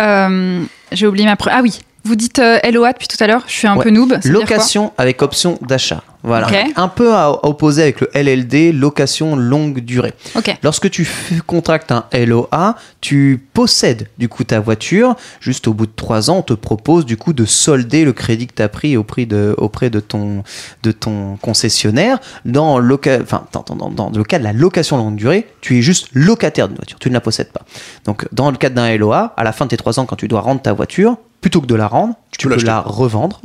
Euh, 0.00 0.62
j'ai 0.92 1.06
oublié 1.06 1.26
ma. 1.26 1.36
Ah 1.50 1.60
oui, 1.62 1.80
vous 2.04 2.16
dites 2.16 2.38
euh, 2.38 2.58
LOA 2.70 2.94
depuis 2.94 3.06
tout 3.08 3.22
à 3.22 3.26
l'heure. 3.26 3.42
Je 3.46 3.52
suis 3.52 3.68
un 3.68 3.76
Ouais. 3.76 3.84
peu 3.84 3.90
noob. 3.90 4.14
Location 4.24 4.94
avec 4.96 5.20
option 5.20 5.58
d'achat. 5.60 6.02
Voilà. 6.24 6.46
Un 6.76 6.88
peu 6.88 7.12
à, 7.14 7.24
à 7.24 7.30
opposer 7.46 7.82
avec 7.82 8.00
le 8.00 8.08
LLD, 8.14 8.72
location 8.72 9.34
longue 9.36 9.80
durée. 9.80 10.12
Ok. 10.36 10.56
Lorsque 10.62 10.88
tu 10.90 11.08
contractes 11.46 11.90
un 11.92 12.04
LOA, 12.12 12.76
tu 13.00 13.44
possèdes 13.52 14.08
du 14.18 14.28
coup 14.28 14.44
ta 14.44 14.60
voiture. 14.60 15.16
Juste 15.40 15.66
au 15.68 15.74
bout 15.74 15.86
de 15.86 15.92
trois 15.96 16.30
ans, 16.30 16.36
on 16.38 16.42
te 16.42 16.52
propose 16.54 17.04
du 17.06 17.16
coup 17.16 17.32
de 17.32 17.44
solder 17.44 18.04
le 18.04 18.12
crédit 18.12 18.46
que 18.46 18.54
tu 18.54 18.62
as 18.62 18.68
pris 18.68 18.96
au 18.96 19.02
prix 19.02 19.26
de, 19.26 19.54
auprès 19.58 19.90
de 19.90 20.00
ton, 20.00 20.44
de 20.82 20.92
ton 20.92 21.36
concessionnaire. 21.42 22.18
Dans, 22.44 22.78
loca- 22.78 23.20
enfin, 23.22 23.44
dans, 23.52 23.64
dans- 23.68 23.88
dans- 23.90 24.10
dans 24.10 24.18
le 24.18 24.24
cas 24.24 24.38
de 24.38 24.44
la 24.44 24.52
location 24.52 24.96
longue 24.96 25.16
durée, 25.16 25.46
tu 25.60 25.78
es 25.78 25.82
juste 25.82 26.08
locataire 26.12 26.68
d'une 26.68 26.76
voiture, 26.76 26.98
tu 27.00 27.08
ne 27.08 27.14
la 27.14 27.20
possèdes 27.20 27.50
pas. 27.52 27.62
Donc 28.04 28.26
dans 28.32 28.50
le 28.50 28.56
cadre 28.56 28.76
d'un 28.76 28.96
LOA, 28.96 29.34
à 29.36 29.44
la 29.44 29.52
fin 29.52 29.64
de 29.64 29.70
tes 29.70 29.76
trois 29.76 29.98
ans, 29.98 30.06
quand 30.06 30.16
tu 30.16 30.28
dois 30.28 30.40
rendre 30.40 30.62
ta 30.62 30.72
voiture, 30.72 31.16
plutôt 31.42 31.60
que 31.60 31.66
de 31.66 31.74
la 31.74 31.88
rendre, 31.88 32.14
tu, 32.38 32.48
peux 32.48 32.56
peux 32.56 32.62
la 32.64 32.80
revendre 32.80 33.42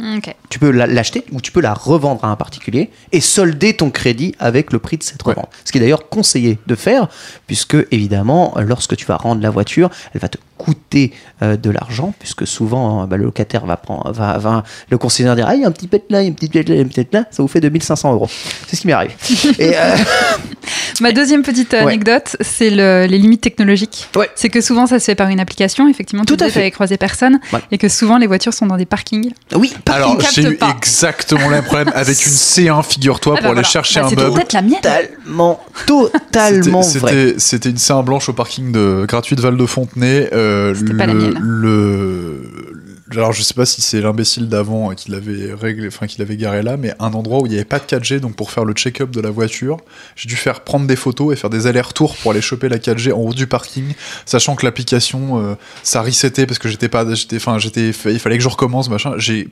tu 0.49 0.59
peux 0.59 0.71
la- 0.71 0.87
l'acheter 0.87 1.25
ou 1.33 1.41
tu 1.41 1.51
peux 1.51 1.59
la 1.59 1.73
revendre 1.73 2.23
à 2.23 2.29
un 2.29 2.37
particulier 2.37 2.89
et 3.11 3.19
solder 3.19 3.73
ton 3.75 3.89
crédit 3.89 4.33
avec 4.39 4.71
le 4.71 4.79
prix 4.79 4.97
de 4.97 5.03
cette 5.03 5.25
Ouais. 5.25 5.33
revente. 5.33 5.49
Ce 5.65 5.71
qui 5.73 5.77
est 5.79 5.81
d'ailleurs 5.81 6.07
conseillé 6.07 6.57
de 6.67 6.75
faire, 6.75 7.09
puisque 7.47 7.75
évidemment, 7.91 8.53
lorsque 8.59 8.95
tu 8.95 9.05
vas 9.05 9.17
rendre 9.17 9.41
la 9.41 9.49
voiture, 9.49 9.89
elle 10.13 10.21
va 10.21 10.29
te 10.29 10.37
coûter 10.57 11.11
euh, 11.43 11.57
de 11.57 11.69
l'argent, 11.69 12.13
puisque 12.17 12.47
souvent 12.47 13.03
euh, 13.03 13.05
bah, 13.07 13.17
le 13.17 13.25
locataire 13.25 13.65
va 13.65 13.75
prendre, 13.77 14.11
va, 14.13 14.37
va- 14.37 14.63
le 14.89 14.97
concessionnaire 14.97 15.35
dire 15.35 15.45
ah 15.47 15.55
il 15.55 15.61
y 15.61 15.65
a 15.65 15.67
un 15.67 15.71
petit 15.71 15.87
pet 15.87 16.03
là, 16.09 16.21
il 16.21 16.25
y 16.25 16.27
a 16.27 16.31
un 16.31 16.33
petit 16.33 16.47
pet 16.49 16.67
là, 16.69 16.75
il 16.75 16.77
y 16.77 16.81
a 16.81 16.85
un 16.85 16.87
petit 16.87 17.03
pet 17.03 17.13
là, 17.13 17.25
ça 17.29 17.43
vous 17.43 17.47
fait 17.49 17.59
2500 17.59 18.13
euros. 18.13 18.29
C'est 18.67 18.75
ce 18.77 18.81
qui 18.81 18.87
m'arrive. 18.87 19.11
et 19.59 19.75
euh, 19.77 19.95
Ma 21.01 21.11
deuxième 21.11 21.43
petite 21.43 21.73
Ouais. 21.73 21.79
anecdote, 21.79 22.35
c'est 22.41 22.69
le- 22.71 23.05
les 23.05 23.17
limites 23.19 23.41
technologiques. 23.41 24.07
Ouais. 24.15 24.29
C'est 24.35 24.49
que 24.49 24.61
souvent 24.61 24.87
ça 24.87 24.99
se 24.99 25.05
fait 25.05 25.15
par 25.15 25.29
une 25.29 25.39
application, 25.39 25.87
effectivement, 25.89 26.25
Tout 26.25 26.35
tu 26.37 26.43
à 26.43 26.47
disais, 26.47 26.53
fait. 26.53 26.59
t'avais 26.61 26.71
croisé 26.71 26.97
personne, 26.97 27.39
Ouais. 27.53 27.59
et 27.71 27.77
que 27.77 27.86
souvent 27.89 28.17
les 28.17 28.27
voitures 28.27 28.53
sont 28.53 28.65
dans 28.65 28.77
des 28.77 28.85
parkings. 28.85 29.31
Oui, 29.55 29.73
Alors, 29.87 30.17
capte 30.17 30.33
j'ai 30.35 30.43
eu 30.49 30.55
pas. 30.55 30.73
exactement 30.77 31.45
le 31.49 31.55
même 31.55 31.63
problème 31.63 31.91
avec 31.95 32.25
une 32.25 32.31
C1, 32.31 32.83
figure-toi, 32.83 33.33
Ah 33.37 33.41
pour 33.41 33.43
bah 33.43 33.47
aller 33.49 33.53
voilà. 33.55 33.67
chercher 33.67 33.99
Bah, 33.99 34.05
un 34.05 34.09
C'était 34.09 34.21
meuble. 34.23 34.35
peut-être 34.35 34.53
la 34.53 34.61
mienne. 34.61 34.75
totalement, 34.81 35.63
totalement 35.85 36.81
C'était- 36.83 36.99
vrai. 36.99 37.11
C'était 37.37 37.39
c'était 37.39 37.69
une 37.69 37.77
C1 37.77 38.03
blanche 38.03 38.29
au 38.29 38.33
parking 38.33 38.71
de 38.71 39.05
gratuit 39.07 39.35
de 39.35 39.41
Val 39.41 39.57
de 39.57 39.65
Fontenay. 39.65 40.29
Euh, 40.33 40.73
le, 40.79 40.97
pas 40.97 41.05
la 41.07 41.13
mienne. 41.13 41.37
le- 41.39 42.66
alors 43.11 43.31
je 43.31 43.41
sais 43.41 43.53
pas 43.53 43.65
si 43.65 43.81
c'est 43.81 44.01
l'imbécile 44.01 44.49
d'avant 44.49 44.93
qui 44.93 45.11
l'avait 45.11 45.53
réglé, 45.53 45.87
enfin 45.87 46.07
qui 46.07 46.19
l'avait 46.19 46.37
garé 46.37 46.61
là, 46.61 46.77
mais 46.77 46.93
un 46.99 47.13
endroit 47.13 47.41
où 47.41 47.45
il 47.45 47.49
n'y 47.49 47.55
avait 47.55 47.65
pas 47.65 47.79
de 47.79 47.85
4G, 47.85 48.19
donc 48.19 48.35
pour 48.35 48.51
faire 48.51 48.65
le 48.65 48.73
check-up 48.73 49.11
de 49.11 49.21
la 49.21 49.29
voiture, 49.29 49.77
j'ai 50.15 50.27
dû 50.27 50.35
faire 50.35 50.61
prendre 50.61 50.87
des 50.87 50.95
photos 50.95 51.33
et 51.33 51.35
faire 51.35 51.49
des 51.49 51.67
allers-retours 51.67 52.17
pour 52.17 52.31
aller 52.31 52.41
choper 52.41 52.69
la 52.69 52.77
4G 52.77 53.13
en 53.13 53.19
haut 53.19 53.33
du 53.33 53.47
parking, 53.47 53.93
sachant 54.25 54.55
que 54.55 54.65
l'application 54.65 55.41
euh, 55.41 55.55
ça 55.83 56.01
resettait 56.01 56.45
parce 56.45 56.59
que 56.59 56.67
j'étais 56.67 56.89
pas, 56.89 57.13
j'étais, 57.13 57.37
enfin 57.37 57.59
j'étais, 57.59 57.89
il 57.89 58.19
fallait 58.19 58.37
que 58.37 58.43
je 58.43 58.49
recommence 58.49 58.89
machin. 58.89 59.13
J'ai 59.17 59.49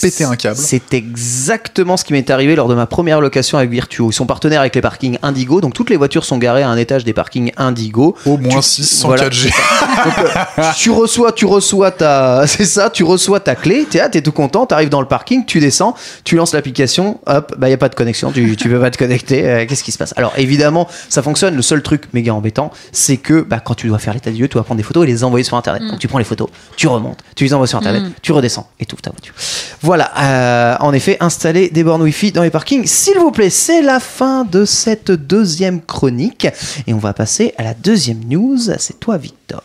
pété 0.00 0.24
un 0.24 0.36
câble. 0.36 0.56
C'est 0.56 0.94
exactement 0.94 1.96
ce 1.96 2.04
qui 2.04 2.12
m'est 2.12 2.30
arrivé 2.30 2.54
lors 2.56 2.68
de 2.68 2.74
ma 2.74 2.86
première 2.86 3.20
location 3.20 3.58
avec 3.58 3.70
Virtuo. 3.70 4.10
Ils 4.10 4.14
sont 4.14 4.26
partenaires 4.26 4.60
avec 4.60 4.74
les 4.74 4.80
parkings 4.80 5.18
Indigo, 5.22 5.60
donc 5.60 5.74
toutes 5.74 5.90
les 5.90 5.96
voitures 5.96 6.24
sont 6.24 6.38
garées 6.38 6.62
à 6.62 6.68
un 6.68 6.76
étage 6.76 7.04
des 7.04 7.12
parkings 7.12 7.52
Indigo. 7.56 8.14
Au 8.26 8.36
moins 8.36 8.60
Tu- 8.60 8.68
6 8.68 8.84
sans 8.86 9.08
voilà. 9.08 9.28
4G. 9.28 9.50
Donc, 10.04 10.18
euh, 10.18 10.62
tu 10.76 10.90
reçois, 10.90 11.32
tu 11.32 11.44
reçois 11.46 11.90
ta, 11.90 12.44
c'est 12.46 12.64
ça, 12.64 12.88
tu 12.90 13.02
reçois 13.02 13.40
ta 13.40 13.56
clé, 13.56 13.84
t'es 13.90 14.08
t'es 14.10 14.22
tout 14.22 14.30
content, 14.32 14.64
t'arrives 14.66 14.88
dans 14.90 15.00
le 15.00 15.08
parking, 15.08 15.44
tu 15.44 15.58
descends, 15.60 15.94
tu 16.24 16.36
lances 16.36 16.52
l'application, 16.54 17.18
hop, 17.26 17.54
bah 17.58 17.68
y 17.68 17.72
a 17.72 17.76
pas 17.76 17.88
de 17.88 17.94
connexion, 17.96 18.30
tu, 18.30 18.56
tu 18.56 18.68
peux 18.68 18.78
pas 18.80 18.90
te 18.90 18.98
connecter, 18.98 19.48
euh, 19.48 19.66
qu'est-ce 19.66 19.82
qui 19.82 19.90
se 19.92 19.98
passe? 19.98 20.14
Alors 20.16 20.32
évidemment, 20.36 20.86
ça 21.08 21.22
fonctionne. 21.22 21.56
Le 21.56 21.62
seul 21.62 21.82
truc 21.82 22.04
méga 22.12 22.32
embêtant, 22.32 22.70
c'est 22.92 23.16
que 23.16 23.40
bah, 23.40 23.58
quand 23.60 23.74
tu 23.74 23.88
dois 23.88 23.98
faire 23.98 24.14
l'état 24.14 24.30
des 24.30 24.38
lieux, 24.38 24.48
tu 24.48 24.54
dois 24.54 24.62
prendre 24.64 24.78
des 24.78 24.84
photos 24.84 25.04
et 25.04 25.06
les 25.08 25.24
envoyer 25.24 25.42
sur 25.44 25.56
internet. 25.56 25.82
Donc 25.90 25.98
tu 25.98 26.06
prends 26.08 26.18
les 26.18 26.24
photos, 26.24 26.48
tu 26.76 26.86
remontes, 26.86 27.18
tu 27.34 27.44
les 27.44 27.54
envoies 27.54 27.66
sur 27.66 27.78
internet, 27.78 28.02
tu 28.22 28.32
redescends 28.32 28.68
et 28.78 28.86
tout 28.86 28.96
ta 29.02 29.10
voiture. 29.10 29.34
Voilà, 29.80 30.10
euh, 30.18 30.76
en 30.80 30.92
effet, 30.92 31.16
installer 31.20 31.70
des 31.70 31.84
bornes 31.84 32.02
Wi-Fi 32.02 32.32
dans 32.32 32.42
les 32.42 32.50
parkings, 32.50 32.84
s'il 32.86 33.16
vous 33.18 33.30
plaît, 33.30 33.50
c'est 33.50 33.80
la 33.80 34.00
fin 34.00 34.44
de 34.44 34.64
cette 34.64 35.10
deuxième 35.12 35.80
chronique 35.80 36.48
et 36.86 36.94
on 36.94 36.98
va 36.98 37.12
passer 37.12 37.54
à 37.58 37.62
la 37.62 37.74
deuxième 37.74 38.20
news. 38.24 38.58
C'est 38.78 38.98
toi, 38.98 39.18
Victor. 39.18 39.62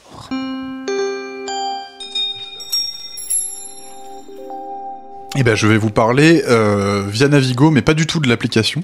Eh 5.36 5.41
ben, 5.41 5.55
je 5.55 5.66
vais 5.66 5.78
vous 5.78 5.89
parler 5.89 6.43
euh, 6.47 7.05
via 7.09 7.28
Navigo, 7.28 7.72
mais 7.72 7.82
pas 7.82 7.95
du 7.95 8.05
tout 8.05 8.20
de 8.20 8.30
l'application. 8.30 8.84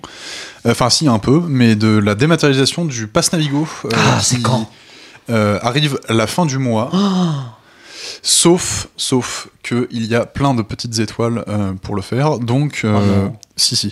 Enfin, 0.67 0.89
si, 0.89 1.07
un 1.07 1.19
peu, 1.19 1.41
mais 1.47 1.75
de 1.75 1.99
la 1.99 2.15
dématérialisation 2.15 2.86
du 2.86 3.05
Pass 3.05 3.32
Navigo. 3.32 3.67
euh, 3.86 3.89
Ah, 3.93 4.19
c'est 4.19 4.41
quand? 4.41 4.67
euh, 5.30 5.59
Arrive 5.61 5.99
à 6.07 6.13
la 6.13 6.25
fin 6.25 6.47
du 6.47 6.57
mois. 6.57 6.89
Sauf, 8.22 8.88
sauf 8.97 9.49
que 9.64 9.88
il 9.91 10.05
y 10.05 10.16
a 10.16 10.26
plein 10.26 10.53
de 10.53 10.62
petites 10.62 10.99
étoiles 10.99 11.43
euh, 11.47 11.74
pour 11.74 11.95
le 11.95 12.01
faire. 12.01 12.39
Donc, 12.39 12.82
euh, 12.84 13.28
Oh 13.30 13.36
si, 13.55 13.76
si. 13.76 13.91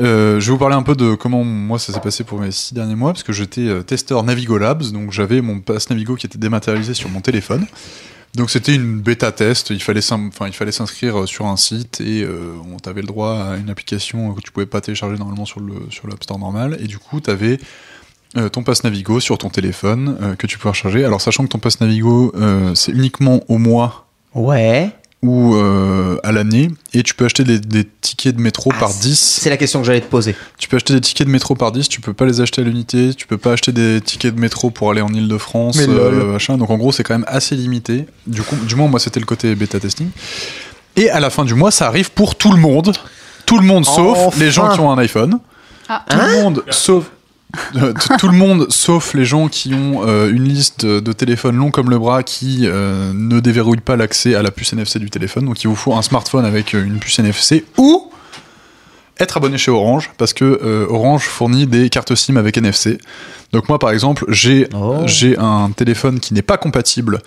Euh, 0.00 0.40
je 0.40 0.46
vais 0.46 0.52
vous 0.52 0.58
parler 0.58 0.74
un 0.74 0.82
peu 0.82 0.96
de 0.96 1.14
comment 1.14 1.44
moi 1.44 1.78
ça 1.78 1.92
s'est 1.92 2.00
passé 2.00 2.24
pour 2.24 2.40
mes 2.40 2.50
six 2.50 2.74
derniers 2.74 2.96
mois, 2.96 3.12
parce 3.12 3.22
que 3.22 3.32
j'étais 3.32 3.82
testeur 3.84 4.22
Navigo 4.24 4.58
Labs, 4.58 4.90
donc 4.92 5.12
j'avais 5.12 5.40
mon 5.40 5.60
pass 5.60 5.88
Navigo 5.90 6.16
qui 6.16 6.26
était 6.26 6.38
dématérialisé 6.38 6.94
sur 6.94 7.08
mon 7.08 7.20
téléphone. 7.20 7.66
Donc 8.34 8.50
c'était 8.50 8.74
une 8.74 9.00
bêta 9.00 9.30
test, 9.30 9.70
il 9.70 9.80
fallait 9.80 10.00
s'in- 10.00 10.26
enfin, 10.26 10.48
il 10.48 10.52
fallait 10.52 10.72
s'inscrire 10.72 11.28
sur 11.28 11.46
un 11.46 11.56
site 11.56 12.00
et 12.00 12.26
on 12.72 12.78
t'avait 12.78 13.02
le 13.02 13.06
droit 13.06 13.38
à 13.38 13.56
une 13.56 13.70
application 13.70 14.34
que 14.34 14.40
tu 14.40 14.50
pouvais 14.50 14.66
pas 14.66 14.80
télécharger 14.80 15.16
normalement 15.16 15.44
sur 15.44 15.60
le 15.60 15.74
sur 15.90 16.08
l'App 16.08 16.24
Store 16.24 16.40
normal 16.40 16.76
et 16.80 16.88
du 16.88 16.98
coup 16.98 17.20
tu 17.20 17.30
avais 17.30 17.60
ton 18.52 18.62
pass 18.62 18.84
Navigo 18.84 19.20
sur 19.20 19.38
ton 19.38 19.48
téléphone 19.50 20.16
euh, 20.22 20.34
que 20.34 20.46
tu 20.46 20.58
pouvais 20.58 20.70
recharger. 20.70 21.04
Alors 21.04 21.20
sachant 21.20 21.44
que 21.44 21.48
ton 21.48 21.58
pass 21.58 21.80
Navigo 21.80 22.32
euh, 22.36 22.74
c'est 22.74 22.92
uniquement 22.92 23.40
au 23.48 23.58
mois 23.58 24.06
Ouais. 24.34 24.90
ou 25.22 25.54
euh, 25.54 26.18
à 26.24 26.32
l'année 26.32 26.70
et 26.92 27.02
tu 27.02 27.14
peux 27.14 27.24
acheter 27.24 27.44
des, 27.44 27.58
des 27.60 27.84
tickets 28.00 28.34
de 28.36 28.40
métro 28.40 28.70
Ah, 28.74 28.80
par 28.80 28.90
c'est- 28.90 29.02
10 29.08 29.38
C'est 29.40 29.50
la 29.50 29.56
question 29.56 29.80
que 29.80 29.86
j'allais 29.86 30.00
te 30.00 30.06
poser. 30.10 30.34
tu 30.58 30.68
peux 30.68 30.76
acheter 30.76 30.92
des 30.94 31.00
tickets 31.00 31.26
de 31.26 31.32
métro 31.32 31.54
par 31.54 31.70
10, 31.72 31.88
tu 31.88 32.00
peux 32.00 32.12
pas 32.12 32.26
les 32.26 32.40
acheter 32.40 32.60
à 32.60 32.64
l'unité, 32.64 33.14
tu 33.14 33.26
peux 33.26 33.38
pas 33.38 33.52
acheter 33.52 33.70
des 33.72 34.00
tickets 34.00 34.34
de 34.34 34.40
métro 34.40 34.70
pour 34.70 34.90
aller 34.90 35.00
en 35.00 35.08
Ile-de-France, 35.14 35.78
euh, 35.80 36.32
machin. 36.32 36.56
Donc 36.58 36.70
en 36.70 36.76
gros, 36.76 36.90
c'est 36.92 37.04
quand 37.04 37.14
même 37.14 37.24
assez 37.28 37.54
limité. 37.56 38.06
Du 38.26 38.42
coup, 38.42 38.56
du 38.56 38.74
moins, 38.74 38.88
moi, 38.88 38.98
c'était 39.00 39.20
le 39.20 39.26
côté 39.26 39.54
bêta 39.54 39.78
testing. 39.80 40.08
Et 40.96 41.08
à 41.10 41.20
la 41.20 41.30
fin 41.30 41.44
du 41.44 41.54
mois, 41.54 41.70
ça 41.70 41.86
arrive 41.86 42.10
pour 42.10 42.34
tout 42.36 42.50
le 42.52 42.58
monde. 42.58 42.92
Tout 43.46 43.58
le 43.58 43.64
monde 43.66 43.84
sauf 43.84 44.16
Enfin. 44.18 44.38
les 44.40 44.50
gens 44.50 44.72
qui 44.74 44.80
ont 44.80 44.90
un 44.92 44.98
iPhone. 44.98 45.38
Ah. 45.88 46.04
Tout 46.10 46.16
le 46.18 46.42
monde 46.42 46.64
sauf. 46.70 47.04
euh, 47.76 47.92
tout 48.18 48.28
le 48.28 48.36
monde 48.36 48.66
sauf 48.70 49.14
les 49.14 49.24
gens 49.24 49.48
qui 49.48 49.74
ont 49.74 50.06
euh, 50.06 50.30
une 50.30 50.44
liste 50.44 50.86
de 50.86 51.12
téléphones 51.12 51.56
longs 51.56 51.70
comme 51.70 51.90
le 51.90 51.98
bras 51.98 52.22
qui 52.22 52.62
euh, 52.64 53.12
ne 53.14 53.40
déverrouillent 53.40 53.80
pas 53.80 53.96
l'accès 53.96 54.34
à 54.34 54.42
la 54.42 54.50
puce 54.50 54.72
NFC 54.72 54.98
du 54.98 55.10
téléphone. 55.10 55.46
Donc 55.46 55.62
il 55.62 55.68
vous 55.68 55.76
faut 55.76 55.94
un 55.94 56.02
smartphone 56.02 56.44
avec 56.44 56.72
une 56.72 56.98
puce 56.98 57.18
NFC 57.18 57.64
ou 57.78 58.10
être 59.18 59.36
abonné 59.36 59.58
chez 59.58 59.70
Orange 59.70 60.10
parce 60.18 60.32
que 60.32 60.44
euh, 60.44 60.86
Orange 60.88 61.24
fournit 61.24 61.66
des 61.66 61.88
cartes 61.88 62.14
SIM 62.14 62.36
avec 62.36 62.56
NFC. 62.56 62.98
Donc 63.52 63.68
moi 63.68 63.78
par 63.78 63.90
exemple 63.90 64.24
j'ai 64.28 64.68
Oh. 64.74 65.02
j'ai 65.06 65.38
un 65.38 65.70
téléphone 65.70 66.20
qui 66.20 66.34
n'est 66.34 66.42
pas 66.42 66.56
compatible 66.56 67.20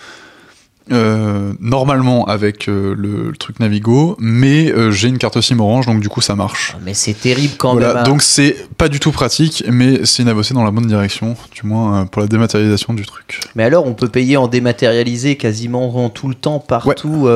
euh, 0.92 1.52
normalement 1.60 2.24
avec 2.26 2.68
euh, 2.68 2.94
le, 2.96 3.30
le 3.30 3.36
truc 3.36 3.60
Navigo, 3.60 4.16
mais 4.18 4.70
euh, 4.72 4.90
j'ai 4.90 5.08
une 5.08 5.18
carte 5.18 5.40
SIM 5.40 5.58
Orange 5.60 5.86
donc 5.86 6.00
du 6.00 6.08
coup 6.08 6.20
ça 6.20 6.34
marche. 6.34 6.76
Mais 6.84 6.94
c'est 6.94 7.14
terrible 7.14 7.54
quand 7.58 7.72
Voilà, 7.72 7.88
même. 7.88 7.96
hein. 7.98 8.02
donc 8.04 8.22
c'est 8.22 8.56
pas 8.76 8.88
du 8.88 9.00
tout 9.00 9.12
pratique, 9.12 9.64
mais 9.70 10.04
c'est 10.04 10.22
une 10.22 10.28
avancée 10.28 10.54
dans 10.54 10.64
la 10.64 10.70
bonne 10.70 10.86
direction, 10.86 11.36
du 11.54 11.66
moins 11.66 12.06
pour 12.06 12.22
la 12.22 12.28
dématérialisation 12.28 12.94
du 12.94 13.04
truc. 13.04 13.40
Mais 13.54 13.64
alors, 13.64 13.86
on 13.86 13.94
peut 13.94 14.08
payer 14.08 14.36
en 14.36 14.48
dématérialisé 14.48 15.36
quasiment 15.36 16.08
tout 16.10 16.28
le 16.28 16.34
temps, 16.34 16.58
partout. 16.60 17.28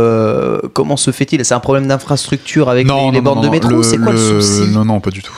comment 0.73 0.97
se 0.97 1.11
fait-il? 1.11 1.45
C'est 1.45 1.55
un 1.55 1.61
problème 1.61 1.87
d'infrastructure 1.89 2.69
avec 2.69 2.87
les, 2.89 3.11
les 3.13 3.21
bornes 3.21 3.41
de 3.43 3.49
métro? 3.49 3.83
C'est 3.83 3.99
quoi 3.99 4.13
le, 4.13 4.41
souci? 4.41 4.71
Non, 4.71 4.85
non, 4.85 5.01
pas 5.01 5.11
du 5.11 5.23
tout. 5.23 5.35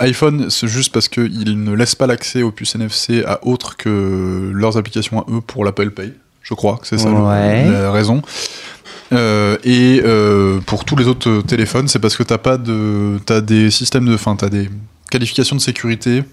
L'iPhone, 0.00 0.46
c'est 0.50 0.68
juste 0.68 0.92
parce 0.92 1.08
qu'ils 1.08 1.62
ne 1.62 1.72
laissent 1.72 1.94
pas 1.94 2.06
l'accès 2.06 2.42
aux 2.42 2.50
puces 2.52 2.74
NFC 2.74 3.22
à 3.26 3.40
autre 3.46 3.76
que 3.76 4.50
leurs 4.52 4.76
applications 4.76 5.20
à 5.20 5.26
eux 5.30 5.40
pour 5.40 5.64
l'Apple 5.64 5.90
Pay. 5.90 6.12
Je 6.48 6.54
crois 6.54 6.78
que 6.80 6.86
c'est 6.86 6.98
ça 6.98 7.08
le- 7.10 7.72
la 7.82 7.90
raison. 7.92 8.22
Euh, 9.12 9.56
et 9.64 10.00
euh, 10.04 10.60
pour 10.66 10.84
tous 10.84 10.96
les 10.96 11.06
autres 11.06 11.42
téléphones, 11.42 11.88
c'est 11.88 11.98
parce 11.98 12.16
que 12.16 12.22
t'as 12.22 12.38
pas 12.38 12.56
de, 12.56 13.18
t'as 13.26 13.40
des 13.40 13.70
systèmes 13.70 14.06
de, 14.06 14.14
enfin, 14.14 14.36
t'as 14.36 14.48
des 14.48 14.68
qualifications 15.10 15.56
de 15.56 15.60
sécurité 15.60 16.24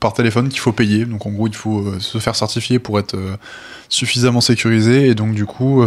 par 0.00 0.12
téléphone 0.14 0.48
qu'il 0.48 0.60
faut 0.60 0.72
payer. 0.72 1.04
Donc 1.04 1.26
en 1.26 1.30
gros, 1.30 1.48
il 1.48 1.54
faut 1.54 1.80
euh, 1.80 1.96
se 2.00 2.18
faire 2.18 2.36
certifier 2.36 2.78
pour 2.78 2.98
être 2.98 3.16
suffisamment 3.88 4.40
sécurisé. 4.40 5.08
Et 5.08 5.14
donc 5.14 5.34
du 5.34 5.46
coup, 5.46 5.82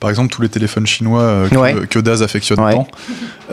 par 0.00 0.10
exemple, 0.10 0.30
tous 0.32 0.42
les 0.42 0.48
téléphones 0.50 0.86
chinois 0.86 1.48
que, 1.50 1.56
Ouais. 1.56 1.74
que 1.88 1.98
Daz 1.98 2.22
affectionne 2.22 2.60
Ouais. 2.60 2.74
tant 2.74 2.86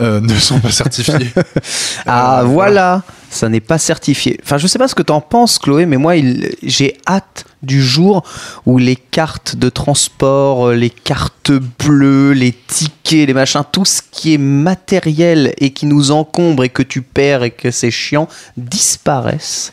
ne 0.20 0.34
sont 0.34 0.60
pas 0.60 0.70
certifiés. 0.70 1.32
Ah, 2.06 2.42
voilà 2.44 3.02
Ça 3.30 3.48
n'est 3.48 3.60
pas 3.60 3.78
certifié. 3.78 4.38
Enfin, 4.42 4.58
je 4.58 4.66
sais 4.66 4.78
pas 4.78 4.88
ce 4.88 4.94
que 4.94 5.02
t'en 5.02 5.20
penses, 5.22 5.58
Chloé, 5.58 5.86
mais 5.86 5.96
moi, 5.96 6.16
il- 6.16 6.54
j'ai 6.62 6.98
hâte 7.06 7.46
du 7.62 7.82
jour 7.82 8.22
où 8.66 8.78
les 8.78 8.96
cartes 8.96 9.56
de 9.56 9.68
transport, 9.68 10.68
euh, 10.68 10.74
les 10.74 10.90
cartes 10.90 11.52
bleues, 11.52 12.32
les 12.32 12.52
tickets, 12.52 13.26
les 13.26 13.34
machins, 13.34 13.62
tout 13.70 13.84
ce 13.84 14.02
qui 14.10 14.34
est 14.34 14.38
matériel 14.38 15.54
et 15.58 15.72
qui 15.72 15.86
nous 15.86 16.10
encombre 16.10 16.64
et 16.64 16.68
que 16.68 16.82
tu 16.82 17.02
perds 17.02 17.44
et 17.44 17.50
que 17.50 17.70
c'est 17.70 17.90
chiant, 17.90 18.28
disparaissent 18.56 19.72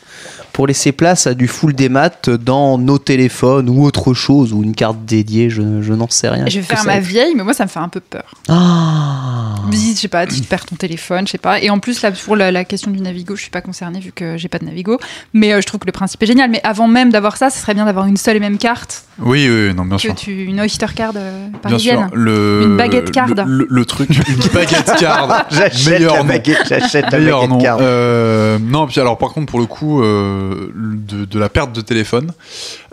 pour 0.60 0.66
laisser 0.66 0.92
place 0.92 1.26
à 1.26 1.32
du 1.32 1.48
full 1.48 1.72
démat 1.72 2.10
dans 2.38 2.76
nos 2.76 2.98
téléphones 2.98 3.70
ou 3.70 3.82
autre 3.82 4.12
chose, 4.12 4.52
ou 4.52 4.62
une 4.62 4.74
carte 4.74 5.06
dédiée, 5.06 5.48
je, 5.48 5.80
je 5.80 5.94
n'en 5.94 6.06
sais 6.10 6.28
rien. 6.28 6.44
Je 6.48 6.58
vais 6.60 6.62
faire 6.66 6.84
ma 6.84 7.00
vieille, 7.00 7.32
mais 7.34 7.42
moi 7.44 7.54
ça 7.54 7.64
me 7.64 7.70
fait 7.70 7.78
un 7.78 7.88
peu 7.88 8.00
peur. 8.00 8.34
Ah 8.46 9.54
Je 9.62 9.66
me 9.68 9.72
dis, 9.72 9.94
je 9.94 10.00
sais 10.00 10.08
pas, 10.08 10.26
tu 10.26 10.38
te 10.42 10.46
perds 10.46 10.66
ton 10.66 10.76
téléphone, 10.76 11.26
je 11.26 11.32
sais 11.32 11.38
pas. 11.38 11.62
Et 11.62 11.70
en 11.70 11.78
plus, 11.78 12.02
là, 12.02 12.10
pour 12.12 12.36
la, 12.36 12.52
la 12.52 12.64
question 12.64 12.90
du 12.90 13.00
Navigo, 13.00 13.36
je 13.36 13.40
suis 13.40 13.50
pas 13.50 13.62
concernée 13.62 14.00
vu 14.00 14.12
que 14.12 14.36
j'ai 14.36 14.48
pas 14.48 14.58
de 14.58 14.66
Navigo. 14.66 14.98
Mais 15.32 15.54
euh, 15.54 15.62
je 15.62 15.66
trouve 15.66 15.80
que 15.80 15.86
le 15.86 15.92
principe 15.92 16.22
est 16.22 16.26
génial. 16.26 16.50
Mais 16.50 16.60
avant 16.62 16.88
même 16.88 17.10
d'avoir 17.10 17.38
ça, 17.38 17.48
ce 17.48 17.58
serait 17.58 17.72
bien 17.72 17.86
d'avoir 17.86 18.04
une 18.04 18.18
seule 18.18 18.36
et 18.36 18.40
même 18.40 18.58
carte. 18.58 19.04
oui, 19.18 19.48
oui, 19.50 19.72
non, 19.74 19.86
bien 19.86 19.96
Que 19.96 20.02
sûr. 20.02 20.14
tu, 20.14 20.44
une 20.44 20.60
Oyster 20.60 20.86
card 20.94 21.12
euh, 21.16 21.48
Bien 21.48 21.58
parisienne. 21.60 21.98
sûr, 22.08 22.16
le, 22.16 22.62
Une 22.64 22.76
baguette 22.76 23.10
card. 23.12 23.28
Le, 23.28 23.44
le- 23.46 23.66
le 23.70 23.84
truc, 23.86 24.10
une 24.10 24.36
baguette 24.54 24.92
card. 24.98 25.46
J'achète 25.50 26.00
la 26.02 26.22
baguette, 26.22 26.58
j'achète 26.68 27.10
la 27.12 27.18
baguette 27.18 27.62
carte. 27.62 27.80
Euh, 27.80 28.58
non, 28.60 28.86
puis 28.86 29.00
alors 29.00 29.16
par 29.16 29.30
contre 29.30 29.46
pour 29.50 29.60
le 29.60 29.66
coup 29.66 30.02
euh, 30.02 30.49
de, 30.74 31.24
de 31.24 31.38
la 31.38 31.48
perte 31.48 31.72
de 31.72 31.80
téléphone, 31.80 32.32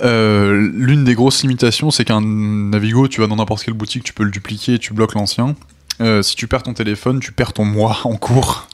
euh, 0.03 0.69
l'une 0.73 1.03
des 1.03 1.15
grosses 1.15 1.41
limitations 1.41 1.91
c'est 1.91 2.05
qu'un 2.05 2.21
Navigo, 2.21 3.07
tu 3.07 3.21
vas 3.21 3.27
dans 3.27 3.35
n'importe 3.35 3.63
quelle 3.63 3.73
boutique, 3.73 4.03
tu 4.03 4.13
peux 4.13 4.23
le 4.23 4.31
dupliquer, 4.31 4.75
et 4.75 4.79
tu 4.79 4.93
bloques 4.93 5.13
l'ancien. 5.13 5.55
Euh, 6.01 6.21
si 6.21 6.35
tu 6.35 6.47
perds 6.47 6.63
ton 6.63 6.73
téléphone, 6.73 7.19
tu 7.19 7.31
perds 7.31 7.53
ton 7.53 7.65
mois 7.65 7.97
en 8.03 8.15
cours. 8.15 8.67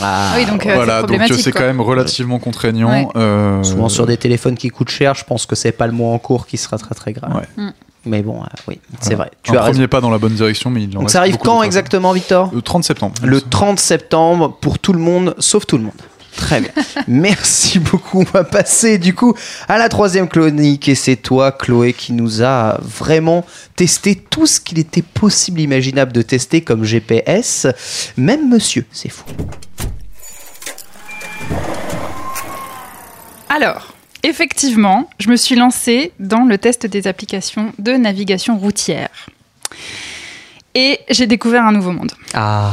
Ah, 0.00 0.32
Ah 0.32 0.36
oui, 0.36 0.46
donc 0.46 0.66
euh, 0.66 0.74
voilà, 0.74 1.02
c'est 1.02 1.06
donc 1.06 1.30
euh, 1.30 1.36
c'est 1.36 1.52
quand 1.52 1.60
même 1.60 1.80
relativement 1.80 2.38
contraignant. 2.38 2.90
Ouais. 2.90 3.06
Euh, 3.16 3.62
Souvent 3.62 3.88
sur 3.88 4.06
des 4.06 4.16
téléphones 4.16 4.56
qui 4.56 4.70
coûtent 4.70 4.88
cher, 4.90 5.14
je 5.14 5.24
pense 5.24 5.46
que 5.46 5.54
c'est 5.54 5.72
pas 5.72 5.86
le 5.86 5.92
mois 5.92 6.10
en 6.12 6.18
cours 6.18 6.46
qui 6.46 6.56
sera 6.56 6.78
très 6.78 6.94
très 6.94 7.12
grave. 7.12 7.34
Ouais. 7.36 7.64
Mm. 7.64 7.70
Mais 8.06 8.22
bon, 8.22 8.42
euh, 8.42 8.46
oui, 8.68 8.80
c'est 9.00 9.14
voilà. 9.14 9.30
vrai. 9.30 9.30
Tu 9.42 9.52
un 9.52 9.54
as 9.54 9.60
raison. 9.62 9.72
premier 9.72 9.88
pas 9.88 10.00
dans 10.00 10.10
la 10.10 10.18
bonne 10.18 10.34
direction, 10.34 10.68
mais 10.70 10.82
il 10.82 10.88
en 10.90 10.92
Donc 10.92 11.02
reste 11.02 11.12
ça 11.12 11.20
arrive 11.20 11.38
quand 11.38 11.62
exactement, 11.62 12.12
Victor? 12.12 12.50
Le 12.52 12.60
30 12.60 12.84
septembre. 12.84 13.14
Le 13.22 13.40
30 13.40 13.78
septembre 13.78 14.56
pour 14.60 14.78
tout 14.78 14.92
le 14.92 14.98
monde, 14.98 15.34
sauf 15.38 15.64
tout 15.66 15.78
le 15.78 15.84
monde. 15.84 15.94
Très 16.36 16.60
bien. 16.60 16.70
Merci 17.08 17.78
beaucoup. 17.78 18.20
On 18.20 18.24
va 18.24 18.44
passer 18.44 18.98
du 18.98 19.14
coup 19.14 19.34
à 19.68 19.78
la 19.78 19.88
troisième 19.88 20.28
chronique 20.28 20.88
et 20.88 20.94
c'est 20.94 21.16
toi, 21.16 21.52
Chloé, 21.52 21.92
qui 21.92 22.12
nous 22.12 22.42
a 22.42 22.78
vraiment 22.80 23.44
testé 23.76 24.16
tout 24.16 24.46
ce 24.46 24.60
qu'il 24.60 24.78
était 24.78 25.02
possible, 25.02 25.60
imaginable 25.60 26.12
de 26.12 26.22
tester 26.22 26.62
comme 26.62 26.84
GPS. 26.84 27.66
Même 28.16 28.48
monsieur, 28.48 28.84
c'est 28.92 29.10
fou. 29.10 29.24
Alors, 33.48 33.92
effectivement, 34.24 35.08
je 35.20 35.30
me 35.30 35.36
suis 35.36 35.54
lancée 35.54 36.12
dans 36.18 36.44
le 36.44 36.58
test 36.58 36.86
des 36.86 37.06
applications 37.06 37.72
de 37.78 37.92
navigation 37.92 38.58
routière. 38.58 39.28
Et 40.74 40.98
j'ai 41.08 41.26
découvert 41.28 41.64
un 41.64 41.72
nouveau 41.72 41.92
monde. 41.92 42.10
Ah. 42.32 42.72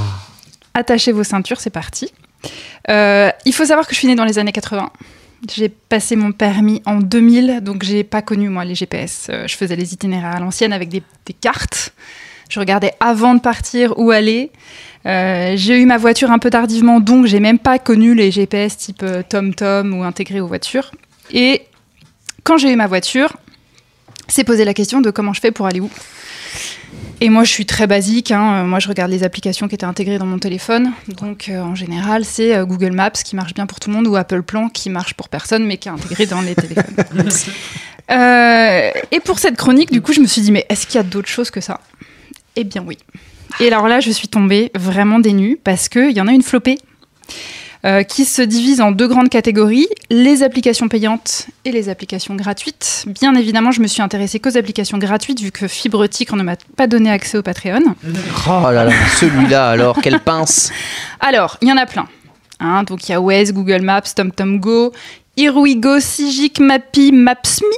Attachez 0.73 1.11
vos 1.11 1.23
ceintures, 1.23 1.59
c'est 1.59 1.69
parti. 1.69 2.11
Euh, 2.89 3.29
il 3.45 3.53
faut 3.53 3.65
savoir 3.65 3.87
que 3.87 3.93
je 3.93 3.99
suis 3.99 4.07
née 4.07 4.15
dans 4.15 4.25
les 4.25 4.39
années 4.39 4.51
80. 4.51 4.91
J'ai 5.51 5.69
passé 5.69 6.15
mon 6.15 6.31
permis 6.31 6.81
en 6.85 6.97
2000, 6.97 7.61
donc 7.61 7.83
j'ai 7.83 8.03
pas 8.03 8.21
connu 8.21 8.49
moi 8.49 8.63
les 8.63 8.75
GPS. 8.75 9.27
Euh, 9.29 9.47
je 9.47 9.55
faisais 9.55 9.75
les 9.75 9.93
itinéraires 9.93 10.35
à 10.35 10.39
l'ancienne 10.39 10.73
avec 10.73 10.89
des, 10.89 11.03
cartes. 11.39 11.93
Je 12.49 12.59
regardais 12.59 12.93
avant 12.99 13.33
de 13.33 13.39
partir 13.39 13.97
où 13.97 14.11
aller. 14.11 14.51
Euh, 15.05 15.53
j'ai 15.55 15.79
eu 15.79 15.85
ma 15.85 15.97
voiture 15.97 16.29
un 16.29 16.39
peu 16.39 16.49
tardivement, 16.49 16.99
donc 16.99 17.25
j'ai 17.25 17.39
même 17.39 17.57
pas 17.57 17.79
connu 17.79 18.13
les 18.13 18.29
GPS 18.29 18.77
type 18.77 19.05
TomTom 19.29 19.93
ou 19.93 20.03
intégrés 20.03 20.41
aux 20.41 20.47
voitures. 20.47 20.91
Et 21.31 21.63
quand 22.43 22.57
j'ai 22.57 22.71
eu 22.71 22.75
ma 22.75 22.87
voiture, 22.87 23.37
c'est 24.27 24.43
posé 24.43 24.65
la 24.65 24.73
question 24.73 25.01
de 25.01 25.09
comment 25.09 25.33
je 25.33 25.39
fais 25.39 25.51
pour 25.51 25.65
aller 25.65 25.79
où. 25.79 25.89
Et 27.23 27.29
moi, 27.29 27.43
je 27.43 27.51
suis 27.51 27.67
très 27.67 27.85
basique. 27.85 28.31
hein. 28.31 28.63
Euh, 28.63 28.65
Moi, 28.65 28.79
je 28.79 28.87
regarde 28.87 29.11
les 29.11 29.23
applications 29.23 29.67
qui 29.67 29.75
étaient 29.75 29.85
intégrées 29.85 30.17
dans 30.17 30.25
mon 30.25 30.39
téléphone. 30.39 30.91
Donc, 31.07 31.49
euh, 31.49 31.61
en 31.61 31.75
général, 31.75 32.25
c'est 32.25 32.55
euh, 32.55 32.65
Google 32.65 32.93
Maps 32.93 33.11
qui 33.11 33.35
marche 33.35 33.53
bien 33.53 33.67
pour 33.67 33.79
tout 33.79 33.91
le 33.91 33.95
monde 33.95 34.07
ou 34.07 34.15
Apple 34.15 34.41
Plan 34.41 34.69
qui 34.69 34.89
marche 34.89 35.13
pour 35.13 35.29
personne, 35.29 35.65
mais 35.65 35.77
qui 35.77 35.87
est 35.87 35.91
intégré 35.91 36.25
dans 36.25 36.41
les 36.41 36.55
téléphones. 36.55 37.29
Euh, 38.09 38.91
et 39.11 39.21
pour 39.21 39.39
cette 39.39 39.55
chronique, 39.55 39.89
du 39.89 40.01
coup, 40.01 40.11
je 40.11 40.19
me 40.19 40.25
suis 40.27 40.41
dit, 40.41 40.51
mais 40.51 40.65
est-ce 40.67 40.85
qu'il 40.85 40.95
y 40.95 40.99
a 40.99 41.03
d'autres 41.03 41.29
choses 41.29 41.49
que 41.49 41.61
ça? 41.61 41.79
Eh 42.57 42.65
bien, 42.65 42.83
oui. 42.85 42.97
Et 43.61 43.67
alors 43.67 43.87
là, 43.87 44.01
je 44.01 44.11
suis 44.11 44.27
tombée 44.27 44.69
vraiment 44.75 45.19
dénue 45.19 45.57
parce 45.63 45.87
qu'il 45.87 46.11
y 46.11 46.19
en 46.19 46.27
a 46.27 46.33
une 46.33 46.41
flopée. 46.41 46.77
Euh, 47.85 48.03
qui 48.03 48.25
se 48.25 48.41
divise 48.41 48.81
en 48.81 48.91
deux 48.91 49.07
grandes 49.07 49.29
catégories, 49.29 49.87
les 50.09 50.43
applications 50.43 50.87
payantes 50.87 51.47
et 51.65 51.71
les 51.71 51.89
applications 51.89 52.35
gratuites. 52.35 53.05
Bien 53.07 53.33
évidemment, 53.35 53.71
je 53.71 53.81
me 53.81 53.87
suis 53.87 54.01
intéressée 54.01 54.39
qu'aux 54.39 54.57
applications 54.57 54.97
gratuites 54.97 55.41
vu 55.41 55.51
que 55.51 55.67
Fibre 55.67 56.05
Tigre 56.07 56.35
ne 56.35 56.43
m'a 56.43 56.55
pas 56.75 56.87
donné 56.87 57.09
accès 57.09 57.37
au 57.37 57.41
Patreon. 57.41 57.95
Oh 58.47 58.71
là 58.71 58.85
là, 58.85 58.91
celui-là 59.19 59.69
alors, 59.69 59.99
quelle 60.01 60.19
pince. 60.19 60.71
Alors, 61.19 61.57
il 61.61 61.69
y 61.69 61.71
en 61.71 61.77
a 61.77 61.85
plein. 61.85 62.07
Hein, 62.59 62.83
donc 62.83 63.09
il 63.09 63.11
y 63.11 63.15
a 63.15 63.21
Waze, 63.21 63.51
Google 63.51 63.81
Maps, 63.81 64.13
TomTom 64.15 64.59
Go, 64.59 64.93
Irwigo, 65.37 65.99
Sigic, 65.99 66.59
Mappy, 66.59 67.11
Maps.me, 67.11 67.75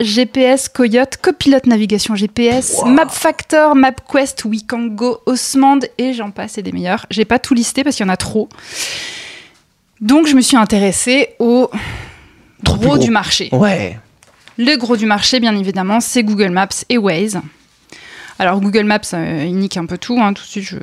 GPS, 0.00 0.68
Coyote, 0.68 1.16
Copilot 1.22 1.60
Navigation 1.66 2.14
GPS, 2.14 2.82
MapFactor, 2.84 3.74
MapQuest, 3.74 4.44
Wekango, 4.44 5.20
Osmand 5.26 5.80
et 5.98 6.12
j'en 6.12 6.30
passe 6.30 6.58
et 6.58 6.62
des 6.62 6.72
meilleurs. 6.72 7.06
J'ai 7.10 7.24
pas 7.24 7.38
tout 7.38 7.54
listé 7.54 7.84
parce 7.84 7.96
qu'il 7.96 8.04
y 8.06 8.08
en 8.08 8.12
a 8.12 8.16
trop. 8.16 8.48
Donc 10.00 10.26
je 10.26 10.34
me 10.34 10.40
suis 10.40 10.56
intéressée 10.56 11.30
au 11.38 11.70
gros. 12.62 12.98
du 12.98 13.10
marché. 13.10 13.48
Ouais. 13.52 13.98
Le 14.56 14.76
gros 14.76 14.96
du 14.96 15.06
marché, 15.06 15.40
bien 15.40 15.56
évidemment, 15.56 16.00
c'est 16.00 16.22
Google 16.22 16.50
Maps 16.50 16.68
et 16.88 16.98
Waze. 16.98 17.40
Alors 18.38 18.60
Google 18.60 18.84
Maps, 18.84 19.00
euh, 19.14 19.44
il 19.46 19.56
nique 19.56 19.76
un 19.76 19.86
peu 19.86 19.98
tout. 19.98 20.18
hein, 20.20 20.32
tout 20.32 20.42
de 20.42 20.48
suite, 20.48 20.64
je 20.64 20.76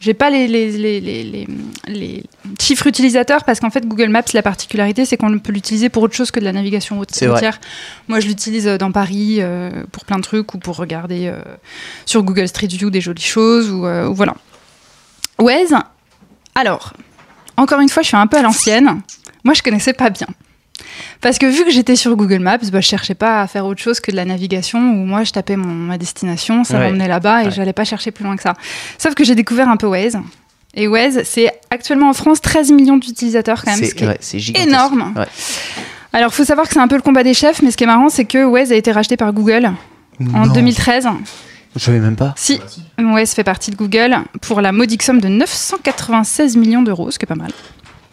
j'ai 0.00 0.14
pas 0.14 0.30
les, 0.30 0.48
les, 0.48 0.70
les, 0.72 1.00
les, 1.00 1.22
les- 1.24 1.46
les 1.86 2.22
chiffres 2.60 2.86
utilisateurs 2.86 3.44
parce 3.44 3.60
qu'en 3.60 3.68
fait 3.70 3.86
Google 3.86 4.08
Maps, 4.08 4.22
la 4.32 4.42
particularité, 4.42 5.04
c'est 5.04 5.16
qu'on 5.18 5.38
peut 5.38 5.52
l'utiliser 5.52 5.88
pour 5.90 6.02
autre 6.02 6.14
chose 6.14 6.30
que 6.30 6.40
de 6.40 6.44
la 6.44 6.52
navigation 6.52 6.96
routière. 6.96 7.60
Moi, 8.08 8.18
je 8.20 8.26
l'utilise 8.28 8.66
euh, 8.66 8.78
dans 8.78 8.92
Paris 8.92 9.36
euh, 9.40 9.84
pour 9.92 10.04
plein 10.06 10.16
de 10.16 10.22
trucs 10.22 10.54
ou 10.54 10.58
pour 10.58 10.76
regarder 10.76 11.26
euh, 11.28 11.40
sur 12.06 12.22
Google 12.22 12.48
Street 12.48 12.66
View 12.68 12.90
des 12.90 13.00
jolies 13.02 13.20
choses 13.22 13.70
ou, 13.70 13.86
euh, 13.86 14.08
ou 14.08 14.14
voilà. 14.14 14.34
Waze, 15.38 15.74
alors, 16.54 16.92
encore 17.56 17.80
une 17.80 17.88
fois, 17.88 18.02
je 18.02 18.08
suis 18.08 18.16
un 18.16 18.26
peu 18.26 18.38
à 18.38 18.42
l'ancienne. 18.42 19.02
Moi, 19.44 19.54
je 19.54 19.62
connaissais 19.62 19.92
pas 19.92 20.10
bien. 20.10 20.26
Parce 21.20 21.38
que 21.38 21.46
vu 21.46 21.64
que 21.64 21.70
j'étais 21.70 21.96
sur 21.96 22.16
Google 22.16 22.38
Maps, 22.40 22.58
bah, 22.58 22.80
je 22.80 22.86
cherchais 22.86 23.14
pas 23.14 23.42
à 23.42 23.46
faire 23.46 23.66
autre 23.66 23.80
chose 23.80 24.00
que 24.00 24.10
de 24.10 24.16
la 24.16 24.24
navigation 24.24 24.78
où 24.78 25.04
moi 25.06 25.24
je 25.24 25.32
tapais 25.32 25.56
mon, 25.56 25.68
ma 25.72 25.98
destination, 25.98 26.64
ça 26.64 26.78
Ouais. 26.78 26.86
m'emmenait 26.86 27.08
là-bas 27.08 27.42
et 27.42 27.46
Ouais. 27.46 27.50
j'allais 27.52 27.72
pas 27.72 27.84
chercher 27.84 28.10
plus 28.10 28.24
loin 28.24 28.36
que 28.36 28.42
ça. 28.42 28.54
Sauf 28.98 29.14
que 29.14 29.24
j'ai 29.24 29.34
découvert 29.34 29.68
un 29.68 29.76
peu 29.76 29.86
Waze. 29.86 30.18
Et 30.74 30.86
Waze, 30.86 31.22
c'est 31.24 31.52
actuellement 31.70 32.08
en 32.10 32.12
France 32.12 32.40
13 32.40 32.70
millions 32.70 32.96
d'utilisateurs 32.96 33.64
quand 33.64 33.72
même, 33.76 33.84
ce 33.84 33.94
qui 33.94 34.04
C'est 34.20 34.36
est 34.38 34.62
énorme. 34.68 35.12
Alors, 36.12 36.32
faut 36.34 36.44
savoir 36.44 36.66
que 36.68 36.74
c'est 36.74 36.80
un 36.80 36.88
peu 36.88 36.96
le 36.96 37.02
combat 37.02 37.22
des 37.22 37.34
chefs, 37.34 37.62
mais 37.62 37.70
ce 37.70 37.76
qui 37.76 37.84
est 37.84 37.86
marrant, 37.88 38.08
c'est 38.08 38.24
que 38.24 38.44
Waze 38.44 38.72
a 38.72 38.76
été 38.76 38.90
racheté 38.92 39.16
par 39.16 39.32
Google 39.32 39.72
en 40.34 40.46
Non, 40.46 40.52
2013. 40.52 41.08
Je 41.76 41.80
savais 41.80 42.00
même 42.00 42.16
pas. 42.16 42.34
Si, 42.36 42.60
Waze 42.98 43.30
fait 43.32 43.44
partie 43.44 43.70
de 43.70 43.76
Google 43.76 44.16
pour 44.42 44.60
la 44.60 44.72
modique 44.72 45.02
somme 45.04 45.20
de 45.20 45.28
996 45.28 46.56
millions 46.56 46.82
d'euros, 46.82 47.10
ce 47.10 47.18
qui 47.18 47.24
est 47.24 47.28
pas 47.28 47.34
mal. 47.36 47.50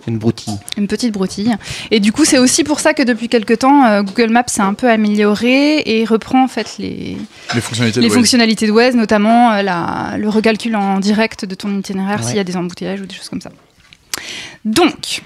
Une 0.08 0.18
broutille. 0.18 0.58
Une 0.78 0.88
petite 0.88 1.12
broutille. 1.14 1.56
Et 1.92 2.00
du 2.00 2.12
coup, 2.14 2.24
c'est 2.24 2.40
aussi 2.40 2.64
pour 2.64 2.80
ça 2.80 2.94
que 2.94 3.04
depuis 3.04 3.28
quelques 3.28 3.60
temps, 3.60 3.86
euh, 3.86 4.04
Google 4.04 4.30
Maps 4.32 4.44
s'est 4.48 4.62
un 4.62 4.74
peu 4.74 4.90
amélioré 4.90 5.82
et 5.86 6.06
reprend 6.06 6.44
en 6.44 6.48
fait 6.48 6.78
les, 6.80 7.18
Les 7.54 7.60
fonctionnalités 7.62 8.00
les 8.00 8.08
de 8.08 8.12
Waze. 8.12 8.18
fonctionnalités 8.18 8.68
de 8.68 8.72
Waze, 8.72 8.96
notamment 8.96 9.52
euh, 9.52 9.62
la- 9.64 10.16
le 10.18 10.30
recalcul 10.30 10.76
en 10.78 11.00
direct 11.00 11.44
de 11.46 11.56
ton 11.56 11.78
itinéraire 11.78 12.20
Ouais. 12.22 12.26
s'il 12.26 12.38
y 12.38 12.40
a 12.40 12.46
des 12.46 12.56
embouteillages 12.56 13.02
ou 13.02 13.06
des 13.06 13.16
choses 13.16 13.28
comme 13.30 13.42
ça. 13.42 13.52
Donc, 14.66 15.22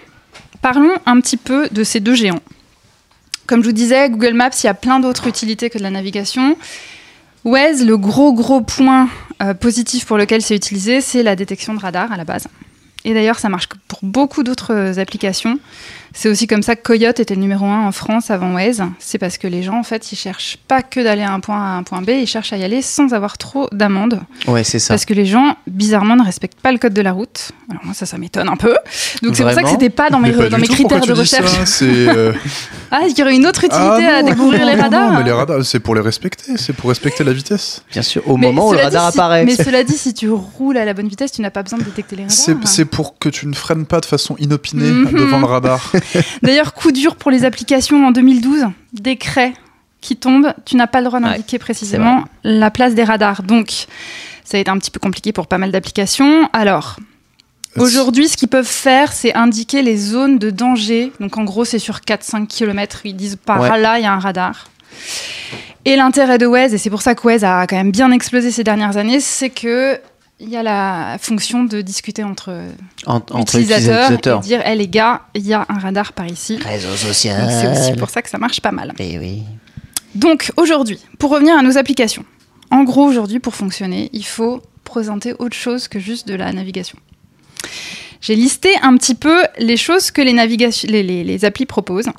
parlons 0.62 0.92
un 1.06 1.20
petit 1.22 1.38
peu 1.38 1.70
de 1.72 1.84
ces 1.84 2.00
deux 2.00 2.16
géants. 2.16 2.40
Comme 3.48 3.62
je 3.62 3.68
vous 3.68 3.74
disais, 3.74 4.10
Google 4.10 4.34
Maps, 4.34 4.50
il 4.64 4.66
y 4.66 4.70
a 4.70 4.74
plein 4.74 5.00
d'autres 5.00 5.28
utilités 5.28 5.70
que 5.70 5.78
de 5.78 5.84
la 5.84 5.90
navigation. 5.92 6.56
Waze, 7.44 7.86
le 7.86 7.98
gros 7.98 8.34
gros 8.34 8.62
point 8.62 9.10
euh, 9.42 9.54
positif 9.54 10.06
pour 10.06 10.18
lequel 10.18 10.42
c'est 10.42 10.56
utilisé, 10.56 11.02
c'est 11.02 11.24
la 11.24 11.36
détection 11.36 11.74
de 11.74 11.80
radar 11.80 12.12
à 12.12 12.18
la 12.18 12.24
base. 12.24 12.48
Et 13.06 13.14
d'ailleurs, 13.14 13.40
ça 13.40 13.50
marche 13.50 13.68
pour 13.88 14.00
beaucoup 14.04 14.44
d'autres 14.44 15.00
applications. 15.00 15.60
C'est 16.14 16.28
aussi 16.30 16.46
comme 16.46 16.62
ça 16.62 16.76
que 16.76 16.82
Coyote 16.84 17.20
était 17.22 17.36
le 17.36 17.42
numéro 17.42 17.66
un 17.66 17.88
en 17.88 17.92
France 17.94 18.32
avant 18.32 18.54
Waze. 18.54 18.84
C'est 19.00 19.18
parce 19.18 19.38
que 19.38 19.48
les 19.48 19.64
gens, 19.64 19.80
en 19.80 19.84
fait, 19.84 20.12
ils 20.12 20.18
cherchent 20.18 20.58
pas 20.68 20.82
que 20.82 21.00
d'aller 21.00 21.22
à 21.22 21.32
un 21.32 21.40
point 21.40 21.58
A 21.62 21.76
à 21.76 21.78
un 21.78 21.84
point 21.84 22.02
B, 22.02 22.10
ils 22.10 22.28
cherchent 22.28 22.52
à 22.52 22.58
y 22.58 22.64
aller 22.66 22.82
sans 22.82 23.14
avoir 23.14 23.38
trop 23.38 23.70
d'amendes. 23.72 24.20
Ouais, 24.48 24.64
c'est 24.66 24.80
ça. 24.80 24.94
Parce 24.94 25.06
que 25.06 25.14
les 25.14 25.26
gens, 25.26 25.56
bizarrement, 25.68 26.18
ne 26.18 26.24
respectent 26.24 26.60
pas 26.60 26.72
le 26.74 26.78
code 26.80 26.94
de 26.94 27.02
la 27.02 27.14
route. 27.14 27.52
Alors 27.70 27.84
moi, 27.86 27.94
ça, 27.94 28.06
ça 28.06 28.18
m'étonne 28.18 28.50
un 28.50 28.58
peu. 28.58 28.76
Donc 29.24 29.36
c'est 29.38 29.44
pour 29.44 29.54
ça 29.54 29.64
que 29.64 29.70
c'était 29.70 29.90
pas 29.90 30.10
dans 30.10 30.20
mes, 30.20 30.32
pas 30.34 30.50
dans 30.50 30.58
mes 30.58 30.68
critères 30.68 31.00
de 31.06 31.14
recherche. 31.14 31.50
ça 31.50 31.66
C'est, 31.66 31.86
euh, 32.10 32.34
Ah, 32.94 33.04
il 33.08 33.18
y 33.18 33.22
aurait 33.22 33.36
une 33.36 33.46
autre 33.48 33.64
utilité 33.64 34.06
ah 34.06 34.18
à 34.18 34.24
découvrir 34.24 34.66
non, 34.66 34.68
les 34.76 34.82
radars. 34.82 35.12
Non, 35.14 35.18
mais 35.20 35.24
les 35.24 35.32
radars, 35.32 35.64
c'est 35.64 35.80
pour 35.80 35.96
les 35.96 36.02
respecter, 36.02 36.58
c'est 36.58 36.74
pour 36.74 36.90
respecter 36.90 37.24
la 37.24 37.32
vitesse. 37.32 37.84
Bien 37.90 38.02
sûr, 38.02 38.22
au 38.28 38.36
Mais 38.36 38.48
moment 38.48 38.68
où 38.68 38.74
le 38.74 38.80
radar 38.80 39.08
dit, 39.08 39.14
si- 39.14 39.18
apparaît. 39.20 39.46
Mais 39.46 39.56
cela 39.64 39.86
dit, 39.86 39.98
si 39.98 40.14
tu 40.14 40.30
roules 40.30 40.76
à 40.78 40.84
la 40.84 40.94
bonne 40.94 41.08
vitesse, 41.08 41.32
tu 41.32 41.42
n'as 41.42 41.52
pas 41.52 41.64
besoin 41.64 41.80
de 41.80 41.86
détecter 41.86 42.18
les 42.18 42.24
radars. 42.24 42.36
C'est 42.38 42.58
c'est 42.68 42.84
pour 42.86 43.18
que 43.18 43.30
tu 43.30 43.48
ne 43.48 43.54
freines 43.54 43.86
pas 43.86 44.02
de 44.02 44.06
façon 44.06 44.36
inopinée 44.40 44.92
Mhm. 44.92 45.14
devant 45.14 45.40
le 45.40 45.46
radar. 45.46 45.90
D'ailleurs, 46.42 46.74
coup 46.74 46.92
dur 46.92 47.16
pour 47.16 47.32
les 47.32 47.46
applications 47.46 48.06
en 48.06 48.12
2012, 48.12 48.66
décret 48.94 49.54
qui 50.02 50.16
tombe, 50.18 50.54
tu 50.66 50.76
n'as 50.76 50.88
pas 50.88 51.00
le 51.00 51.06
droit 51.06 51.20
d'indiquer 51.20 51.60
précisément 51.60 52.26
la 52.44 52.72
place 52.72 52.96
des 52.96 53.04
radars. 53.04 53.44
Donc, 53.44 53.86
ça 54.44 54.58
a 54.58 54.60
été 54.60 54.70
un 54.72 54.78
petit 54.80 54.92
peu 54.92 55.00
compliqué 55.00 55.32
pour 55.32 55.46
pas 55.48 55.60
mal 55.60 55.72
d'applications. 55.72 56.50
Alors, 56.54 56.98
aujourd'hui, 57.78 58.28
ce 58.28 58.36
qu'ils 58.36 58.48
peuvent 58.48 58.66
faire, 58.66 59.14
c'est 59.14 59.34
indiquer 59.36 59.82
les 59.84 59.96
zones 59.98 60.40
de 60.40 60.50
danger. 60.50 61.12
Donc, 61.20 61.38
en 61.38 61.44
gros, 61.44 61.66
c'est 61.66 61.80
sur 61.80 62.00
4-5 62.00 62.48
km, 62.48 63.02
ils 63.06 63.16
disent 63.16 63.38
par 63.46 63.62
Ouais. 63.62 63.80
là, 63.80 64.00
il 64.00 64.04
y 64.04 64.06
a 64.06 64.12
un 64.14 64.20
radar. 64.20 64.70
Et 65.86 65.96
l'intérêt 65.96 66.38
de 66.38 66.46
Waze, 66.46 66.74
et 66.74 66.78
c'est 66.78 66.90
pour 66.90 67.02
ça 67.02 67.16
que 67.16 67.26
Waze 67.26 67.44
a 67.44 67.66
quand 67.68 67.76
même 67.76 67.92
bien 67.92 68.12
explosé 68.12 68.52
ces 68.52 68.64
dernières 68.64 68.98
années, 68.98 69.20
c'est 69.20 69.50
que 69.50 70.00
il 70.42 70.50
y 70.50 70.58
a 70.58 70.64
la 70.64 71.18
fonction 71.22 71.64
de 71.64 71.82
discuter 71.82 72.24
entre 72.24 72.52
En- 73.06 73.16
entre 73.32 73.40
utilisateurs, 73.60 74.06
utilisateurs. 74.12 74.40
et 74.40 74.42
dire, 74.48 74.68
hé 74.68 74.76
les 74.76 74.88
gars, 74.88 75.22
il 75.36 75.46
y 75.46 75.54
a 75.54 75.66
un 75.70 75.78
radar 75.80 76.14
par 76.14 76.28
ici. 76.28 76.58
Réseau 76.58 76.96
social. 76.96 77.48
C'est 77.52 77.68
aussi 77.68 77.94
pour 77.98 78.10
ça 78.10 78.22
que 78.22 78.30
ça 78.30 78.38
marche 78.40 78.60
pas 78.60 78.72
mal. 78.72 78.94
Eh 79.00 79.20
oui. 79.20 79.44
Donc 80.16 80.52
aujourd'hui, 80.58 81.00
pour 81.20 81.30
revenir 81.32 81.56
à 81.58 81.62
nos 81.62 81.78
applications, 81.78 82.26
en 82.72 82.84
gros 82.84 83.06
aujourd'hui 83.06 83.40
pour 83.40 83.56
fonctionner, 83.56 84.10
il 84.14 84.26
faut 84.26 84.62
présenter 84.84 85.34
autre 85.40 85.56
chose 85.56 85.88
que 85.88 86.00
juste 86.00 86.28
de 86.28 86.34
la 86.36 86.52
navigation. 86.52 86.98
J'ai 88.20 88.36
listé 88.36 88.70
un 88.82 88.98
petit 88.98 89.16
peu 89.16 89.44
les 89.60 89.78
choses 89.78 90.12
que 90.12 90.22
les, 90.22 90.34
les- 91.04 91.24
les 91.24 91.46
applis 91.46 91.66
proposent. 91.66 92.10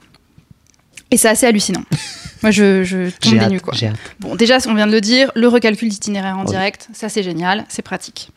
Et 1.11 1.17
c'est 1.17 1.29
assez 1.29 1.47
hallucinant. 1.47 1.83
Moi, 2.43 2.51
je, 2.51 2.83
je 2.85 3.11
tombe 3.11 3.39
des 3.39 3.47
nues, 3.49 3.61
quoi. 3.61 3.75
hâte. 3.75 3.95
Bon, 4.21 4.35
déjà, 4.37 4.59
on 4.67 4.75
vient 4.75 4.87
de 4.87 4.93
le 4.93 5.01
dire, 5.01 5.31
le 5.35 5.49
recalcul 5.49 5.89
d'itinéraire 5.89 6.37
en 6.39 6.43
Oui. 6.45 6.51
direct, 6.51 6.89
ça 6.93 7.09
c'est 7.09 7.23
génial, 7.23 7.65
c'est 7.69 7.83
pratique. 7.83 8.31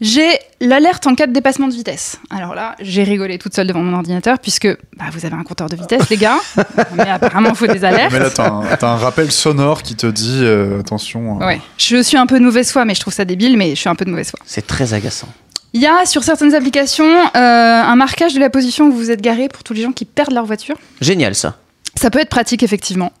J'ai 0.00 0.28
l'alerte 0.60 1.06
en 1.06 1.14
cas 1.14 1.28
de 1.28 1.32
dépassement 1.32 1.68
de 1.68 1.74
vitesse. 1.74 2.18
Alors 2.28 2.56
là, 2.56 2.74
j'ai 2.80 3.04
rigolé 3.04 3.38
toute 3.38 3.54
seule 3.54 3.68
devant 3.68 3.82
mon 3.84 3.96
ordinateur 3.96 4.40
puisque 4.40 4.66
bah, 4.96 5.04
vous 5.12 5.24
avez 5.24 5.36
un 5.36 5.44
compteur 5.44 5.68
de 5.68 5.76
vitesse, 5.76 6.08
les 6.10 6.16
gars. 6.16 6.38
Mais 6.96 7.08
apparemment, 7.08 7.50
il 7.50 7.54
faut 7.54 7.68
des 7.68 7.84
alertes. 7.84 8.10
mais 8.12 8.18
là, 8.18 8.28
t'as 8.30 8.50
un, 8.50 8.64
t'as 8.76 8.88
un 8.88 8.96
rappel 8.96 9.30
sonore 9.30 9.84
qui 9.84 9.94
te 9.94 10.08
dit 10.08 10.40
euh, 10.42 10.80
attention. 10.80 11.40
euh, 11.40 11.46
Ouais. 11.46 11.60
Je 11.78 12.02
suis 12.02 12.16
un 12.16 12.26
peu 12.26 12.40
de 12.40 12.44
mauvaise 12.44 12.72
foi, 12.72 12.84
mais 12.84 12.96
je 12.96 13.00
trouve 13.00 13.12
ça 13.14 13.24
débile, 13.24 13.56
mais 13.56 13.70
je 13.70 13.80
suis 13.80 13.88
un 13.88 13.94
peu 13.94 14.04
de 14.04 14.10
mauvaise 14.10 14.30
foi. 14.30 14.40
C'est 14.44 14.66
très 14.66 14.92
agaçant. 14.92 15.28
Il 15.72 15.80
y 15.80 15.86
a 15.86 16.04
sur 16.04 16.24
certaines 16.24 16.54
applications 16.54 17.04
euh, 17.06 17.38
un 17.38 17.94
marquage 17.94 18.34
de 18.34 18.40
la 18.40 18.50
position 18.50 18.86
où 18.88 18.92
vous 18.92 19.12
êtes 19.12 19.22
garé 19.22 19.46
pour 19.48 19.62
tous 19.62 19.72
les 19.72 19.82
gens 19.82 19.92
qui 19.92 20.04
perdent 20.04 20.34
leur 20.34 20.46
voiture. 20.46 20.76
Génial 21.00 21.36
ça. 21.36 21.58
Ça 21.94 22.10
peut 22.10 22.20
être 22.20 22.28
pratique, 22.30 22.62
effectivement. 22.62 23.12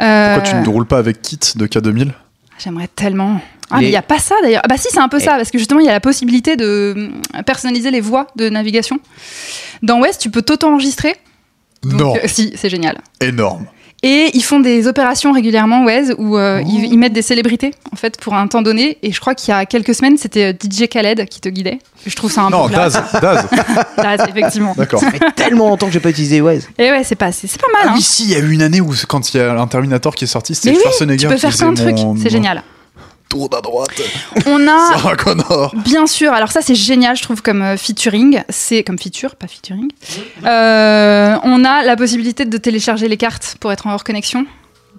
Euh, 0.00 0.34
Pourquoi 0.34 0.50
tu 0.50 0.56
ne 0.56 0.68
roules 0.68 0.86
pas 0.86 0.98
avec 0.98 1.22
Kit 1.22 1.38
de 1.56 1.66
K2000 1.66 2.12
J'aimerais 2.58 2.88
tellement. 2.88 3.40
Ah, 3.70 3.76
Les- 3.76 3.80
mais 3.82 3.86
il 3.88 3.90
n'y 3.90 3.96
a 3.96 4.02
pas 4.02 4.18
ça 4.18 4.34
d'ailleurs. 4.42 4.62
Ah, 4.64 4.68
bah 4.68 4.76
si, 4.78 4.88
c'est 4.90 5.00
un 5.00 5.08
peu 5.08 5.18
ça, 5.18 5.32
parce 5.36 5.50
que 5.50 5.58
justement, 5.58 5.80
il 5.80 5.86
y 5.86 5.88
a 5.88 5.92
la 5.92 6.00
possibilité 6.00 6.56
de 6.56 6.94
euh, 7.36 7.42
personnaliser 7.42 7.90
les 7.90 8.00
voies 8.00 8.28
de 8.36 8.48
navigation. 8.48 9.00
Dans 9.82 10.00
West, 10.00 10.20
tu 10.20 10.30
peux 10.30 10.42
t'auto-enregistrer. 10.42 11.16
Donc, 11.82 12.00
Non, 12.00 12.16
euh, 12.16 12.20
si, 12.26 12.52
c'est 12.56 12.70
génial. 12.70 12.98
énorme. 13.20 13.66
Et 14.02 14.30
ils 14.34 14.42
font 14.42 14.60
des 14.60 14.86
opérations 14.86 15.32
régulièrement, 15.32 15.84
Waze, 15.84 16.14
où 16.18 16.36
euh, 16.36 16.60
Oh. 16.62 16.68
ils, 16.68 16.84
ils 16.92 16.98
mettent 16.98 17.14
des 17.14 17.22
célébrités, 17.22 17.72
en 17.92 17.96
fait, 17.96 18.18
pour 18.20 18.34
un 18.34 18.46
temps 18.46 18.62
donné. 18.62 18.98
Et 19.02 19.10
je 19.10 19.20
crois 19.20 19.34
qu'il 19.34 19.48
y 19.52 19.56
a 19.56 19.64
quelques 19.66 19.94
semaines, 19.94 20.16
c'était 20.18 20.52
euh, 20.52 20.52
DJ 20.52 20.86
Khaled 20.88 21.26
qui 21.28 21.40
te 21.40 21.48
guidait. 21.48 21.78
Je 22.06 22.14
trouve 22.14 22.30
ça 22.30 22.42
un 22.42 22.50
Non, 22.50 22.64
peu 22.68 22.74
classe. 22.74 22.92
Daz, 22.92 23.20
Daz. 23.20 23.46
Daz, 23.96 24.20
effectivement. 24.28 24.74
D'accord. 24.76 25.00
Ça 25.00 25.10
fait 25.10 25.20
tellement 25.34 25.68
longtemps 25.70 25.86
que 25.86 25.92
j'ai 25.92 26.00
pas 26.00 26.10
utilisé 26.10 26.40
Waze. 26.40 26.68
Et 26.78 26.90
ouais, 26.90 27.02
c'est 27.04 27.14
pas, 27.16 27.32
c'est 27.32 27.50
pas 27.60 27.66
mal. 27.72 27.82
Ah 27.84 27.88
hein. 27.90 27.94
oui, 27.96 28.02
si, 28.02 28.24
il 28.24 28.30
y 28.30 28.34
a 28.34 28.38
eu 28.38 28.50
une 28.52 28.62
année 28.62 28.80
où, 28.80 28.92
quand 29.08 29.32
il 29.32 29.38
y 29.38 29.40
a 29.40 29.58
un 29.58 29.66
Terminator 29.66 30.14
qui 30.14 30.24
est 30.24 30.28
sorti, 30.28 30.54
c'était 30.54 30.76
oui, 30.76 30.82
Schwarzenegger 30.82 31.22
tu 31.22 31.28
peux 31.28 31.34
qui 31.34 31.40
faire 31.40 31.56
plein 31.56 31.72
de 31.72 31.78
faisait 31.78 31.92
trucs. 31.92 32.04
mon- 32.04 32.16
C'est 32.16 32.30
génial. 32.30 32.62
Tour 33.28 33.50
à 33.56 33.60
droite. 33.60 34.00
On 34.46 34.68
a, 34.68 34.92
Sarah 34.92 35.16
Connor. 35.16 35.74
Bien 35.84 36.06
sûr, 36.06 36.32
alors 36.32 36.52
ça 36.52 36.60
c'est 36.62 36.74
génial, 36.74 37.16
je 37.16 37.22
trouve, 37.22 37.42
comme 37.42 37.62
euh, 37.62 37.76
featuring. 37.76 38.42
C'est 38.48 38.84
comme 38.84 38.98
feature, 38.98 39.34
pas 39.36 39.48
featuring. 39.48 39.88
Euh, 40.44 41.36
on 41.42 41.64
a 41.64 41.82
la 41.82 41.96
possibilité 41.96 42.44
de 42.44 42.56
télécharger 42.56 43.08
les 43.08 43.16
cartes 43.16 43.56
pour 43.60 43.72
être 43.72 43.86
en 43.86 43.92
hors 43.92 44.04
connexion. 44.04 44.46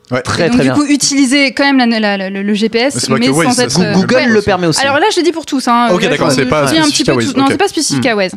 Ouais. 0.10 0.22
Très 0.22 0.44
Donc 0.48 0.54
très 0.54 0.64
du 0.64 0.70
bien. 0.70 0.74
coup, 0.76 0.86
utiliser 0.86 1.54
quand 1.54 1.66
même 1.66 1.78
la- 1.90 2.00
la- 2.00 2.18
la- 2.18 2.30
le, 2.30 2.54
GPS, 2.54 3.10
mais, 3.10 3.28
Waze, 3.28 3.48
sans 3.56 3.60
être. 3.62 3.82
euh, 3.82 3.94
Google 3.94 4.16
ouais. 4.16 4.26
le 4.28 4.42
permet 4.42 4.66
aussi. 4.68 4.80
Alors 4.82 5.00
là, 5.00 5.06
je 5.12 5.20
le 5.20 5.24
dis 5.26 5.34
pour 5.34 5.46
tous. 5.46 5.68
Hein. 5.68 5.90
Ok, 5.92 6.02
d'accord, 6.08 6.32
c'est 6.32 6.46
pas 6.46 6.64
un 6.64 6.66
petit 6.68 6.76
spécifique 6.82 7.06
peu 7.08 7.12
à 7.12 7.16
Waze, 7.16 7.34
tous. 7.34 7.38
Non, 7.40 7.46
c'est 7.50 7.58
pas 7.58 7.68
spécifique 7.68 8.06
à 8.06 8.16
Waze. 8.16 8.32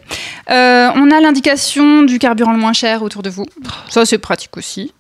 Euh, 0.51 0.89
on 0.97 1.11
a 1.13 1.21
l'indication 1.21 2.03
du 2.03 2.19
carburant 2.19 2.53
le 2.53 2.59
moins 2.59 2.73
cher 2.73 3.03
autour 3.05 3.23
de 3.23 3.31
vous. 3.31 3.47
Ça, 3.89 4.05
c'est 4.05 4.19
pratique 4.19 4.57
aussi. 4.57 4.93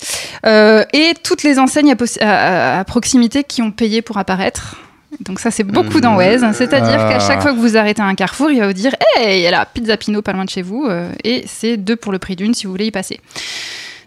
Euh, 0.46 0.84
et 0.92 1.14
toutes 1.24 1.42
les 1.42 1.58
enseignes 1.58 1.90
à, 1.90 1.96
possi- 1.96 2.20
à- 2.22 2.76
à- 2.76 2.80
à 2.80 2.84
proximité 2.84 3.42
qui 3.42 3.62
ont 3.62 3.72
payé 3.72 4.00
pour 4.00 4.18
apparaître. 4.18 4.76
Donc 5.18 5.40
ça, 5.40 5.50
c'est 5.50 5.64
beaucoup 5.64 6.00
dans 6.00 6.14
Waze. 6.14 6.46
C'est-à-dire 6.52 7.00
Ah. 7.00 7.12
qu'à 7.14 7.18
chaque 7.18 7.42
fois 7.42 7.52
que 7.52 7.58
vous 7.58 7.76
arrêtez 7.76 8.00
à 8.00 8.04
un 8.04 8.14
carrefour, 8.14 8.52
il 8.52 8.60
va 8.60 8.68
vous 8.68 8.72
dire 8.72 8.94
«Hey, 9.16 9.40
il 9.40 9.42
y 9.42 9.46
a 9.48 9.50
la 9.50 9.66
pizza 9.66 9.96
Pino 9.96 10.22
pas 10.22 10.32
loin 10.32 10.44
de 10.44 10.50
chez 10.50 10.62
vous. 10.62 10.86
euh, 10.88 11.10
Et 11.24 11.42
c'est 11.48 11.76
deux 11.76 11.96
pour 11.96 12.12
le 12.12 12.20
prix 12.20 12.36
d'une 12.36 12.54
si 12.54 12.66
vous 12.66 12.70
voulez 12.72 12.86
y 12.86 12.90
passer.» 12.92 13.18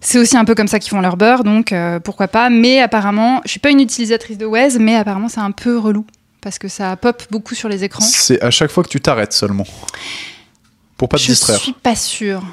C'est 0.03 0.19
aussi 0.19 0.37
un 0.37 0.45
peu 0.45 0.53
comme 0.53 0.67
ça 0.67 0.79
qu'ils 0.79 0.91
font 0.91 1.01
leur 1.01 1.17
beurre, 1.17 1.43
donc 1.43 1.71
euh, 1.71 1.99
pourquoi 1.99 2.27
pas. 2.27 2.49
Mais 2.49 2.79
apparemment, 2.79 3.41
je 3.45 3.51
suis 3.51 3.59
pas 3.59 3.71
une 3.71 3.79
utilisatrice 3.79 4.37
de 4.37 4.45
Waze, 4.45 4.77
mais 4.79 4.95
apparemment 4.95 5.29
c'est 5.29 5.39
un 5.39 5.51
peu 5.51 5.77
relou 5.77 6.05
parce 6.41 6.59
que 6.59 6.67
ça 6.67 6.95
pop 6.97 7.23
beaucoup 7.31 7.55
sur 7.55 7.69
les 7.69 7.83
écrans. 7.83 8.03
C'est 8.03 8.41
à 8.41 8.51
chaque 8.51 8.69
fois 8.69 8.83
que 8.83 8.89
tu 8.89 8.99
t'arrêtes 8.99 9.33
seulement. 9.33 9.65
Pour 10.97 11.07
pas 11.07 11.17
te 11.17 11.23
je 11.23 11.27
distraire. 11.27 11.57
suis 11.57 11.73
pas 11.73 11.95
sûre. 11.95 12.43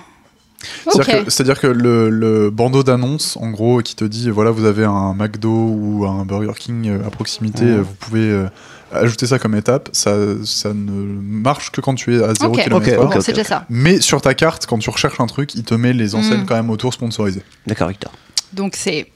C'est-à-dire 1.28 1.58
que, 1.58 1.66
le, 1.66 2.10
le 2.10 2.50
bandeau 2.50 2.82
d'annonce, 2.82 3.36
en 3.38 3.50
gros, 3.50 3.80
qui 3.80 3.96
te 3.96 4.04
dit 4.04 4.30
voilà, 4.30 4.50
vous 4.50 4.64
avez 4.64 4.84
un 4.84 5.14
McDo 5.14 5.50
ou 5.50 6.06
un 6.06 6.24
Burger 6.24 6.52
King 6.58 6.88
euh, 6.88 7.06
à 7.06 7.10
proximité, 7.10 7.78
vous 7.78 7.94
pouvez 7.98 8.30
euh, 8.30 8.46
ajouter 8.92 9.26
ça 9.26 9.38
comme 9.38 9.54
étape. 9.54 9.88
Ça, 9.92 10.14
ça 10.44 10.70
ne 10.74 10.92
marche 10.92 11.70
que 11.70 11.80
quand 11.80 11.94
tu 11.94 12.16
es 12.16 12.22
à 12.22 12.34
0 12.34 12.52
Ok. 12.54 12.62
km 12.64 12.76
Ok, 12.76 12.96
Bon, 12.96 13.16
ok, 13.16 13.22
c'est 13.22 13.32
déjà 13.32 13.44
ça. 13.44 13.64
Mais 13.70 14.00
sur 14.00 14.20
ta 14.20 14.34
carte, 14.34 14.66
quand 14.66 14.78
tu 14.78 14.90
recherches 14.90 15.20
un 15.20 15.26
truc, 15.26 15.54
il 15.54 15.64
te 15.64 15.74
met 15.74 15.92
les 15.92 16.14
enseignes 16.14 16.42
Mm. 16.42 16.46
quand 16.46 16.56
même 16.56 16.70
autour 16.70 16.92
sponsorisées. 16.94 17.42
D'accord, 17.66 17.88
Victor. 17.88 18.12
Donc 18.52 18.74
c'est. 18.76 19.06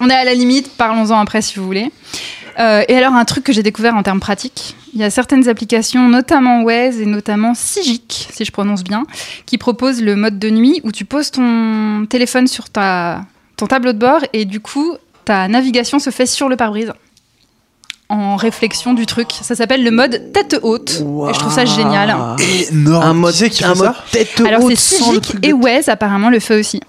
On 0.00 0.08
est 0.08 0.14
à 0.14 0.24
la 0.24 0.32
limite, 0.34 0.70
parlons-en 0.76 1.18
après 1.20 1.42
si 1.42 1.58
vous 1.58 1.66
voulez. 1.66 1.90
Euh, 2.58 2.82
et 2.88 2.96
alors, 2.96 3.14
un 3.14 3.24
truc 3.24 3.44
que 3.44 3.52
j'ai 3.52 3.62
découvert 3.62 3.94
en 3.94 4.02
termes 4.02 4.18
pratiques, 4.20 4.74
il 4.94 5.00
y 5.00 5.04
a 5.04 5.10
certaines 5.10 5.48
applications, 5.48 6.08
notamment 6.08 6.62
Waze 6.62 7.00
et 7.00 7.06
notamment 7.06 7.54
Sigic, 7.54 8.28
si 8.32 8.44
je 8.44 8.50
prononce 8.50 8.82
bien, 8.82 9.04
qui 9.46 9.56
proposent 9.58 10.02
le 10.02 10.16
mode 10.16 10.38
de 10.38 10.50
nuit 10.50 10.80
où 10.84 10.90
tu 10.90 11.04
poses 11.04 11.30
ton 11.30 12.06
téléphone 12.08 12.46
sur 12.48 12.68
ta, 12.70 13.24
ton 13.56 13.66
tableau 13.66 13.92
de 13.92 13.98
bord 13.98 14.20
et 14.32 14.46
du 14.46 14.60
coup, 14.60 14.96
ta 15.24 15.46
navigation 15.48 15.98
se 15.98 16.10
fait 16.10 16.26
sur 16.26 16.48
le 16.48 16.56
pare-brise 16.56 16.92
en 18.10 18.36
réflexion 18.36 18.92
du 18.92 19.06
truc. 19.06 19.28
Ça 19.40 19.54
s'appelle 19.54 19.82
le 19.84 19.90
mode 19.90 20.32
tête 20.32 20.58
haute 20.62 21.00
et 21.00 21.32
je 21.34 21.38
trouve 21.38 21.52
ça 21.52 21.64
génial. 21.64 22.14
Énorme. 22.70 23.04
Un 23.04 23.14
mode, 23.14 23.34
Qui 23.34 23.64
un 23.64 23.74
fait 23.74 23.78
mode 23.78 23.86
ça 23.94 24.04
tête 24.12 24.42
Alors 24.46 24.64
haute 24.64 24.76
c'est 24.76 24.96
sans 24.98 25.12
le 25.12 25.20
Sigic 25.20 25.22
truc 25.22 25.40
de, 25.40 25.48
et 25.48 25.52
Waze 25.52 25.88
apparemment 25.88 26.28
le 26.30 26.40
fait 26.40 26.58
aussi. 26.58 26.80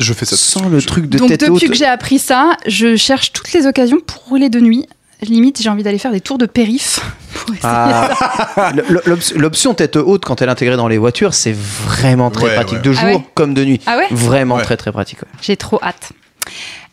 Je 0.00 0.12
fais 0.14 0.24
ça. 0.24 0.36
sans 0.36 0.68
le 0.68 0.80
truc 0.82 1.06
de 1.08 1.18
Donc 1.18 1.28
tête 1.28 1.40
depuis 1.40 1.52
haute. 1.52 1.68
que 1.68 1.74
j'ai 1.74 1.84
appris 1.86 2.18
ça, 2.18 2.56
je 2.66 2.96
cherche 2.96 3.32
toutes 3.32 3.52
les 3.52 3.66
occasions 3.66 3.98
pour 4.04 4.22
rouler 4.24 4.48
de 4.48 4.58
nuit. 4.60 4.86
Limite, 5.20 5.62
j'ai 5.62 5.68
envie 5.68 5.84
d'aller 5.84 5.98
faire 5.98 6.10
des 6.10 6.20
tours 6.20 6.38
de 6.38 6.46
périph. 6.46 6.98
Ah. 7.62 8.10
L'option 9.36 9.74
tête 9.74 9.94
haute, 9.96 10.24
quand 10.24 10.42
elle 10.42 10.48
est 10.48 10.52
intégrée 10.52 10.76
dans 10.76 10.88
les 10.88 10.98
voitures, 10.98 11.32
c'est 11.34 11.54
vraiment 11.54 12.30
très 12.32 12.46
Ouais, 12.46 12.54
pratique. 12.54 12.78
ouais. 12.78 12.82
De 12.82 12.92
jour 12.92 13.02
Ah 13.04 13.10
ouais 13.14 13.24
comme 13.34 13.54
de 13.54 13.64
nuit. 13.64 13.80
Ah 13.86 13.98
ouais 13.98 14.06
Vraiment 14.10 14.56
Ouais. 14.56 14.62
très 14.64 14.76
très 14.76 14.90
pratique. 14.90 15.22
ouais. 15.22 15.28
J'ai 15.40 15.56
trop 15.56 15.78
hâte. 15.82 16.10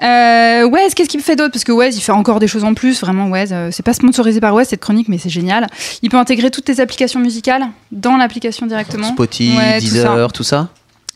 Euh, 0.01 0.63
Waze, 0.67 0.93
qu'est-ce 0.93 1.09
qu'il 1.09 1.19
me 1.19 1.23
fait 1.23 1.35
d'autre? 1.35 1.51
Parce 1.51 1.63
que 1.63 1.71
Waze, 1.71 1.97
il 1.97 2.01
fait 2.01 2.11
encore 2.11 2.39
des 2.39 2.47
choses 2.47 2.63
en 2.63 2.73
plus. 2.73 3.01
Vraiment, 3.01 3.27
Waze, 3.27 3.49
euh, 3.51 3.69
c'est 3.71 3.83
pas 3.83 3.93
sponsorisé 3.93 4.39
par 4.39 4.53
Waze 4.53 4.69
cette 4.69 4.79
chronique, 4.79 5.09
mais 5.09 5.17
c'est 5.17 5.29
génial. 5.29 5.67
Il 6.01 6.09
peut 6.09 6.17
intégrer 6.17 6.51
toutes 6.51 6.65
tes 6.65 6.79
applications 6.79 7.19
musicales 7.19 7.67
dans 7.91 8.15
l'application 8.17 8.65
directement. 8.65 9.11
Spotify, 9.11 9.57
Ouais, 9.57 9.79
tout 9.79 9.85
Deezer, 9.85 10.31
tout 10.31 10.43
ça. 10.43 10.69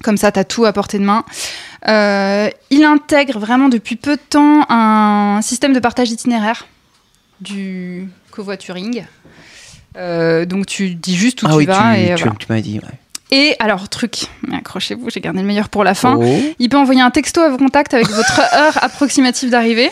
Comme 0.04 0.18
ça, 0.18 0.32
tu 0.32 0.40
as 0.40 0.44
tout 0.44 0.66
à 0.66 0.74
portée 0.74 1.00
de 1.00 1.04
main. 1.06 1.24
Euh, 1.88 2.50
il 2.70 2.84
intègre 2.84 3.40
vraiment 3.40 3.70
depuis 3.70 3.96
peu 3.96 4.16
de 4.16 4.22
temps 4.30 4.66
un 4.70 5.42
système 5.42 5.74
de 5.74 5.80
partage 5.80 6.10
d'itinéraire 6.10 6.68
du 7.40 8.10
covoituring. 8.32 9.06
Euh, 9.96 10.46
donc 10.46 10.66
tu 10.66 10.96
dis 10.96 11.16
juste 11.16 11.44
où 11.44 11.46
ah 11.48 11.52
tu 11.52 11.58
oui, 11.58 11.66
vas 11.66 11.94
tu, 11.94 12.00
et 12.02 12.16
tu, 12.16 12.24
voilà. 12.24 12.36
tu 12.40 12.46
m'as 12.50 12.62
dit. 12.62 12.80
ouais. 12.80 13.00
Et 13.34 13.56
alors 13.58 13.90
truc, 13.90 14.28
accrochez-vous, 14.56 15.10
j'ai 15.10 15.20
gardé 15.20 15.40
le 15.42 15.48
meilleur 15.48 15.68
pour 15.70 15.84
la 15.84 15.96
fin. 15.96 16.20
Oh. 16.22 16.24
Il 16.60 16.70
peut 16.70 16.78
envoyer 16.78 17.02
un 17.02 17.10
texto 17.10 17.42
à 17.42 17.50
vos 17.50 17.58
contacts 17.58 17.96
avec 17.96 18.08
votre 18.08 18.40
heure 18.54 18.78
approximative 18.84 19.50
d'arrivée 19.50 19.90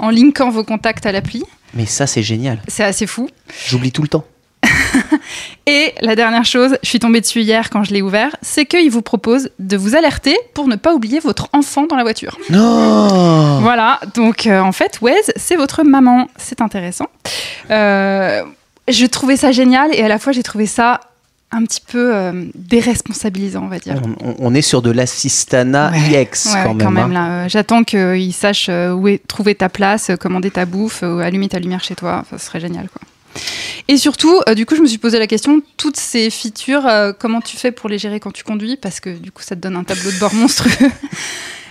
en 0.00 0.10
linkant 0.10 0.50
vos 0.50 0.64
contacts 0.64 1.06
à 1.06 1.12
l'appli. 1.12 1.44
Mais 1.74 1.86
ça, 1.86 2.08
c'est 2.08 2.24
génial. 2.24 2.60
C'est 2.66 2.82
assez 2.82 3.06
fou. 3.06 3.30
J'oublie 3.68 3.92
tout 3.92 4.02
le 4.02 4.08
temps. 4.08 4.24
Et 5.66 5.94
la 6.00 6.16
dernière 6.16 6.44
chose, 6.44 6.76
je 6.82 6.88
suis 6.88 6.98
tombée 6.98 7.20
dessus 7.20 7.42
hier 7.42 7.70
quand 7.70 7.84
je 7.84 7.94
l'ai 7.94 8.02
ouvert, 8.02 8.34
c'est 8.42 8.66
qu'il 8.66 8.90
vous 8.90 9.02
propose 9.02 9.50
de 9.60 9.76
vous 9.76 9.94
alerter 9.94 10.36
pour 10.52 10.66
ne 10.66 10.74
pas 10.74 10.94
oublier 10.94 11.20
votre 11.20 11.50
enfant 11.52 11.86
dans 11.86 11.94
la 11.94 12.02
voiture. 12.02 12.38
Non 12.50 13.60
Voilà, 13.60 14.00
donc 14.14 14.48
euh, 14.48 14.58
en 14.58 14.72
fait, 14.72 14.98
Waze, 15.00 15.32
c'est 15.36 15.54
votre 15.54 15.84
maman. 15.84 16.26
C'est 16.38 16.60
intéressant. 16.60 17.06
Euh, 17.70 18.42
je 18.88 19.06
trouvais 19.06 19.36
ça 19.36 19.52
génial 19.52 19.94
et 19.94 20.02
à 20.02 20.08
la 20.08 20.18
fois, 20.18 20.32
j'ai 20.32 20.42
trouvé 20.42 20.66
ça 20.66 20.98
un 21.54 21.62
petit 21.64 21.80
peu 21.86 22.14
euh, 22.14 22.44
déresponsabilisant, 22.54 23.64
on 23.64 23.68
va 23.68 23.78
dire. 23.78 23.94
on, 24.38 24.54
est 24.54 24.62
sur 24.62 24.82
de 24.82 24.90
l'assistana 24.90 25.90
Ouais. 25.92 26.22
IX 26.22 26.46
Ouais, 26.52 26.62
quand 26.64 26.90
même. 26.90 26.98
hein. 26.98 27.08
là. 27.08 27.30
euh, 27.44 27.48
J'attends 27.48 27.84
qu'il 27.84 28.32
sache 28.34 28.66
euh, 28.68 28.92
où 28.92 29.08
est, 29.08 29.26
trouver 29.26 29.54
ta 29.54 29.68
place, 29.68 30.10
commander 30.20 30.50
ta 30.50 30.66
bouffe, 30.66 31.02
allumer 31.02 31.48
ta 31.48 31.58
lumière 31.58 31.82
chez 31.84 31.94
toi. 31.94 32.18
Enfin, 32.22 32.38
ce 32.38 32.46
serait 32.46 32.60
génial, 32.60 32.88
quoi. 32.88 33.00
Et 33.88 33.96
surtout, 33.96 34.40
euh, 34.48 34.54
du 34.54 34.64
coup, 34.66 34.76
je 34.76 34.80
me 34.80 34.86
suis 34.86 34.98
posé 34.98 35.18
la 35.18 35.26
question 35.26 35.60
toutes 35.76 35.96
ces 35.96 36.30
features, 36.30 36.88
comment 37.18 37.40
tu 37.40 37.56
fais 37.56 37.72
pour 37.72 37.88
les 37.88 37.98
gérer 37.98 38.20
quand 38.20 38.30
tu 38.32 38.44
conduis? 38.44 38.76
Parce 38.76 39.00
que 39.00 39.10
du 39.10 39.30
coup, 39.32 39.42
ça 39.42 39.54
te 39.56 39.60
donne 39.60 39.76
un 39.76 39.84
tableau 39.84 40.10
de 40.10 40.18
bord 40.18 40.34
monstrueux. 40.42 40.90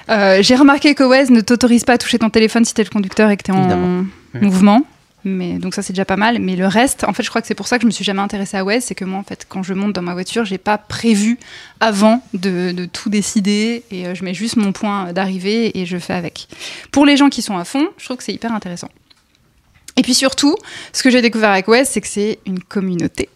J'ai 0.09 0.55
remarqué 0.55 0.93
que 0.95 1.03
Waze 1.03 1.29
ne 1.29 1.41
t'autorise 1.41 1.83
pas 1.85 1.93
à 1.93 1.97
toucher 1.97 2.19
ton 2.19 2.29
téléphone 2.29 2.65
si 2.65 2.73
t'es 2.73 2.83
le 2.83 2.89
conducteur 2.89 3.29
et 3.29 3.37
que 3.37 3.43
t'es 3.43 3.51
en 3.51 3.59
Évidemment. 3.61 4.03
mouvement. 4.41 4.81
Mais 5.25 5.53
donc 5.53 5.73
ça 5.73 5.81
c'est 5.81 5.93
déjà 5.93 6.05
pas 6.05 6.17
mal. 6.17 6.39
Mais 6.39 6.55
le 6.55 6.67
reste, 6.67 7.03
en 7.05 7.13
fait, 7.13 7.23
je 7.23 7.29
crois 7.29 7.41
que 7.41 7.47
c'est 7.47 7.55
pour 7.55 7.67
ça 7.67 7.77
que 7.77 7.83
je 7.83 7.87
me 7.87 7.91
suis 7.91 8.03
jamais 8.03 8.21
intéressée 8.21 8.57
à 8.57 8.63
Waze, 8.65 8.83
c'est 8.83 8.95
que 8.95 9.05
moi, 9.05 9.19
en 9.19 9.23
fait, 9.23 9.45
quand 9.47 9.63
je 9.63 9.73
monte 9.73 9.93
dans 9.93 10.01
ma 10.01 10.13
voiture, 10.13 10.43
j'ai 10.45 10.57
pas 10.57 10.77
prévu 10.77 11.37
avant 11.79 12.21
de, 12.33 12.71
de 12.71 12.85
tout 12.85 13.09
décider 13.09 13.83
et 13.91 14.07
euh, 14.07 14.15
je 14.15 14.23
mets 14.25 14.33
juste 14.33 14.57
mon 14.57 14.71
point 14.73 15.13
d'arrivée 15.13 15.77
et 15.79 15.85
je 15.85 15.97
fais 15.97 16.13
avec. 16.13 16.47
Pour 16.91 17.05
les 17.05 17.15
gens 17.17 17.29
qui 17.29 17.41
sont 17.41 17.57
à 17.57 17.63
fond, 17.65 17.87
je 17.97 18.05
trouve 18.05 18.17
que 18.17 18.23
c'est 18.23 18.33
hyper 18.33 18.53
intéressant. 18.53 18.89
Et 19.95 20.01
puis 20.01 20.13
surtout, 20.13 20.55
ce 20.91 21.03
que 21.03 21.09
j'ai 21.09 21.21
découvert 21.21 21.51
avec 21.51 21.67
Waze, 21.67 21.87
c'est 21.89 22.01
que 22.01 22.07
c'est 22.07 22.39
une 22.45 22.59
communauté. 22.59 23.29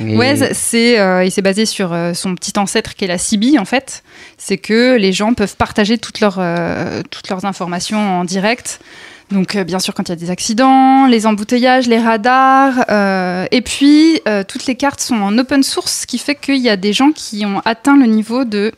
Et- 0.00 0.16
Waze, 0.16 0.52
c'est, 0.52 0.98
euh, 0.98 1.24
il 1.24 1.30
s'est 1.30 1.42
basé 1.42 1.66
sur 1.66 1.92
euh, 1.92 2.14
son 2.14 2.34
petit 2.34 2.58
ancêtre 2.58 2.94
qui 2.94 3.04
est 3.04 3.08
la 3.08 3.18
CB 3.18 3.58
en 3.58 3.64
fait. 3.64 4.02
C'est 4.36 4.58
que 4.58 4.96
les 4.96 5.12
gens 5.12 5.34
peuvent 5.34 5.56
partager 5.56 5.98
toutes 5.98 6.20
leurs, 6.20 6.38
euh, 6.38 7.02
toutes 7.10 7.28
leurs 7.28 7.44
informations 7.44 7.98
en 8.20 8.24
direct. 8.24 8.80
Donc 9.30 9.56
euh, 9.56 9.64
bien 9.64 9.78
sûr 9.78 9.92
quand 9.94 10.04
il 10.08 10.10
y 10.10 10.12
a 10.12 10.16
des 10.16 10.30
accidents, 10.30 11.06
les 11.06 11.26
embouteillages, 11.26 11.86
les 11.86 11.98
radars, 11.98 12.84
euh, 12.90 13.46
et 13.50 13.60
puis 13.60 14.20
euh, 14.26 14.42
toutes 14.46 14.66
les 14.66 14.74
cartes 14.74 15.00
sont 15.00 15.16
en 15.16 15.36
open 15.38 15.62
source, 15.62 16.00
ce 16.02 16.06
qui 16.06 16.18
fait 16.18 16.34
qu'il 16.34 16.56
y 16.58 16.68
a 16.70 16.76
des 16.76 16.92
gens 16.92 17.12
qui 17.12 17.44
ont 17.44 17.60
atteint 17.64 17.96
le 17.96 18.06
niveau 18.06 18.44
de 18.44 18.72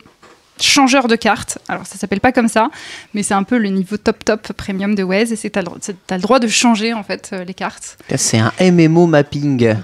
changeur 0.62 1.08
de 1.08 1.16
cartes. 1.16 1.56
Alors 1.68 1.86
ça 1.86 1.96
s'appelle 1.96 2.20
pas 2.20 2.32
comme 2.32 2.48
ça, 2.48 2.68
mais 3.14 3.22
c'est 3.22 3.32
un 3.32 3.44
peu 3.44 3.56
le 3.58 3.68
niveau 3.70 3.96
top 3.96 4.24
top 4.24 4.52
premium 4.52 4.94
de 4.94 5.02
Waze, 5.02 5.32
et 5.32 5.36
c'est 5.36 5.50
t'as 5.50 5.62
le, 5.62 5.68
le 6.10 6.18
droit 6.18 6.38
de 6.40 6.48
changer 6.48 6.92
en 6.94 7.02
fait 7.04 7.30
euh, 7.32 7.44
les 7.44 7.54
cartes. 7.54 7.96
C'est 8.16 8.38
un 8.38 8.52
MMO 8.60 9.06
mapping. 9.06 9.62
Ouais, 9.68 9.76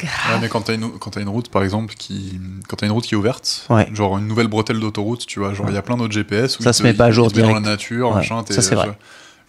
mais 0.42 0.48
quand 0.48 0.62
t'as 0.62 0.74
une, 0.74 0.90
quand 0.98 1.10
t'as 1.12 1.20
une 1.22 1.28
route, 1.30 1.48
par 1.48 1.62
exemple, 1.62 1.94
qui, 1.94 2.38
quand 2.68 2.76
t'as 2.76 2.86
une 2.86 2.92
route 2.92 3.06
qui 3.06 3.14
est 3.14 3.16
ouverte, 3.16 3.64
Ouais. 3.70 3.88
genre 3.94 4.18
une 4.18 4.26
nouvelle 4.26 4.48
bretelle 4.48 4.80
d'autoroute, 4.80 5.26
tu 5.26 5.38
vois, 5.38 5.54
genre 5.54 5.66
il 5.70 5.74
y 5.74 5.78
a 5.78 5.82
plein 5.82 5.96
d'autres 5.96 6.12
GPS 6.12 6.58
où 6.58 6.62
Ça 6.64 6.72
se 6.74 6.82
te- 6.82 6.86
met 6.88 6.92
pas 6.92 7.06
à 7.06 7.10
jour 7.12 7.28
met 7.28 7.32
dans 7.34 7.38
la 7.40 7.60
direct. 7.60 7.66
nature, 7.66 8.08
Ouais, 8.10 8.16
machin. 8.16 8.44
ça, 8.50 8.60
c'est 8.60 8.74
vrai. 8.74 8.90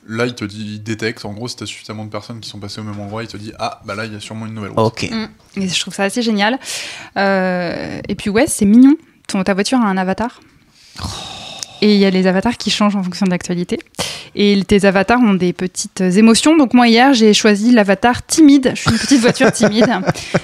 Là, 0.08 0.26
il 0.26 0.36
te 0.36 0.46
dit, 0.46 0.76
il 0.76 0.84
détecte, 0.84 1.26
en 1.26 1.34
gros, 1.34 1.48
si 1.48 1.58
tu 1.58 1.64
as 1.64 1.66
suffisamment 1.66 2.06
de 2.06 2.10
personnes 2.10 2.40
qui 2.40 2.50
sont 2.50 2.60
passées 2.60 2.80
au 2.80 2.84
même 2.84 3.00
endroit, 3.00 3.24
il 3.24 3.28
te 3.28 3.36
dit, 3.36 3.52
ah, 3.60 3.82
bah 3.86 3.94
là, 3.94 4.06
il 4.06 4.14
y 4.14 4.16
a 4.16 4.20
sûrement 4.20 4.46
une 4.46 4.54
nouvelle 4.54 4.72
route. 4.72 4.80
Ok. 4.80 5.10
Mm. 5.10 5.62
Et 5.62 5.68
je 5.68 5.80
trouve 5.80 5.94
ça 5.94 6.04
assez 6.04 6.22
génial. 6.22 6.60
Euh, 7.18 8.00
et 8.08 8.16
puis 8.16 8.30
ouais, 8.30 8.46
c'est 8.48 8.66
mignon. 8.66 8.96
Ton, 9.28 9.44
ta 9.44 9.54
voiture 9.54 9.80
a 9.80 9.86
un 9.86 9.98
avatar. 9.98 10.40
Et 11.82 11.94
il 11.94 12.00
y 12.00 12.06
a 12.06 12.10
les 12.10 12.26
avatars 12.26 12.58
qui 12.58 12.70
changent 12.70 12.96
en 12.96 13.04
fonction 13.04 13.26
de 13.26 13.32
l'actualité. 13.32 13.80
Et 14.36 14.64
tes 14.66 14.86
avatars 14.86 15.20
ont 15.20 15.34
des 15.34 15.52
petites 15.52 16.02
émotions. 16.02 16.56
Donc 16.58 16.74
moi 16.74 16.88
hier, 16.88 17.14
j'ai 17.14 17.34
choisi 17.34 17.72
l'avatar 17.72 18.26
timide. 18.26 18.72
Je 18.76 18.82
suis 18.82 18.92
une 18.92 18.98
petite 18.98 19.22
voiture 19.22 19.52
timide. 19.52 19.90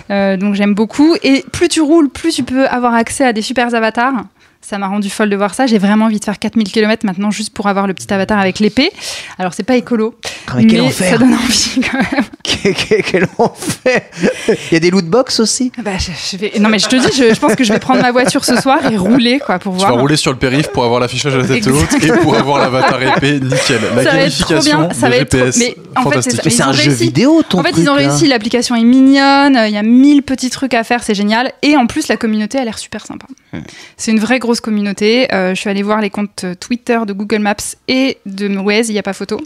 Euh, 0.10 0.38
donc 0.38 0.54
j'aime 0.54 0.76
beaucoup. 0.76 1.16
Et 1.24 1.44
plus 1.52 1.70
tu 1.70 1.82
roules, 1.82 2.10
plus 2.10 2.34
tu 2.34 2.44
peux 2.44 2.68
avoir 2.68 2.94
accès 2.94 3.26
à 3.26 3.34
des 3.34 3.42
super 3.42 3.74
avatars. 3.74 4.26
Ça 4.64 4.78
m'a 4.78 4.88
rendu 4.88 5.10
folle 5.10 5.30
de 5.30 5.36
voir 5.36 5.54
ça. 5.54 5.68
J'ai 5.68 5.78
vraiment 5.78 6.06
envie 6.06 6.20
de 6.20 6.26
faire 6.26 6.40
4000 6.40 6.72
km 6.72 7.06
maintenant 7.06 7.32
juste 7.32 7.54
pour 7.54 7.68
avoir 7.68 7.86
le 7.86 7.94
petit 7.94 8.12
avatar 8.14 8.40
avec 8.40 8.60
l'épée. 8.60 8.92
Alors 9.38 9.54
c'est 9.54 9.64
pas 9.64 9.76
écolo, 9.76 10.16
Ah, 10.48 10.54
mais 10.58 10.66
quel 10.68 10.82
mais 10.82 10.88
enfer 10.88 11.12
ça 11.12 11.18
donne 11.18 11.34
envie 11.34 11.82
quand 11.90 11.98
même. 11.98 12.24
Quel, 12.44 12.74
quel- 12.76 13.04
quel 13.04 13.28
enfer 13.38 14.02
Il 14.50 14.74
y 14.74 14.76
a 14.76 14.80
des 14.80 14.90
loot 14.92 15.06
box 15.06 15.40
aussi? 15.40 15.72
Ah 15.78 15.82
Bah, 15.84 15.92
je, 15.98 16.12
je 16.32 16.38
vais... 16.38 16.52
Non 16.60 16.70
mais 16.70 16.78
je 16.80 16.88
te 16.88 16.96
dis, 16.96 17.08
je, 17.18 17.34
je 17.34 17.40
pense 17.40 17.56
que 17.56 17.64
je 17.64 17.72
vais 17.74 17.80
prendre 17.80 18.02
ma 18.02 18.12
voiture 18.12 18.44
ce 18.46 18.56
soir 18.58 18.80
et 18.92 18.98
rouler 18.98 19.40
quoi 19.40 19.60
pour 19.60 19.74
Tu 19.74 19.80
voir. 19.80 19.94
vas 19.96 20.00
rouler 20.02 20.16
sur 20.18 20.32
le 20.32 20.38
périph 20.38 20.68
pour 20.68 20.84
avoir 20.84 21.00
l'affichage 21.00 21.34
à 21.36 21.38
la 21.38 21.48
tête 21.48 21.66
haute 21.68 22.04
et 22.04 22.08
pour 22.22 22.36
avoir 22.36 22.60
l'avatar 22.60 23.02
épée, 23.02 23.40
nickel. 23.40 23.80
La 23.96 24.30
ça 24.30 24.60
bien, 24.60 24.90
ça 24.94 25.10
va 25.10 25.16
être. 25.18 25.36
GPS, 25.38 25.58
Mais 25.58 25.76
en 25.96 26.10
fait, 26.10 26.22
c'est 26.22 26.62
un 26.62 26.72
jeu 26.74 26.90
réussi. 26.90 27.04
vidéo 27.06 27.42
ton 27.48 27.60
En 27.60 27.64
fait, 27.64 27.72
truc, 27.72 27.84
ils 27.86 27.90
ont 27.90 27.96
là. 27.96 28.08
réussi, 28.10 28.28
l'application 28.28 28.76
est 28.76 28.84
mignonne, 28.84 29.58
il 29.66 29.72
y 29.74 29.78
a 29.78 29.84
mille 29.84 30.22
petits 30.24 30.50
trucs 30.50 30.74
à 30.74 30.84
faire, 30.84 31.04
c'est 31.04 31.16
génial. 31.16 31.52
Et 31.62 31.76
en 31.78 31.88
plus, 31.88 32.08
la 32.10 32.18
communauté 32.18 32.58
a 32.60 32.66
l'air 32.66 32.78
super 32.78 33.06
sympa. 33.06 33.26
Hmm. 33.54 33.60
C'est 33.98 34.12
une 34.12 34.20
vraie 34.20 34.40
grosse 34.40 34.60
communauté. 34.62 35.34
Euh, 35.34 35.56
je 35.56 35.60
suis 35.60 35.70
allée 35.70 35.84
voir 35.84 36.02
les 36.02 36.10
comptes 36.10 36.46
Twitter 36.60 37.00
de 37.08 37.14
Google 37.14 37.40
Maps 37.40 37.56
et 37.88 38.18
de 38.26 38.56
Waze, 38.58 38.90
il 38.90 38.94
n'y 38.94 39.00
a 39.00 39.04
pas 39.04 39.14
photo. 39.14 39.40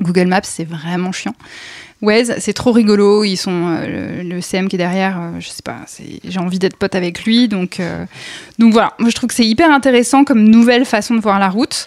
Google 0.00 0.26
Maps, 0.26 0.40
c'est 0.42 0.64
vraiment 0.64 1.12
chiant. 1.12 1.34
Waze, 2.02 2.34
c'est 2.38 2.52
trop 2.52 2.72
rigolo. 2.72 3.24
Ils 3.24 3.36
sont 3.36 3.68
euh, 3.68 4.22
le, 4.22 4.28
le 4.28 4.40
CM 4.40 4.68
qui 4.68 4.76
est 4.76 4.78
derrière. 4.78 5.18
euh, 5.18 5.40
je 5.40 5.48
sais 5.48 5.62
pas. 5.62 5.76
J'ai 6.24 6.38
envie 6.38 6.58
d'être 6.58 6.76
pote 6.76 6.94
avec 6.94 7.24
lui, 7.24 7.48
donc 7.48 7.80
euh, 7.80 8.04
donc 8.58 8.72
voilà. 8.72 8.92
Moi, 8.98 9.08
je 9.10 9.14
trouve 9.14 9.28
que 9.28 9.34
c'est 9.34 9.46
hyper 9.46 9.70
intéressant 9.70 10.24
comme 10.24 10.42
nouvelle 10.44 10.84
façon 10.84 11.14
de 11.14 11.20
voir 11.20 11.38
la 11.38 11.48
route. 11.48 11.86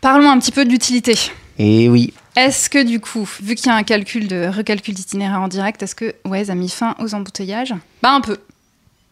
Parlons 0.00 0.30
un 0.30 0.38
petit 0.38 0.52
peu 0.52 0.64
de 0.64 0.70
l'utilité. 0.70 1.14
Et 1.58 1.88
oui. 1.88 2.14
Est-ce 2.36 2.70
que 2.70 2.82
du 2.82 3.00
coup, 3.00 3.28
vu 3.42 3.54
qu'il 3.56 3.66
y 3.66 3.70
a 3.70 3.74
un 3.74 3.82
calcul 3.82 4.28
de 4.28 4.46
recalcul 4.46 4.94
d'itinéraire 4.94 5.40
en 5.42 5.48
direct, 5.48 5.82
est-ce 5.82 5.94
que 5.96 6.14
Waze 6.24 6.48
a 6.48 6.54
mis 6.54 6.70
fin 6.70 6.94
aux 7.00 7.12
embouteillages? 7.14 7.74
Bah 8.02 8.12
un 8.12 8.20
peu. 8.20 8.38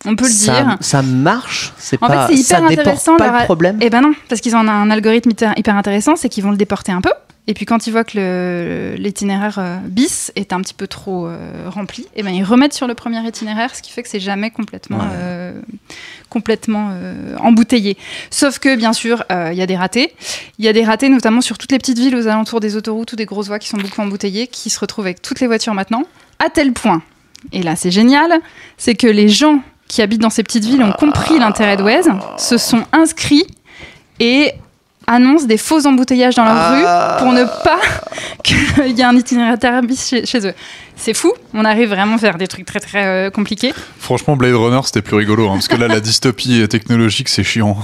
On 0.06 0.14
peut 0.14 0.26
le 0.26 0.30
ça, 0.30 0.52
dire. 0.62 0.76
ça 0.80 1.02
marche, 1.02 1.72
c'est 1.76 2.00
En 2.00 2.06
pas, 2.06 2.28
fait, 2.28 2.34
c'est 2.36 2.40
hyper 2.40 2.58
ça 2.60 2.64
intéressant. 2.64 3.16
pas 3.16 3.26
leur 3.32 3.38
le 3.40 3.44
problème? 3.44 3.78
Eh 3.82 3.90
ben 3.90 4.00
non, 4.00 4.12
parce 4.28 4.40
qu'ils 4.40 4.54
ont 4.54 4.60
un 4.60 4.90
algorithme 4.90 5.30
hyper 5.56 5.76
intéressant, 5.76 6.14
c'est 6.14 6.28
qu'ils 6.28 6.44
vont 6.44 6.52
le 6.52 6.56
déporter 6.56 6.92
un 6.92 7.00
peu. 7.00 7.10
Et 7.50 7.54
puis 7.54 7.64
quand 7.64 7.86
ils 7.86 7.90
voient 7.90 8.04
que 8.04 8.94
l'itinéraire 8.98 9.58
euh, 9.58 9.78
bis 9.82 10.30
est 10.36 10.52
un 10.52 10.60
petit 10.60 10.74
peu 10.74 10.86
trop 10.86 11.26
euh, 11.26 11.38
rempli, 11.66 12.06
eh 12.14 12.22
ben 12.22 12.30
ils 12.30 12.44
remettent 12.44 12.74
sur 12.74 12.86
le 12.86 12.94
premier 12.94 13.26
itinéraire, 13.26 13.74
ce 13.74 13.80
qui 13.80 13.90
fait 13.90 14.02
que 14.02 14.08
c'est 14.08 14.20
jamais 14.20 14.50
complètement, 14.50 14.98
Ouais. 14.98 15.04
euh, 15.14 15.60
complètement 16.28 16.90
embouteillé. 17.40 17.96
Sauf 18.30 18.58
que 18.58 18.76
bien 18.76 18.92
sûr, 18.92 19.24
il 19.30 19.54
y 19.56 19.62
a 19.62 19.66
des 19.66 19.76
ratés. 19.76 20.14
Il 20.58 20.64
y 20.66 20.68
a 20.68 20.74
des 20.74 20.84
ratés 20.84 21.08
notamment 21.08 21.40
sur 21.40 21.56
toutes 21.56 21.72
les 21.72 21.78
petites 21.78 21.98
villes 21.98 22.14
aux 22.16 22.26
alentours 22.28 22.60
des 22.60 22.76
autoroutes 22.76 23.14
ou 23.14 23.16
des 23.16 23.24
grosses 23.24 23.46
voies 23.48 23.58
qui 23.58 23.68
sont 23.68 23.78
beaucoup 23.78 24.02
embouteillées, 24.02 24.46
qui 24.46 24.68
se 24.68 24.78
retrouvent 24.78 25.06
avec 25.06 25.22
toutes 25.22 25.40
les 25.40 25.46
voitures 25.46 25.72
maintenant, 25.72 26.04
à 26.38 26.50
tel 26.50 26.72
point. 26.74 27.02
Et 27.52 27.62
là, 27.62 27.76
c'est 27.76 27.90
génial, 27.90 28.40
c'est 28.76 28.94
que 28.94 29.06
les 29.06 29.30
gens 29.30 29.60
qui 29.86 30.02
habitent 30.02 30.20
dans 30.20 30.28
ces 30.30 30.42
petites 30.42 30.64
villes 30.66 30.82
ont 30.82 30.92
compris 30.92 31.38
l'intérêt 31.38 31.80
Waze, 31.80 32.10
se 32.36 32.58
sont 32.58 32.84
inscrits 32.92 33.46
et 34.20 34.52
annoncent 35.08 35.46
des 35.46 35.56
faux 35.56 35.86
embouteillages 35.86 36.36
dans 36.36 36.44
leur 36.44 36.54
Ah. 36.56 37.16
rue 37.16 37.22
pour 37.24 37.32
ne 37.32 37.44
pas 37.64 37.80
qu'il 38.44 38.96
y 38.96 39.00
ait 39.00 39.04
un 39.04 39.16
itinéraire 39.16 39.82
bis 39.82 40.08
chez, 40.08 40.26
chez 40.26 40.46
eux. 40.46 40.54
C'est 41.00 41.14
fou, 41.14 41.32
on 41.54 41.64
arrive 41.64 41.90
vraiment 41.90 42.16
à 42.16 42.18
faire 42.18 42.38
des 42.38 42.48
trucs 42.48 42.66
très 42.66 42.80
très 42.80 43.06
euh, 43.06 43.30
compliqués. 43.30 43.72
Franchement, 44.00 44.36
Blade 44.36 44.54
Runner, 44.54 44.80
c'était 44.84 45.00
plus 45.00 45.14
rigolo, 45.14 45.48
hein, 45.48 45.54
parce 45.54 45.68
que 45.68 45.76
là, 45.76 45.86
la 45.86 46.00
dystopie 46.00 46.66
technologique, 46.68 47.28
c'est 47.28 47.44
chiant. 47.44 47.76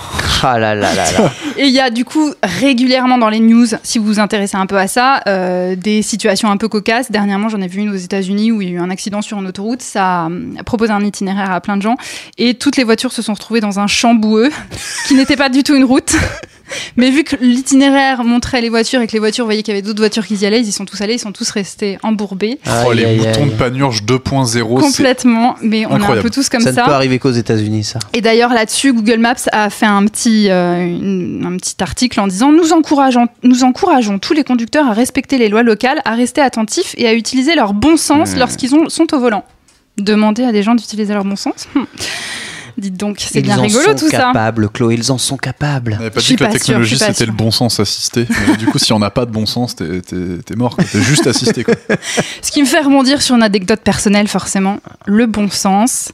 Ah 0.43 0.59
là 0.59 0.75
là 0.75 0.93
là 0.95 1.13
là. 1.13 1.33
Et 1.57 1.67
il 1.67 1.73
y 1.73 1.79
a 1.79 1.91
du 1.91 2.05
coup 2.05 2.35
régulièrement 2.43 3.17
dans 3.17 3.29
les 3.29 3.39
news, 3.39 3.67
si 3.85 3.99
vous 3.99 4.07
vous 4.07 4.21
intéressez 4.21 4.57
un 4.57 4.67
peu 4.67 4.77
à 4.77 4.89
ça, 4.89 5.21
euh, 5.29 5.77
des 5.77 6.03
situations 6.03 6.51
un 6.51 6.57
peu 6.57 6.69
cocasses. 6.69 7.13
Dernièrement, 7.13 7.49
j'en 7.49 7.61
ai 7.61 7.69
vu 7.69 7.83
une 7.83 7.91
aux 7.91 7.97
États-Unis 7.97 8.51
où 8.51 8.61
il 8.61 8.69
y 8.69 8.73
a 8.73 8.75
eu 8.75 8.81
un 8.81 8.91
accident 8.91 9.23
sur 9.23 9.39
une 9.39 9.47
autoroute. 9.47 9.81
Ça 9.81 10.27
euh, 10.27 10.63
propose 10.67 10.91
un 10.91 11.05
itinéraire 11.05 11.53
à 11.53 11.61
plein 11.61 11.77
de 11.77 11.83
gens 11.83 11.97
et 12.37 12.55
toutes 12.55 12.77
les 12.77 12.85
voitures 12.85 13.13
se 13.13 13.23
sont 13.23 13.35
retrouvées 13.35 13.61
dans 13.61 13.79
un 13.79 13.87
champ 13.87 14.15
boueux 14.15 14.51
qui 15.09 15.15
n'était 15.15 15.37
pas 15.37 15.49
du 15.49 15.63
tout 15.63 15.77
une 15.77 15.85
route. 15.85 16.17
Mais 16.97 17.11
vu 17.11 17.25
que 17.25 17.37
l'itinéraire 17.37 18.25
montrait 18.25 18.61
les 18.61 18.69
voitures 18.69 19.01
et 19.01 19.07
que 19.07 19.13
les 19.13 19.19
voitures 19.19 19.45
voyaient 19.45 19.63
qu'il 19.63 19.75
y 19.75 19.77
avait 19.77 19.87
d'autres 19.87 19.99
voitures 19.99 20.27
qui 20.27 20.35
y 20.37 20.47
allaient, 20.47 20.61
ils 20.61 20.69
y 20.69 20.73
sont 20.73 20.85
tous 20.85 21.01
allés, 21.01 21.15
ils 21.15 21.19
sont 21.19 21.33
tous 21.33 21.51
restés 21.51 21.99
embourbés 22.03 22.59
Oh, 22.67 22.91
Aïe, 22.91 23.04
les 23.05 23.11
aïe, 23.21 23.29
moutons 23.29 23.43
aïe. 23.45 23.51
de 23.51 23.55
panurge 23.57 24.03
2.0, 24.05 24.47
c'est 24.53 24.61
complètement. 24.63 25.55
Mais 25.63 25.87
on 25.87 25.91
est 25.91 25.93
un 25.93 25.97
incroyable. 25.97 26.23
peu 26.29 26.31
tous 26.31 26.49
comme 26.49 26.61
ça 26.61 26.73
ça. 26.73 26.81
ne 26.83 26.87
peut 26.87 26.93
arriver 26.93 27.19
qu'aux 27.19 27.31
États-Unis, 27.31 27.85
ça. 27.85 27.99
Et 28.13 28.21
d'ailleurs 28.21 28.53
là-dessus, 28.53 28.93
Google 28.93 29.19
Maps 29.19 29.35
a 29.53 29.71
fait 29.71 29.87
un 29.87 30.05
petit, 30.07 30.51
euh, 30.51 30.85
une- 30.85 31.45
un 31.47 31.57
petit 31.57 31.77
article 31.83 32.21
en 32.21 32.27
disant 32.27 32.53
nous 32.53 32.73
encourageons, 32.73 33.27
nous 33.43 33.65
encourageons 33.65 34.19
tous 34.19 34.33
les 34.33 34.45
conducteurs 34.45 34.87
à 34.89 34.93
respecter 34.93 35.39
les 35.39 35.49
lois 35.49 35.63
locales, 35.63 36.01
à 36.05 36.15
rester 36.15 36.41
attentifs 36.41 36.95
et 36.99 37.07
à 37.07 37.15
utiliser 37.15 37.55
leur 37.55 37.75
bon 37.75 37.97
sens 37.97 38.35
Hmm. 38.35 38.39
lorsqu'ils 38.41 38.75
ont- 38.75 38.89
sont 38.89 39.13
au 39.15 39.19
volant. 39.21 39.45
Demander 39.99 40.43
à 40.43 40.51
des 40.53 40.63
gens 40.65 40.75
d'utiliser 40.75 41.13
leur 41.15 41.25
bon 41.25 41.37
sens 41.37 41.69
Hum. 41.77 41.87
Dites 42.77 42.97
donc, 42.97 43.19
c'est 43.21 43.39
Ils 43.39 43.43
bien 43.43 43.59
en 43.59 43.63
rigolo 43.63 43.85
sont 43.85 43.95
tout 43.95 44.11
ça. 44.11 44.19
capables, 44.19 44.69
Chloé, 44.69 44.95
ils 44.95 45.13
en 45.13 45.19
sont 45.19 45.37
capables. 45.37 45.93
On 45.95 45.99
n'avait 45.99 46.11
pas 46.11 46.21
dit 46.21 46.35
que 46.35 46.43
la 46.45 46.51
technologie 46.51 46.99
c'était 46.99 47.25
le 47.27 47.33
bon 47.33 47.51
sens 47.53 47.79
assisté. 47.79 48.27
Mais 48.49 48.57
du 48.57 48.67
coup, 48.67 48.79
si 48.79 48.93
on 48.93 48.99
n'a 48.99 49.11
pas 49.11 49.27
de 49.27 49.31
bon 49.31 49.47
sens, 49.47 49.77
t'es- 49.77 50.01
t'es 50.01 50.17
t'es 50.45 50.57
mort. 50.57 50.75
quoi. 50.75 50.85
T'es 50.85 51.01
juste 51.01 51.27
assisté. 51.27 51.63
Quoi. 51.63 51.75
Ce 52.43 52.51
qui 52.51 52.61
me 52.61 52.67
fait 52.67 52.81
rebondir 52.81 53.23
sur 53.23 53.37
une 53.37 53.43
anecdote 53.45 53.81
personnelle, 53.81 54.27
forcément, 54.29 54.81
le 55.07 55.27
bon 55.27 55.49
sens. 55.51 56.11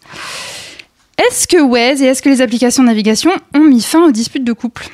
Est-ce 1.16 1.47
que 1.47 1.61
Waze 1.62 2.03
et 2.03 2.07
est-ce 2.07 2.20
que 2.23 2.28
les 2.28 2.41
applications 2.43 2.82
de 2.82 2.89
navigation 2.89 3.31
ont 3.55 3.61
mis 3.65 3.81
fin 3.82 4.03
aux 4.07 4.11
disputes 4.12 4.45
de 4.45 4.53
couple? 4.53 4.87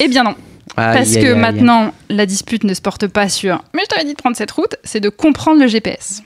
Eh 0.00 0.08
bien 0.08 0.22
non. 0.24 0.34
Parce 0.76 1.14
que 1.14 1.32
aïe. 1.32 1.38
maintenant, 1.38 1.92
la 2.08 2.24
dispute 2.24 2.62
ne 2.64 2.72
se 2.72 2.80
porte 2.80 3.08
pas 3.08 3.28
sur 3.28 3.62
mais 3.74 3.82
je 3.82 3.86
t'avais 3.88 4.04
dit 4.04 4.12
de 4.12 4.16
prendre 4.18 4.36
cette 4.36 4.50
route, 4.52 4.76
c'est 4.84 5.00
de 5.00 5.08
comprendre 5.08 5.60
le 5.60 5.66
GPS. 5.66 6.22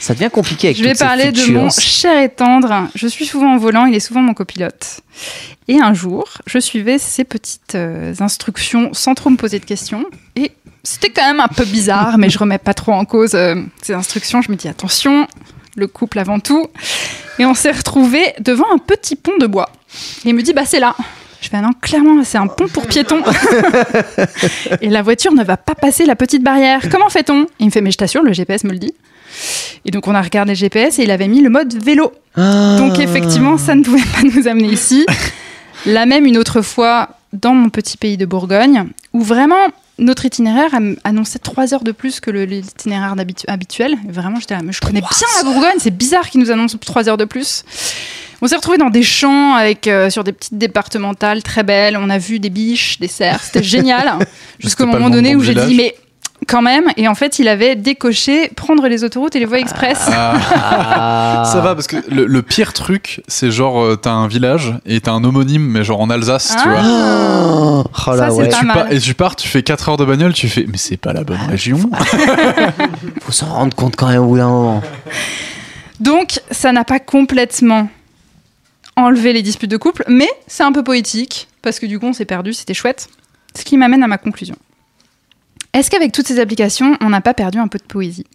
Ça 0.00 0.14
devient 0.14 0.30
compliqué 0.32 0.68
avec 0.68 0.78
Je 0.78 0.82
vais 0.82 0.90
toutes 0.90 0.98
ces 0.98 1.04
parler 1.04 1.30
de 1.30 1.52
mon 1.52 1.68
cher 1.68 2.22
et 2.22 2.30
tendre. 2.30 2.88
Je 2.94 3.06
suis 3.06 3.26
souvent 3.26 3.54
au 3.56 3.58
volant, 3.58 3.84
il 3.84 3.94
est 3.94 4.00
souvent 4.00 4.22
mon 4.22 4.32
copilote. 4.32 5.02
Et 5.68 5.78
un 5.78 5.92
jour, 5.92 6.24
je 6.46 6.58
suivais 6.58 6.98
ces 6.98 7.22
petites 7.22 7.74
euh, 7.74 8.14
instructions 8.18 8.94
sans 8.94 9.14
trop 9.14 9.28
me 9.28 9.36
poser 9.36 9.58
de 9.58 9.66
questions. 9.66 10.06
Et 10.36 10.52
c'était 10.82 11.10
quand 11.10 11.26
même 11.26 11.40
un 11.40 11.48
peu 11.48 11.66
bizarre, 11.66 12.16
mais 12.16 12.30
je 12.30 12.38
remets 12.38 12.58
pas 12.58 12.72
trop 12.72 12.92
en 12.92 13.04
cause 13.04 13.34
euh, 13.34 13.56
ces 13.82 13.92
instructions. 13.92 14.40
Je 14.40 14.50
me 14.50 14.56
dis 14.56 14.68
attention, 14.68 15.28
le 15.76 15.86
couple 15.86 16.18
avant 16.18 16.40
tout. 16.40 16.66
Et 17.38 17.44
on 17.44 17.52
s'est 17.52 17.70
retrouvés 17.70 18.32
devant 18.40 18.72
un 18.72 18.78
petit 18.78 19.16
pont 19.16 19.36
de 19.38 19.46
bois. 19.46 19.68
Et 20.24 20.30
il 20.30 20.34
me 20.34 20.42
dit 20.42 20.54
bah 20.54 20.64
c'est 20.64 20.80
là. 20.80 20.96
Je 21.42 21.48
fais 21.48 21.58
ah 21.58 21.62
non, 21.62 21.72
clairement, 21.78 22.24
c'est 22.24 22.38
un 22.38 22.46
pont 22.46 22.68
pour 22.68 22.86
piétons. 22.86 23.22
et 24.80 24.88
la 24.88 25.02
voiture 25.02 25.32
ne 25.32 25.44
va 25.44 25.58
pas 25.58 25.74
passer 25.74 26.06
la 26.06 26.16
petite 26.16 26.42
barrière. 26.42 26.88
Comment 26.90 27.10
fait-on? 27.10 27.46
Il 27.58 27.66
me 27.66 27.70
fait 27.70 27.82
mais 27.82 27.90
je 27.90 27.98
t'assure, 27.98 28.22
le 28.22 28.32
GPS 28.32 28.64
me 28.64 28.72
le 28.72 28.78
dit. 28.78 28.94
Et 29.84 29.90
donc 29.90 30.08
on 30.08 30.14
a 30.14 30.22
regardé 30.22 30.52
le 30.52 30.56
GPS 30.56 30.98
et 30.98 31.04
il 31.04 31.10
avait 31.10 31.28
mis 31.28 31.40
le 31.40 31.50
mode 31.50 31.74
vélo. 31.82 32.12
Ah. 32.36 32.76
Donc 32.78 32.98
effectivement, 32.98 33.58
ça 33.58 33.74
ne 33.74 33.82
pouvait 33.82 34.00
pas 34.00 34.22
nous 34.22 34.48
amener 34.48 34.68
ici. 34.68 35.06
Là 35.86 36.06
même 36.06 36.26
une 36.26 36.36
autre 36.36 36.62
fois 36.62 37.10
dans 37.32 37.54
mon 37.54 37.70
petit 37.70 37.96
pays 37.96 38.16
de 38.16 38.26
Bourgogne, 38.26 38.86
où 39.12 39.22
vraiment 39.22 39.68
notre 39.98 40.24
itinéraire 40.24 40.70
annonçait 41.04 41.38
trois 41.38 41.74
heures 41.74 41.84
de 41.84 41.92
plus 41.92 42.20
que 42.20 42.30
l'itinéraire 42.30 43.14
habituel. 43.46 43.96
Et 44.08 44.12
Vraiment, 44.12 44.40
j'étais 44.40 44.54
là, 44.54 44.62
mais 44.64 44.72
je 44.72 44.80
connais 44.80 45.00
bien 45.00 45.10
la 45.38 45.44
Bourgogne, 45.44 45.78
c'est 45.78 45.96
bizarre 45.96 46.28
qu'ils 46.28 46.40
nous 46.40 46.50
annoncent 46.50 46.78
trois 46.78 47.08
heures 47.08 47.18
de 47.18 47.26
plus. 47.26 47.64
On 48.42 48.46
s'est 48.46 48.56
retrouvés 48.56 48.78
dans 48.78 48.88
des 48.88 49.02
champs 49.02 49.54
avec 49.54 49.86
euh, 49.86 50.08
sur 50.08 50.24
des 50.24 50.32
petites 50.32 50.56
départementales 50.56 51.42
très 51.42 51.62
belles. 51.62 51.98
On 52.00 52.08
a 52.08 52.16
vu 52.16 52.40
des 52.40 52.48
biches, 52.48 52.98
des 52.98 53.08
cerfs, 53.08 53.42
c'était 53.44 53.62
génial. 53.76 54.14
Jusqu'au 54.58 54.86
pas 54.86 54.92
le 54.92 54.98
moment 54.98 55.10
donné 55.10 55.36
où 55.36 55.42
j'ai 55.42 55.54
dit 55.54 55.74
mais 55.74 55.94
quand 56.48 56.62
même. 56.62 56.84
Et 56.96 57.06
en 57.08 57.14
fait, 57.14 57.38
il 57.38 57.48
avait 57.48 57.76
décoché 57.76 58.48
prendre 58.56 58.86
les 58.88 59.04
autoroutes 59.04 59.36
et 59.36 59.38
les 59.38 59.44
voies 59.44 59.58
express. 59.60 60.08
Ah. 60.12 61.44
Ça 61.52 61.60
va 61.60 61.74
parce 61.74 61.86
que 61.86 61.96
le, 62.10 62.26
le 62.26 62.42
pire 62.42 62.72
truc, 62.72 63.22
c'est 63.28 63.50
genre 63.50 63.80
euh, 63.82 63.96
t'as 63.96 64.10
un 64.12 64.26
village 64.28 64.74
et 64.86 65.00
t'as 65.00 65.12
un 65.12 65.22
homonyme, 65.24 65.62
mais 65.66 65.84
genre 65.84 66.00
en 66.00 66.10
Alsace, 66.10 66.56
tu 66.62 66.68
Ah. 66.68 66.80
vois. 66.80 66.80
Oh, 66.84 67.84
oh 68.06 68.10
là, 68.16 68.30
Ça, 68.30 68.32
ouais. 68.34 68.48
pas 68.48 68.86
Tu 68.88 68.94
et 68.96 69.00
tu 69.00 69.14
pars, 69.14 69.36
tu 69.36 69.48
fais 69.48 69.62
4 69.62 69.88
heures 69.90 69.96
de 69.96 70.04
bagnole, 70.04 70.32
tu 70.32 70.48
fais 70.48 70.66
mais 70.68 70.76
c'est 70.78 70.96
pas 70.96 71.12
la 71.12 71.24
bonne 71.24 71.40
région. 71.48 71.78
Faut 73.22 73.32
s'en 73.32 73.46
rendre 73.46 73.74
compte 73.76 73.96
quand 73.96 74.08
même 74.08 74.22
au 74.22 74.26
bout 74.28 74.36
d'un 74.38 74.48
moment. 74.48 74.82
Donc, 76.00 76.40
ça 76.50 76.72
n'a 76.72 76.84
pas 76.84 76.98
complètement 76.98 77.88
enlevé 78.96 79.32
les 79.32 79.42
disputes 79.42 79.70
de 79.70 79.76
couple, 79.76 80.04
mais 80.08 80.28
c'est 80.46 80.62
un 80.62 80.72
peu 80.72 80.82
poétique, 80.82 81.48
parce 81.62 81.78
que 81.78 81.86
du 81.86 81.98
coup, 81.98 82.06
on 82.06 82.12
s'est 82.12 82.24
perdu, 82.24 82.52
c'était 82.52 82.74
chouette. 82.74 83.08
Ce 83.56 83.64
qui 83.64 83.76
m'amène 83.76 84.02
à 84.02 84.06
ma 84.08 84.18
conclusion. 84.18 84.56
Est-ce 85.72 85.90
qu'avec 85.90 86.12
toutes 86.12 86.26
ces 86.26 86.40
applications, 86.40 86.96
on 87.00 87.10
n'a 87.10 87.20
pas 87.20 87.34
perdu 87.34 87.58
un 87.58 87.68
peu 87.68 87.78
de 87.78 87.84
poésie 87.84 88.26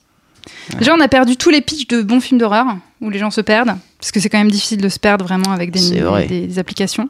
Déjà, 0.78 0.94
on 0.96 1.00
a 1.00 1.08
perdu 1.08 1.38
tous 1.38 1.50
les 1.50 1.62
pitchs 1.62 1.88
de 1.88 2.02
bons 2.02 2.20
films 2.22 2.40
d'horreur, 2.40 2.66
où 3.02 3.10
les 3.10 3.18
gens 3.20 3.32
se 3.32 3.42
perdent, 3.42 3.76
parce 4.00 4.12
que 4.12 4.20
c'est 4.20 4.30
quand 4.30 4.38
même 4.38 4.52
difficile 4.52 4.80
de 4.80 4.90
se 4.90 5.00
perdre 5.00 5.26
vraiment 5.26 5.52
avec 5.52 5.76
C'est 5.76 5.92
des, 5.96 6.02
vrai. 6.02 6.28
des- 6.28 6.48
des 6.48 6.60
applications. 6.60 7.10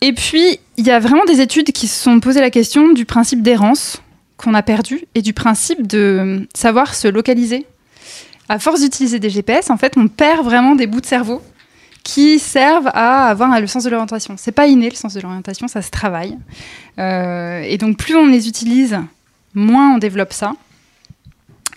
Et 0.00 0.12
puis, 0.12 0.58
il 0.76 0.86
y 0.86 0.90
a 0.90 0.98
vraiment 1.00 1.24
des 1.24 1.40
études 1.40 1.72
qui 1.72 1.88
se 1.88 2.00
sont 2.02 2.20
posées 2.20 2.40
la 2.40 2.50
question 2.50 2.92
du 2.92 3.04
principe 3.04 3.42
d'errance 3.42 4.02
qu'on 4.36 4.54
a 4.54 4.62
perdu 4.62 5.04
et 5.14 5.22
du 5.22 5.32
principe 5.32 5.86
de 5.86 6.48
savoir 6.54 6.94
se 6.94 7.06
localiser. 7.08 7.66
À 8.48 8.58
force 8.58 8.80
d'utiliser 8.80 9.18
des 9.18 9.30
GPS, 9.30 9.70
en 9.70 9.76
fait, 9.76 9.92
on 9.96 10.08
perd 10.08 10.44
vraiment 10.44 10.74
des 10.74 10.86
bouts 10.86 11.00
de 11.00 11.06
cerveau 11.06 11.40
qui 12.04 12.38
servent 12.38 12.90
à 12.94 13.28
avoir 13.28 13.60
le 13.60 13.66
sens 13.66 13.84
de 13.84 13.90
l'orientation. 13.90 14.34
C'est 14.36 14.52
pas 14.52 14.66
inné 14.66 14.90
le 14.90 14.96
sens 14.96 15.14
de 15.14 15.20
l'orientation, 15.20 15.68
ça 15.68 15.82
se 15.82 15.90
travaille. 15.90 16.36
Euh, 16.98 17.62
et 17.62 17.78
donc, 17.78 17.96
plus 17.96 18.16
on 18.16 18.26
les 18.26 18.48
utilise, 18.48 18.98
moins 19.54 19.94
on 19.94 19.98
développe 19.98 20.32
ça. 20.32 20.54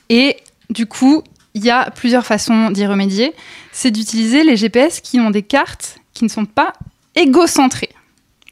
Et 0.09 0.37
du 0.69 0.85
coup, 0.85 1.23
il 1.53 1.63
y 1.63 1.71
a 1.71 1.89
plusieurs 1.91 2.25
façons 2.25 2.71
d'y 2.71 2.85
remédier. 2.85 3.33
C'est 3.71 3.91
d'utiliser 3.91 4.43
les 4.43 4.55
GPS 4.55 4.99
qui 4.99 5.19
ont 5.19 5.31
des 5.31 5.43
cartes 5.43 5.99
qui 6.13 6.23
ne 6.23 6.29
sont 6.29 6.45
pas 6.45 6.73
égocentrées. 7.15 7.89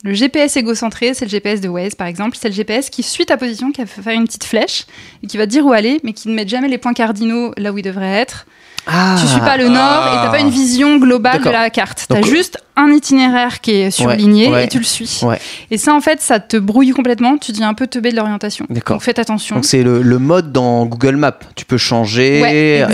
Le 0.04 0.14
GPS 0.14 0.58
égocentré, 0.58 1.14
c'est 1.14 1.26
le 1.26 1.32
GPS 1.32 1.62
de 1.62 1.70
Waze 1.70 1.96
par 1.96 2.08
exemple. 2.08 2.38
C'est 2.40 2.50
le 2.50 2.54
GPS 2.54 2.90
qui 2.90 3.04
suit 3.04 3.26
ta 3.26 3.38
position, 3.38 3.72
qui 3.72 3.82
va 3.82 3.88
faire 3.88 4.14
une 4.14 4.26
petite 4.26 4.44
flèche 4.44 4.86
et 5.24 5.28
qui 5.28 5.38
va 5.38 5.46
te 5.46 5.52
dire 5.52 5.66
où 5.66 5.72
aller, 5.72 6.02
mais 6.04 6.14
qui 6.14 6.28
ne 6.28 6.34
met 6.34 6.48
jamais 6.48 6.68
les 6.68 6.78
points 6.78 6.94
cardinaux 6.94 7.54
là 7.58 7.72
où 7.72 7.78
ils 7.78 7.84
devraient 7.84 8.20
être. 8.20 8.46
Ah, 8.86 9.16
Tu 9.20 9.28
suis 9.28 9.40
pas 9.40 9.58
le 9.58 9.70
nord 9.70 10.08
et 10.08 10.16
t'as 10.16 10.30
pas 10.30 10.40
une 10.40 10.50
vision 10.50 10.98
globale 10.98 11.42
de 11.42 11.50
la 11.50 11.70
carte. 11.70 12.06
T'as 12.10 12.22
juste 12.22 12.58
un 12.76 12.92
itinéraire 12.92 13.62
qui 13.62 13.72
est 13.72 13.92
surligné 13.92 14.50
ouais. 14.50 14.66
et 14.66 14.68
tu 14.68 14.80
le 14.80 14.84
suis. 14.84 15.20
Ouais. 15.22 15.40
Et 15.72 15.78
ça, 15.78 15.94
en 15.94 16.02
fait, 16.02 16.22
ça 16.22 16.40
te 16.40 16.58
brouille 16.58 16.90
complètement. 16.92 17.38
Tu 17.38 17.52
deviens 17.52 17.70
un 17.70 17.74
peu 17.76 17.88
teubé 17.88 18.12
de 18.12 18.16
l'orientation. 18.18 18.66
Donc 18.70 19.02
faites 19.02 19.20
attention. 19.20 19.56
Donc 19.56 19.66
c'est 19.66 19.84
le, 19.84 20.02
le 20.02 20.20
mode 20.20 20.52
dans 20.52 20.86
Google 20.86 21.16
Maps. 21.16 21.38
Tu 21.56 21.66
peux 21.66 21.78
changer 21.78 22.42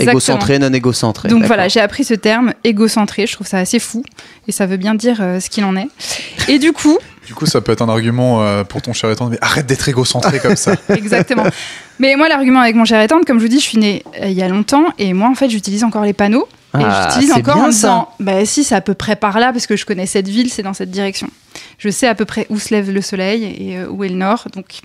égocentré, 0.00 0.58
non 0.58 0.72
égocentré. 0.72 1.28
Donc 1.28 1.44
voilà, 1.44 1.68
j'ai 1.68 1.80
appris 1.80 2.04
ce 2.04 2.14
terme 2.14 2.52
égocentré. 2.62 3.26
Je 3.26 3.32
trouve 3.32 3.46
ça 3.46 3.58
assez 3.58 3.78
fou 3.78 4.04
et 4.46 4.52
ça 4.52 4.66
veut 4.66 4.76
bien 4.76 4.94
dire 4.94 5.18
euh, 5.20 5.40
ce 5.40 5.50
qu'il 5.50 5.64
en 5.64 5.76
est. 5.76 5.88
Et 6.48 6.58
du 6.58 6.72
coup, 6.72 6.98
Du 7.30 7.34
coup, 7.36 7.46
ça 7.46 7.60
peut 7.60 7.70
être 7.70 7.80
un 7.82 7.88
argument 7.88 8.42
euh, 8.42 8.64
pour 8.64 8.82
ton 8.82 8.92
cher 8.92 9.08
étant, 9.08 9.28
mais 9.28 9.38
arrête 9.40 9.64
d'être 9.64 9.88
égocentré 9.88 10.40
comme 10.40 10.56
ça. 10.56 10.74
Exactement. 10.88 11.44
Mais 12.00 12.16
moi, 12.16 12.28
l'argument 12.28 12.58
avec 12.58 12.74
mon 12.74 12.84
cher 12.84 13.00
étendre, 13.00 13.24
comme 13.24 13.38
je 13.38 13.44
vous 13.44 13.48
dis, 13.48 13.60
je 13.60 13.64
suis 13.64 13.78
née 13.78 14.02
euh, 14.20 14.26
il 14.26 14.32
y 14.32 14.42
a 14.42 14.48
longtemps 14.48 14.86
et 14.98 15.12
moi, 15.12 15.28
en 15.28 15.36
fait, 15.36 15.48
j'utilise 15.48 15.84
encore 15.84 16.02
les 16.02 16.12
panneaux. 16.12 16.48
Et 16.74 16.78
Ah, 16.82 17.06
j'utilise 17.08 17.30
encore 17.30 17.54
bien 17.54 17.64
en 17.66 17.68
disant, 17.68 18.08
bah 18.18 18.44
si, 18.44 18.64
c'est 18.64 18.74
à 18.74 18.80
peu 18.80 18.94
près 18.94 19.14
par 19.14 19.38
là, 19.38 19.52
parce 19.52 19.68
que 19.68 19.76
je 19.76 19.86
connais 19.86 20.06
cette 20.06 20.26
ville, 20.26 20.50
c'est 20.50 20.64
dans 20.64 20.74
cette 20.74 20.90
direction. 20.90 21.28
Je 21.78 21.88
sais 21.88 22.08
à 22.08 22.16
peu 22.16 22.24
près 22.24 22.48
où 22.50 22.58
se 22.58 22.74
lève 22.74 22.90
le 22.90 23.00
soleil 23.00 23.44
et 23.44 23.76
euh, 23.78 23.86
où 23.88 24.02
est 24.02 24.08
le 24.08 24.16
nord, 24.16 24.48
donc 24.52 24.80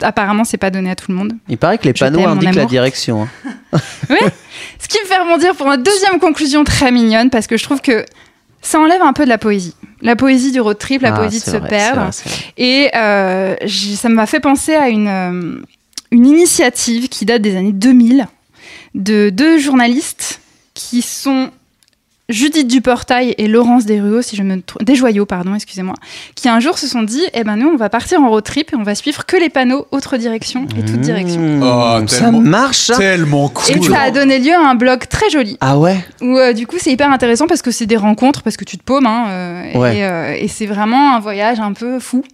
apparemment, 0.00 0.44
c'est 0.44 0.56
pas 0.56 0.70
donné 0.70 0.90
à 0.90 0.96
tout 0.96 1.10
le 1.10 1.16
monde. 1.18 1.34
Il 1.48 1.58
paraît 1.58 1.76
que 1.76 1.84
les 1.84 1.92
Je 1.94 2.00
panneaux 2.00 2.26
indiquent 2.26 2.54
la 2.54 2.64
direction. 2.64 3.28
hein. 3.44 3.78
Ce 4.80 4.88
qui 4.88 4.98
me 5.02 5.06
fait 5.06 5.18
rebondir 5.18 5.54
pour 5.56 5.66
ma 5.66 5.76
deuxième 5.76 6.18
conclusion 6.20 6.64
très 6.64 6.90
mignonne, 6.90 7.28
parce 7.28 7.46
que 7.46 7.58
je 7.58 7.62
trouve 7.64 7.82
que 7.82 8.06
ça 8.62 8.80
enlève 8.80 9.02
un 9.02 9.12
peu 9.12 9.24
de 9.24 9.28
la 9.28 9.38
poésie. 9.38 9.74
La 10.00 10.16
poésie 10.16 10.50
du 10.52 10.60
road 10.60 10.78
trip, 10.78 11.02
la 11.02 11.10
Ah, 11.14 11.18
poésie 11.18 11.40
de 11.40 11.44
se 11.44 11.56
perdre. 11.58 12.10
vrai. 12.10 12.32
Et 12.56 12.90
euh, 12.96 13.54
ça 13.68 14.08
m'a 14.08 14.26
fait 14.26 14.40
penser 14.40 14.74
à 14.74 14.88
une, 14.88 15.08
euh, 15.08 15.60
une 16.10 16.26
initiative 16.26 17.08
qui 17.08 17.24
date 17.26 17.42
des 17.42 17.56
années 17.56 17.72
2000 17.72 18.26
de 18.94 19.30
deux 19.30 19.58
journalistes 19.58 20.40
qui 20.74 21.02
sont 21.02 21.50
Judith 22.32 22.66
Duportail 22.66 23.34
et 23.38 23.46
Laurence 23.46 23.84
Desruaux, 23.86 24.22
si 24.22 24.34
je 24.36 24.42
me 24.42 24.60
Desjoyaux, 24.80 25.26
pardon, 25.26 25.54
excusez-moi, 25.54 25.94
qui 26.34 26.48
un 26.48 26.58
jour 26.60 26.78
se 26.78 26.86
sont 26.88 27.02
dit, 27.02 27.22
eh 27.34 27.44
ben 27.44 27.56
nous, 27.56 27.68
on 27.68 27.76
va 27.76 27.88
partir 27.88 28.20
en 28.20 28.28
road 28.30 28.42
trip 28.44 28.72
et 28.72 28.76
on 28.76 28.82
va 28.82 28.94
suivre 28.94 29.24
que 29.26 29.36
les 29.36 29.48
panneaux 29.50 29.86
autre 29.92 30.16
direction 30.16 30.66
et 30.76 30.84
toute 30.84 31.00
direction. 31.00 31.40
Mmh, 31.40 31.62
Oh, 31.62 32.06
ça 32.08 32.18
tellement- 32.24 32.40
marche 32.40 32.78
ça 32.78 32.96
Tellement 32.96 33.48
cool. 33.48 33.76
Et 33.76 33.82
ça 33.82 34.00
a 34.00 34.10
donné 34.10 34.38
lieu 34.38 34.52
à 34.54 34.68
un 34.70 34.74
blog 34.74 35.06
très 35.08 35.30
joli 35.30 35.56
Ah 35.60 35.78
ouais? 35.78 35.96
Où 36.20 36.38
euh, 36.38 36.52
du 36.52 36.66
coup 36.66 36.76
c'est 36.78 36.90
hyper 36.92 37.10
intéressant 37.12 37.46
parce 37.46 37.62
que 37.62 37.70
c'est 37.70 37.86
des 37.86 37.96
rencontres, 37.96 38.42
parce 38.42 38.56
que 38.56 38.64
tu 38.64 38.78
te 38.78 38.82
paumes, 38.82 39.06
hein, 39.06 39.26
euh, 39.28 39.78
Ouais. 39.78 39.98
et, 39.98 40.04
euh, 40.04 40.34
et 40.38 40.48
c'est 40.48 40.66
vraiment 40.66 41.14
un 41.14 41.20
voyage 41.20 41.60
un 41.60 41.72
peu 41.72 42.00
fou. 42.00 42.24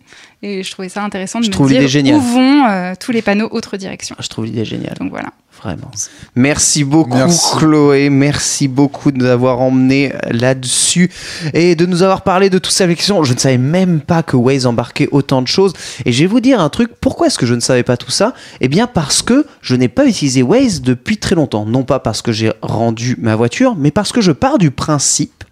Et 0.42 0.62
je 0.62 0.70
trouvais 0.70 0.88
ça 0.88 1.02
intéressant 1.02 1.40
de 1.40 1.44
Je 1.44 1.48
me 1.48 1.52
trouve 1.52 1.68
dire 1.68 1.80
l'idée 1.80 1.90
géniale. 1.90 2.14
où 2.16 2.20
vont 2.20 2.64
euh, 2.68 2.94
tous 2.98 3.10
les 3.10 3.22
panneaux 3.22 3.48
autre 3.50 3.76
direction. 3.76 4.14
Je 4.20 4.28
trouve 4.28 4.44
l'idée 4.44 4.64
géniale. 4.64 4.94
Donc 5.00 5.10
voilà. 5.10 5.30
Vraiment. 5.62 5.90
Merci 6.36 6.84
beaucoup 6.84 7.16
Merci. 7.16 7.56
Chloé, 7.56 8.10
merci 8.10 8.68
beaucoup 8.68 9.10
de 9.10 9.18
nous 9.18 9.26
avoir 9.26 9.60
emmenés 9.60 10.12
là-dessus 10.30 11.10
et 11.52 11.74
de 11.74 11.84
nous 11.84 12.02
avoir 12.02 12.22
parlé 12.22 12.48
de 12.48 12.58
toutes 12.58 12.72
ces 12.72 12.84
applications. 12.84 13.24
Je 13.24 13.34
ne 13.34 13.38
savais 13.38 13.58
même 13.58 14.00
pas 14.00 14.22
que 14.22 14.36
Waze 14.36 14.66
embarquait 14.66 15.08
autant 15.10 15.42
de 15.42 15.48
choses. 15.48 15.72
Et 16.04 16.12
je 16.12 16.20
vais 16.20 16.26
vous 16.26 16.40
dire 16.40 16.60
un 16.60 16.68
truc, 16.68 16.92
pourquoi 17.00 17.26
est-ce 17.26 17.38
que 17.38 17.46
je 17.46 17.54
ne 17.54 17.60
savais 17.60 17.82
pas 17.82 17.96
tout 17.96 18.10
ça? 18.10 18.34
Eh 18.60 18.68
bien 18.68 18.86
parce 18.86 19.22
que 19.22 19.46
je 19.60 19.74
n'ai 19.74 19.88
pas 19.88 20.06
utilisé 20.06 20.42
Waze 20.42 20.80
depuis 20.80 21.18
très 21.18 21.34
longtemps. 21.34 21.66
Non 21.66 21.82
pas 21.82 21.98
parce 21.98 22.22
que 22.22 22.32
j'ai 22.32 22.52
rendu 22.62 23.16
ma 23.18 23.34
voiture, 23.34 23.74
mais 23.76 23.90
parce 23.90 24.12
que 24.12 24.20
je 24.20 24.32
pars 24.32 24.58
du 24.58 24.70
principe 24.70 25.44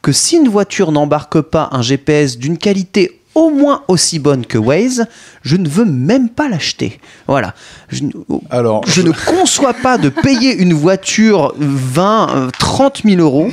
que 0.00 0.12
si 0.12 0.36
une 0.36 0.48
voiture 0.48 0.90
n'embarque 0.90 1.40
pas 1.42 1.68
un 1.72 1.82
GPS 1.82 2.38
d'une 2.38 2.56
qualité 2.56 3.19
au 3.34 3.50
moins 3.50 3.82
aussi 3.88 4.18
bonne 4.18 4.44
que 4.44 4.58
Waze, 4.58 5.06
je 5.42 5.56
ne 5.56 5.68
veux 5.68 5.84
même 5.84 6.28
pas 6.28 6.48
l'acheter. 6.48 7.00
Voilà. 7.26 7.54
Je, 7.88 8.04
ne- 8.04 8.10
Alors, 8.50 8.84
je 8.86 9.02
ne 9.02 9.12
conçois 9.12 9.74
pas 9.74 9.98
de 9.98 10.08
payer 10.08 10.54
une 10.56 10.74
voiture 10.74 11.54
20, 11.58 12.28
euh, 12.36 12.50
30 12.58 13.02
000 13.04 13.20
euros 13.20 13.50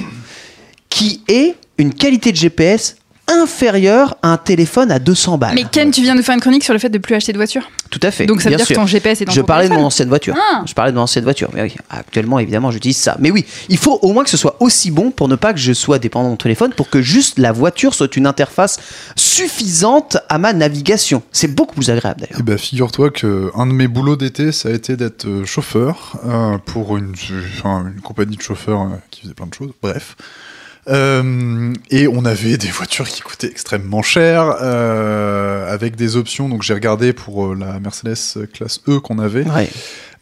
qui 0.90 1.22
ait 1.28 1.56
une 1.78 1.94
qualité 1.94 2.32
de 2.32 2.38
GPS 2.38 2.97
inférieure 3.28 4.18
à 4.22 4.30
un 4.30 4.38
téléphone 4.38 4.92
à 4.92 5.00
200 5.00 5.38
balles. 5.38 5.56
Mais 5.56 5.66
Ken, 5.70 5.92
tu 5.92 6.02
viens 6.02 6.16
de 6.16 6.22
faire 6.22 6.36
une 6.36 6.42
chronique 6.42 6.64
sur 6.64 6.74
le 6.74 6.80
fait 6.80 6.90
de 6.90 6.98
plus 6.98 7.16
acheter 7.16 7.34
de 7.34 7.38
voiture. 7.38 7.70
Tout 7.90 8.00
à 8.04 8.12
fait. 8.12 8.26
Donc 8.26 8.42
ça 8.42 8.50
veut 8.50 8.56
dire 8.56 8.66
sûr. 8.66 8.76
que 8.76 8.82
ton 8.82 8.88
GPS 8.88 9.22
est 9.22 9.26
dans 9.26 9.32
Je 9.32 9.42
ton 9.42 9.48
parlais 9.48 9.70
de 9.70 9.74
mon 9.74 9.86
ancienne 9.86 10.10
voiture. 10.10 10.36
Ah. 10.38 10.64
Je 10.66 10.74
parlais 10.74 10.92
de 10.92 10.98
mon 10.98 11.04
ancienne 11.04 11.24
voiture. 11.24 11.50
Mais 11.54 11.62
oui, 11.62 11.76
actuellement, 11.90 12.40
évidemment, 12.40 12.72
j'utilise 12.72 12.98
ça. 12.98 13.18
Mais 13.20 13.32
oui, 13.32 13.46
il 13.70 13.78
faut 13.78 14.00
au 14.02 14.14
moins 14.14 14.24
que 14.24 14.30
ce 14.30 14.38
soit 14.38 14.58
aussi 14.60 14.92
bon 14.92 15.12
pour 15.12 15.28
ne 15.28 15.36
pas 15.36 15.54
que 15.54 15.60
je 15.60 15.74
sois 15.74 16.00
dépendant 16.00 16.26
de 16.26 16.32
mon 16.32 16.38
téléphone, 16.38 16.74
pour 16.74 16.90
que 16.90 17.02
juste 17.02 17.40
la 17.40 17.52
voiture 17.52 17.94
soit 17.94 18.16
une 18.16 18.28
interface 18.28 18.80
suffisante 19.16 20.18
à 20.30 20.38
ma 20.38 20.54
navigation. 20.54 21.22
C'est 21.32 21.54
beaucoup 21.54 21.76
plus 21.76 21.90
agréable 21.90 22.22
d'ailleurs. 22.22 22.40
Eh 22.40 22.44
ben, 22.44 22.58
figure-toi 22.58 23.10
que 23.10 23.52
un 23.56 23.68
de 23.68 23.74
mes 23.74 23.88
boulots 23.88 24.16
d'été, 24.16 24.52
ça 24.52 24.70
a 24.70 24.72
été 24.72 24.98
d'être 24.98 25.28
euh, 25.28 25.46
chauffeur 25.46 26.20
euh, 26.26 26.58
pour 26.66 26.98
une, 26.98 27.14
enfin, 27.58 27.86
une 27.94 28.02
compagnie 28.02 28.38
de 28.38 28.42
chauffeurs 28.42 28.82
euh, 28.82 28.96
qui 29.12 29.22
faisait 29.22 29.34
plein 29.34 29.48
de 29.48 29.54
choses. 29.54 29.72
Bref. 29.82 30.16
Euh, 30.90 31.74
et 31.90 32.08
on 32.08 32.24
avait 32.26 32.58
des 32.58 32.70
voitures 32.70 33.08
qui 33.10 33.22
coûtaient 33.22 33.48
extrêmement 33.48 34.02
cher, 34.02 34.56
euh, 34.62 35.72
avec 35.74 35.96
des 35.96 36.16
options. 36.16 36.48
Donc 36.50 36.64
j'ai 36.64 36.74
regardé 36.74 37.12
pour 37.14 37.48
euh, 37.48 37.56
la 37.60 37.80
Mercedes 37.80 38.48
classe 38.54 38.80
E 38.88 39.00
qu'on 39.00 39.20
avait. 39.20 39.44
Ouais. 39.50 39.70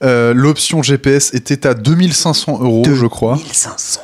Euh, 0.04 0.34
L'option 0.34 0.82
GPS 0.84 1.34
était 1.34 1.68
à 1.68 1.74
2500 1.74 2.60
euros, 2.62 2.84
je 2.94 3.06
crois. 3.06 3.36
1500. 3.36 4.02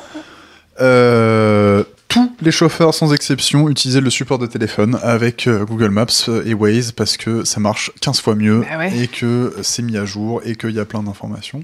Euh, 0.80 1.84
tous 2.08 2.30
les 2.42 2.50
chauffeurs, 2.50 2.94
sans 2.94 3.12
exception, 3.12 3.68
utilisaient 3.68 4.00
le 4.00 4.10
support 4.10 4.38
de 4.38 4.46
téléphone 4.46 4.98
avec 5.02 5.48
Google 5.48 5.88
Maps 5.90 6.06
et 6.44 6.54
Waze 6.54 6.92
parce 6.92 7.16
que 7.16 7.44
ça 7.44 7.58
marche 7.60 7.90
15 8.00 8.20
fois 8.20 8.34
mieux 8.34 8.60
Bah 8.70 8.78
ouais. 8.78 8.92
et 8.98 9.08
que 9.08 9.54
c'est 9.62 9.82
mis 9.82 9.96
à 9.96 10.04
jour 10.04 10.42
et 10.44 10.54
qu'il 10.56 10.70
y 10.70 10.80
a 10.80 10.84
plein 10.84 11.02
d'informations. 11.02 11.62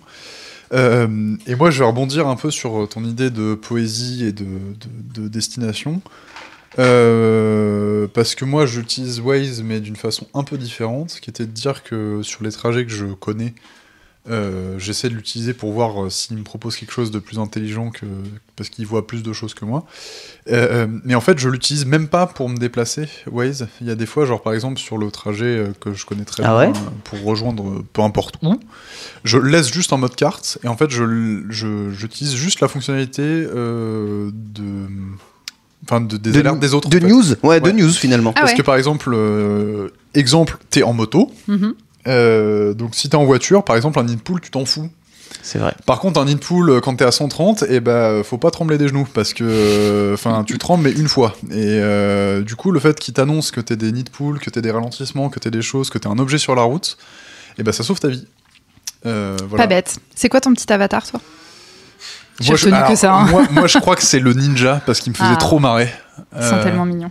Euh, 0.73 1.37
et 1.47 1.55
moi, 1.55 1.71
je 1.71 1.79
vais 1.79 1.87
rebondir 1.87 2.27
un 2.29 2.37
peu 2.37 2.51
sur 2.51 2.89
ton 2.89 3.05
idée 3.05 3.31
de 3.31 3.55
poésie 3.55 4.25
et 4.25 4.33
de 4.33 5.29
destination. 5.29 6.03
Euh, 6.79 8.07
parce 8.13 8.35
que 8.35 8.45
moi, 8.45 8.67
j'utilise 8.67 9.21
Waze, 9.21 9.63
mais 9.63 9.81
d'une 9.81 9.97
façon 9.97 10.27
un 10.35 10.45
peu 10.45 10.59
différente, 10.59 11.19
qui 11.21 11.31
était 11.31 11.47
de 11.47 11.51
dire 11.51 11.83
que 11.83 12.23
sur 12.23 12.45
les 12.45 12.53
trajets 12.53 12.85
que 12.85 12.93
je 12.93 13.07
connais, 13.07 13.55
euh, 14.31 14.79
j'essaie 14.79 15.09
de 15.09 15.15
l'utiliser 15.15 15.55
pour 15.55 15.73
voir 15.73 16.05
euh, 16.05 16.11
s'il 16.11 16.37
me 16.37 16.43
propose 16.43 16.77
quelque 16.77 16.93
chose 16.93 17.11
de 17.11 17.19
plus 17.19 17.39
intelligent 17.39 17.91
que 17.91 18.07
parce 18.57 18.69
qu'il 18.71 18.87
voit 18.87 19.07
plus 19.07 19.23
de 19.23 19.33
choses 19.33 19.55
que 19.55 19.65
moi. 19.65 19.85
Euh, 20.51 20.87
mais 21.05 21.15
en 21.15 21.21
fait, 21.21 21.39
je 21.39 21.49
l'utilise 21.49 21.87
même 21.87 22.09
pas 22.09 22.27
pour 22.27 22.49
me 22.49 22.57
déplacer. 22.57 23.09
Waze, 23.31 23.69
il 23.81 23.87
y 23.87 23.91
a 23.91 23.95
des 23.95 24.07
fois, 24.07 24.25
genre 24.27 24.43
par 24.43 24.53
exemple 24.55 24.79
sur 24.79 24.99
le 24.99 25.11
trajet 25.11 25.45
euh, 25.47 25.69
que 25.81 25.93
je 25.95 26.05
connais 26.07 26.25
très 26.25 26.43
Ah 26.45 26.49
bien 26.65 26.73
ouais? 26.73 26.79
euh, 26.79 26.91
pour 27.05 27.23
rejoindre 27.23 27.69
euh, 27.69 27.85
peu 27.93 28.03
importe 28.03 28.37
où, 28.43 28.59
je 29.25 29.39
le 29.39 29.49
laisse 29.51 29.73
juste 29.73 29.93
en 29.93 29.99
mode 29.99 30.17
carte 30.17 30.59
et 30.65 30.69
en 30.69 30.77
fait, 30.77 30.91
je 30.91 31.89
j'utilise 31.91 32.35
juste 32.35 32.61
la 32.61 32.69
fonctionnalité 32.69 33.23
euh, 33.23 34.31
de 34.33 34.87
enfin 35.85 36.01
de, 36.01 36.17
des 36.17 36.33
De- 36.33 36.41
alertes 36.41 36.59
des 36.61 36.75
autres. 36.75 36.89
De 36.89 36.99
en 36.99 37.01
fait. 37.01 37.07
news? 37.07 37.25
Ouais, 37.43 37.61
de 37.61 37.71
news 37.71 37.91
finalement. 37.93 38.33
Ah 38.37 38.41
Parce 38.41 38.53
ouais. 38.53 38.59
que 38.59 38.63
par 38.63 38.77
exemple, 38.77 39.11
euh, 39.15 39.89
exemple, 40.15 40.59
t'es 40.71 40.83
en 40.83 40.93
moto. 40.93 41.31
Mhm. 41.47 41.75
Euh, 42.09 42.75
donc 42.75 42.95
si 42.95 43.09
t'es 43.09 43.17
en 43.17 43.25
voiture, 43.25 43.65
par 43.65 43.77
exemple, 43.77 43.99
un 43.99 44.05
nid 44.05 44.17
de 44.17 44.21
poule, 44.21 44.41
tu 44.41 44.51
t'en 44.51 44.65
fous. 44.65 44.89
C'est 45.43 45.59
vrai. 45.59 45.75
Par 45.87 46.01
contre, 46.01 46.19
un 46.21 46.25
nid 46.25 46.35
de 46.35 46.41
poule, 46.41 46.71
euh, 46.71 46.81
quand 46.81 46.97
t'es 46.97 47.05
à 47.05 47.13
130, 47.13 47.65
et 47.69 47.81
ben 47.81 48.23
faut 48.25 48.39
pas 48.39 48.51
trembler 48.51 48.79
des 48.79 48.89
genoux 48.89 49.07
parce 49.13 49.35
que, 49.35 49.45
euh, 49.45 50.15
enfin, 50.15 50.43
tu 50.45 50.57
trembles 50.59 50.85
mais 50.85 50.93
une 50.93 51.09
fois. 51.09 51.35
Et 51.51 51.55
euh, 51.81 52.43
du 52.43 52.57
coup, 52.57 52.71
le 52.71 52.81
fait 52.81 52.99
qu'il 52.99 53.13
t'annonce 53.15 53.51
que 53.51 53.61
t'es 53.61 53.77
des 53.77 53.93
nids 53.93 54.05
de 54.05 54.11
poule, 54.11 54.39
que 54.41 54.49
t'es 54.51 54.63
des 54.63 54.71
ralentissements, 54.71 55.29
que 55.29 55.39
t'es 55.39 55.51
des 55.51 55.63
choses, 55.63 55.91
que 55.91 55.99
t'es 55.99 56.09
un 56.09 56.19
objet 56.19 56.39
sur 56.39 56.55
la 56.55 56.63
route, 56.63 56.97
et 57.59 57.63
ben 57.63 57.73
ça 57.73 57.83
sauve 57.85 58.01
ta 58.01 58.09
vie. 58.09 58.27
Euh, 59.07 59.37
voilà. 59.49 59.65
Pas 59.65 59.69
bête. 59.69 59.99
C'est 60.15 60.29
quoi 60.29 60.41
ton 60.41 60.53
petit 60.55 60.73
avatar, 60.73 61.07
toi? 61.07 61.21
Moi, 62.47 62.57
je- 62.57 62.69
que 62.89 62.97
ça. 62.97 63.15
hein. 63.15 63.27
Moi, 63.27 63.43
moi, 63.51 63.67
je 63.67 63.79
crois 63.79 63.97
que 63.97 64.03
c'est 64.03 64.21
le 64.21 64.33
ninja 64.33 64.81
parce 64.87 65.01
qu'il 65.01 65.13
me 65.13 65.17
faisait 65.17 65.31
Ah. 65.33 65.37
trop 65.37 65.59
marrer. 65.59 65.93
Ils 66.37 66.43
sont 66.43 66.55
Euh, 66.55 66.63
tellement 66.63 66.85
mignons. 66.85 67.11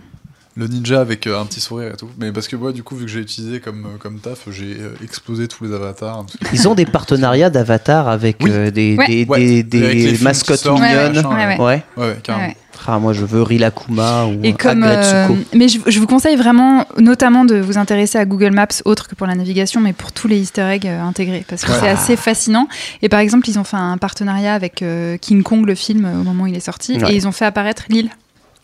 Le 0.58 0.66
ninja 0.66 1.00
avec 1.00 1.26
euh, 1.28 1.40
un 1.40 1.46
petit 1.46 1.60
sourire 1.60 1.92
et 1.94 1.96
tout. 1.96 2.08
Mais 2.18 2.32
parce 2.32 2.48
que 2.48 2.56
moi, 2.56 2.72
du 2.72 2.82
coup, 2.82 2.96
vu 2.96 3.04
que 3.04 3.10
j'ai 3.10 3.20
utilisé 3.20 3.60
comme, 3.60 3.84
euh, 3.86 3.96
comme 3.98 4.18
taf, 4.18 4.40
j'ai 4.50 4.76
euh, 4.80 4.90
explosé 5.04 5.46
tous 5.46 5.62
les 5.64 5.72
avatars. 5.72 6.26
Ils 6.52 6.66
ont 6.66 6.74
des 6.74 6.84
partenariats 6.84 7.48
d'avatar 7.48 8.08
avec 8.08 8.38
Oui. 8.42 8.50
euh, 8.52 8.70
des, 8.72 8.96
Ouais. 8.96 9.06
des, 9.06 9.24
Ouais. 9.28 9.62
des- 9.62 9.84
Avec 9.84 9.94
les 9.94 10.02
des 10.02 10.06
films 10.08 10.16
qui 10.18 10.24
mascottes 10.24 10.58
sortent, 10.58 10.82
mignonnes. 10.82 11.24
Ouais, 11.60 11.82
carrément. 12.24 12.52
Ah, 12.86 12.98
moi, 12.98 13.12
je 13.12 13.24
veux 13.24 13.42
Rilakuma 13.42 14.26
ou 14.26 14.40
Et 14.42 14.52
comme, 14.54 14.82
euh, 14.84 15.28
mais 15.54 15.68
je, 15.68 15.78
je 15.86 15.98
vous 16.00 16.06
conseille 16.06 16.36
vraiment, 16.36 16.86
notamment, 16.96 17.44
de 17.44 17.56
vous 17.56 17.76
intéresser 17.76 18.18
à 18.18 18.24
Google 18.24 18.52
Maps, 18.52 18.66
autre 18.84 19.08
que 19.08 19.14
pour 19.14 19.26
la 19.26 19.34
navigation, 19.34 19.80
mais 19.80 19.92
pour 19.92 20.10
tous 20.12 20.26
les 20.26 20.38
Easter 20.38 20.62
eggs 20.62 20.86
euh, 20.86 21.02
intégrés, 21.02 21.44
parce 21.48 21.64
que 21.64 21.70
Ouais. 21.72 21.76
c'est 21.80 21.88
assez 21.88 22.16
fascinant. 22.16 22.66
Et 23.02 23.08
par 23.08 23.20
exemple, 23.20 23.48
ils 23.48 23.58
ont 23.58 23.64
fait 23.64 23.76
un 23.76 23.98
partenariat 23.98 24.54
avec 24.54 24.82
euh, 24.82 25.16
King 25.18 25.42
Kong, 25.42 25.66
le 25.66 25.74
film, 25.74 26.04
au 26.06 26.24
moment 26.24 26.44
où 26.44 26.46
il 26.46 26.56
est 26.56 26.60
sorti, 26.60 26.96
Ouais. 26.98 27.12
et 27.12 27.16
ils 27.16 27.28
ont 27.28 27.32
fait 27.32 27.44
apparaître 27.44 27.82
l'île 27.90 28.10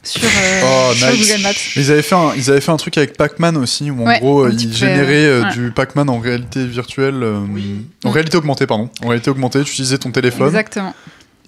sur, 0.05 0.23
euh, 0.25 0.61
Oh, 0.91 0.95
sur 0.95 1.11
nice. 1.11 1.29
Google 1.31 1.43
Maps. 1.43 1.51
Mais 1.77 1.83
ils 1.83 1.91
avaient 1.91 2.03
fait 2.03 2.15
un, 2.15 2.33
ils 2.37 2.51
avaient 2.51 2.61
fait 2.61 2.71
un 2.73 2.77
truc 2.77 2.97
avec 2.99 3.17
Pac-Man 3.17 3.57
aussi, 3.57 3.91
où 3.91 4.03
en 4.03 4.07
Ouais, 4.07 4.19
gros, 4.21 4.45
un 4.45 4.49
euh, 4.51 4.53
ils 4.59 4.73
généraient 4.75 5.27
euh, 5.27 5.43
ouais. 5.45 5.53
du 5.53 5.71
Pac-Man 5.71 6.09
en 6.11 6.19
réalité 6.19 6.65
virtuelle. 6.67 7.23
euh, 7.23 7.41
En 8.05 8.11
réalité 8.11 8.37
augmentée, 8.37 8.67
pardon. 8.67 8.91
En 9.03 9.09
réalité 9.09 9.31
augmentée, 9.31 9.63
tu 9.65 9.73
utilisais 9.73 9.99
ton 9.99 10.11
téléphone 10.11 10.47
Exactement. 10.49 10.95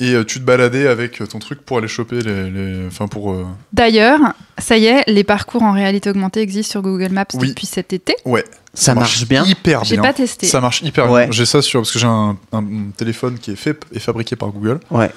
et 0.00 0.12
euh, 0.12 0.24
tu 0.24 0.40
te 0.40 0.44
baladais 0.44 0.86
avec 0.88 1.22
ton 1.28 1.38
truc 1.38 1.60
pour 1.64 1.78
aller 1.78 1.88
choper 1.88 2.20
les. 2.20 2.50
les- 2.50 2.86
Enfin, 2.86 3.08
pour. 3.08 3.32
euh, 3.32 3.44
D'ailleurs, 3.72 4.20
ça 4.58 4.76
y 4.76 4.86
est, 4.86 5.04
les 5.06 5.24
parcours 5.24 5.62
en 5.62 5.72
réalité 5.72 6.10
augmentée 6.10 6.40
existent 6.40 6.72
sur 6.72 6.82
Google 6.82 7.10
Maps 7.12 7.24
Oui. 7.34 7.48
depuis 7.48 7.66
cet 7.66 7.92
été. 7.92 8.14
Ouais. 8.24 8.44
Ça 8.74 8.94
marche 8.94 9.26
bien. 9.26 9.42
Hyper 9.46 9.84
J'ai 9.84 9.94
bien. 9.96 10.02
pas 10.02 10.12
testé. 10.12 10.46
Ça 10.46 10.60
marche 10.60 10.82
hyper 10.82 11.10
Ouais. 11.10 11.24
bien. 11.24 11.32
J'ai 11.32 11.46
ça 11.46 11.62
sur. 11.62 11.80
Parce 11.80 11.92
que 11.92 11.98
j'ai 11.98 12.06
un, 12.06 12.36
un 12.52 12.64
téléphone 12.96 13.38
qui 13.38 13.52
est 13.52 13.56
fait 13.56 13.78
et 13.92 13.98
fabriqué 13.98 14.36
par 14.36 14.50
Google. 14.50 14.80
Ouais. 14.90 15.10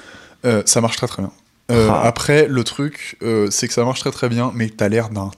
Euh, 0.46 0.62
ça 0.64 0.80
marche 0.80 0.96
très 0.96 1.06
très 1.06 1.20
bien. 1.22 1.30
Euh, 1.70 1.88
Ah. 1.90 2.02
Après, 2.04 2.46
le 2.48 2.64
truc, 2.64 3.16
euh, 3.22 3.48
c'est 3.50 3.68
que 3.68 3.74
ça 3.74 3.84
marche 3.84 4.00
très 4.00 4.10
très 4.10 4.28
bien, 4.28 4.52
mais 4.54 4.68
t'as 4.68 4.88
l'air 4.88 5.08
d'un 5.10 5.30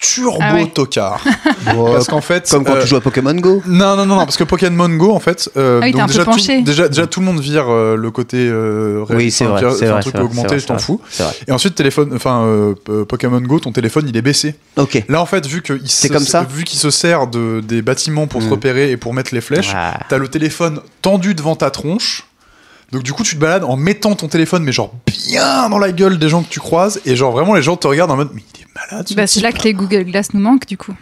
turbo 0.00 0.38
Ah 0.40 0.54
ouais. 0.54 0.66
tocard. 0.68 1.20
Parce 1.64 2.06
qu'en 2.06 2.20
fait. 2.20 2.48
comme 2.48 2.64
quand 2.64 2.76
euh, 2.76 2.80
tu 2.82 2.86
joues 2.86 2.96
à 2.96 3.00
Pokémon 3.00 3.34
Go. 3.34 3.62
Non, 3.66 3.96
non, 3.96 4.06
non, 4.06 4.14
non, 4.16 4.24
parce 4.24 4.36
que 4.36 4.44
Pokémon 4.44 4.88
Go, 4.90 5.12
en 5.12 5.18
fait, 5.18 5.50
euh, 5.56 5.80
Ah 5.82 5.86
oui, 5.86 5.92
donc 5.92 6.06
déjà, 6.06 6.24
tout, 6.24 6.38
déjà, 6.62 6.88
déjà 6.88 7.06
tout 7.08 7.18
le 7.18 7.26
monde 7.26 7.40
vire 7.40 7.64
euh, 7.68 7.96
le 7.96 8.10
côté 8.12 8.36
euh, 8.48 9.04
Oui, 9.10 9.32
c'est 9.32 9.44
vrai. 9.44 9.62
C'est 9.76 9.88
un 9.88 9.98
truc 9.98 10.14
vrai, 10.14 10.22
augmenté, 10.24 10.58
je 10.60 10.66
t'en 10.66 10.78
fous. 10.78 11.00
Et 11.48 11.52
ensuite, 11.52 11.74
téléphone, 11.74 12.12
enfin, 12.14 12.42
euh, 12.44 12.74
euh, 12.90 13.04
Pokémon 13.04 13.40
Go, 13.40 13.58
ton 13.58 13.72
téléphone, 13.72 14.04
il 14.08 14.16
est 14.16 14.22
baissé. 14.22 14.54
Ok. 14.76 15.02
Là, 15.08 15.20
en 15.20 15.26
fait, 15.26 15.44
vu 15.46 15.62
se- 15.84 16.06
comme 16.08 16.22
ça 16.24 16.44
vu 16.48 16.62
qu'il 16.62 16.78
se 16.78 16.90
sert 16.90 17.26
de, 17.26 17.60
des 17.60 17.82
bâtiments 17.82 18.28
pour 18.28 18.40
se 18.40 18.46
Mm. 18.46 18.52
repérer 18.52 18.90
et 18.92 18.96
pour 18.96 19.12
mettre 19.14 19.34
les 19.34 19.40
flèches, 19.40 19.72
Ah. 19.74 19.98
t'as 20.08 20.18
le 20.18 20.28
téléphone 20.28 20.80
tendu 21.02 21.34
devant 21.34 21.56
ta 21.56 21.70
tronche. 21.70 22.24
Donc 22.92 23.02
du 23.02 23.12
coup, 23.12 23.22
tu 23.22 23.34
te 23.34 23.40
balades 23.40 23.64
en 23.64 23.76
mettant 23.76 24.14
ton 24.14 24.28
téléphone, 24.28 24.64
mais 24.64 24.72
genre 24.72 24.94
bien 25.06 25.68
dans 25.68 25.78
la 25.78 25.92
gueule 25.92 26.18
des 26.18 26.28
gens 26.28 26.42
que 26.42 26.48
tu 26.48 26.60
croises, 26.60 27.00
et 27.04 27.16
genre 27.16 27.32
vraiment 27.32 27.54
les 27.54 27.62
gens 27.62 27.76
te 27.76 27.86
regardent 27.86 28.10
en 28.10 28.16
mode, 28.16 28.30
mais 28.32 28.42
il 28.54 28.62
est 28.62 28.66
malade. 28.74 29.08
ce 29.08 29.14
Bah, 29.14 29.26
c'est 29.26 29.40
là 29.40 29.52
que 29.52 29.62
les 29.62 29.74
Google 29.74 30.04
Glass 30.04 30.32
nous 30.32 30.40
manquent, 30.40 30.66
du 30.66 30.78
coup. 30.78 30.94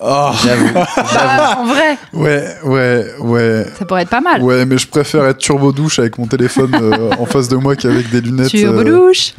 Ah, 0.00 0.32
J'avoue. 0.44 0.68
Ah, 0.96 1.56
en 1.60 1.64
vrai, 1.66 1.96
ouais, 2.12 2.56
ouais, 2.64 3.06
ouais. 3.20 3.66
ça 3.78 3.84
pourrait 3.84 4.02
être 4.02 4.10
pas 4.10 4.20
mal. 4.20 4.42
Ouais, 4.42 4.64
mais 4.66 4.78
je 4.78 4.86
préfère 4.86 5.24
être 5.26 5.38
turbo 5.38 5.72
douche 5.72 5.98
avec 5.98 6.18
mon 6.18 6.26
téléphone 6.26 6.74
euh, 6.80 7.10
en 7.18 7.26
face 7.26 7.48
de 7.48 7.56
moi 7.56 7.76
qu'avec 7.76 8.10
des 8.10 8.20
lunettes. 8.20 8.48
Turbo 8.48 8.80
euh, 8.80 8.84
douche. 8.84 9.32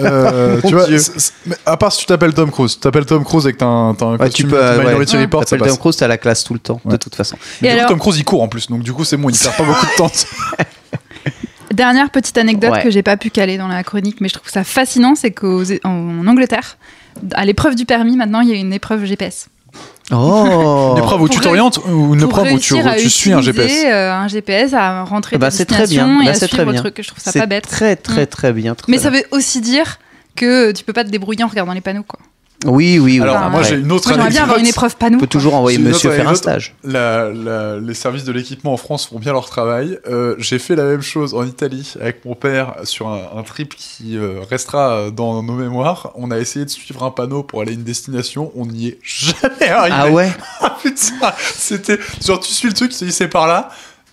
euh, 0.00 0.60
tu 0.66 0.74
vois, 0.74 0.86
mais 1.46 1.56
à 1.66 1.76
part 1.76 1.92
si 1.92 1.98
tu 2.00 2.06
t'appelles 2.06 2.34
Tom 2.34 2.50
Cruise, 2.50 2.74
tu 2.74 2.80
t'appelles 2.80 3.06
Tom 3.06 3.24
Cruise 3.24 3.46
et 3.46 3.52
que 3.52 3.58
t'as 3.58 3.66
un, 3.66 3.94
t'as 3.94 4.06
un 4.06 4.16
Ouais, 4.16 4.30
tu 4.30 4.44
peux. 4.46 4.56
euh, 4.62 4.78
Minority 4.82 5.16
ouais. 5.16 5.22
Report, 5.22 5.42
ça 5.44 5.56
T'appelles. 5.56 5.68
Tom 5.72 5.78
Cruise, 5.78 5.96
t'as 5.96 6.08
la 6.08 6.18
classe 6.18 6.44
tout 6.44 6.54
le 6.54 6.60
temps, 6.60 6.80
de 6.84 6.92
Ouais. 6.92 6.98
toute 6.98 7.14
façon. 7.14 7.36
Mais 7.62 7.68
Et 7.68 7.70
du 7.70 7.74
coup, 7.76 7.78
alors- 7.80 7.90
Tom 7.90 7.98
Cruise 7.98 8.18
il 8.18 8.24
court 8.24 8.42
en 8.42 8.48
plus, 8.48 8.68
donc 8.68 8.82
du 8.82 8.92
coup 8.92 9.04
c'est 9.04 9.16
bon, 9.16 9.28
il 9.30 9.38
perd 9.38 9.56
pas 9.56 9.64
beaucoup 9.64 9.86
de 9.86 9.96
temps. 9.96 10.10
Dernière 11.72 12.10
petite 12.10 12.38
anecdote 12.38 12.70
Ouais. 12.72 12.82
que 12.82 12.90
j'ai 12.90 13.02
pas 13.02 13.16
pu 13.16 13.28
caler 13.30 13.58
dans 13.58 13.68
la 13.68 13.82
chronique, 13.82 14.20
mais 14.20 14.28
je 14.28 14.34
trouve 14.34 14.48
ça 14.50 14.64
fascinant, 14.64 15.14
c'est 15.14 15.30
qu'en 15.32 16.26
Angleterre, 16.26 16.78
à 17.34 17.44
l'épreuve 17.44 17.74
du 17.74 17.84
permis, 17.84 18.16
maintenant, 18.16 18.40
il 18.40 18.48
y 18.48 18.52
a 18.52 18.56
une 18.56 18.72
épreuve 18.72 19.04
GPS. 19.04 19.48
Oh. 20.12 20.92
Une 20.96 20.98
épreuve 21.02 21.22
où 21.22 21.28
tu 21.28 21.40
t'orientes 21.40 21.78
ou 21.78 22.14
une 22.14 22.20
Pour 22.20 22.28
épreuve 22.30 22.52
où 22.52 22.58
tu, 22.58 22.74
tu 22.98 23.10
suis 23.10 23.32
un 23.32 23.40
GPS 23.40 23.84
euh, 23.86 24.12
un 24.12 24.28
GPS 24.28 24.72
à 24.72 25.02
rentrer 25.02 25.36
Bah, 25.36 25.50
des 25.50 25.56
c'est 25.56 25.64
très 25.64 25.86
bien. 25.88 26.06
Bah, 26.24 26.30
à 26.30 26.34
c'est 26.34 26.46
suivre 26.46 26.50
très 26.62 26.64
le 26.64 26.72
bien. 26.72 26.80
truc. 26.80 26.96
Je 27.02 27.08
trouve 27.08 27.18
ça 27.22 27.32
pas 27.32 27.46
bête. 27.46 27.66
Très, 27.66 27.96
très, 27.96 28.22
Mm. 28.22 28.26
très 28.28 28.52
bien. 28.52 28.74
très 28.76 28.90
Mais 28.92 28.98
ça 28.98 29.10
veut 29.10 29.24
aussi 29.32 29.60
dire 29.60 29.98
que 30.36 30.70
tu 30.70 30.84
peux 30.84 30.92
pas 30.92 31.02
te 31.02 31.08
débrouiller 31.10 31.42
en 31.42 31.48
regardant 31.48 31.72
les 31.72 31.80
panneaux. 31.80 32.04
Quoi. 32.06 32.20
Oui, 32.64 32.98
oui, 32.98 32.98
oui. 32.98 33.20
Alors 33.20 33.36
Enfin, 33.36 33.48
moi 33.50 33.62
j'ai 33.62 33.76
une 33.76 33.92
autre 33.92 34.08
j'aimerais 34.08 34.30
bien 34.30 34.42
avoir 34.42 34.56
une 34.56 34.62
anecdote. 34.64 34.76
épreuve 34.76 34.96
panneau. 34.96 35.16
On 35.18 35.20
peut 35.20 35.26
toujours 35.26 35.54
envoyer 35.54 35.78
monsieur 35.78 36.10
faire 36.10 36.20
un 36.26 36.30
anecdote. 36.30 36.36
stage. 36.38 36.74
La- 36.84 37.28
la- 37.30 37.78
les 37.78 37.94
services 37.94 38.24
de 38.24 38.32
l'équipement 38.32 38.72
en 38.72 38.76
France 38.78 39.06
font 39.06 39.18
bien 39.18 39.32
leur 39.32 39.46
travail. 39.48 39.98
Euh, 40.08 40.34
j'ai 40.38 40.58
fait 40.58 40.74
la 40.74 40.84
même 40.84 41.02
chose 41.02 41.34
en 41.34 41.44
Italie 41.44 41.92
avec 42.00 42.24
mon 42.24 42.34
père 42.34 42.74
sur 42.84 43.08
un, 43.08 43.20
un 43.36 43.42
trip 43.42 43.74
qui 43.76 44.16
euh, 44.16 44.40
restera 44.48 45.10
dans 45.10 45.42
nos 45.42 45.52
mémoires. 45.52 46.12
On 46.14 46.30
a 46.30 46.38
essayé 46.38 46.64
de 46.64 46.70
suivre 46.70 47.02
un 47.04 47.10
panneau 47.10 47.42
pour 47.42 47.60
aller 47.60 47.72
à 47.72 47.74
une 47.74 47.84
destination. 47.84 48.50
On 48.56 48.64
n'y 48.66 48.88
est 48.88 48.98
jamais 49.02 49.68
arrivé. 49.70 49.96
Ah 49.98 50.10
ouais 50.10 50.32
Ah 50.60 50.76
putain, 50.82 51.32
c'était 51.54 51.98
genre 52.24 52.40
tu 52.40 52.52
suis 52.52 52.68
le 52.68 52.74
truc, 52.74 52.90
tu 52.90 52.98
te 52.98 53.04
dis 53.04 53.12
c'est 53.12 53.28
par 53.28 53.46
là, 53.46 53.68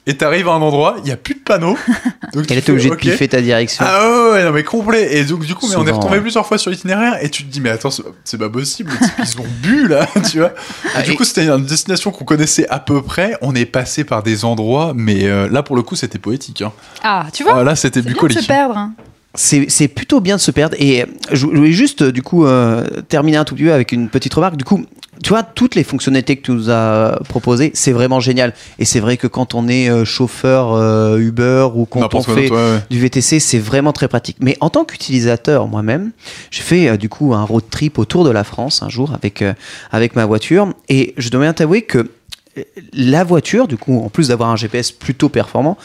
et 0.05 0.17
t'arrives 0.17 0.47
à 0.49 0.51
un 0.51 0.61
endroit, 0.61 0.97
il 1.03 1.07
y 1.07 1.11
a 1.11 1.17
plus 1.17 1.35
de 1.35 1.39
panneau. 1.39 1.77
Donc 2.33 2.45
tu 2.47 2.53
Elle 2.53 2.59
était 2.59 2.71
obligée 2.71 2.89
de 2.89 2.95
piffer 2.95 3.27
ta 3.27 3.41
direction. 3.41 3.85
Ah 3.87 4.09
ouais, 4.09 4.31
ouais, 4.31 4.43
non 4.43 4.51
mais 4.51 4.63
complet. 4.63 5.15
Et 5.17 5.23
donc 5.23 5.45
du 5.45 5.55
coup, 5.55 5.67
mais 5.69 5.75
on 5.77 5.85
est 5.87 5.91
retombé 5.91 6.15
ouais. 6.15 6.21
plusieurs 6.21 6.45
fois 6.45 6.57
sur 6.57 6.71
l'itinéraire 6.71 7.17
et 7.21 7.29
tu 7.29 7.43
te 7.43 7.49
dis 7.51 7.61
mais 7.61 7.69
attends, 7.69 7.91
c'est- 7.91 8.03
c'est 8.23 8.37
pas 8.37 8.49
possible, 8.49 8.91
ils 9.19 9.39
ont 9.39 9.45
bu 9.61 9.87
là, 9.87 10.07
tu 10.31 10.39
vois. 10.39 10.49
Et 10.49 10.89
Ah, 10.95 11.01
du 11.03 11.11
et- 11.11 11.15
coup, 11.15 11.23
c'était 11.23 11.47
une 11.47 11.65
destination 11.65 12.11
qu'on 12.11 12.25
connaissait 12.25 12.67
à 12.69 12.79
peu 12.79 13.01
près. 13.01 13.37
On 13.41 13.53
est 13.55 13.65
passé 13.65 14.03
par 14.03 14.23
des 14.23 14.45
endroits, 14.45 14.93
mais 14.95 15.25
euh, 15.25 15.47
là 15.49 15.63
pour 15.63 15.75
le 15.75 15.83
coup, 15.83 15.95
c'était 15.95 16.19
poétique. 16.19 16.61
Hein. 16.61 16.71
Ah, 17.03 17.27
tu 17.31 17.43
vois 17.43 17.59
Ah, 17.59 17.63
là, 17.63 17.75
c'était 17.75 17.99
C'est 17.99 18.05
bien 18.05 18.09
de 18.11 18.13
bucolique. 18.15 18.39
se 18.41 18.45
perdre. 18.47 18.77
hein. 18.77 18.93
C'est 19.35 19.87
plutôt 19.87 20.19
bien 20.21 20.35
de 20.35 20.41
se 20.41 20.51
perdre. 20.51 20.75
Et 20.79 21.01
euh, 21.01 21.05
je 21.31 21.45
voulais 21.47 21.71
juste, 21.71 22.03
euh, 22.03 22.11
du 22.11 22.21
coup, 22.21 22.45
euh, 22.45 22.83
terminer 23.09 23.37
un 23.37 23.45
tout 23.45 23.55
petit 23.55 23.63
peu 23.63 23.73
avec 23.73 23.91
une 23.91 24.07
petite 24.09 24.33
remarque. 24.33 24.57
Du 24.57 24.63
coup, 24.63 24.85
tu 25.23 25.29
vois, 25.29 25.43
toutes 25.43 25.75
les 25.75 25.83
fonctionnalités 25.83 26.35
que 26.35 26.41
tu 26.43 26.51
nous 26.51 26.69
as 26.69 27.19
proposées, 27.29 27.71
c'est 27.73 27.93
vraiment 27.93 28.19
génial. 28.19 28.53
Et 28.77 28.85
c'est 28.85 28.99
vrai 28.99 29.17
que 29.17 29.27
quand 29.27 29.55
on 29.55 29.67
est 29.67 29.89
euh, 29.89 30.05
chauffeur 30.05 30.73
euh, 30.73 31.17
Uber 31.17 31.69
ou 31.73 31.85
quand 31.85 32.13
on 32.13 32.21
fait 32.21 32.51
ouais, 32.51 32.79
du 32.89 32.99
VTC, 32.99 33.39
c'est 33.39 33.59
vraiment 33.59 33.93
très 33.93 34.07
pratique. 34.07 34.37
Mais 34.39 34.57
en 34.59 34.69
tant 34.69 34.85
qu'utilisateur 34.85 35.67
moi-même, 35.67 36.11
j'ai 36.51 36.61
fait 36.61 36.89
euh, 36.89 36.97
du 36.97 37.09
coup 37.09 37.33
un 37.33 37.43
road 37.43 37.63
trip 37.69 37.97
autour 37.99 38.23
de 38.23 38.29
la 38.29 38.43
France 38.43 38.83
un 38.83 38.89
jour 38.89 39.13
avec, 39.13 39.41
euh, 39.41 39.53
avec 39.91 40.15
ma 40.15 40.25
voiture. 40.25 40.73
Et 40.89 41.13
je 41.17 41.29
dois 41.29 41.41
bien 41.41 41.53
t'avouer 41.53 41.83
que 41.83 42.09
euh, 42.57 42.63
la 42.93 43.23
voiture, 43.23 43.67
du 43.67 43.77
coup, 43.77 43.97
en 44.03 44.09
plus 44.09 44.27
d'avoir 44.27 44.49
un 44.49 44.55
GPS 44.55 44.91
plutôt 44.91 45.29
performant, 45.29 45.77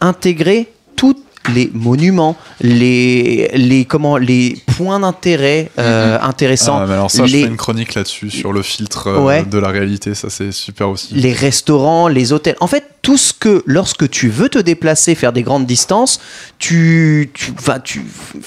intégrait 0.00 0.68
tous 0.96 1.16
les 1.54 1.70
monuments, 1.74 2.36
les, 2.60 3.50
les, 3.54 3.84
comment, 3.84 4.16
les 4.16 4.58
points 4.76 5.00
d'intérêt 5.00 5.70
euh, 5.78 6.18
intéressants, 6.20 6.78
Ah, 6.82 6.86
mais 6.86 6.94
alors 6.94 7.10
ça, 7.10 7.26
je 7.26 7.32
les- 7.32 7.42
fais 7.42 7.48
une 7.48 7.56
chronique 7.56 7.94
là-dessus 7.94 8.30
sur 8.30 8.52
le 8.52 8.62
filtre 8.62 9.08
euh, 9.08 9.20
Ouais. 9.20 9.44
de 9.44 9.58
la 9.58 9.68
réalité. 9.68 10.14
Ça, 10.14 10.28
c'est 10.30 10.52
super 10.52 10.88
aussi. 10.88 11.14
les 11.14 11.32
restaurants, 11.32 12.08
les 12.08 12.32
hôtels. 12.32 12.56
En 12.60 12.66
fait, 12.66 12.84
tout 13.02 13.16
ce 13.16 13.32
que, 13.32 13.62
lorsque 13.66 14.10
tu 14.10 14.28
veux 14.28 14.48
te 14.48 14.58
déplacer, 14.58 15.14
faire 15.14 15.32
des 15.32 15.42
grandes 15.42 15.66
distances, 15.66 16.20
tu, 16.58 17.30
tu, 17.34 17.52
vas, 17.62 17.78
tu 17.78 18.02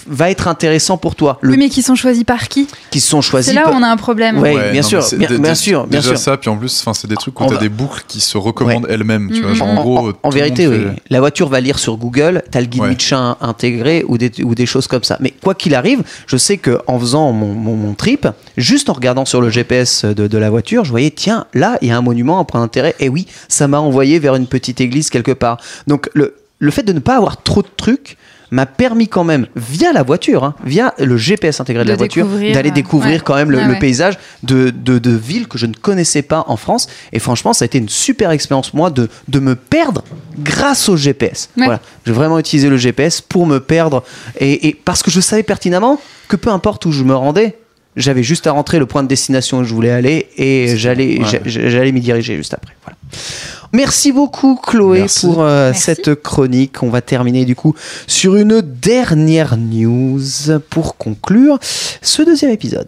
va 0.07 0.29
être 0.29 0.47
intéressant 0.47 0.97
pour 0.97 1.15
toi. 1.15 1.37
Le, 1.41 1.51
Oui, 1.51 1.57
mais 1.57 1.69
qui 1.69 1.81
sont 1.81 1.95
choisis 1.95 2.23
par 2.23 2.47
qui? 2.49 2.67
Qui 2.91 2.99
sont 2.99 3.21
choisis. 3.21 3.49
C'est 3.53 3.55
là 3.55 3.67
où 3.67 3.71
par- 3.71 3.79
on 3.79 3.83
a 3.83 3.87
un 3.87 3.95
problème. 3.97 4.37
Ouais. 4.39 4.53
Ouais, 4.55 4.71
bien 4.71 4.81
sûr, 4.81 5.01
bien- 5.17 5.29
bien 5.39 5.55
sûr, 5.55 5.87
bien 5.87 5.99
déjà 5.99 6.09
sûr. 6.11 6.17
ça, 6.19 6.37
puis 6.37 6.49
en 6.49 6.57
plus, 6.57 6.77
enfin, 6.81 6.93
c'est 6.93 7.07
des 7.07 7.15
trucs 7.15 7.39
où 7.39 7.43
On 7.43 7.47
t'as 7.47 7.55
va- 7.55 7.61
des 7.61 7.69
boucles 7.69 8.03
qui 8.07 8.19
se 8.19 8.37
recommandent 8.37 8.87
elles-mêmes. 8.89 9.31
Tu 9.33 9.41
Mhm. 9.41 9.53
genre, 9.53 9.67
En, 9.69 9.75
gros, 9.81 10.13
vérité, 10.31 10.67
oui. 10.67 10.87
La 11.09 11.19
voiture 11.19 11.47
va 11.47 11.61
lire 11.61 11.79
sur 11.79 11.95
Google, 11.97 12.43
tu 12.51 12.57
as 12.57 12.61
le 12.61 12.67
guide 12.67 12.83
Michelin 12.89 13.37
intégré 13.41 14.03
ou 14.07 14.17
des, 14.17 14.65
choses 14.65 14.87
comme 14.87 15.03
ça. 15.03 15.17
Mais 15.19 15.31
quoi 15.31 15.55
qu'il 15.55 15.75
arrive, 15.75 16.03
je 16.27 16.37
sais 16.37 16.57
que 16.57 16.79
en 16.87 16.99
faisant 16.99 17.31
mon, 17.31 17.93
trip, 17.93 18.27
juste 18.57 18.89
en 18.89 18.93
regardant 18.93 19.25
sur 19.25 19.41
le 19.41 19.49
GPS 19.49 20.05
de, 20.05 20.37
la 20.37 20.49
voiture, 20.49 20.83
je 20.83 20.91
voyais, 20.91 21.11
tiens, 21.11 21.45
là, 21.53 21.77
il 21.81 21.89
y 21.89 21.91
a 21.91 21.97
un 21.97 22.01
monument, 22.01 22.39
un 22.39 22.43
point 22.43 22.61
d'intérêt. 22.61 22.95
Et 22.99 23.09
oui, 23.09 23.27
ça 23.47 23.67
m'a 23.67 23.79
envoyé 23.79 24.19
vers 24.19 24.35
une 24.35 24.47
petite 24.47 24.81
église 24.81 25.09
quelque 25.09 25.31
part. 25.31 25.57
Donc, 25.87 26.09
le, 26.13 26.35
le 26.59 26.71
fait 26.71 26.83
de 26.83 26.93
ne 26.93 26.99
pas 26.99 27.15
avoir 27.15 27.41
trop 27.41 27.61
de 27.61 27.69
trucs 27.75 28.17
m'a 28.51 28.65
permis 28.65 29.07
quand 29.07 29.23
même, 29.23 29.47
via 29.55 29.91
la 29.93 30.03
voiture, 30.03 30.43
hein, 30.43 30.55
via 30.65 30.93
le 30.97 31.17
GPS 31.17 31.59
intégré 31.59 31.83
de, 31.83 31.87
De 31.87 31.91
la 31.93 31.97
voiture, 31.97 32.25
d'aller 32.27 32.69
euh, 32.69 32.73
découvrir 32.73 33.13
ouais. 33.15 33.21
quand 33.23 33.35
même 33.35 33.51
le, 33.51 33.57
Ouais, 33.59 33.65
le 33.65 33.73
ouais. 33.73 33.79
paysage 33.79 34.17
de, 34.43 34.69
de, 34.69 34.97
de 34.99 35.11
villes 35.11 35.47
que 35.47 35.57
je 35.57 35.65
ne 35.65 35.73
connaissais 35.73 36.21
pas 36.21 36.45
en 36.47 36.57
France. 36.57 36.87
Et 37.13 37.19
franchement, 37.19 37.53
ça 37.53 37.63
a 37.63 37.67
été 37.67 37.77
une 37.77 37.89
super 37.89 38.31
expérience, 38.31 38.73
moi, 38.73 38.89
de, 38.89 39.09
de 39.27 39.39
me 39.39 39.55
perdre 39.55 40.03
grâce 40.39 40.89
au 40.89 40.97
GPS. 40.97 41.49
Ouais. 41.57 41.65
Voilà. 41.65 41.81
J'ai 42.05 42.13
vraiment 42.13 42.39
utilisé 42.39 42.69
le 42.69 42.77
GPS 42.77 43.21
pour 43.21 43.45
me 43.45 43.59
perdre. 43.59 44.03
Et, 44.39 44.67
et 44.67 44.73
parce 44.73 45.03
que 45.03 45.11
je 45.11 45.19
savais 45.21 45.43
pertinemment 45.43 45.99
que 46.27 46.35
peu 46.35 46.49
importe 46.49 46.85
où 46.85 46.91
je 46.91 47.03
me 47.03 47.15
rendais, 47.15 47.57
j'avais 47.95 48.23
juste 48.23 48.47
à 48.47 48.51
rentrer 48.51 48.79
le 48.79 48.85
point 48.85 49.03
de 49.03 49.07
destination 49.07 49.59
où 49.59 49.63
je 49.63 49.73
voulais 49.73 49.91
aller 49.91 50.27
et 50.37 50.75
j'allais 50.77 51.19
Ouais. 51.19 51.41
j'allais 51.45 51.91
m'y 51.91 52.01
diriger 52.01 52.35
juste 52.35 52.53
après. 52.53 52.73
Voilà. 52.83 52.97
Merci 53.71 54.11
beaucoup 54.11 54.55
Chloé 54.55 54.99
Merci. 55.01 55.25
pour 55.27 55.41
euh, 55.41 55.67
Merci. 55.71 55.81
cette 55.83 56.15
chronique. 56.21 56.81
On 56.81 56.89
va 56.89 57.01
terminer 57.01 57.45
du 57.45 57.55
coup 57.55 57.75
sur 58.07 58.35
une 58.35 58.61
dernière 58.61 59.57
news 59.57 60.21
pour 60.69 60.97
conclure 60.97 61.59
ce 62.01 62.21
deuxième 62.23 62.51
épisode. 62.51 62.87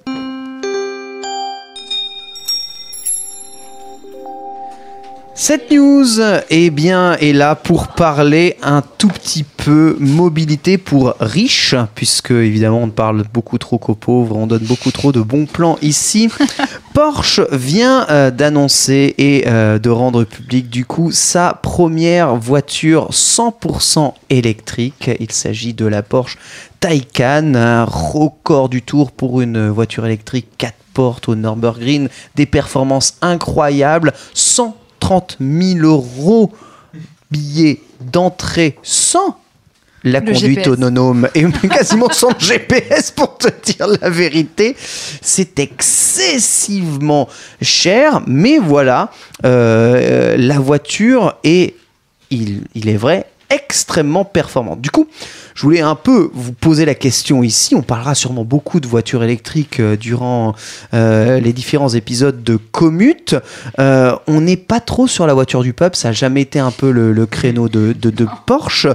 Cette 5.33 5.71
news 5.71 6.19
eh 6.49 6.69
bien, 6.69 7.13
est 7.13 7.31
là 7.31 7.55
pour 7.55 7.87
parler 7.87 8.57
un 8.61 8.81
tout 8.81 9.07
petit 9.07 9.43
peu 9.43 9.95
mobilité 9.99 10.77
pour 10.77 11.15
riches, 11.19 11.73
puisque 11.95 12.31
évidemment 12.31 12.83
on 12.83 12.89
parle 12.89 13.23
beaucoup 13.33 13.57
trop 13.57 13.77
qu'aux 13.77 13.95
pauvres, 13.95 14.35
on 14.35 14.45
donne 14.45 14.63
beaucoup 14.63 14.91
trop 14.91 15.13
de 15.13 15.21
bons 15.21 15.45
plans 15.45 15.77
ici. 15.81 16.29
Porsche 16.93 17.41
vient 17.51 18.05
euh, 18.09 18.29
d'annoncer 18.29 19.15
et 19.17 19.45
euh, 19.47 19.79
de 19.79 19.89
rendre 19.89 20.25
public 20.25 20.69
du 20.69 20.85
coup 20.85 21.11
sa 21.11 21.53
première 21.53 22.35
voiture 22.35 23.09
100% 23.11 24.13
électrique. 24.29 25.09
Il 25.19 25.31
s'agit 25.31 25.73
de 25.73 25.85
la 25.85 26.03
Porsche 26.03 26.37
Taycan, 26.81 27.55
un 27.55 27.85
record 27.85 28.67
du 28.67 28.81
tour 28.81 29.11
pour 29.11 29.39
une 29.39 29.69
voiture 29.69 30.05
électrique 30.05 30.47
4 30.57 30.75
portes 30.93 31.29
au 31.29 31.35
Nürburgring, 31.35 32.09
des 32.35 32.45
performances 32.45 33.15
incroyables, 33.21 34.13
130 35.01 35.37
000 35.41 35.79
euros 35.85 36.51
billet 37.31 37.81
d'entrée 37.99 38.77
sans 38.83 39.37
la 40.03 40.19
Le 40.19 40.27
conduite 40.33 40.59
GPS. 40.59 40.67
autonome 40.67 41.27
et 41.35 41.45
quasiment 41.69 42.09
sans 42.09 42.37
GPS 42.39 43.11
pour 43.11 43.37
te 43.37 43.49
dire 43.63 43.87
la 43.87 44.09
vérité. 44.09 44.75
C'est 45.21 45.59
excessivement 45.59 47.27
cher, 47.61 48.21
mais 48.25 48.57
voilà, 48.57 49.11
euh, 49.45 50.37
la 50.37 50.59
voiture 50.59 51.35
est, 51.43 51.75
il, 52.31 52.63
il 52.73 52.89
est 52.89 52.97
vrai, 52.97 53.27
extrêmement 53.53 54.25
performante. 54.25 54.81
Du 54.81 54.89
coup, 54.91 55.07
je 55.55 55.63
voulais 55.63 55.81
un 55.81 55.95
peu 55.95 56.29
vous 56.33 56.53
poser 56.53 56.85
la 56.85 56.95
question 56.95 57.43
ici. 57.43 57.75
On 57.75 57.81
parlera 57.81 58.15
sûrement 58.15 58.45
beaucoup 58.45 58.79
de 58.79 58.87
voitures 58.87 59.23
électriques 59.23 59.79
euh, 59.79 59.95
durant 59.97 60.55
euh, 60.93 61.39
les 61.39 61.53
différents 61.53 61.89
épisodes 61.89 62.43
de 62.43 62.55
Commute. 62.55 63.35
Euh, 63.79 64.15
on 64.27 64.41
n'est 64.41 64.57
pas 64.57 64.79
trop 64.79 65.07
sur 65.07 65.27
la 65.27 65.33
voiture 65.33 65.63
du 65.63 65.73
peuple, 65.73 65.95
ça 65.97 66.09
n'a 66.09 66.13
jamais 66.13 66.41
été 66.41 66.59
un 66.59 66.71
peu 66.71 66.91
le, 66.91 67.11
le 67.11 67.25
créneau 67.25 67.67
de, 67.69 67.93
de- 67.93 68.09
de 68.09 68.27
Porsche. 68.45 68.87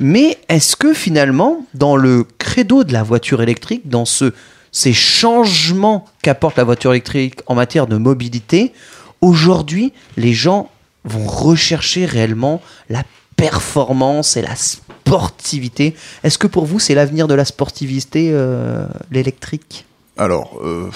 Mais 0.00 0.38
est-ce 0.48 0.76
que 0.76 0.94
finalement, 0.94 1.64
dans 1.74 1.96
le 1.96 2.24
credo 2.38 2.84
de 2.84 2.92
la 2.92 3.02
voiture 3.02 3.42
électrique, 3.42 3.88
dans 3.88 4.04
ce, 4.04 4.32
ces 4.72 4.92
changements 4.92 6.04
qu'apporte 6.22 6.56
la 6.56 6.64
voiture 6.64 6.92
électrique 6.92 7.40
en 7.46 7.54
matière 7.54 7.86
de 7.86 7.96
mobilité, 7.96 8.72
aujourd'hui, 9.20 9.92
les 10.16 10.32
gens 10.32 10.70
vont 11.04 11.26
rechercher 11.26 12.06
réellement 12.06 12.62
la 12.88 13.02
performance 13.36 14.36
et 14.36 14.42
la 14.42 14.54
sportivité. 14.56 15.94
Est-ce 16.22 16.38
que 16.38 16.46
pour 16.46 16.64
vous, 16.66 16.78
c'est 16.78 16.94
l'avenir 16.94 17.28
de 17.28 17.34
la 17.34 17.44
sportivité, 17.44 18.30
euh, 18.32 18.86
l'électrique? 19.10 19.84
Alors, 20.16 20.58
euh, 20.64 20.88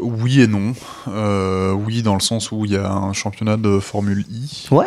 oui 0.00 0.40
et 0.42 0.46
non. 0.46 0.74
Euh, 1.08 1.72
oui, 1.72 2.02
dans 2.02 2.14
le 2.14 2.20
sens 2.20 2.52
où 2.52 2.64
il 2.64 2.72
y 2.72 2.76
a 2.76 2.90
un 2.90 3.12
championnat 3.12 3.56
de 3.56 3.80
Formule 3.80 4.24
I. 4.30 4.66
Ouais. 4.70 4.86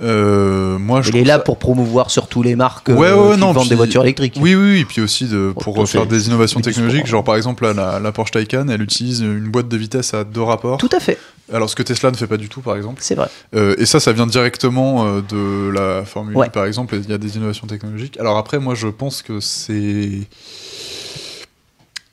Moi, 0.00 1.00
je 1.02 1.10
Il 1.10 1.16
est 1.18 1.24
là 1.24 1.34
ça- 1.34 1.40
pour 1.40 1.58
promouvoir 1.58 2.10
surtout 2.10 2.42
les 2.42 2.56
marques 2.56 2.88
Ouais, 2.88 3.12
ouais, 3.12 3.34
qui 3.34 3.40
non, 3.40 3.52
vendent 3.52 3.60
puis- 3.62 3.68
des 3.70 3.74
voitures 3.76 4.02
électriques. 4.02 4.36
Oui, 4.40 4.54
oui, 4.56 4.80
et 4.80 4.84
puis 4.84 5.00
aussi 5.00 5.26
de, 5.26 5.52
pour 5.58 5.78
Oh, 5.78 5.86
faire 5.86 6.06
des 6.06 6.26
innovations 6.26 6.60
technologiques. 6.60 7.06
Genre, 7.06 7.22
par 7.22 7.36
exemple, 7.36 7.64
là, 7.64 7.72
la, 7.72 8.00
la 8.00 8.10
Porsche 8.12 8.32
Taycan, 8.32 8.66
elle 8.68 8.82
utilise 8.82 9.20
une 9.20 9.48
boîte 9.48 9.68
de 9.68 9.76
vitesse 9.76 10.12
à 10.14 10.24
deux 10.24 10.42
rapports. 10.42 10.78
Tout 10.78 10.90
à 10.92 10.98
fait, 11.00 11.18
Alors, 11.52 11.68
ce 11.68 11.74
que 11.76 11.82
Tesla 11.82 12.10
ne 12.10 12.16
fait 12.16 12.26
pas 12.26 12.36
du 12.36 12.48
tout, 12.48 12.60
par 12.60 12.76
exemple. 12.76 13.00
c'est 13.02 13.14
vrai. 13.14 13.28
Euh, 13.54 13.74
et 13.78 13.86
ça, 13.86 14.00
ça 14.00 14.12
vient 14.12 14.26
directement 14.26 15.06
euh, 15.06 15.20
de 15.22 15.70
la 15.70 16.04
Formule 16.04 16.36
Ouais. 16.36 16.46
1, 16.46 16.50
par 16.50 16.64
exemple. 16.66 16.94
Il 16.96 17.10
y 17.10 17.12
a 17.12 17.18
des 17.18 17.36
innovations 17.36 17.66
technologiques. 17.66 18.18
Alors 18.20 18.36
après, 18.38 18.58
moi, 18.58 18.74
je 18.74 18.88
pense 18.88 19.22
que 19.22 19.40
c'est 19.40 20.20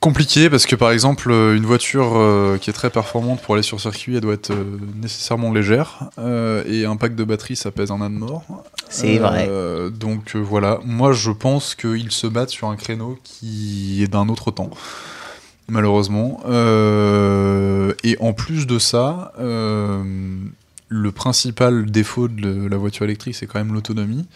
compliqué 0.00 0.48
parce 0.50 0.66
que, 0.66 0.76
par 0.76 0.90
exemple, 0.90 1.30
euh, 1.30 1.56
une 1.56 1.64
voiture 1.66 2.12
euh, 2.16 2.58
qui 2.58 2.70
est 2.70 2.72
très 2.72 2.90
performante 2.90 3.40
pour 3.40 3.54
aller 3.54 3.62
sur 3.62 3.80
circuit, 3.80 4.14
elle 4.16 4.22
doit 4.22 4.34
être 4.34 4.52
nécessairement 4.96 5.52
légère. 5.52 6.10
Et 6.66 6.84
un 6.84 6.96
pack 6.96 7.14
de 7.14 7.24
batterie, 7.24 7.56
ça 7.56 7.70
pèse 7.70 7.90
un 7.90 8.00
âne 8.00 8.14
mort. 8.14 8.42
C'est 8.88 9.18
vrai. 9.18 9.48
Donc 9.90 10.34
voilà, 10.36 10.80
moi, 10.84 11.12
je 11.12 11.30
pense 11.30 11.74
qu'ils 11.74 12.12
se 12.12 12.26
battent 12.26 12.50
sur 12.50 12.68
un 12.68 12.76
créneau 12.76 13.18
qui 13.22 14.02
est 14.02 14.08
d'un 14.08 14.28
autre 14.28 14.50
temps. 14.50 14.70
Malheureusement. 15.70 16.40
Euh, 16.46 17.94
et 18.02 18.16
en 18.20 18.32
plus 18.32 18.66
de 18.66 18.78
ça, 18.78 19.32
euh, 19.38 20.02
le 20.88 21.12
principal 21.12 21.86
défaut 21.86 22.26
de 22.26 22.66
la 22.68 22.76
voiture 22.76 23.04
électrique, 23.04 23.36
c'est 23.36 23.46
quand 23.46 23.60
même 23.60 23.72
l'autonomie. 23.72 24.26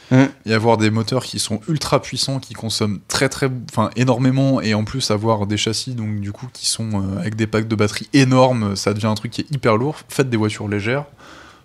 Et 0.47 0.55
avoir 0.55 0.77
des 0.77 0.91
moteurs 0.91 1.25
qui 1.25 1.41
sont 1.41 1.61
ultra 1.69 2.01
puissants, 2.01 2.39
qui 2.39 2.55
consomment 2.55 3.01
très 3.09 3.29
très, 3.29 3.49
enfin 3.71 3.91
énormément, 3.97 4.61
et 4.61 4.75
en 4.75 4.85
plus 4.85 5.11
avoir 5.11 5.47
des 5.47 5.57
châssis 5.57 5.95
donc 5.95 6.21
du 6.21 6.31
coup 6.31 6.49
qui 6.53 6.67
sont 6.67 6.91
euh, 6.95 7.19
avec 7.19 7.35
des 7.35 7.49
packs 7.49 7.67
de 7.67 7.75
batterie 7.75 8.09
énormes, 8.13 8.77
ça 8.77 8.95
devient 8.95 9.07
un 9.07 9.15
truc 9.17 9.33
qui 9.33 9.41
est 9.41 9.51
hyper 9.51 9.77
lourd. 9.77 9.97
Faites 10.09 10.31
des 10.31 10.37
voitures 10.37 10.69
légères 10.69 11.05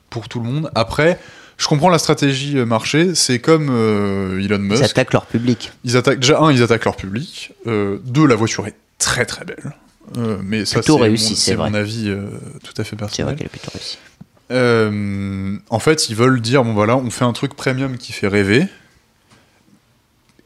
pour 0.09 0.27
tout 0.27 0.39
le 0.39 0.45
monde. 0.45 0.71
Après. 0.75 1.19
Je 1.57 1.67
comprends 1.67 1.89
la 1.89 1.99
stratégie 1.99 2.55
marché, 2.55 3.15
c'est 3.15 3.39
comme 3.39 3.65
Elon 3.67 4.39
Ils 4.39 4.59
Musk. 4.61 4.81
attaquent 4.81 5.11
leur 5.11 5.25
public. 5.25 5.73
Ils 5.83 5.97
attaquent 5.97 6.21
déjà 6.21 6.39
un, 6.39 6.53
ils 6.53 6.63
attaquent 6.63 6.85
leur 6.85 6.95
public. 6.95 7.51
Deux, 7.65 8.25
la 8.25 8.35
voiture 8.35 8.65
est 8.65 8.75
très 8.99 9.25
très 9.25 9.45
belle. 9.45 9.73
Euh, 10.17 10.37
mais 10.43 10.65
ça 10.65 10.79
Plutôt 10.79 10.97
c'est 10.97 11.03
réussi, 11.03 11.31
mon, 11.31 11.35
c'est 11.35 11.41
c'est 11.51 11.55
vrai. 11.55 11.69
mon 11.69 11.75
avis 11.75 12.09
euh, 12.09 12.27
tout 12.63 12.73
à 12.79 12.83
fait 12.83 12.91
C'est 12.91 12.95
vrai 12.95 13.05
personnel. 13.07 13.35
qu'elle 13.35 13.45
est 13.47 13.49
plutôt 13.49 13.71
réussie. 13.73 13.97
Euh, 14.51 15.57
en 15.69 15.79
fait, 15.79 16.09
ils 16.09 16.15
veulent 16.15 16.41
dire 16.41 16.63
bon 16.63 16.73
voilà, 16.73 16.97
on 16.97 17.09
fait 17.09 17.25
un 17.25 17.33
truc 17.33 17.53
premium 17.55 17.97
qui 17.97 18.11
fait 18.11 18.27
rêver. 18.27 18.67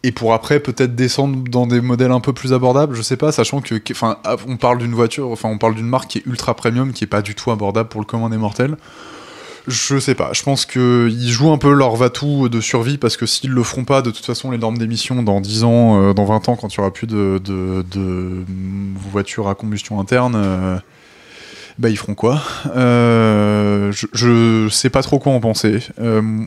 Et 0.06 0.12
pour 0.12 0.34
après 0.34 0.60
peut-être 0.60 0.96
descendre 0.96 1.38
dans 1.50 1.66
des 1.66 1.80
modèles 1.80 2.12
un 2.12 2.20
peu 2.20 2.34
plus 2.34 2.52
abordables, 2.52 2.94
je 2.94 3.02
sais 3.02 3.16
pas, 3.16 3.32
sachant 3.32 3.62
que, 3.62 3.76
enfin, 3.92 4.18
on 4.48 4.58
parle 4.58 4.80
d'une 4.80 4.94
voiture, 4.94 5.30
enfin, 5.32 5.48
on 5.48 5.58
parle 5.58 5.76
d'une 5.76 5.88
marque 5.88 6.10
qui 6.10 6.18
est 6.18 6.26
ultra 6.26 6.54
premium, 6.58 6.92
qui 6.92 7.06
est 7.06 7.08
pas 7.08 7.22
du 7.22 7.36
tout 7.36 7.52
abordable 7.52 7.88
pour 7.88 8.02
le 8.02 8.06
commun 8.06 8.30
des 8.30 8.36
mortels. 8.38 8.76
Je 9.68 9.98
sais 9.98 10.16
pas, 10.16 10.34
je 10.34 10.44
pense 10.44 10.66
qu'ils 10.66 11.30
jouent 11.30 11.52
un 11.52 11.58
peu 11.58 11.72
leur 11.72 11.96
va-tout 11.96 12.50
de 12.50 12.60
survie 12.60 12.98
parce 12.98 13.16
que 13.16 13.26
s'ils 13.26 13.52
le 13.52 13.64
feront 13.64 13.86
pas, 13.86 14.02
de 14.02 14.12
toute 14.12 14.26
façon, 14.26 14.52
les 14.52 14.58
normes 14.58 14.78
d'émission 14.78 15.24
dans 15.24 15.40
10 15.40 15.64
ans, 15.64 16.02
euh, 16.02 16.14
dans 16.14 16.26
20 16.26 16.50
ans, 16.50 16.56
quand 16.58 16.74
il 16.74 16.78
y 16.78 16.80
aura 16.82 16.92
plus 16.92 17.08
de, 17.08 18.44
voitures 19.12 19.48
à 19.48 19.56
combustion 19.56 20.02
interne, 20.02 20.34
euh, 20.36 20.78
bah 21.80 21.90
ils 21.90 21.98
feront 21.98 22.14
quoi? 22.14 22.42
Euh, 22.76 23.94
je, 23.94 24.08
je 24.12 24.68
sais 24.70 24.90
pas 24.90 25.02
trop 25.02 25.20
quoi 25.20 25.32
en 25.32 25.40
penser. 25.40 25.80
Euh, 26.00 26.46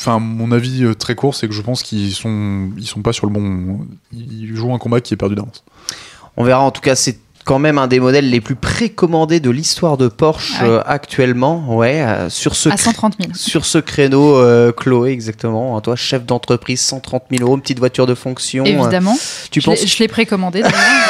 Enfin, 0.00 0.20
mon 0.20 0.52
avis 0.52 0.94
très 0.96 1.16
court, 1.16 1.34
c'est 1.34 1.48
que 1.48 1.54
je 1.54 1.60
pense 1.60 1.82
qu'ils 1.82 2.14
sont, 2.14 2.70
ils 2.76 2.86
sont 2.86 3.02
pas 3.02 3.12
sur 3.12 3.26
le 3.26 3.32
bon. 3.32 3.80
Ils 4.12 4.54
jouent 4.54 4.72
un 4.72 4.78
combat 4.78 5.00
qui 5.00 5.12
est 5.12 5.16
perdu 5.16 5.34
d'avance. 5.34 5.64
On 6.36 6.44
verra 6.44 6.60
en 6.60 6.70
tout 6.70 6.80
cas, 6.80 6.94
c'est 6.94 7.18
quand 7.48 7.58
même 7.58 7.78
un 7.78 7.86
des 7.86 7.98
modèles 7.98 8.28
les 8.28 8.42
plus 8.42 8.56
précommandés 8.56 9.40
de 9.40 9.48
l'histoire 9.48 9.96
de 9.96 10.08
Porsche 10.08 10.56
Ah 10.60 10.64
euh, 10.64 10.82
actuellement. 10.84 11.64
Ouais, 11.74 12.02
euh, 12.02 12.28
sur 12.28 12.54
ce 12.54 12.68
À 12.68 12.76
130 12.76 13.14
000. 13.18 13.32
Sur 13.32 13.64
ce 13.64 13.78
créneau, 13.78 14.36
euh, 14.36 14.70
Chloé, 14.70 15.12
exactement. 15.12 15.74
Hein, 15.74 15.80
toi, 15.80 15.96
chef 15.96 16.26
d'entreprise, 16.26 16.82
130 16.82 17.22
000 17.30 17.42
euros, 17.42 17.56
petite 17.56 17.78
voiture 17.78 18.04
de 18.04 18.14
fonction. 18.14 18.66
Évidemment. 18.66 19.16
tu 19.50 19.62
Je 19.62 19.64
penses 19.64 19.86
je 19.86 19.98
l'ai 19.98 20.08
précommandé 20.08 20.62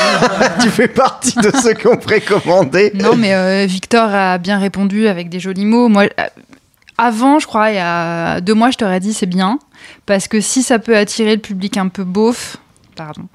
tu 0.63 0.69
fais 0.71 0.87
partie 0.87 1.35
de 1.35 1.51
ceux 1.61 1.75
qui 1.75 1.89
ont 1.89 1.97
précommandé 1.97 2.93
non, 2.95 3.17
mais 3.17 3.67
Victor 3.67 4.09
a 4.15 4.39
bien 4.39 4.59
répondu 4.59 5.09
avec 5.09 5.31
des 5.31 5.41
jolis 5.41 5.65
mots. 5.65 5.89
Moi, 5.89 6.05
avant, 6.99 7.41
je 7.41 7.49
crois, 7.49 7.71
il 7.71 7.77
y 7.77 7.81
a 7.81 8.41
deux 8.41 8.55
mois, 8.55 8.71
je 8.71 8.77
t'aurais 8.77 9.01
dit 9.01 9.13
c'est 9.13 9.27
bien. 9.27 9.59
Parce 10.07 10.29
que 10.29 10.41
si 10.41 10.63
ça 10.63 10.79
peut 10.79 10.97
attirer 10.97 11.35
le 11.35 11.43
public 11.43 11.77
un 11.79 11.89
peu 11.89 12.05
beauf, 12.05 12.59
pardon, 12.95 13.27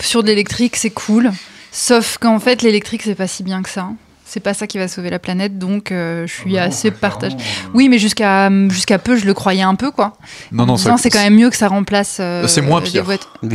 sur 0.00 0.22
de 0.22 0.28
l'électrique, 0.28 0.76
c'est 0.76 0.90
cool. 0.90 1.32
Sauf 1.78 2.16
qu'en 2.16 2.40
fait, 2.40 2.62
l'électrique, 2.62 3.02
c'est 3.02 3.14
pas 3.14 3.26
si 3.26 3.42
bien 3.42 3.60
que 3.60 3.68
ça. 3.68 3.90
C'est 4.28 4.40
pas 4.40 4.54
ça 4.54 4.66
qui 4.66 4.76
va 4.76 4.88
sauver 4.88 5.08
la 5.08 5.20
planète, 5.20 5.56
donc 5.56 5.92
euh, 5.92 6.26
je 6.26 6.32
Ah 6.36 6.40
suis 6.42 6.52
bah 6.54 6.62
assez 6.64 6.90
partagée. 6.90 7.36
Oui, 7.74 7.88
mais 7.88 7.96
jusqu'à 7.98 8.50
jusqu'à 8.70 8.98
peu, 8.98 9.14
je 9.14 9.24
le 9.24 9.34
croyais 9.34 9.62
un 9.62 9.76
peu, 9.76 9.92
quoi. 9.92 10.14
Non, 10.50 10.66
non, 10.66 10.76
c'est 10.76 11.10
quand 11.10 11.20
même 11.22 11.36
mieux 11.36 11.48
que 11.48 11.56
ça 11.56 11.68
remplace. 11.68 12.16
euh, 12.20 12.46
C'est 12.48 12.60
moins 12.60 12.80
pire. 12.80 13.04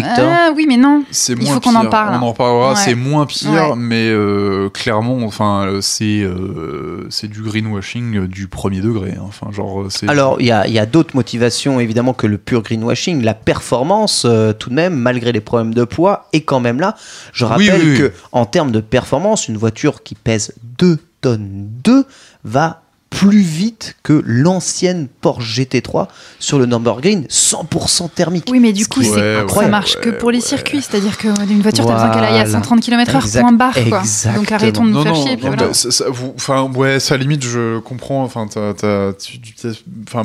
Ah 0.06 0.52
oui, 0.56 0.66
mais 0.70 0.78
non. 0.78 1.04
C'est 1.12 1.34
Il 1.34 1.44
moins 1.44 1.56
faut 1.56 1.60
qu'on 1.60 1.76
en 1.76 1.88
parle. 1.88 2.16
On 2.16 2.26
en 2.26 2.30
reparlera. 2.32 2.70
Ouais. 2.70 2.76
C'est 2.80 2.96
moins 2.96 3.26
pire, 3.26 3.52
Ouais. 3.52 3.74
mais 3.76 4.08
euh, 4.10 4.70
clairement, 4.70 5.20
enfin, 5.26 5.66
euh, 5.68 5.82
c'est 5.82 6.22
euh, 6.22 7.06
c'est 7.10 7.28
du 7.28 7.42
greenwashing 7.42 8.16
euh, 8.18 8.28
du 8.28 8.48
premier 8.48 8.80
degré. 8.80 9.12
hein. 9.18 9.24
Enfin, 9.28 9.52
genre, 9.52 9.82
euh, 9.82 9.90
c'est. 9.90 10.08
Alors, 10.10 10.38
il 10.40 10.46
y 10.48 10.52
a, 10.52 10.68
il 10.68 10.74
y 10.74 10.80
a 10.80 10.86
d'autres 10.86 11.16
motivations, 11.18 11.82
évidemment, 11.82 12.14
que 12.14 12.28
le 12.28 12.38
pur 12.38 12.62
greenwashing. 12.62 13.22
La 13.24 13.34
performance, 13.34 14.24
euh, 14.26 14.54
tout 14.54 14.70
de 14.70 14.76
même, 14.76 14.96
malgré 14.96 15.34
les 15.34 15.42
problèmes 15.42 15.74
de 15.74 15.84
poids, 15.84 16.28
est 16.32 16.42
quand 16.42 16.62
même 16.62 16.80
là. 16.80 16.96
Je 17.34 17.44
Oui, 17.46 17.52
rappelle 17.52 17.82
oui, 17.84 17.92
oui. 17.92 17.98
que 18.00 18.14
en 18.32 18.46
termes 18.46 18.72
de 18.72 18.80
performance, 18.80 19.48
une 19.50 19.58
voiture 19.58 20.04
qui 20.04 20.16
pèse 20.16 20.54
2 20.64 20.98
tonnes. 21.22 21.68
2 21.84 22.06
va 22.44 22.84
plus 23.12 23.42
vite 23.42 23.98
que 24.04 24.24
l'ancienne 24.26 25.08
Porsche 25.20 25.60
GT3 25.60 26.08
sur 26.40 26.58
le 26.58 26.66
Nürburgring, 26.66 27.28
100% 27.28 28.10
thermique. 28.10 28.46
Oui, 28.50 28.60
mais 28.62 28.72
du 28.74 28.88
coup, 28.88 29.04
c'est- 29.04 29.12
Ouais, 29.12 29.46
ça 29.54 29.68
marche 29.68 30.00
que 30.00 30.10
pour 30.10 30.32
les 30.32 30.40
ouais. 30.40 30.44
circuits. 30.44 30.82
C'est-à-dire 30.82 31.18
qu'une 31.18 31.34
voiture, 31.62 31.86
t'as 31.86 31.94
besoin 31.94 32.10
qu'elle 32.10 32.24
aille 32.24 32.40
à 32.40 32.46
Voilà. 32.46 32.52
130 32.52 32.80
km/h, 32.82 33.18
Exact- 33.26 33.42
point 33.42 33.52
barre. 33.52 33.74
Quoi. 33.74 34.00
exactement. 34.00 34.36
Donc 34.38 34.52
arrêtons 34.54 34.84
de 34.86 34.90
nous 34.90 34.96
non, 34.96 35.04
faire 35.04 35.14
non, 35.14 35.26
chier. 35.28 35.36
voilà. 35.42 35.56
bah, 35.58 35.74
ça- 35.74 35.92
ça- 35.92 36.10
vous- 36.10 36.34
enfin, 36.36 36.64
ouais, 36.74 37.00
ça 37.02 37.18
limite, 37.18 37.44
je 37.44 37.80
comprends. 37.80 38.24
Enfin, 38.24 38.48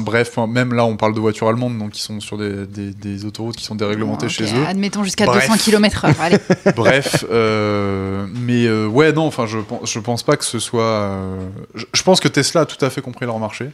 bref, 0.01 0.37
même 0.49 0.73
là, 0.75 0.85
on 0.85 0.97
parle 0.97 1.15
de 1.15 1.21
voitures 1.21 1.49
allemandes, 1.49 1.79
donc 1.79 1.91
qui 1.91 2.03
sont 2.03 2.21
sur 2.21 2.39
des, 2.39 2.67
des- 2.67 2.93
des 2.93 3.25
autoroutes 3.25 3.57
qui 3.57 3.65
sont 3.65 3.75
déréglementées 3.75 4.29
chez 4.29 4.45
eux. 4.45 4.65
Admettons 4.69 5.05
jusqu'à 5.05 5.27
Bref. 5.27 5.49
200 5.49 5.59
km/h. 5.65 6.15
Bref, 6.77 7.25
euh, 7.31 8.27
mais 8.35 8.67
euh, 8.67 8.87
ouais, 8.87 9.13
non, 9.13 9.27
enfin, 9.27 9.47
je 9.47 9.59
pense, 9.59 9.91
je 9.91 9.99
pense 9.99 10.23
pas 10.23 10.37
que 10.37 10.45
ce 10.45 10.59
soit. 10.59 10.83
euh, 10.83 11.37
je, 11.75 11.85
je 11.93 12.03
pense 12.03 12.21
que 12.21 12.29
Tesla, 12.29 12.65
de 12.65 12.71
toute 12.71 12.76
tout 12.77 12.85
à 12.85 12.91
fait 12.91 13.01
compris 13.03 13.27
leur 13.27 13.39
marché. 13.39 13.71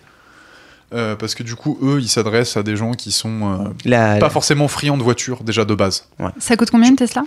Euh, 0.95 1.17
parce 1.17 1.35
que 1.35 1.43
du 1.43 1.55
coup, 1.55 1.79
eux, 1.83 2.01
ils 2.03 2.09
s'adressent 2.09 2.59
à 2.59 2.63
des 2.63 2.77
gens 2.77 2.93
qui 2.93 3.13
sont 3.13 3.51
euh, 3.65 3.69
La- 3.87 4.17
pas 4.19 4.29
forcément 4.29 4.69
friands 4.69 4.99
de 4.99 5.03
voitures 5.03 5.43
déjà 5.43 5.65
de 5.65 5.75
base. 5.75 6.07
Ça 6.39 6.55
coûte 6.57 6.71
combien 6.71 6.91
une 6.91 6.97
Tesla? 6.97 7.23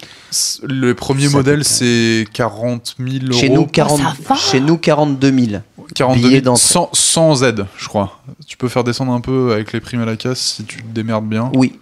Le 0.62 0.94
premier 0.94 1.28
Ça 1.28 1.38
modèle, 1.38 1.60
coûte, 1.60 1.68
c'est 1.68 2.28
40 2.32 2.96
000 3.00 3.26
euros. 3.26 3.40
Chez 3.40 3.50
nous, 3.50 3.66
40, 3.66 3.98
ça 4.00 4.14
va. 4.30 4.36
chez 4.36 4.60
nous 4.60 4.78
42 4.78 5.32
000. 5.48 5.62
42 5.96 6.20
billets 6.20 6.30
000 6.42 6.42
d'entrée. 6.46 6.62
sans, 6.64 6.90
sans 6.94 7.44
aide, 7.44 7.66
je 7.78 7.88
crois. 7.88 8.20
Tu 8.46 8.56
peux 8.56 8.68
faire 8.68 8.84
descendre 8.84 9.14
un 9.14 9.22
peu 9.22 9.52
avec 9.54 9.74
les 9.74 9.80
primes 9.80 10.02
à 10.02 10.06
la 10.06 10.16
casse 10.16 10.40
si 10.40 10.64
tu 10.66 10.84
te 10.84 10.88
démerdes 10.94 11.26
bien. 11.28 11.52
Oui. 11.56 11.80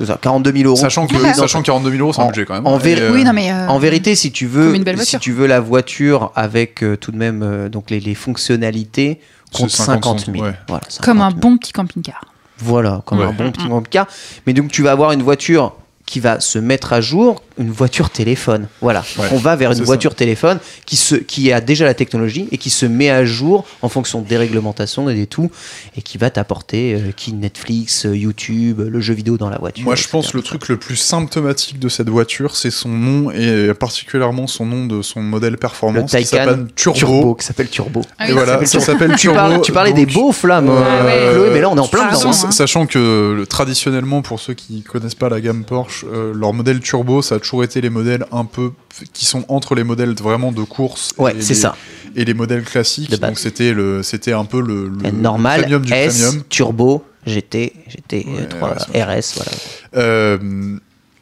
C'est 0.00 0.06
ça, 0.06 0.18
42 0.20 0.52
000 0.52 0.64
euros. 0.66 0.76
Sachant 0.76 1.06
que, 1.06 1.14
Oui, 1.14 1.28
sachant 1.34 1.60
que 1.60 1.66
42 1.66 1.90
000 1.90 2.02
euros, 2.02 2.12
c'est 2.14 2.22
un 2.22 2.24
En- 2.24 2.26
budget 2.28 2.46
quand 2.46 2.54
même. 2.54 2.66
en 2.66 2.78
euh, 3.02 3.12
Oui, 3.12 3.22
non, 3.22 3.34
mais. 3.34 3.52
euh, 3.52 3.66
En 3.68 3.78
vérité, 3.78 4.14
si 4.14 4.32
tu 4.32 4.46
veux, 4.46 4.74
si 5.04 5.18
tu 5.18 5.32
la 5.46 5.60
voiture 5.60 6.32
avec 6.34 6.82
euh, 6.82 6.96
tout 6.96 7.12
de 7.12 7.18
même 7.18 7.42
euh, 7.42 7.68
donc 7.68 7.90
les, 7.90 8.00
les 8.00 8.14
fonctionnalités, 8.14 9.20
compte 9.52 9.68
50 9.70 10.26
000. 10.32 10.38
ouais. 10.42 10.54
Voilà, 10.68 10.82
Comme 11.02 11.18
un 11.20 11.24
50 11.30 11.42
000. 11.42 11.50
bon 11.50 11.58
petit 11.58 11.72
camping-car. 11.72 12.24
Voilà, 12.58 13.02
comme 13.04 13.18
Ouais. 13.18 13.26
un 13.26 13.32
bon 13.32 13.50
petit 13.52 13.68
camping-car. 13.68 14.06
Mais 14.46 14.54
donc 14.54 14.70
tu 14.72 14.82
vas 14.82 14.92
avoir 14.92 15.12
une 15.12 15.22
voiture 15.22 15.74
qui 16.10 16.18
va 16.18 16.40
se 16.40 16.58
mettre 16.58 16.92
à 16.92 17.00
jour, 17.00 17.40
une 17.56 17.70
voiture 17.70 18.10
téléphone. 18.10 18.66
Voilà. 18.80 19.04
Ouais, 19.16 19.28
On 19.30 19.36
va 19.36 19.54
vers 19.54 19.70
une 19.70 19.82
voiture 19.84 20.16
téléphone 20.16 20.58
qui, 20.84 20.96
se, 20.96 21.14
qui 21.14 21.52
a 21.52 21.60
déjà 21.60 21.84
la 21.84 21.94
technologie 21.94 22.48
et 22.50 22.58
qui 22.58 22.68
se 22.68 22.84
met 22.84 23.10
à 23.10 23.24
jour 23.24 23.64
en 23.80 23.88
fonction 23.88 24.20
des 24.20 24.36
réglementations 24.36 25.08
et 25.08 25.14
des 25.14 25.28
tout, 25.28 25.52
et 25.96 26.02
qui 26.02 26.18
va 26.18 26.28
t'apporter 26.30 26.94
euh, 26.94 27.12
qui 27.16 27.32
Netflix, 27.32 28.06
euh, 28.06 28.16
YouTube, 28.16 28.80
le 28.80 29.00
jeu 29.00 29.14
vidéo 29.14 29.36
dans 29.38 29.50
la 29.50 29.58
voiture. 29.58 29.84
Moi, 29.84 29.94
je 29.94 30.08
pense 30.08 30.34
le 30.34 30.42
truc 30.42 30.66
le 30.68 30.78
plus 30.78 30.96
symptomatique 30.96 31.78
de 31.78 31.88
cette 31.88 32.08
voiture, 32.08 32.56
c'est 32.56 32.72
son 32.72 32.88
nom 32.88 33.30
et 33.30 33.72
particulièrement 33.74 34.48
son 34.48 34.66
nom 34.66 34.86
de 34.86 35.02
son 35.02 35.22
modèle 35.22 35.52
le 35.52 35.58
performance 35.58 36.10
qui 36.10 36.16
Taycan 36.16 36.28
s'appelle 36.38 36.66
Turbo. 36.74 36.98
Turbo, 36.98 37.34
qui 37.36 37.46
s'appelle 37.46 37.68
Turbo. 37.68 38.02
Ah 38.18 38.28
Et 38.28 38.32
voilà, 38.32 38.66
ça 38.66 38.80
s'appelle 38.80 39.14
Tu, 39.16 39.28
parles- 39.30 39.60
tu 39.62 39.70
parlais 39.70 39.92
des 39.92 40.06
beaux 40.06 40.32
flammes, 40.32 40.70
euh. 40.70 41.34
Chloé, 41.34 41.50
mais 41.52 41.60
là 41.60 41.70
on 41.70 41.76
est 41.76 41.80
en 41.80 41.86
plein 41.86 42.08
dedans. 42.08 42.32
Sa- 42.32 42.48
hein. 42.48 42.50
Sachant 42.50 42.86
que 42.86 43.34
le- 43.36 43.46
traditionnellement, 43.46 44.22
pour 44.22 44.40
ceux 44.40 44.54
qui 44.54 44.82
connaissent 44.82 45.14
pas 45.14 45.28
la 45.28 45.40
gamme 45.40 45.62
Porsche, 45.64 45.99
euh, 46.04 46.32
leur 46.34 46.52
modèle 46.52 46.80
turbo, 46.80 47.22
ça 47.22 47.36
a 47.36 47.38
toujours 47.38 47.64
été 47.64 47.80
les 47.80 47.90
modèles 47.90 48.24
un 48.32 48.44
peu 48.44 48.72
qui 49.12 49.24
sont 49.24 49.44
entre 49.48 49.74
les 49.74 49.84
modèles 49.84 50.14
vraiment 50.14 50.52
de 50.52 50.62
course 50.62 51.12
Ouais, 51.18 51.36
et 51.36 51.40
c'est 51.42 51.54
les- 51.54 51.60
ça. 51.60 51.76
et 52.16 52.24
les 52.24 52.34
modèles 52.34 52.64
classiques. 52.64 53.18
Donc 53.20 53.38
c'était 53.38 53.72
le, 53.72 54.02
c'était 54.02 54.32
un 54.32 54.44
peu 54.44 54.60
le, 54.60 54.90
normal, 55.12 55.62
premium 55.62 55.84
du 55.84 55.92
S, 55.92 56.22
premium. 56.24 56.42
Turbo, 56.48 57.04
GT, 57.26 57.72
GT 57.88 58.26
Ouais, 58.28 58.46
3, 58.48 58.68
ouais, 58.94 59.02
RS, 59.02 59.34
voilà. 59.36 59.52
Euh, 59.96 60.38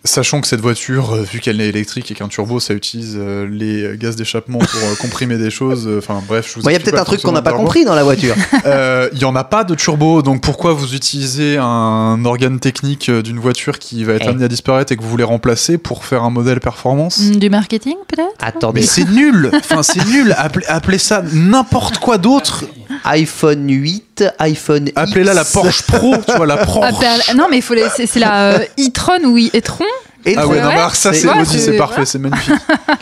Sachant 0.09 0.41
que 0.41 0.47
cette 0.47 0.63
voiture, 0.63 1.13
euh, 1.13 1.23
vu 1.23 1.39
qu'elle 1.41 1.61
est 1.61 1.69
électrique 1.69 2.11
et 2.11 2.15
qu'un 2.15 2.29
turbo, 2.29 2.61
ça 2.61 2.73
utilise 2.73 3.15
euh, 3.19 3.47
les 3.51 3.95
gaz 3.99 4.17
d'échappement 4.17 4.59
pour 4.59 4.81
euh, 4.83 4.95
comprimer 4.99 5.37
des 5.37 5.51
choses. 5.51 5.87
euh, 5.87 5.99
Enfin 5.99 6.23
bref, 6.27 6.47
je 6.49 6.55
vous 6.55 6.63
Bon, 6.63 6.71
Il 6.71 6.73
y 6.73 6.77
a 6.77 6.81
peut-être 6.81 6.99
un 6.99 7.05
truc 7.05 7.21
qu'on 7.21 7.33
n'a 7.33 7.43
pas 7.43 7.53
compris 7.53 7.85
dans 7.85 7.95
la 7.95 8.05
voiture. 8.05 8.35
Euh, 8.65 9.09
Il 9.13 9.19
y 9.19 9.25
en 9.27 9.37
a 9.37 9.45
pas 9.45 9.65
de 9.65 9.75
turbo, 9.75 10.23
donc 10.23 10.41
pourquoi 10.43 10.73
vous 10.73 10.95
utilisez 10.95 11.59
un 11.59 12.25
organe 12.25 12.59
technique 12.59 13.11
d'une 13.11 13.39
voiture 13.39 13.79
qui 13.79 14.03
va 14.05 14.15
être 14.15 14.25
Eh. 14.25 14.29
amenée 14.31 14.45
à 14.47 14.49
disparaître 14.49 14.93
et 14.93 14.97
que 14.97 15.03
vous 15.03 15.09
voulez 15.11 15.25
remplacer 15.25 15.77
pour 15.79 16.05
faire 16.07 16.23
un 16.25 16.31
modèle 16.31 16.61
performance? 16.61 17.19
Mm, 17.21 17.37
Du 17.37 17.51
marketing, 17.51 17.95
peut-être? 18.09 18.33
Attendez, 18.41 18.81
Mais 18.81 18.87
c'est 18.87 19.09
nul 19.11 19.51
Enfin, 19.55 19.83
c'est 19.83 20.05
nul 20.07 20.35
Appelez, 20.39 20.67
appelez 20.69 20.99
ça 20.99 21.23
n'importe 21.33 21.99
quoi 21.99 22.17
d'autre 22.19 22.65
iPhone 23.05 23.71
8, 23.71 24.05
iPhone 24.39 24.91
Appelez-la 24.97 25.35
la 25.35 25.45
Porsche 25.45 25.83
Pro, 25.83 26.15
tu 26.29 26.35
vois, 26.37 26.47
la 26.47 26.57
Porsche 26.65 26.81
Ah, 26.83 26.93
bah, 27.01 27.35
Non, 27.37 27.47
mais 27.51 27.59
il 27.59 27.63
faut 27.63 27.75
les- 27.75 27.87
c'est 27.95 28.07
c'est 28.07 28.21
la 28.21 28.53
euh, 28.53 28.59
e-tron 28.79 29.25
ou 29.25 29.39
e-tron? 29.39 29.85
Et 30.27 30.35
Ah 30.37 30.47
ouais, 30.49 30.61
non, 30.61 30.67
mais 30.69 30.75
alors 30.75 30.95
ça 30.97 31.13
c'est- 31.13 31.27
ouais, 31.29 31.35
maudit, 31.37 31.49
c'est- 31.53 31.59
c'est 31.61 31.77
parfait, 31.77 32.05
c'est 32.05 32.19
magnifique. 32.19 32.53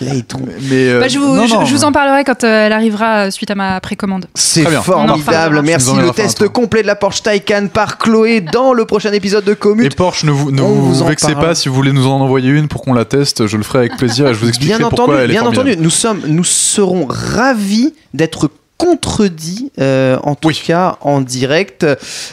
Là, 0.01 0.15
il 0.15 0.23
tombe. 0.25 0.49
Mais 0.71 0.89
euh, 0.91 1.01
Bah, 1.01 1.09
je, 1.09 1.19
vous, 1.19 1.35
non, 1.35 1.47
je- 1.47 1.55
non, 1.55 1.65
je 1.65 1.75
vous 1.75 1.83
en 1.85 1.91
parlerai 1.91 2.25
quand 2.25 2.45
euh, 2.45 2.67
elle 2.67 2.73
arrivera 2.73 3.27
euh, 3.27 3.31
suite 3.31 3.51
à 3.51 3.55
ma 3.55 3.81
précommande. 3.81 4.27
C'est 4.35 4.61
Très 4.63 4.71
bien. 4.71 4.83
On 4.87 4.93
en 5.09 5.17
formidable. 5.17 5.63
Merci. 5.63 5.91
Le 5.97 6.11
test 6.11 6.47
complet 6.49 6.83
de 6.83 6.87
la 6.87 6.95
Porsche 6.95 7.23
Taycan 7.23 7.69
par 7.73 7.97
Chloé 7.99 8.43
dans 8.43 8.75
le 8.75 8.85
prochain 8.85 9.13
épisode 9.13 9.45
de 9.45 9.53
Et 9.53 9.57
Commute. 9.57 9.97
Porsche, 9.97 10.25
ne 10.25 10.31
vous, 10.31 10.53
ne 10.53 10.61
On 10.61 10.69
vous, 10.69 10.89
vous 10.95 11.03
en 11.03 11.07
vexez 11.07 11.33
parle. 11.33 11.47
pas 11.47 11.55
si 11.55 11.69
vous 11.71 11.75
voulez 11.75 11.93
nous 11.93 12.07
en 12.07 12.21
envoyer 12.21 12.51
une 12.51 12.69
pour 12.69 12.83
qu'on 12.83 12.93
la 12.93 13.07
teste, 13.07 13.47
je 13.47 13.57
le 13.57 13.63
ferai 13.63 13.79
avec 13.81 13.97
plaisir 13.97 14.29
et 14.29 14.35
je 14.35 14.39
vous 14.39 14.49
expliquerai 14.49 14.79
Bien 14.79 14.89
pourquoi 14.91 15.05
entendu, 15.07 15.19
elle 15.19 15.31
est 15.31 15.33
bien 15.33 15.41
formidable. 15.43 15.71
entendu, 15.71 15.83
nous 15.83 15.91
sommes, 15.91 16.21
nous 16.27 16.45
serons 16.45 17.07
ravis 17.09 17.95
d'être 18.13 18.51
contredits, 18.79 19.71
euh, 19.79 20.19
en 20.23 20.35
tout 20.35 20.49
Oui. 20.49 20.63
cas 20.67 20.99
en 21.01 21.21
direct. 21.21 21.87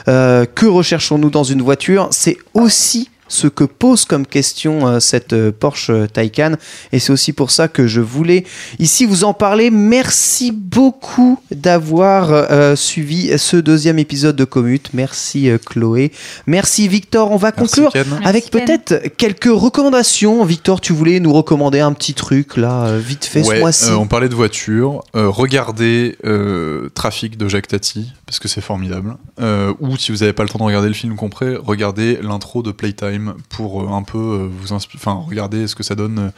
Euh, 0.08 0.46
que 0.46 0.66
recherchons-nous 0.66 1.30
dans 1.30 1.44
une 1.44 1.62
voiture? 1.62 2.08
C'est 2.12 2.38
aussi 2.54 3.10
ce 3.34 3.48
que 3.48 3.64
pose 3.64 4.06
comme 4.06 4.26
question 4.28 4.88
euh, 4.88 5.00
cette 5.00 5.34
euh, 5.34 5.52
Porsche 5.52 5.92
Taycan 6.14 6.54
et 6.92 7.00
c'est 7.00 7.12
aussi 7.12 7.34
pour 7.34 7.52
ça 7.52 7.68
que 7.68 7.88
je 7.88 8.00
voulais 8.02 8.46
ici 8.80 9.06
vous 9.06 9.24
en 9.24 9.34
parler. 9.34 9.72
Merci 9.72 10.52
beaucoup 10.52 11.40
d'avoir 11.52 12.32
euh, 12.32 12.76
suivi 12.76 13.38
ce 13.38 13.58
deuxième 13.58 13.98
épisode 14.00 14.36
de 14.36 14.46
Commute. 14.46 14.92
Merci 14.94 15.50
euh, 15.50 15.58
Chloé. 15.58 16.12
Merci 16.48 16.88
Victor. 16.88 17.32
On 17.32 17.38
va 17.38 17.52
Merci, 17.58 17.82
conclure 17.82 17.92
Ken. 17.92 18.06
avec 18.24 18.52
peut-être 18.52 19.02
quelques 19.18 19.46
recommandations. 19.52 20.44
Victor, 20.46 20.80
tu 20.82 20.94
voulais 20.94 21.20
nous 21.20 21.34
recommander 21.34 21.80
un 21.80 21.94
petit 21.94 22.14
truc 22.14 22.58
là, 22.58 22.86
euh, 22.86 23.00
vite 23.04 23.26
fait 23.26 23.46
Ouais, 23.48 23.56
ce 23.56 23.60
mois-ci. 23.60 23.90
euh, 23.92 23.96
on 23.98 24.08
parlait 24.08 24.30
de 24.30 24.36
voiture. 24.36 25.04
Euh, 25.16 25.28
regardez 25.30 26.18
euh, 26.26 26.90
Trafic 26.94 27.38
de 27.38 27.48
Jacques 27.48 27.68
Tati, 27.68 28.12
parce 28.26 28.40
que 28.40 28.48
c'est 28.48 28.62
formidable. 28.62 29.16
Euh, 29.42 29.74
ou 29.80 29.98
si 29.98 30.12
vous 30.12 30.20
n'avez 30.20 30.34
pas 30.34 30.44
le 30.44 30.50
temps 30.50 30.60
de 30.60 30.64
regarder 30.64 30.88
le 30.88 30.94
film 30.94 31.16
complet, 31.16 31.56
regardez 31.64 32.20
l'intro 32.22 32.62
de 32.62 32.72
Playtime 32.72 33.23
pour 33.50 33.84
euh, 33.84 33.88
un 33.96 34.04
peu 34.04 34.18
euh, 34.18 34.50
vous 34.52 34.74
inspirer. 34.74 35.00
Enfin, 35.02 35.24
regardez 35.28 35.68
ce 35.68 35.76
que 35.76 35.84
ça 35.84 35.96
donne 35.96 36.20
euh, 36.20 36.30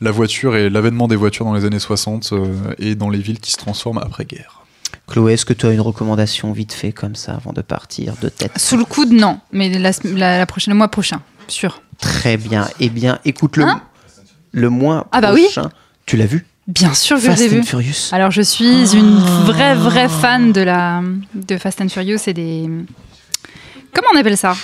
la 0.00 0.10
voiture 0.10 0.56
et 0.56 0.68
l'avènement 0.70 1.08
des 1.08 1.16
voitures 1.16 1.44
dans 1.44 1.54
les 1.54 1.64
années 1.64 1.78
60 1.78 2.30
euh, 2.32 2.54
et 2.78 2.94
dans 2.94 3.08
les 3.10 3.18
villes 3.18 3.40
qui 3.40 3.52
se 3.52 3.56
transforment 3.56 3.98
après-guerre. 3.98 4.62
Chloé, 5.08 5.34
est-ce 5.34 5.44
que 5.44 5.52
tu 5.52 5.66
as 5.66 5.70
une 5.72 5.80
recommandation 5.80 6.52
vite 6.52 6.72
fait 6.72 6.92
comme 6.92 7.14
ça 7.14 7.34
avant 7.34 7.52
de 7.52 7.62
partir 7.62 8.14
de 8.20 8.28
tête? 8.28 8.52
Sous 8.58 8.76
le 8.76 8.84
coude, 8.84 9.12
non. 9.12 9.38
Mais 9.52 9.68
la, 9.78 9.92
la, 10.04 10.38
la 10.38 10.46
prochaine, 10.46 10.72
le 10.72 10.78
mois 10.78 10.88
prochain, 10.88 11.20
sûr. 11.48 11.80
Très 11.98 12.36
bien. 12.36 12.68
Eh 12.80 12.88
bien, 12.88 13.18
écoute 13.24 13.56
le, 13.56 13.64
Hein? 13.64 13.80
le 14.52 14.68
mois 14.68 15.06
Ah 15.12 15.20
bah 15.20 15.32
oui. 15.32 15.44
prochain. 15.44 15.70
Tu 16.06 16.16
l'as 16.16 16.26
vu? 16.26 16.44
Bien 16.66 16.92
sûr 16.94 17.16
que 17.16 17.22
je 17.22 17.28
Fast 17.28 17.40
l'ai 17.40 17.48
vu. 17.48 17.60
and 17.60 17.62
Furious. 17.62 18.08
Alors 18.10 18.32
je 18.32 18.42
suis 18.42 18.92
une 18.96 19.18
vraie 19.44 19.76
vraie 19.76 20.08
fan 20.08 20.50
de 20.52 20.60
la 20.62 21.00
de 21.34 21.56
Fast 21.58 21.80
and 21.80 21.88
Furious 21.88 22.18
et 22.26 22.34
des 22.34 22.68
comment 23.94 24.08
on 24.14 24.18
appelle 24.18 24.36
ça? 24.36 24.54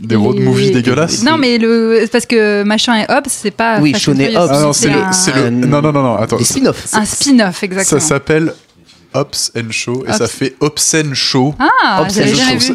Des 0.00 0.16
road 0.16 0.38
movies 0.38 0.72
dégueulasses. 0.72 1.22
Non 1.22 1.36
mais 1.38 1.58
le 1.58 2.06
parce 2.10 2.26
que 2.26 2.62
machin 2.62 3.00
et 3.00 3.04
Hobbs 3.12 3.26
c'est 3.28 3.50
pas 3.50 3.78
Oui, 3.80 3.94
Sean 3.98 4.18
et 4.18 4.36
Hobbs, 4.36 4.48
Ah 4.52 4.60
non, 4.60 4.72
c'est 4.72 4.88
le, 4.88 4.94
un, 5.00 5.10
le- 5.10 5.46
un- 5.46 5.50
Non, 5.50 5.82
non, 5.82 5.92
non, 5.92 6.02
non, 6.02 6.16
attends. 6.16 6.36
Des 6.36 6.44
spin-offs. 6.44 6.86
un 6.92 7.04
spin-off 7.04 7.58
Ça 7.60 7.66
exactement. 7.66 8.00
s'appelle 8.00 8.54
Ops 9.16 9.52
and 9.56 9.70
Show 9.70 10.04
et 10.06 10.10
Ops. 10.10 10.18
ça 10.18 10.28
fait 10.28 10.54
Obscene 10.60 11.14
Show. 11.14 11.54
ah, 11.58 12.06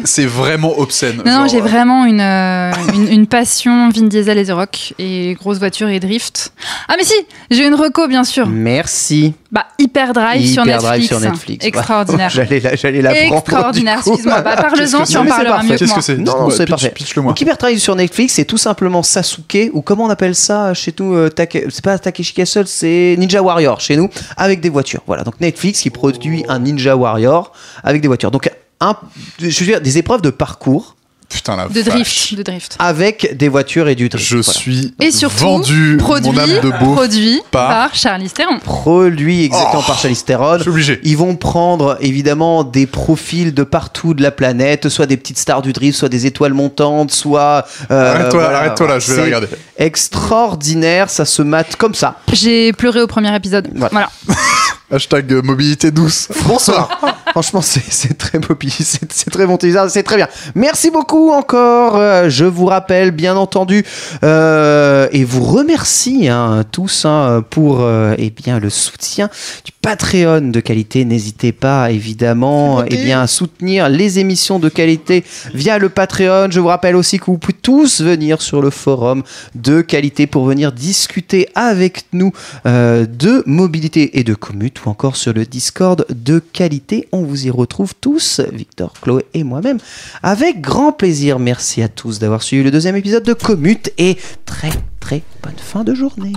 c'est 0.04 0.26
vraiment 0.26 0.78
obscène. 0.78 1.22
Non, 1.24 1.40
non, 1.42 1.46
j'ai 1.48 1.58
euh, 1.60 1.62
vraiment 1.64 2.04
une, 2.04 2.20
euh, 2.20 2.72
une, 2.94 3.08
une 3.08 3.26
passion 3.26 3.88
Vin 3.90 4.06
Diesel 4.06 4.38
et 4.38 4.44
The 4.46 4.50
Rock 4.52 4.94
et 4.98 5.34
grosse 5.34 5.58
voiture 5.58 5.88
et 5.88 6.00
drift. 6.00 6.52
Ah 6.88 6.94
mais 6.98 7.04
si, 7.04 7.14
j'ai 7.50 7.66
une 7.66 7.74
reco 7.74 8.08
bien 8.08 8.24
sûr. 8.24 8.46
Merci. 8.46 9.34
Bah 9.50 9.66
Hyper 9.78 10.14
Drive 10.14 10.46
sur 10.50 10.62
Hyper 10.64 10.80
Netflix. 10.80 10.88
Drive 10.88 11.06
sur 11.06 11.20
Netflix. 11.20 11.66
Extraordinaire. 11.66 12.30
J'allais 12.34 12.60
la, 12.60 12.74
j'allais 12.74 13.02
la. 13.02 13.24
Extraordinaire, 13.26 13.98
excuse-moi. 13.98 14.40
Bah, 14.40 14.56
parle-en, 14.56 15.04
c'est 15.04 15.14
parleras 15.14 15.44
parfait. 15.44 15.66
mieux 15.66 15.74
que 15.74 15.78
Qu'est-ce 15.78 15.94
que 15.94 16.00
c'est 16.00 16.16
Non, 16.16 16.22
Dites-moi, 16.24 16.50
c'est 16.56 16.66
parfait. 16.66 16.94
Donc 17.16 17.40
Hyper 17.40 17.56
Drive 17.58 17.78
sur 17.78 17.94
Netflix, 17.94 18.34
c'est 18.34 18.44
tout 18.46 18.56
simplement 18.58 19.02
Sasuke 19.02 19.70
ou 19.74 19.82
comment 19.82 20.04
on 20.04 20.10
appelle 20.10 20.34
ça 20.34 20.72
chez 20.74 20.94
nous 20.98 21.14
euh, 21.14 21.28
Take- 21.28 21.66
C'est 21.70 21.84
pas 21.84 21.98
Takeshi 21.98 22.32
Castle, 22.32 22.66
c'est 22.66 23.14
Ninja 23.18 23.42
Warrior 23.42 23.80
chez 23.80 23.96
nous 23.96 24.08
avec 24.38 24.60
des 24.60 24.70
voitures. 24.70 25.02
Voilà, 25.06 25.22
donc 25.22 25.38
Netflix 25.40 25.80
qui 25.82 25.90
produit 25.90 26.31
un 26.48 26.58
Ninja 26.60 26.96
Warrior 26.96 27.52
avec 27.84 28.02
des 28.02 28.08
voitures. 28.08 28.30
Donc 28.30 28.50
un, 28.80 28.96
je 29.38 29.46
veux 29.60 29.66
dire 29.66 29.80
des 29.80 29.98
épreuves 29.98 30.22
de 30.22 30.30
parcours 30.30 30.96
Putain, 31.28 31.56
la 31.56 31.66
De 31.66 31.80
vache. 31.80 31.94
drift, 31.94 32.34
de 32.34 32.42
drift. 32.42 32.76
avec 32.78 33.38
des 33.38 33.48
voitures 33.48 33.88
et 33.88 33.94
du 33.94 34.10
drift. 34.10 34.28
Je 34.28 34.36
Voilà. 34.36 34.52
suis 34.60 34.94
Et 35.00 35.10
surtout, 35.10 35.44
vendu 35.44 35.96
produit, 35.96 36.30
mon 36.30 36.36
âme 36.38 36.60
de 36.60 36.68
beauf. 36.78 36.94
produit 36.94 37.40
par- 37.50 37.68
par... 37.68 37.94
Charlie 37.94 38.28
Theron. 38.28 38.58
Produit 38.58 39.44
exactement 39.44 39.80
Oh, 39.82 39.86
par 39.86 39.98
Charlize 39.98 40.24
Theron. 40.26 40.58
Je 40.58 40.62
suis 40.64 40.70
obligé. 40.70 41.00
Ils 41.04 41.16
vont 41.16 41.34
prendre 41.36 41.96
évidemment 42.02 42.64
des 42.64 42.86
profils 42.86 43.54
de 43.54 43.62
partout 43.62 44.12
de 44.12 44.22
la 44.22 44.30
planète, 44.30 44.90
soit 44.90 45.06
des 45.06 45.16
petites 45.16 45.38
stars 45.38 45.62
du 45.62 45.72
drift, 45.72 45.96
soit 45.98 46.10
des 46.10 46.26
étoiles 46.26 46.52
montantes, 46.52 47.12
soit. 47.12 47.64
euh, 47.90 48.14
Arrête-toi 48.14 48.40
voilà. 48.42 48.58
arrête-toi 48.58 48.88
là, 48.88 48.98
je 48.98 49.10
vais 49.12 49.16
la 49.16 49.24
regarder. 49.24 49.46
Extraordinaire, 49.78 51.08
ça 51.08 51.24
se 51.24 51.40
mate 51.40 51.76
comme 51.76 51.94
ça. 51.94 52.16
J'ai 52.30 52.74
pleuré 52.74 53.00
au 53.00 53.06
premier 53.06 53.34
épisode. 53.34 53.70
Voilà. 53.74 53.88
Voilà. 53.90 54.10
Hashtag 54.92 55.32
mobilité 55.42 55.90
douce. 55.90 56.28
Bonsoir. 56.46 57.00
Franchement, 57.32 57.62
c'est 57.62 58.18
très 58.18 58.38
mobile, 58.38 58.70
c'est 58.70 59.30
très 59.30 59.46
bon 59.46 59.56
c'est 59.88 60.02
très 60.02 60.16
bien. 60.16 60.28
Merci 60.54 60.90
beaucoup 60.90 61.30
encore. 61.30 61.96
Euh, 61.96 62.28
je 62.28 62.44
vous 62.44 62.66
rappelle, 62.66 63.10
bien 63.10 63.36
entendu, 63.36 63.86
euh, 64.22 65.08
et 65.12 65.24
vous 65.24 65.42
remercie 65.42 66.28
hein, 66.28 66.62
tous 66.70 67.06
hein, 67.06 67.42
pour 67.48 67.80
euh, 67.80 68.14
eh 68.18 68.28
bien, 68.28 68.58
le 68.58 68.68
soutien 68.68 69.30
du 69.64 69.72
Patreon 69.80 70.50
de 70.50 70.60
qualité. 70.60 71.06
N'hésitez 71.06 71.52
pas 71.52 71.90
évidemment 71.90 72.84
eh 72.84 72.96
bien, 72.96 73.22
à 73.22 73.26
soutenir 73.26 73.88
les 73.88 74.18
émissions 74.18 74.58
de 74.58 74.68
qualité 74.68 75.24
via 75.54 75.78
le 75.78 75.88
Patreon. 75.88 76.48
Je 76.50 76.60
vous 76.60 76.68
rappelle 76.68 76.96
aussi 76.96 77.18
que 77.18 77.26
vous 77.26 77.38
pouvez 77.38 77.56
tous 77.60 78.02
venir 78.02 78.42
sur 78.42 78.60
le 78.60 78.68
forum 78.68 79.22
de 79.54 79.80
qualité 79.80 80.26
pour 80.26 80.44
venir 80.44 80.70
discuter 80.70 81.48
avec 81.54 82.04
nous 82.12 82.32
de 82.66 83.42
mobilité 83.46 84.18
et 84.18 84.24
de 84.24 84.34
commute 84.34 84.84
ou 84.84 84.90
encore 84.90 85.16
sur 85.16 85.32
le 85.32 85.46
Discord 85.46 86.04
de 86.10 86.38
qualité. 86.38 87.08
On 87.22 87.26
vous 87.26 87.46
y 87.46 87.50
retrouve 87.50 87.94
tous, 87.94 88.40
Victor, 88.52 88.94
Chloé 89.00 89.24
et 89.32 89.44
moi-même, 89.44 89.78
avec 90.24 90.60
grand 90.60 90.90
plaisir. 90.90 91.38
Merci 91.38 91.80
à 91.80 91.88
tous 91.88 92.18
d'avoir 92.18 92.42
suivi 92.42 92.64
le 92.64 92.72
deuxième 92.72 92.96
épisode 92.96 93.22
de 93.22 93.32
Commute 93.32 93.92
et 93.96 94.18
très 94.44 94.72
très 94.98 95.22
bonne 95.40 95.56
fin 95.56 95.84
de 95.84 95.94
journée. 95.94 96.32